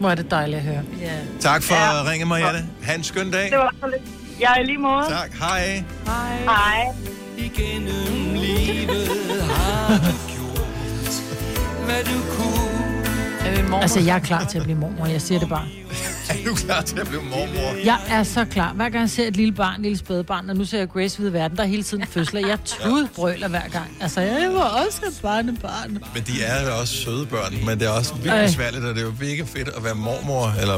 Hvor 0.00 0.10
er 0.10 0.14
det 0.14 0.30
dejligt 0.30 0.58
at 0.62 0.66
høre. 0.70 0.84
Ja. 1.08 1.16
Tak 1.48 1.60
for 1.68 1.74
ja. 1.74 2.10
ringe, 2.10 2.26
Marianne. 2.32 2.62
Ha' 2.86 2.94
en 2.94 3.04
skøn 3.10 3.30
dag. 3.30 3.46
Det 3.54 3.58
var 3.58 3.74
så 3.82 3.86
lidt. 3.94 4.19
Ja, 4.40 4.54
i 4.60 4.64
lige 4.64 4.78
måde. 4.78 5.06
Tak. 5.08 5.32
Hej. 5.38 5.84
Hej. 6.06 6.36
Hej. 6.44 6.86
Igennem 7.36 8.34
livet 8.34 9.08
har 9.42 9.98
du 9.98 10.16
gjort, 10.32 11.12
hvad 11.84 12.04
du 12.04 12.18
kunne. 12.36 12.69
Er 13.44 13.54
det 13.54 13.64
mormor? 13.64 13.78
Altså, 13.82 14.00
jeg 14.00 14.14
er 14.16 14.20
klar 14.20 14.44
til 14.44 14.58
at 14.58 14.64
blive 14.64 14.78
mormor, 14.78 15.06
jeg 15.06 15.22
siger 15.22 15.38
det 15.38 15.48
bare. 15.48 15.66
Er 16.30 16.34
du 16.46 16.54
klar 16.54 16.82
til 16.82 16.98
at 17.00 17.08
blive 17.08 17.22
mormor? 17.22 17.84
Jeg 17.84 17.98
er 18.08 18.22
så 18.22 18.44
klar. 18.44 18.72
Hver 18.72 18.88
gang 18.88 19.00
jeg 19.00 19.10
ser 19.10 19.26
et 19.26 19.36
lille 19.36 19.52
barn, 19.52 19.74
et 19.74 19.80
lille 19.80 19.98
spædebarn, 19.98 20.50
og 20.50 20.56
nu 20.56 20.64
ser 20.64 20.78
jeg 20.78 20.88
Grace 20.88 21.18
Hvide 21.18 21.32
Verden, 21.32 21.56
der 21.56 21.62
er 21.62 21.66
hele 21.66 21.82
tiden 21.82 22.06
fødsler. 22.06 22.46
Jeg 22.46 22.58
tudbrøler 22.64 23.48
hver 23.48 23.68
gang. 23.68 23.96
Altså, 24.00 24.20
jeg 24.20 24.50
var 24.54 24.84
også 24.86 25.00
et 25.06 25.18
barnebarn. 25.22 25.98
Men 26.14 26.22
de 26.26 26.42
er 26.42 26.62
jo 26.68 26.78
også 26.80 26.94
søde 26.96 27.26
børn, 27.26 27.64
men 27.66 27.78
det 27.80 27.86
er 27.86 27.90
også 27.90 28.14
virkelig 28.14 28.32
Ej. 28.32 28.46
svært, 28.48 28.74
og 28.74 28.82
det 28.82 28.98
er 28.98 29.02
jo 29.02 29.12
mega 29.20 29.42
fedt 29.42 29.68
at 29.68 29.84
være 29.84 29.94
mormor, 29.94 30.54
eller... 30.60 30.74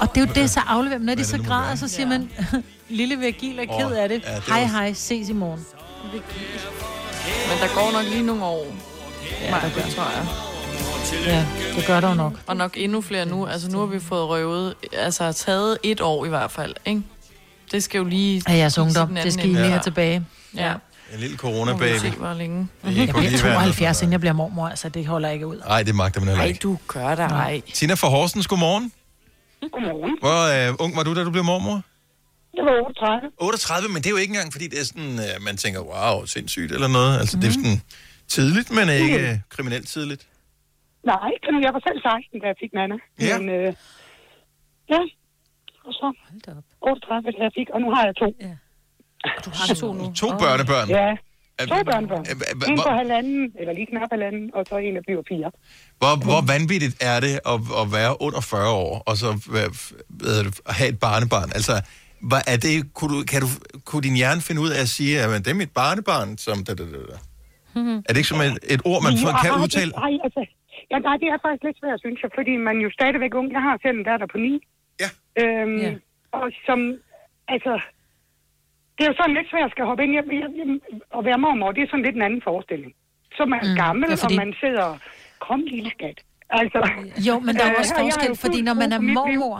Og 0.00 0.14
det 0.14 0.22
er 0.22 0.26
jo 0.26 0.32
det, 0.34 0.50
så 0.50 0.60
afleverer 0.66 0.98
man. 0.98 1.06
Når 1.06 1.14
de 1.14 1.24
så 1.24 1.38
græder, 1.42 1.74
så 1.74 1.88
siger 1.88 2.06
man, 2.06 2.30
lille 2.88 3.16
Virgil 3.16 3.58
er 3.58 3.78
ked 3.78 3.96
af 3.96 4.08
det. 4.08 4.22
ja, 4.26 4.34
det 4.34 4.42
Hej, 4.48 4.64
hej, 4.64 4.92
ses 4.92 5.28
i 5.28 5.32
morgen. 5.32 5.66
Men 7.48 7.58
der 7.60 7.74
går 7.74 7.92
nok 7.92 8.12
lige 8.12 8.22
nogle 8.22 8.44
år. 8.44 8.66
Ja, 9.42 9.46
der 9.46 9.60
gør. 9.74 9.82
tror 9.96 10.10
jeg. 10.16 10.53
Ja, 11.26 11.46
det 11.76 11.86
gør 11.86 12.00
der 12.00 12.08
jo 12.08 12.14
nok. 12.14 12.32
Og 12.46 12.56
nok 12.56 12.72
endnu 12.76 13.00
flere 13.00 13.26
nu. 13.26 13.46
Altså, 13.46 13.70
nu 13.70 13.78
har 13.78 13.86
vi 13.86 14.00
fået 14.00 14.28
røvet, 14.28 14.74
altså 14.92 15.32
taget 15.32 15.78
et 15.82 16.00
år 16.00 16.24
i 16.24 16.28
hvert 16.28 16.50
fald, 16.50 16.74
ikke? 16.86 17.02
Det 17.72 17.82
skal 17.82 17.98
jo 17.98 18.04
lige... 18.04 18.42
Af 18.46 18.56
jeres 18.56 18.78
ungdom, 18.78 19.14
det 19.14 19.32
skal 19.32 19.44
I 19.50 19.52
lige 19.52 19.68
have 19.68 19.80
tilbage. 19.82 20.26
Ja. 20.56 20.74
En 21.14 21.20
lille 21.20 21.36
corona-baby. 21.36 21.98
se, 21.98 22.10
hvor 22.10 22.34
længe. 22.34 22.68
Det 22.84 22.96
Jeg 22.96 23.08
bliver 23.08 23.20
lige 23.30 23.44
være 23.44 23.54
72, 23.54 24.02
inden 24.02 24.12
jeg 24.12 24.20
bliver 24.20 24.32
mormor, 24.32 24.68
altså 24.68 24.88
det 24.88 25.06
holder 25.06 25.30
ikke 25.30 25.46
ud. 25.46 25.56
Nej, 25.68 25.82
det 25.82 25.94
magter 25.94 26.20
man 26.20 26.28
heller 26.28 26.44
ikke. 26.44 26.60
du 26.62 26.78
gør 26.88 27.14
dig 27.14 27.24
ej. 27.24 27.60
Tina 27.74 27.94
fra 27.94 28.08
Horsens, 28.08 28.46
godmorgen. 28.46 28.92
Godmorgen. 29.72 30.16
Hvor 30.20 30.68
øh, 30.68 30.74
ung 30.78 30.96
var 30.96 31.02
du, 31.02 31.14
da 31.14 31.24
du 31.24 31.30
blev 31.30 31.44
mormor? 31.44 31.82
Det 32.52 32.64
var 32.64 32.86
38. 32.86 33.30
38, 33.38 33.88
men 33.88 33.96
det 33.96 34.06
er 34.06 34.10
jo 34.10 34.16
ikke 34.16 34.32
engang, 34.32 34.52
fordi 34.52 34.68
det 34.68 34.80
er 34.80 34.84
sådan, 34.84 35.18
øh, 35.18 35.42
man 35.42 35.56
tænker, 35.56 35.80
wow, 35.80 36.24
sindssygt 36.26 36.72
eller 36.72 36.88
noget. 36.88 37.18
Altså, 37.18 37.36
det 37.36 37.44
er 37.48 37.52
sådan 37.52 37.80
tidligt, 38.28 38.70
men 38.70 38.88
ikke 38.88 39.18
øh, 39.30 39.38
kriminelt 39.48 39.88
tidligt. 39.88 40.22
Nej, 41.12 41.30
jeg 41.66 41.72
var 41.76 41.82
selv 41.88 41.98
16, 42.02 42.40
da 42.42 42.46
jeg 42.52 42.56
fik 42.62 42.72
Nana. 42.78 42.96
Ja. 43.20 43.38
Men, 43.38 43.48
øh, 43.48 43.70
ja, 44.92 45.00
og 45.86 45.92
så 46.00 46.06
38, 46.80 47.30
da 47.38 47.42
jeg 47.46 47.52
fik, 47.58 47.68
og 47.74 47.80
nu 47.80 47.88
har 47.94 48.02
jeg 48.08 48.16
to. 48.16 48.28
Ja. 48.40 48.54
Du 49.44 49.50
har 49.58 49.74
to 49.82 49.92
nu? 49.92 50.04
To 50.22 50.28
børnebørn? 50.44 50.88
Ja, 50.88 51.08
to 51.66 51.78
børnebørn. 51.90 52.24
En 52.70 52.76
på 52.76 52.90
halvanden, 53.02 53.52
eller 53.60 53.72
lige 53.72 53.86
knap 53.86 54.08
halvanden, 54.10 54.50
og 54.54 54.64
så 54.68 54.76
en, 54.76 54.94
der 54.96 55.02
bliver 55.06 55.22
fire. 55.28 55.50
Hvor, 55.98 56.14
hvor 56.28 56.40
vanvittigt 56.52 56.94
er 57.10 57.20
det 57.20 57.34
at, 57.52 57.58
at 57.82 57.86
være 57.98 58.12
under 58.26 58.40
40 58.40 58.70
år, 58.70 59.02
og 59.06 59.16
så 59.16 59.28
at 60.68 60.76
have 60.76 60.88
et 60.88 60.98
barnebarn? 61.00 61.48
Altså, 61.58 61.72
hvad 62.30 62.40
er 62.46 62.56
det, 62.56 62.94
kunne, 62.94 63.10
du, 63.18 63.24
kan 63.32 63.40
du, 63.40 63.46
kunne 63.84 64.02
din 64.02 64.16
hjerne 64.16 64.40
finde 64.40 64.60
ud 64.60 64.70
af 64.70 64.80
at 64.80 64.88
sige, 64.88 65.20
at 65.20 65.44
det 65.44 65.50
er 65.50 65.54
mit 65.54 65.70
barnebarn, 65.70 66.38
som... 66.38 66.64
Da, 66.64 66.74
da, 66.74 66.84
da, 66.84 66.90
da. 66.90 67.16
Er 67.76 68.08
det 68.08 68.16
ikke 68.16 68.28
som 68.28 68.40
et, 68.40 68.58
et 68.74 68.82
ord, 68.84 69.02
man 69.02 69.12
får- 69.22 69.38
kan 69.42 69.52
udtale? 69.62 69.90
det- 69.92 69.96
Nej, 69.96 70.12
altså, 70.24 70.40
ja, 70.90 70.98
nej, 70.98 71.16
det 71.22 71.28
er 71.28 71.38
faktisk 71.44 71.64
lidt 71.64 71.78
svært, 71.80 72.00
synes 72.00 72.22
jeg, 72.22 72.30
fordi 72.38 72.56
man 72.68 72.76
jo 72.84 72.90
stadigvæk 72.98 73.34
ung. 73.34 73.52
Jeg 73.56 73.62
har 73.62 73.78
selv 73.82 73.98
en 73.98 74.04
datter 74.10 74.26
på 74.26 74.38
ni. 74.38 74.52
Ja. 75.02 75.08
Øhm, 75.42 75.76
Ja. 75.84 75.92
Og 76.40 76.46
som, 76.66 76.78
altså, 77.54 77.72
det 78.94 79.02
er 79.04 79.10
jo 79.12 79.16
sådan 79.20 79.34
lidt 79.38 79.50
svært 79.50 79.64
at 79.64 79.70
skal 79.70 79.84
hoppe 79.84 80.02
ind. 80.04 80.12
Jeg, 80.18 80.24
jeg, 80.42 80.48
jeg, 80.60 80.66
at 81.18 81.24
være 81.24 81.38
mormor, 81.38 81.72
det 81.72 81.82
er 81.82 81.86
sådan 81.90 82.04
lidt 82.04 82.16
en 82.16 82.22
anden 82.28 82.42
forestilling. 82.48 82.92
Så 83.36 83.42
er 83.42 83.46
man 83.54 83.60
Mm, 83.62 83.70
mm, 83.70 83.76
gammel, 83.84 84.08
ja, 84.10 84.14
fordi- 84.14 84.34
og 84.34 84.40
man 84.44 84.54
sidder, 84.62 84.88
kom 85.46 85.60
lille 85.74 85.90
skat. 85.90 86.18
Altså, 86.50 86.78
Jo, 87.28 87.34
men 87.46 87.52
der 87.54 87.62
er 87.64 87.68
jo 87.68 87.72
øh, 87.72 87.78
også 87.82 87.94
har 87.94 88.02
forskel, 88.04 88.36
fordi 88.44 88.58
når 88.68 88.74
man 88.82 88.90
er 88.92 89.00
mormor, 89.00 89.58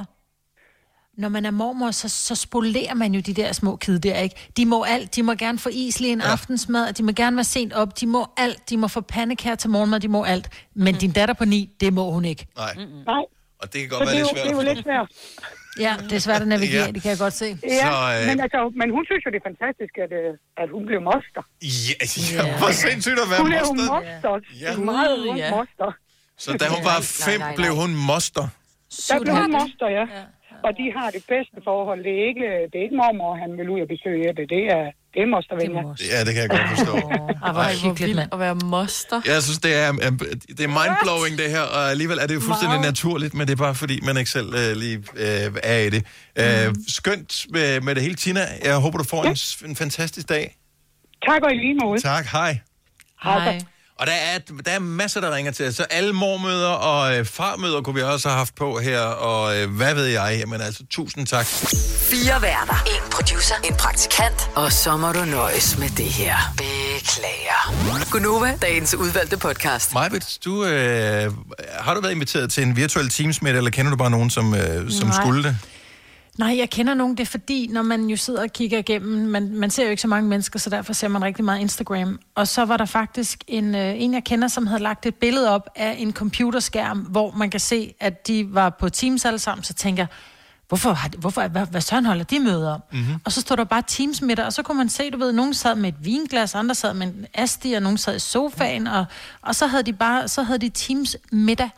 når 1.16 1.28
man 1.28 1.44
er 1.44 1.50
mormor, 1.50 1.90
så, 1.90 2.08
så 2.08 2.34
spolerer 2.34 2.94
man 2.94 3.14
jo 3.14 3.20
de 3.20 3.34
der 3.34 3.52
små 3.52 3.76
kid 3.76 3.98
der, 3.98 4.18
ikke? 4.18 4.36
De 4.56 4.66
må 4.66 4.82
alt. 4.82 5.16
De 5.16 5.22
må 5.22 5.34
gerne 5.34 5.58
få 5.58 5.68
is 5.72 6.00
lige 6.00 6.12
en 6.12 6.20
ja. 6.20 6.26
aftensmad, 6.32 6.92
de 6.92 7.02
må 7.02 7.12
gerne 7.12 7.36
være 7.36 7.44
sent 7.44 7.72
op, 7.72 8.00
de 8.00 8.06
må 8.06 8.26
alt. 8.36 8.70
De 8.70 8.76
må 8.76 8.88
få 8.88 9.00
pandekær 9.00 9.54
til 9.54 9.70
morgenmad, 9.70 10.00
de 10.00 10.08
må 10.08 10.24
alt. 10.24 10.48
Men 10.74 10.94
mm. 10.94 10.98
din 10.98 11.10
datter 11.12 11.34
på 11.34 11.44
ni, 11.44 11.70
det 11.80 11.92
må 11.92 12.10
hun 12.10 12.24
ikke. 12.24 12.46
Nej. 12.56 12.74
Nej. 13.06 13.22
Og 13.58 13.72
det 13.72 13.80
kan 13.80 13.90
Så 13.90 13.96
godt 13.98 14.08
det 14.08 14.16
være 14.16 14.16
er, 14.16 14.20
jo, 14.20 14.24
lidt 14.24 14.34
det 14.34 14.42
svært 14.44 14.52
er 14.52 14.68
jo 14.68 14.74
lidt 14.74 14.84
svært. 14.84 15.08
Ja, 15.80 15.92
det 16.08 16.12
er 16.12 16.18
svært 16.28 16.42
at 16.42 16.48
navigere, 16.48 16.80
Ja. 16.80 16.86
ja. 16.86 16.92
det 16.92 17.02
kan 17.02 17.10
jeg 17.10 17.18
godt 17.18 17.32
se. 17.42 17.48
Ja, 17.78 17.86
Så, 17.86 17.94
øh, 18.20 18.26
men, 18.30 18.36
altså, 18.46 18.60
men 18.80 18.88
hun 18.96 19.02
synes 19.08 19.22
jo, 19.26 19.30
det 19.34 19.38
er 19.42 19.46
fantastisk, 19.52 19.94
at, 20.04 20.10
øh, 20.20 20.30
at 20.62 20.68
hun 20.74 20.82
blev 20.90 21.00
moster. 21.10 21.42
Ja, 21.88 22.04
ja, 22.34 22.42
hvor 22.60 22.70
sindssygt 22.84 23.18
at 23.24 23.28
være 23.30 23.40
Hun 23.46 23.52
er 23.52 23.62
jo 23.68 23.72
moster. 23.72 23.94
moster. 23.94 24.34
Ja. 24.64 24.70
En 24.74 24.84
meget 24.94 25.16
ung 25.28 25.38
Ja. 25.38 25.50
moster. 25.56 25.88
Så 26.44 26.48
da 26.60 26.64
hun 26.74 26.82
var 26.90 26.98
fem, 27.28 27.40
blev 27.60 27.72
hun 27.82 27.90
moster. 28.10 28.46
Der 29.08 29.16
blev 29.24 29.34
hun 29.42 29.52
moster, 29.58 29.88
ja. 29.98 30.04
Og 30.66 30.70
de 30.80 30.86
har 30.98 31.08
det 31.16 31.22
bedste 31.34 31.56
forhold. 31.68 31.98
Det 32.08 32.12
er 32.20 32.24
ikke, 32.30 32.46
det 32.70 32.76
er 32.80 32.84
ikke 32.86 32.96
mormor, 33.02 33.32
han 33.44 33.50
vil 33.58 33.66
ud 33.74 33.80
og 33.84 33.88
besøge 33.94 34.28
det. 34.38 34.44
Det 34.54 34.62
er, 34.76 34.84
det 35.14 35.20
er 35.24 35.28
mostervenner. 35.34 35.82
Ja, 36.12 36.18
det 36.26 36.32
kan 36.34 36.40
jeg 36.44 36.50
godt 36.56 36.68
forstå. 36.74 36.94
Ej, 36.96 37.16
hvor 37.16 37.48
Ej, 37.48 37.52
hvor 37.52 37.62
hyggeligt, 37.88 38.00
vildt 38.00 38.16
mand. 38.16 38.30
at 38.36 38.38
være 38.46 38.54
moster. 38.76 39.18
Jeg 39.32 39.42
synes, 39.46 39.58
det 39.66 39.72
er, 39.84 39.88
øh, 40.06 40.12
det 40.58 40.62
er 40.68 40.72
mindblowing, 40.80 41.34
det 41.42 41.48
her, 41.56 41.64
og 41.76 41.82
alligevel 41.94 42.18
er 42.22 42.26
det 42.30 42.34
jo 42.38 42.42
fuldstændig 42.48 42.80
naturligt, 42.90 43.32
men 43.36 43.44
det 43.46 43.52
er 43.58 43.62
bare 43.68 43.74
fordi, 43.82 43.96
man 44.08 44.14
ikke 44.20 44.30
selv 44.38 44.48
øh, 44.62 44.70
lige 44.82 44.96
øh, 45.24 45.46
er 45.72 45.78
i 45.88 45.90
det. 45.96 46.02
Øh, 46.42 46.44
Mm. 46.68 46.74
skønt 46.98 47.32
med, 47.56 47.80
med 47.86 47.92
det 47.94 48.02
hele, 48.06 48.14
Tina. 48.22 48.40
Jeg 48.68 48.74
håber, 48.84 48.96
du 48.98 49.06
får 49.14 49.22
en, 49.32 49.36
en 49.70 49.76
fantastisk 49.76 50.28
dag. 50.28 50.44
Tak 51.28 51.40
og 51.46 51.50
i 51.54 51.56
lige 51.64 51.76
måde. 51.84 52.00
Tak, 52.00 52.24
hej. 52.36 52.52
Hej. 53.24 53.58
Og 53.98 54.06
der 54.06 54.12
er, 54.12 54.38
der 54.66 54.72
er 54.72 54.78
masser, 54.78 55.20
der 55.20 55.34
ringer 55.34 55.52
til 55.52 55.68
os. 55.68 55.74
Så 55.74 55.82
alle 55.82 56.12
mormøder 56.12 56.68
og 56.68 57.18
øh, 57.18 57.26
farmøder 57.26 57.80
kunne 57.80 57.94
vi 57.94 58.02
også 58.02 58.28
have 58.28 58.38
haft 58.38 58.54
på 58.54 58.78
her, 58.78 59.00
og 59.00 59.56
øh, 59.56 59.70
hvad 59.70 59.94
ved 59.94 60.06
jeg. 60.06 60.36
Jamen 60.40 60.60
altså, 60.60 60.82
tusind 60.90 61.26
tak. 61.26 61.46
Fire 62.10 62.42
værter. 62.42 62.82
En 62.86 63.10
producer. 63.10 63.54
En 63.64 63.74
praktikant. 63.74 64.50
Og 64.54 64.72
så 64.72 64.96
må 64.96 65.12
du 65.12 65.24
nøjes 65.24 65.78
med 65.78 65.88
det 65.88 66.04
her. 66.04 66.36
Beklager. 66.56 68.10
Gunova, 68.10 68.58
dagens 68.62 68.94
udvalgte 68.94 69.36
podcast. 69.36 69.92
Majbet, 69.92 70.38
du, 70.44 70.64
øh, 70.64 71.32
har 71.78 71.94
du 71.94 72.00
været 72.00 72.12
inviteret 72.12 72.52
til 72.52 72.62
en 72.62 72.76
virtuel 72.76 73.08
teamsmiddag, 73.08 73.58
eller 73.58 73.70
kender 73.70 73.90
du 73.90 73.96
bare 73.96 74.10
nogen, 74.10 74.30
som, 74.30 74.54
øh, 74.54 74.90
som 74.90 75.08
Nej. 75.08 75.20
skulle 75.20 75.42
det? 75.42 75.58
Nej, 76.38 76.56
jeg 76.58 76.70
kender 76.70 76.94
nogen, 76.94 77.16
det 77.16 77.22
er 77.22 77.26
fordi, 77.30 77.66
når 77.66 77.82
man 77.82 78.04
jo 78.06 78.16
sidder 78.16 78.42
og 78.42 78.50
kigger 78.52 78.78
igennem, 78.78 79.28
man, 79.28 79.48
man 79.54 79.70
ser 79.70 79.84
jo 79.84 79.90
ikke 79.90 80.02
så 80.02 80.08
mange 80.08 80.28
mennesker, 80.28 80.58
så 80.58 80.70
derfor 80.70 80.92
ser 80.92 81.08
man 81.08 81.24
rigtig 81.24 81.44
meget 81.44 81.60
Instagram. 81.60 82.18
Og 82.34 82.48
så 82.48 82.64
var 82.64 82.76
der 82.76 82.84
faktisk 82.84 83.44
en, 83.48 83.74
øh, 83.74 84.02
en, 84.02 84.14
jeg 84.14 84.24
kender, 84.24 84.48
som 84.48 84.66
havde 84.66 84.82
lagt 84.82 85.06
et 85.06 85.14
billede 85.14 85.50
op 85.50 85.68
af 85.76 85.94
en 85.98 86.12
computerskærm, 86.12 86.98
hvor 86.98 87.30
man 87.30 87.50
kan 87.50 87.60
se, 87.60 87.94
at 88.00 88.26
de 88.26 88.54
var 88.54 88.70
på 88.70 88.88
Teams 88.88 89.24
alle 89.24 89.38
sammen, 89.38 89.64
så 89.64 89.74
tænker 89.74 90.02
jeg, 90.02 90.06
hvorfor, 90.68 90.92
har 90.92 91.08
de- 91.08 91.18
hvorfor 91.18 91.48
hvad, 91.48 91.66
hvad 91.66 91.80
søren 91.80 92.06
holder 92.06 92.24
de 92.24 92.40
møder 92.40 92.74
om? 92.74 92.80
Mm-hmm. 92.92 93.14
Og 93.24 93.32
så 93.32 93.40
stod 93.40 93.56
der 93.56 93.64
bare 93.64 93.82
Teams 93.86 94.22
med 94.22 94.38
og 94.38 94.52
så 94.52 94.62
kunne 94.62 94.78
man 94.78 94.88
se, 94.88 95.10
du 95.10 95.18
ved, 95.18 95.32
nogen 95.32 95.54
sad 95.54 95.74
med 95.74 95.88
et 95.88 96.04
vinglas, 96.04 96.54
andre 96.54 96.74
sad 96.74 96.94
med 96.94 97.06
en 97.06 97.26
asti, 97.34 97.72
og 97.72 97.82
nogen 97.82 97.98
sad 97.98 98.16
i 98.16 98.18
sofaen, 98.18 98.86
og, 98.86 99.04
og 99.42 99.54
så 99.54 99.66
havde 99.66 99.82
de 99.82 99.92
bare, 99.92 100.28
så 100.28 100.42
havde 100.42 100.58
de 100.58 100.68
Teams 100.68 101.16
middag, 101.32 101.70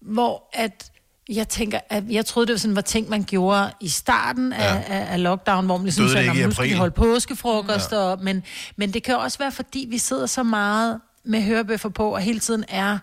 hvor 0.00 0.50
at 0.52 0.90
jeg 1.28 1.48
tænker, 1.48 1.78
at 1.90 2.04
jeg 2.10 2.26
troede, 2.26 2.46
det 2.46 2.52
var 2.52 2.58
sådan, 2.58 2.76
var 2.76 2.82
ting, 2.82 3.08
man 3.10 3.24
gjorde 3.24 3.70
i 3.80 3.88
starten 3.88 4.52
af, 4.52 4.74
Ja. 4.74 4.82
af, 4.94 5.12
af 5.12 5.22
lockdown, 5.22 5.66
hvor 5.66 5.76
man 5.76 5.84
ligesom 5.84 6.08
sagde, 6.08 6.26
"Nå, 6.26 6.32
nu 6.34 6.38
skal 6.38 6.62
april?" 6.62 6.70
de 6.70 6.76
holde 6.76 6.94
påskefrokost, 6.94 7.92
ja. 7.92 7.96
og, 7.96 8.18
men, 8.22 8.42
men 8.76 8.94
det 8.94 9.02
kan 9.02 9.16
også 9.16 9.38
være, 9.38 9.52
fordi 9.52 9.86
vi 9.90 9.98
sidder 9.98 10.26
så 10.26 10.42
meget 10.42 11.00
med 11.24 11.42
hørebøffer 11.42 11.88
på, 11.88 12.14
og 12.14 12.20
hele 12.20 12.38
tiden 12.40 12.64
er, 12.68 12.98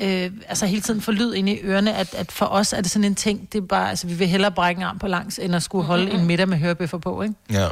øh, 0.00 0.30
altså 0.48 0.66
hele 0.66 0.82
tiden 0.82 1.00
får 1.00 1.12
lyd 1.12 1.34
ind 1.34 1.48
i 1.48 1.58
ørerne, 1.62 1.94
at, 1.96 2.14
at 2.14 2.32
for 2.32 2.46
os 2.46 2.72
er 2.72 2.80
det 2.80 2.90
sådan 2.90 3.04
en 3.04 3.14
ting, 3.14 3.52
det 3.52 3.58
er 3.62 3.66
bare, 3.66 3.90
altså 3.90 4.06
vi 4.06 4.14
vil 4.14 4.26
hellere 4.28 4.52
brække 4.52 4.78
en 4.78 4.84
arm 4.86 4.98
på 4.98 5.06
langs, 5.08 5.38
end 5.38 5.54
at 5.56 5.62
skulle 5.62 5.86
holde 5.86 6.10
en 6.12 6.26
middag 6.26 6.48
med 6.48 6.58
hørebøffer 6.58 6.98
på, 6.98 7.22
ikke? 7.22 7.34
Ja. 7.52 7.68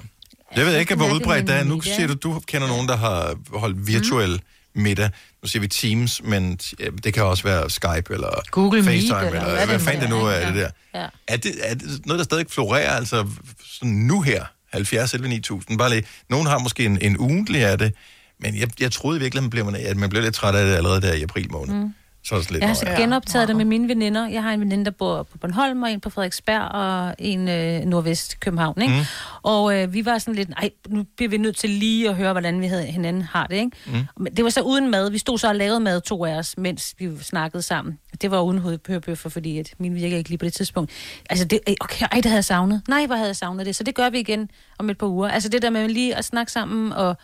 Jeg 0.56 0.66
ved 0.66 0.76
ikke, 0.76 0.94
hvor 0.94 1.12
udbredt 1.14 1.46
det 1.46 1.54
er. 1.56 1.64
Nu 1.64 1.80
siger 1.80 2.06
du, 2.06 2.14
du 2.14 2.40
kender 2.46 2.68
nogen, 2.68 2.88
der 2.88 2.96
har 2.96 3.34
holdt 3.58 3.86
virtuel 3.86 4.30
mm. 4.74 4.82
middag. 4.82 5.10
Nu 5.42 5.48
siger 5.48 5.60
vi 5.60 5.68
Teams, 5.68 6.22
men 6.24 6.56
det 7.04 7.14
kan 7.14 7.24
også 7.24 7.42
være 7.42 7.70
Skype 7.70 8.14
eller 8.14 8.42
Google 8.50 8.82
Meet, 8.82 9.00
FaceTime, 9.00 9.26
eller 9.26 9.40
eller 9.40 9.54
hvad 9.54 9.66
hvad 9.66 9.78
fanden 9.78 10.00
det 10.00 10.10
nu 10.10 10.16
er, 10.16 10.30
er, 10.30 10.52
det 10.52 10.54
der. 10.54 10.70
Ja. 11.00 11.06
Er 11.28 11.36
det, 11.36 11.70
er 11.70 11.74
det 11.74 12.06
noget, 12.06 12.18
der 12.18 12.24
stadig 12.24 12.46
florerer, 12.48 12.90
altså 12.90 13.26
sådan 13.64 13.94
nu 13.94 14.22
her, 14.22 14.44
70 14.72 15.14
11 15.14 15.28
9000, 15.28 15.78
bare 15.78 15.90
lige. 15.90 16.04
Nogen 16.30 16.46
har 16.46 16.58
måske 16.58 16.84
en, 16.84 16.98
en 17.02 17.18
ugentlig 17.18 17.64
af 17.64 17.78
det, 17.78 17.94
Men 18.40 18.58
jeg, 18.58 18.68
jeg 18.80 18.92
troede 18.92 19.20
virkelig, 19.20 19.42
man 19.42 19.50
blev, 19.50 19.74
at 19.78 19.96
man 19.96 20.10
blev 20.10 20.22
lidt 20.22 20.34
træt 20.34 20.54
af 20.54 20.66
det 20.66 20.74
allerede 20.74 21.00
der 21.00 21.12
i 21.12 21.22
april 21.22 21.52
måned. 21.52 21.74
Mm. 21.74 21.94
Så 22.24 22.34
er 22.34 22.38
det 22.38 22.50
lidt, 22.50 22.60
Jeg 22.60 22.68
har 22.68 22.74
"Nå, 22.74 22.80
så 22.80 22.86
ja." 22.90 23.00
genoptaget 23.00 23.48
det 23.48 23.56
med 23.56 23.64
mine 23.64 23.88
veninder. 23.88 24.28
Jeg 24.28 24.42
har 24.42 24.52
en 24.52 24.60
veninde, 24.60 24.84
der 24.84 24.90
bor 24.90 25.22
på 25.22 25.38
Bornholm, 25.38 25.82
og 25.82 25.90
en 25.92 26.00
på 26.00 26.10
Frederiksberg, 26.10 26.62
og 26.62 27.14
en 27.18 27.48
øh, 27.48 27.80
nordvest 27.84 28.40
København, 28.40 28.80
ikke? 28.82 28.94
Mm. 28.94 29.00
Og 29.42 29.76
øh, 29.82 29.92
vi 29.94 30.04
var 30.04 30.18
sådan 30.18 30.34
lidt, 30.34 30.48
nej, 30.48 30.70
nu 30.88 31.04
bliver 31.16 31.30
vi 31.30 31.36
nødt 31.36 31.56
til 31.56 31.70
lige 31.70 32.08
at 32.08 32.16
høre, 32.16 32.32
hvordan 32.32 32.60
vi 32.60 32.66
havde, 32.66 32.84
hinanden 32.86 33.22
har 33.22 33.46
det, 33.46 33.56
ikke? 33.56 33.70
Mm. 33.86 33.92
Men 34.16 34.34
det 34.36 34.44
var 34.44 34.50
så 34.50 34.60
uden 34.62 34.90
mad. 34.90 35.10
Vi 35.10 35.18
stod 35.18 35.38
så 35.38 35.48
og 35.48 35.56
lavede 35.56 35.80
mad, 35.80 36.00
to 36.00 36.24
af 36.24 36.34
os, 36.34 36.54
mens 36.58 36.94
vi 36.98 37.10
snakkede 37.22 37.62
sammen. 37.62 37.98
Det 38.20 38.30
var 38.30 38.40
uden 38.40 38.58
hovedbøffer, 38.58 39.28
fordi 39.30 39.58
at 39.58 39.74
min 39.78 39.94
virker 39.94 40.16
ikke 40.16 40.30
lige 40.30 40.38
på 40.38 40.44
det 40.44 40.52
tidspunkt. 40.52 40.90
Altså, 41.30 41.44
det, 41.44 41.60
okay, 41.80 42.06
ej, 42.12 42.16
det 42.16 42.24
havde 42.24 42.36
jeg 42.36 42.44
savnet. 42.44 42.82
Nej, 42.88 43.06
hvor 43.06 43.16
havde 43.16 43.28
jeg 43.28 43.36
savnet 43.36 43.66
det. 43.66 43.76
Så 43.76 43.84
det 43.84 43.94
gør 43.94 44.10
vi 44.10 44.18
igen 44.20 44.50
om 44.78 44.90
et 44.90 44.98
par 44.98 45.06
uger. 45.06 45.28
Altså, 45.28 45.48
det 45.48 45.62
der 45.62 45.70
med 45.70 45.88
lige 45.88 46.16
at 46.16 46.24
snakke 46.24 46.52
sammen, 46.52 46.92
og 46.92 47.16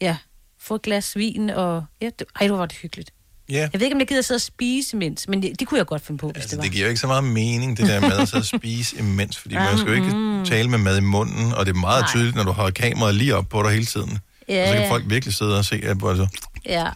ja, 0.00 0.16
få 0.60 0.74
et 0.74 0.82
glas 0.82 1.16
vin, 1.16 1.50
og 1.50 1.84
ja, 2.02 2.10
det, 2.18 2.26
ej, 2.40 2.48
hvor 2.48 2.56
var 2.56 2.66
det 2.66 2.76
hyggeligt. 2.76 3.10
Ja. 3.50 3.56
Jeg 3.72 3.80
ved 3.80 3.82
ikke, 3.82 3.94
om 3.94 4.00
jeg 4.00 4.08
gider 4.08 4.22
sidde 4.22 4.36
og 4.38 4.42
spise 4.42 4.96
imens, 4.96 5.28
men 5.28 5.42
det, 5.42 5.60
det 5.60 5.68
kunne 5.68 5.78
jeg 5.78 5.86
godt 5.86 6.02
finde 6.06 6.18
på, 6.18 6.26
hvis 6.30 6.36
Altså, 6.42 6.50
det 6.50 6.58
var. 6.58 6.62
det 6.62 6.72
giver 6.72 6.84
jo 6.84 6.88
ikke 6.88 7.00
så 7.00 7.06
meget 7.06 7.24
mening, 7.24 7.76
det 7.76 7.86
der 7.86 8.00
med 8.00 8.12
at 8.12 8.28
sidde 8.28 8.40
og 8.42 8.46
spise 8.60 8.96
imens, 8.98 9.38
fordi 9.38 9.54
man 9.54 9.78
skal 9.78 9.88
jo 9.88 9.94
ikke 9.94 10.16
Mhm. 10.16 10.44
tale 10.44 10.68
med 10.68 10.78
mad 10.78 10.96
i 10.98 11.00
munden, 11.00 11.52
og 11.54 11.66
det 11.66 11.76
er 11.76 11.80
meget 11.80 12.00
Nej. 12.02 12.10
tydeligt, 12.10 12.36
når 12.36 12.42
du 12.44 12.52
har 12.52 12.70
kameraet 12.70 13.14
lige 13.14 13.36
op 13.36 13.48
på 13.48 13.62
dig 13.62 13.70
hele 13.72 13.84
tiden. 13.86 14.18
Ja, 14.48 14.62
og 14.62 14.68
så 14.68 14.74
kan 14.74 14.88
folk 14.88 15.04
virkelig 15.06 15.34
sidde 15.34 15.58
og 15.58 15.64
se, 15.64 15.74
at 15.74 15.96
altså, 16.08 16.26
Ja. 16.66 16.86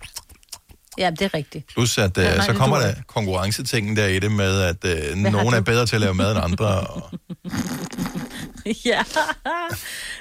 ja, 0.98 1.11
det 1.11 1.22
er 1.22 1.34
rigtigt. 1.34 1.66
plus 1.66 1.98
at 1.98 2.16
nej, 2.16 2.46
så 2.46 2.52
kommer 2.52 2.76
der 2.78 2.94
konkurrencetingen 3.07 3.96
der 3.96 4.07
i 4.07 4.18
det 4.18 4.32
med, 4.32 4.61
at 4.61 4.76
har 4.84 5.30
nogen 5.30 5.55
er 5.55 5.61
bedre 5.61 5.86
til 5.86 5.94
at 5.94 6.00
lave 6.00 6.14
mad 6.14 6.30
end 6.36 6.40
andre. 6.44 6.66
Og, 6.80 7.11
ja. 8.86 9.02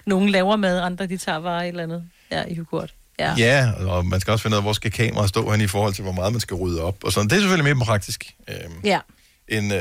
Nogle 0.05 0.31
laver 0.31 0.55
mad, 0.55 0.79
andre 0.79 1.07
de 1.07 1.17
tager 1.17 1.39
bare 1.41 1.63
et 1.63 1.67
eller 1.69 1.84
andet. 1.84 2.03
Ja, 2.31 2.43
i 2.47 2.55
yoghurt. 2.57 2.93
Ja. 3.20 3.36
ja, 3.38 3.72
og 3.88 4.05
man 4.05 4.20
skal 4.20 4.32
også 4.32 4.43
finde 4.43 4.55
ud 4.55 4.57
af, 4.57 4.64
hvor 4.64 4.74
skal 4.74 4.91
kameraet 4.91 5.30
stå 5.30 5.51
hen 5.51 5.61
i 5.61 5.68
forhold 5.68 5.93
til, 5.93 6.03
hvor 6.03 6.11
meget 6.11 6.32
man 6.32 6.41
skal 6.41 6.55
rydde 6.55 6.82
op. 6.84 7.03
Og 7.03 7.11
sådan. 7.11 7.30
Det 7.30 7.36
er 7.36 7.39
selvfølgelig 7.39 7.76
mere 7.76 7.86
praktisk, 7.86 8.26
øh, 8.49 8.55
ja. 8.84 8.99
end, 9.47 9.74
øh, 9.74 9.80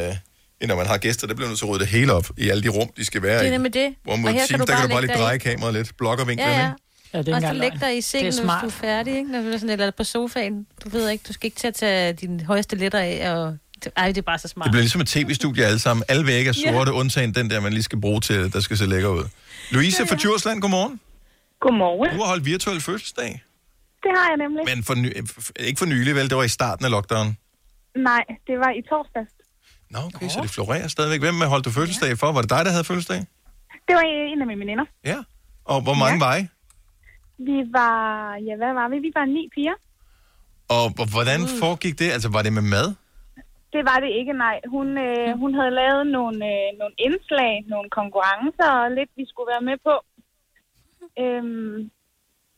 end 0.60 0.68
når 0.68 0.76
man 0.76 0.86
har 0.86 0.98
gæster. 0.98 1.26
Der 1.26 1.34
bliver 1.34 1.48
nødt 1.48 1.58
til 1.58 1.66
at 1.66 1.70
rydde 1.70 1.80
det 1.84 1.88
hele 1.88 2.12
op 2.12 2.26
i 2.36 2.48
alle 2.48 2.62
de 2.62 2.68
rum, 2.68 2.88
de 2.96 3.04
skal 3.04 3.22
være 3.22 3.38
Det 3.38 3.42
er 3.44 3.48
i. 3.48 3.50
nemlig 3.50 3.74
det. 3.74 3.94
Hvor 4.04 4.12
Og 4.12 4.18
mod 4.18 4.30
her 4.30 4.38
kan 4.38 4.48
Teams, 4.48 4.60
du 4.60 4.72
der 4.72 4.78
kan 4.78 4.88
bare 4.88 4.88
du 4.88 4.92
bare 4.92 5.06
lige 5.06 5.16
dreje 5.24 5.36
i. 5.36 5.38
kameraet 5.38 5.74
lidt, 5.74 5.96
blokkervinklen, 5.98 6.48
Ja, 6.48 6.58
ja. 6.60 6.66
ikke? 6.66 6.76
Ja, 7.14 7.18
det 7.18 7.28
er 7.28 7.34
og 7.36 7.42
så 7.42 7.52
læg 7.52 7.72
dig 7.80 7.92
i 7.92 7.96
Det 7.96 8.04
sengen, 8.04 8.32
hvis 8.32 8.36
du 8.62 8.66
er 8.66 8.70
færdig, 8.70 9.16
ikke? 9.16 9.32
Når 9.32 9.40
du 9.40 9.48
er 9.48 9.52
sådan, 9.56 9.70
eller 9.70 9.90
på 9.90 10.04
sofaen. 10.04 10.66
Du 10.84 10.88
ved 10.88 11.08
ikke, 11.10 11.24
du 11.28 11.32
skal 11.32 11.46
ikke 11.46 11.56
til 11.56 11.66
at 11.66 11.74
tage 11.74 12.12
dine 12.12 12.44
højeste 12.44 12.76
letter 12.76 12.98
af, 12.98 13.30
og... 13.36 13.56
Ej, 13.96 14.06
det 14.08 14.18
er 14.18 14.22
bare 14.22 14.38
så 14.38 14.48
smart. 14.48 14.64
Det 14.64 14.70
bliver 14.72 14.82
ligesom 14.82 15.00
et 15.00 15.06
tv-studie 15.08 15.64
alle 15.66 15.78
sammen. 15.78 16.04
Alle 16.08 16.26
vægge 16.26 16.48
er 16.50 16.54
Ja. 16.66 16.72
sorte, 16.72 16.92
undtagen 16.92 17.34
den 17.34 17.50
der, 17.50 17.60
man 17.60 17.72
lige 17.72 17.82
skal 17.82 18.00
bruge 18.00 18.20
til, 18.20 18.52
der 18.52 18.60
skal 18.60 18.78
se 18.78 18.86
lækker 18.86 19.08
ud. 19.08 19.24
Louise 19.70 20.06
fra 20.06 20.16
Djursland, 20.16 20.60
godmorgen. 20.60 21.00
Godmorgen. 21.64 22.10
Du 22.14 22.20
har 22.22 22.28
holdt 22.32 22.44
virtuel 22.52 22.80
fødselsdag, 22.88 23.32
Det 24.04 24.10
har 24.18 24.26
jeg 24.30 24.36
nemlig. 24.44 24.62
men 24.70 24.78
for 24.88 24.94
ny, 25.04 25.08
ikke 25.68 25.78
for 25.82 25.86
nylig, 25.94 26.12
vel? 26.18 26.26
Det 26.30 26.36
var 26.40 26.46
i 26.50 26.54
starten 26.58 26.84
af 26.84 26.90
lockdown. 26.96 27.28
Nej, 28.10 28.24
det 28.48 28.56
var 28.64 28.70
i 28.80 28.82
torsdags. 28.90 29.32
Nå, 29.94 29.98
okay, 30.14 30.28
så 30.34 30.38
det 30.44 30.50
florerer 30.56 30.88
stadigvæk. 30.96 31.20
Hvem 31.26 31.36
holdt 31.52 31.64
du 31.68 31.70
fødselsdag 31.78 32.12
for? 32.22 32.28
Var 32.36 32.40
det 32.44 32.50
dig, 32.54 32.62
der 32.66 32.70
havde 32.76 32.84
fødselsdag? 32.90 33.20
Det 33.88 33.94
var 33.98 34.04
en 34.32 34.40
af 34.44 34.46
mine 34.50 34.60
veninder. 34.64 34.84
Ja. 35.12 35.18
Og 35.72 35.78
hvor 35.86 35.96
mange 36.02 36.18
Ja. 36.20 36.24
var 36.26 36.34
I? 36.40 36.42
Vi 37.48 37.56
var, 37.78 37.98
ja, 38.48 38.54
hvad 38.62 38.72
var 38.80 38.86
vi? 38.92 38.96
Vi 39.06 39.10
var 39.18 39.24
ni 39.36 39.42
piger. 39.54 39.76
Og 40.76 40.84
h- 40.98 41.10
hvordan 41.14 41.40
foregik 41.62 41.94
det? 42.02 42.08
Altså, 42.16 42.28
var 42.36 42.42
det 42.46 42.52
med 42.58 42.62
mad? 42.76 42.88
Det 43.74 43.82
var 43.90 43.98
det 44.04 44.10
ikke, 44.20 44.32
nej. 44.46 44.56
Hun, 44.74 44.86
øh, 45.06 45.28
hun 45.42 45.50
havde 45.58 45.72
lavet 45.82 46.04
nogle, 46.16 46.38
øh, 46.52 46.68
nogle 46.80 46.94
indslag, 47.06 47.52
nogle 47.74 47.88
konkurrencer 47.98 48.70
og 48.82 48.86
lidt, 48.98 49.10
vi 49.20 49.24
skulle 49.30 49.48
være 49.54 49.64
med 49.70 49.76
på. 49.86 49.94
Øhm, 51.20 51.90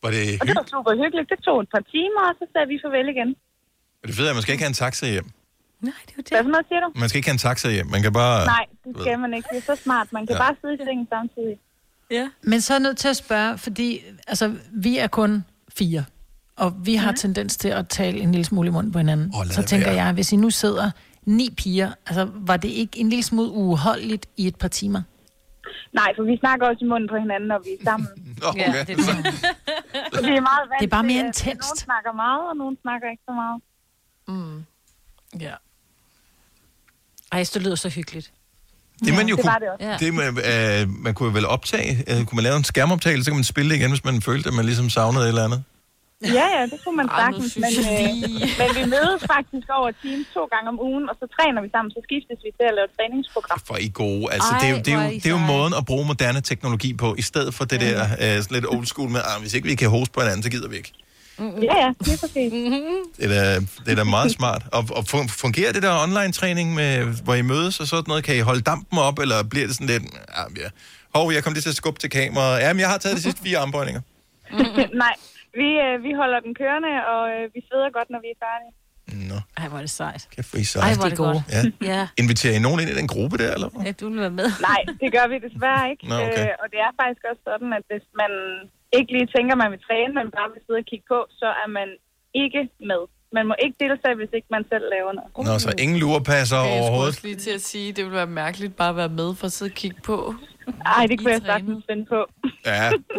Var 0.02 0.11
det 0.16 0.22
og 0.40 0.44
det 0.48 0.55
var 0.61 0.66
super 0.76 0.92
hyggeligt. 1.02 1.28
Det 1.32 1.38
tog 1.46 1.57
et 1.64 1.68
par 1.74 1.84
timer, 1.94 2.22
og 2.30 2.34
så 2.40 2.44
sagde 2.52 2.66
vi 2.72 2.76
farvel 2.84 3.09
igen. 3.14 3.30
Er 4.02 4.07
det 4.07 4.14
fedt, 4.16 4.28
at 4.28 4.34
man 4.38 4.42
skal 4.42 4.52
ikke 4.55 4.64
have 4.64 4.74
en 4.76 4.80
taxa 4.84 5.07
hjem? 5.16 5.28
Hvad 5.80 6.42
for 6.46 6.50
noget 6.55 6.66
siger 6.68 6.80
du? 6.84 6.88
Man 7.02 7.09
skal 7.09 7.18
ikke 7.18 7.28
have 7.28 7.38
en 7.40 7.44
taxa 7.48 7.70
hjem. 7.70 7.86
Man 7.86 8.02
kan 8.02 8.12
bare... 8.12 8.46
Nej, 8.46 8.64
det 8.84 8.92
skal 9.00 9.18
man 9.18 9.34
ikke. 9.34 9.48
Det 9.52 9.59
er 9.59 9.76
så 9.76 9.82
smart. 9.82 10.12
Man 10.12 10.26
kan 10.26 10.36
Ja. 10.36 10.42
bare 10.42 10.55
sidde 10.61 10.74
i 10.74 10.76
sengen 10.86 11.07
samtidig. 11.16 11.59
Ja. 12.11 12.28
Men 12.42 12.61
så 12.61 12.72
er 12.72 12.76
jeg 12.78 12.82
nødt 12.82 12.96
til 12.98 13.09
at 13.09 13.16
spørge, 13.16 13.59
fordi 13.59 14.00
altså, 14.26 14.55
vi 14.72 14.98
er 14.98 15.07
kun 15.07 15.44
fire, 15.78 16.05
og 16.57 16.86
vi 16.86 16.94
har 16.94 17.12
tendens 17.12 17.57
til 17.57 17.68
at 17.68 17.88
tale 17.88 18.18
en 18.20 18.32
lille 18.32 18.44
smule 18.44 18.68
i 18.68 18.70
munden 18.72 18.92
på 18.92 18.98
hinanden. 18.98 19.32
Lad 19.44 19.46
så 19.50 19.61
det 19.61 19.68
tænker 19.68 19.86
være. 19.86 20.05
jeg, 20.05 20.12
hvis 20.12 20.32
I 20.32 20.36
nu 20.36 20.50
sidder 20.50 20.90
ni 21.24 21.55
piger, 21.57 21.92
altså 22.07 22.28
var 22.34 22.57
det 22.57 22.68
ikke 22.68 22.98
en 22.98 23.09
lille 23.09 23.22
smule 23.22 23.50
uholdeligt 23.50 24.26
i 24.36 24.46
et 24.46 24.57
par 24.57 24.68
timer? 24.68 25.02
Nej, 26.01 26.11
for 26.16 26.22
vi 26.30 26.36
snakker 26.42 26.66
også 26.70 26.84
i 26.84 26.88
munden 26.88 27.09
på 27.12 27.16
hinanden, 27.24 27.49
når 27.53 27.61
vi 27.66 27.70
er 27.78 27.84
sammen. 27.84 28.09
okay. 28.49 28.61
Ja, 28.74 28.80
det 28.88 28.90
er 28.90 28.97
det. 28.97 29.07
Så 30.14 30.20
vi 30.30 30.34
er 30.40 30.47
meget 30.51 30.64
vant 30.70 30.80
Det 30.80 30.86
er 30.86 30.95
bare 30.97 31.03
til, 31.03 31.12
mere 31.12 31.20
at 31.20 31.26
intenst. 31.26 31.68
Nogle 31.68 31.80
snakker 31.88 32.12
meget, 32.12 32.42
og 32.51 32.57
nogle 32.57 32.76
snakker 32.82 33.07
ikke 33.11 33.24
så 33.28 33.34
meget. 33.42 33.59
Mm. 34.28 34.64
Ja. 35.40 35.55
Ej, 37.32 37.38
det 37.55 37.62
lyder 37.62 37.74
så 37.74 37.88
hyggeligt. 37.88 38.32
Det 39.05 39.14
man 39.14 39.26
jo 39.28 39.36
det 39.36 39.45
kunne, 39.45 39.53
var 39.53 39.59
det 39.59 39.68
også. 39.92 40.05
det 40.05 40.14
man, 40.14 40.28
øh, 40.51 41.03
man 41.05 41.14
kunne 41.14 41.34
vel 41.34 41.47
optage, 41.47 42.05
øh, 42.11 42.26
kunne 42.26 42.36
man 42.36 42.42
lave 42.42 42.57
en 42.57 42.64
skærmoptagelse, 42.64 43.24
så 43.24 43.30
kan 43.30 43.36
man 43.36 43.45
spille 43.45 43.70
det 43.70 43.76
igen, 43.76 43.90
hvis 43.90 44.05
man 44.05 44.22
følte, 44.22 44.49
at 44.49 44.55
man 44.55 44.64
ligesom 44.64 44.90
savnede 44.90 45.24
et 45.24 45.28
eller 45.28 45.45
andet. 45.45 45.64
Ja, 46.39 46.47
ja, 46.57 46.62
det 46.72 46.79
kunne 46.85 46.97
man 47.01 47.07
nu 47.07 47.12
sagtens, 47.22 47.57
men, 47.64 47.72
øh, 47.93 48.12
men 48.61 48.68
vi 48.79 48.85
mødes 48.97 49.20
faktisk 49.35 49.66
over 49.79 49.91
Teams 50.03 50.27
to 50.37 50.43
gange 50.53 50.66
om 50.72 50.79
ugen, 50.89 51.05
og 51.11 51.14
så 51.20 51.27
træner 51.37 51.59
vi 51.64 51.68
sammen, 51.75 51.91
så 51.97 52.01
skiftes 52.09 52.39
vi 52.47 52.51
til 52.59 52.66
at 52.70 52.75
lave 52.79 52.89
træningsprogram. 52.99 53.59
For 53.68 53.77
I 53.87 53.91
gode. 54.03 54.25
Altså, 54.35 54.53
Ej, 54.53 54.59
det, 54.61 54.66
er 54.68 54.72
jo, 54.75 54.79
det, 54.87 54.93
er 54.95 54.99
jo, 55.05 55.11
det 55.22 55.27
er 55.27 55.35
jo 55.39 55.43
måden 55.55 55.75
at 55.81 55.85
bruge 55.91 56.05
moderne 56.12 56.41
teknologi 56.41 56.91
på, 57.03 57.09
i 57.18 57.22
stedet 57.31 57.55
for 57.55 57.64
det 57.64 57.81
der 57.81 57.97
øh, 58.03 58.43
sådan 58.43 58.55
lidt 58.59 58.66
old 58.75 58.87
school 58.87 59.11
med, 59.11 59.20
ah, 59.31 59.41
hvis 59.43 59.55
ikke 59.55 59.68
vi 59.68 59.75
kan 59.75 59.89
hoste 59.97 60.12
på 60.14 60.20
hinanden, 60.20 60.43
så 60.43 60.51
gider 60.51 60.68
vi 60.68 60.77
ikke. 60.77 60.93
Ja, 61.39 61.77
ja, 61.85 61.89
det 62.05 62.12
er 62.16 62.18
præcis. 62.25 62.53
Det 63.18 63.25
er 63.25 63.29
da, 63.29 63.55
det 63.85 63.89
er 63.89 63.95
da 63.95 64.05
meget 64.05 64.31
smart. 64.33 64.62
Og, 64.72 64.85
og 64.91 65.05
fun- 65.12 65.29
fungerer 65.29 65.72
det 65.72 65.83
der 65.83 66.03
online-træning, 66.03 66.75
med, 66.75 67.05
hvor 67.25 67.35
I 67.35 67.43
mødes 67.43 67.81
og 67.81 67.87
sådan 67.87 68.05
noget? 68.09 68.25
Kan 68.25 68.37
I 68.37 68.41
holde 68.41 68.61
dampen 68.61 68.99
op, 68.99 69.18
eller 69.18 69.43
bliver 69.43 69.66
det 69.66 69.75
sådan 69.77 69.87
lidt... 69.87 70.03
Ah, 70.29 70.47
ja. 70.57 70.68
Hov, 71.14 71.33
jeg 71.33 71.45
kom 71.45 71.53
lige 71.53 71.62
til 71.62 71.68
at 71.68 71.75
skubbe 71.77 72.01
til 72.01 72.11
kameraet. 72.11 72.61
Jamen, 72.61 72.81
jeg 72.81 72.89
har 72.89 72.99
taget 72.99 73.16
de 73.16 73.22
sidste 73.22 73.41
fire 73.43 73.59
armbøjninger. 73.59 74.01
Nej, 75.05 75.14
vi, 75.61 75.68
øh, 75.84 75.94
vi 76.07 76.11
holder 76.20 76.38
den 76.46 76.52
kørende, 76.61 76.92
og 77.12 77.22
øh, 77.34 77.44
vi 77.55 77.61
sveder 77.68 77.90
godt, 77.98 78.09
når 78.14 78.20
vi 78.26 78.30
er 78.36 78.40
færdige. 78.46 78.72
Nå, 79.30 79.38
Ej, 79.61 79.66
hvor 79.70 79.78
er 79.80 79.84
det 79.88 79.94
sejt. 80.02 80.22
kæft, 80.34 80.48
hvor 80.50 80.59
I 80.64 80.66
Ej, 80.68 80.72
seje. 80.74 80.94
hvor 80.98 81.07
er 81.09 81.12
det 81.14 81.18
godt. 81.26 81.38
Ja. 81.57 81.61
ja. 81.94 82.02
Inviterer 82.22 82.55
I 82.59 82.62
nogen 82.66 82.78
ind 82.82 82.90
i 82.94 82.96
den 83.00 83.09
gruppe 83.14 83.34
der, 83.42 83.50
eller 83.57 83.68
hvad? 83.72 83.80
Ja, 83.86 83.92
du 84.00 84.05
vil 84.11 84.18
være 84.26 84.36
med. 84.40 84.48
Nej, 84.70 84.80
det 85.02 85.09
gør 85.16 85.26
vi 85.32 85.36
desværre 85.46 85.84
ikke. 85.92 86.02
Nå, 86.12 86.16
okay. 86.28 86.44
øh, 86.50 86.62
og 86.62 86.66
det 86.72 86.78
er 86.86 86.90
faktisk 87.00 87.22
også 87.30 87.42
sådan, 87.50 87.70
at 87.78 87.84
hvis 87.90 88.07
man 88.22 88.32
ikke 88.98 89.11
lige 89.16 89.28
tænker, 89.36 89.55
man 89.64 89.70
vil 89.74 89.80
træne, 89.88 90.12
men 90.18 90.26
bare 90.38 90.48
vil 90.55 90.62
sidde 90.66 90.80
og 90.84 90.88
kigge 90.90 91.07
på, 91.14 91.18
så 91.40 91.48
er 91.62 91.68
man 91.78 91.88
ikke 92.44 92.61
med. 92.92 93.02
Man 93.38 93.44
må 93.50 93.55
ikke 93.64 93.76
deltage, 93.84 94.14
hvis 94.20 94.32
ikke 94.38 94.50
man 94.57 94.64
selv 94.72 94.84
laver 94.94 95.12
noget. 95.18 95.30
Nå, 95.48 95.52
så 95.66 95.70
ingen 95.84 95.98
lurepasser 96.05 96.57
Jeg 96.57 96.66
skulle 96.66 96.80
overhovedet. 96.82 97.09
også 97.12 97.20
lige 97.28 97.38
til 97.46 97.52
at 97.59 97.62
sige, 97.70 97.86
at 97.90 97.96
det 97.96 98.02
ville 98.05 98.16
være 98.22 98.32
mærkeligt 98.42 98.72
bare 98.80 98.92
at 98.94 98.96
være 99.02 99.12
med 99.20 99.28
for 99.38 99.46
at 99.50 99.52
sidde 99.57 99.70
og 99.70 99.74
kigge 99.82 100.00
på. 100.11 100.34
Ej, 100.86 101.06
det 101.06 101.18
kunne 101.18 101.32
jeg 101.32 101.40
sagtens 101.46 101.84
finde 101.90 102.06
på. 102.08 102.26
Ja, 102.66 102.72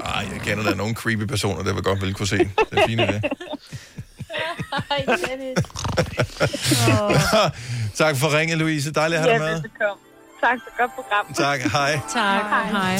ej, 0.05 0.25
jeg 0.33 0.41
kender 0.43 0.63
der 0.63 0.75
nogle 0.75 0.95
creepy 0.95 1.23
personer, 1.23 1.63
der 1.63 1.73
vil 1.73 1.83
godt 1.83 2.01
vil 2.01 2.13
kunne 2.13 2.27
se. 2.27 2.37
Det 2.37 2.49
er 2.71 2.87
fint 2.87 3.01
i 3.01 3.05
det. 3.05 3.23
Ej, 4.91 5.05
Dennis. 5.05 5.57
tak 8.01 8.15
for 8.17 8.37
ringet, 8.37 8.57
Louise. 8.57 8.91
Dejligt 8.93 9.19
at 9.21 9.25
have 9.29 9.39
dig 9.39 9.45
Ja, 9.45 9.51
med. 9.51 9.61
velbekomme. 9.61 10.01
Tak 10.41 10.57
for 10.63 10.77
godt 10.81 10.91
program. 10.95 11.33
Tak, 11.33 11.59
hej. 11.59 11.99
Tak, 12.13 12.71
hej. 12.71 12.97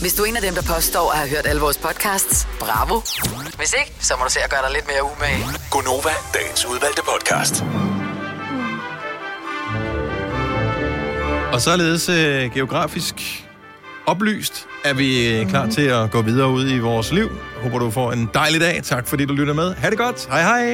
Hvis 0.00 0.14
du 0.14 0.22
er 0.22 0.26
en 0.26 0.36
af 0.36 0.42
dem, 0.42 0.54
der 0.54 0.62
påstår 0.74 1.10
at 1.12 1.18
have 1.18 1.30
hørt 1.30 1.46
alle 1.46 1.60
vores 1.60 1.78
podcasts, 1.78 2.48
bravo. 2.60 3.00
Hvis 3.56 3.74
ikke, 3.80 3.92
så 4.00 4.14
må 4.18 4.24
du 4.24 4.30
se 4.30 4.40
at 4.44 4.50
gøre 4.50 4.62
dig 4.62 4.72
lidt 4.72 4.86
mere 4.86 5.02
umage. 5.04 5.44
Gonova, 5.70 6.10
dagens 6.34 6.66
udvalgte 6.66 7.02
podcast. 7.12 7.64
Og 11.52 11.60
således 11.60 12.08
øh, 12.08 12.52
geografisk 12.54 13.44
oplyst 14.08 14.66
er 14.84 14.94
vi 14.94 15.38
øh, 15.40 15.48
klar 15.48 15.66
til 15.66 15.82
at 15.82 16.10
gå 16.10 16.22
videre 16.22 16.50
ud 16.50 16.70
i 16.70 16.78
vores 16.78 17.12
liv. 17.12 17.28
Håber 17.62 17.78
du 17.78 17.90
får 17.90 18.12
en 18.12 18.30
dejlig 18.34 18.60
dag. 18.60 18.80
Tak 18.82 19.06
fordi 19.08 19.24
du 19.24 19.34
lytter 19.34 19.54
med. 19.54 19.74
Ha' 19.74 19.90
det 19.90 19.98
godt. 19.98 20.26
Hej 20.30 20.42
hej. 20.42 20.64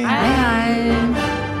Hej, 0.00 0.26
hej. 0.26 1.55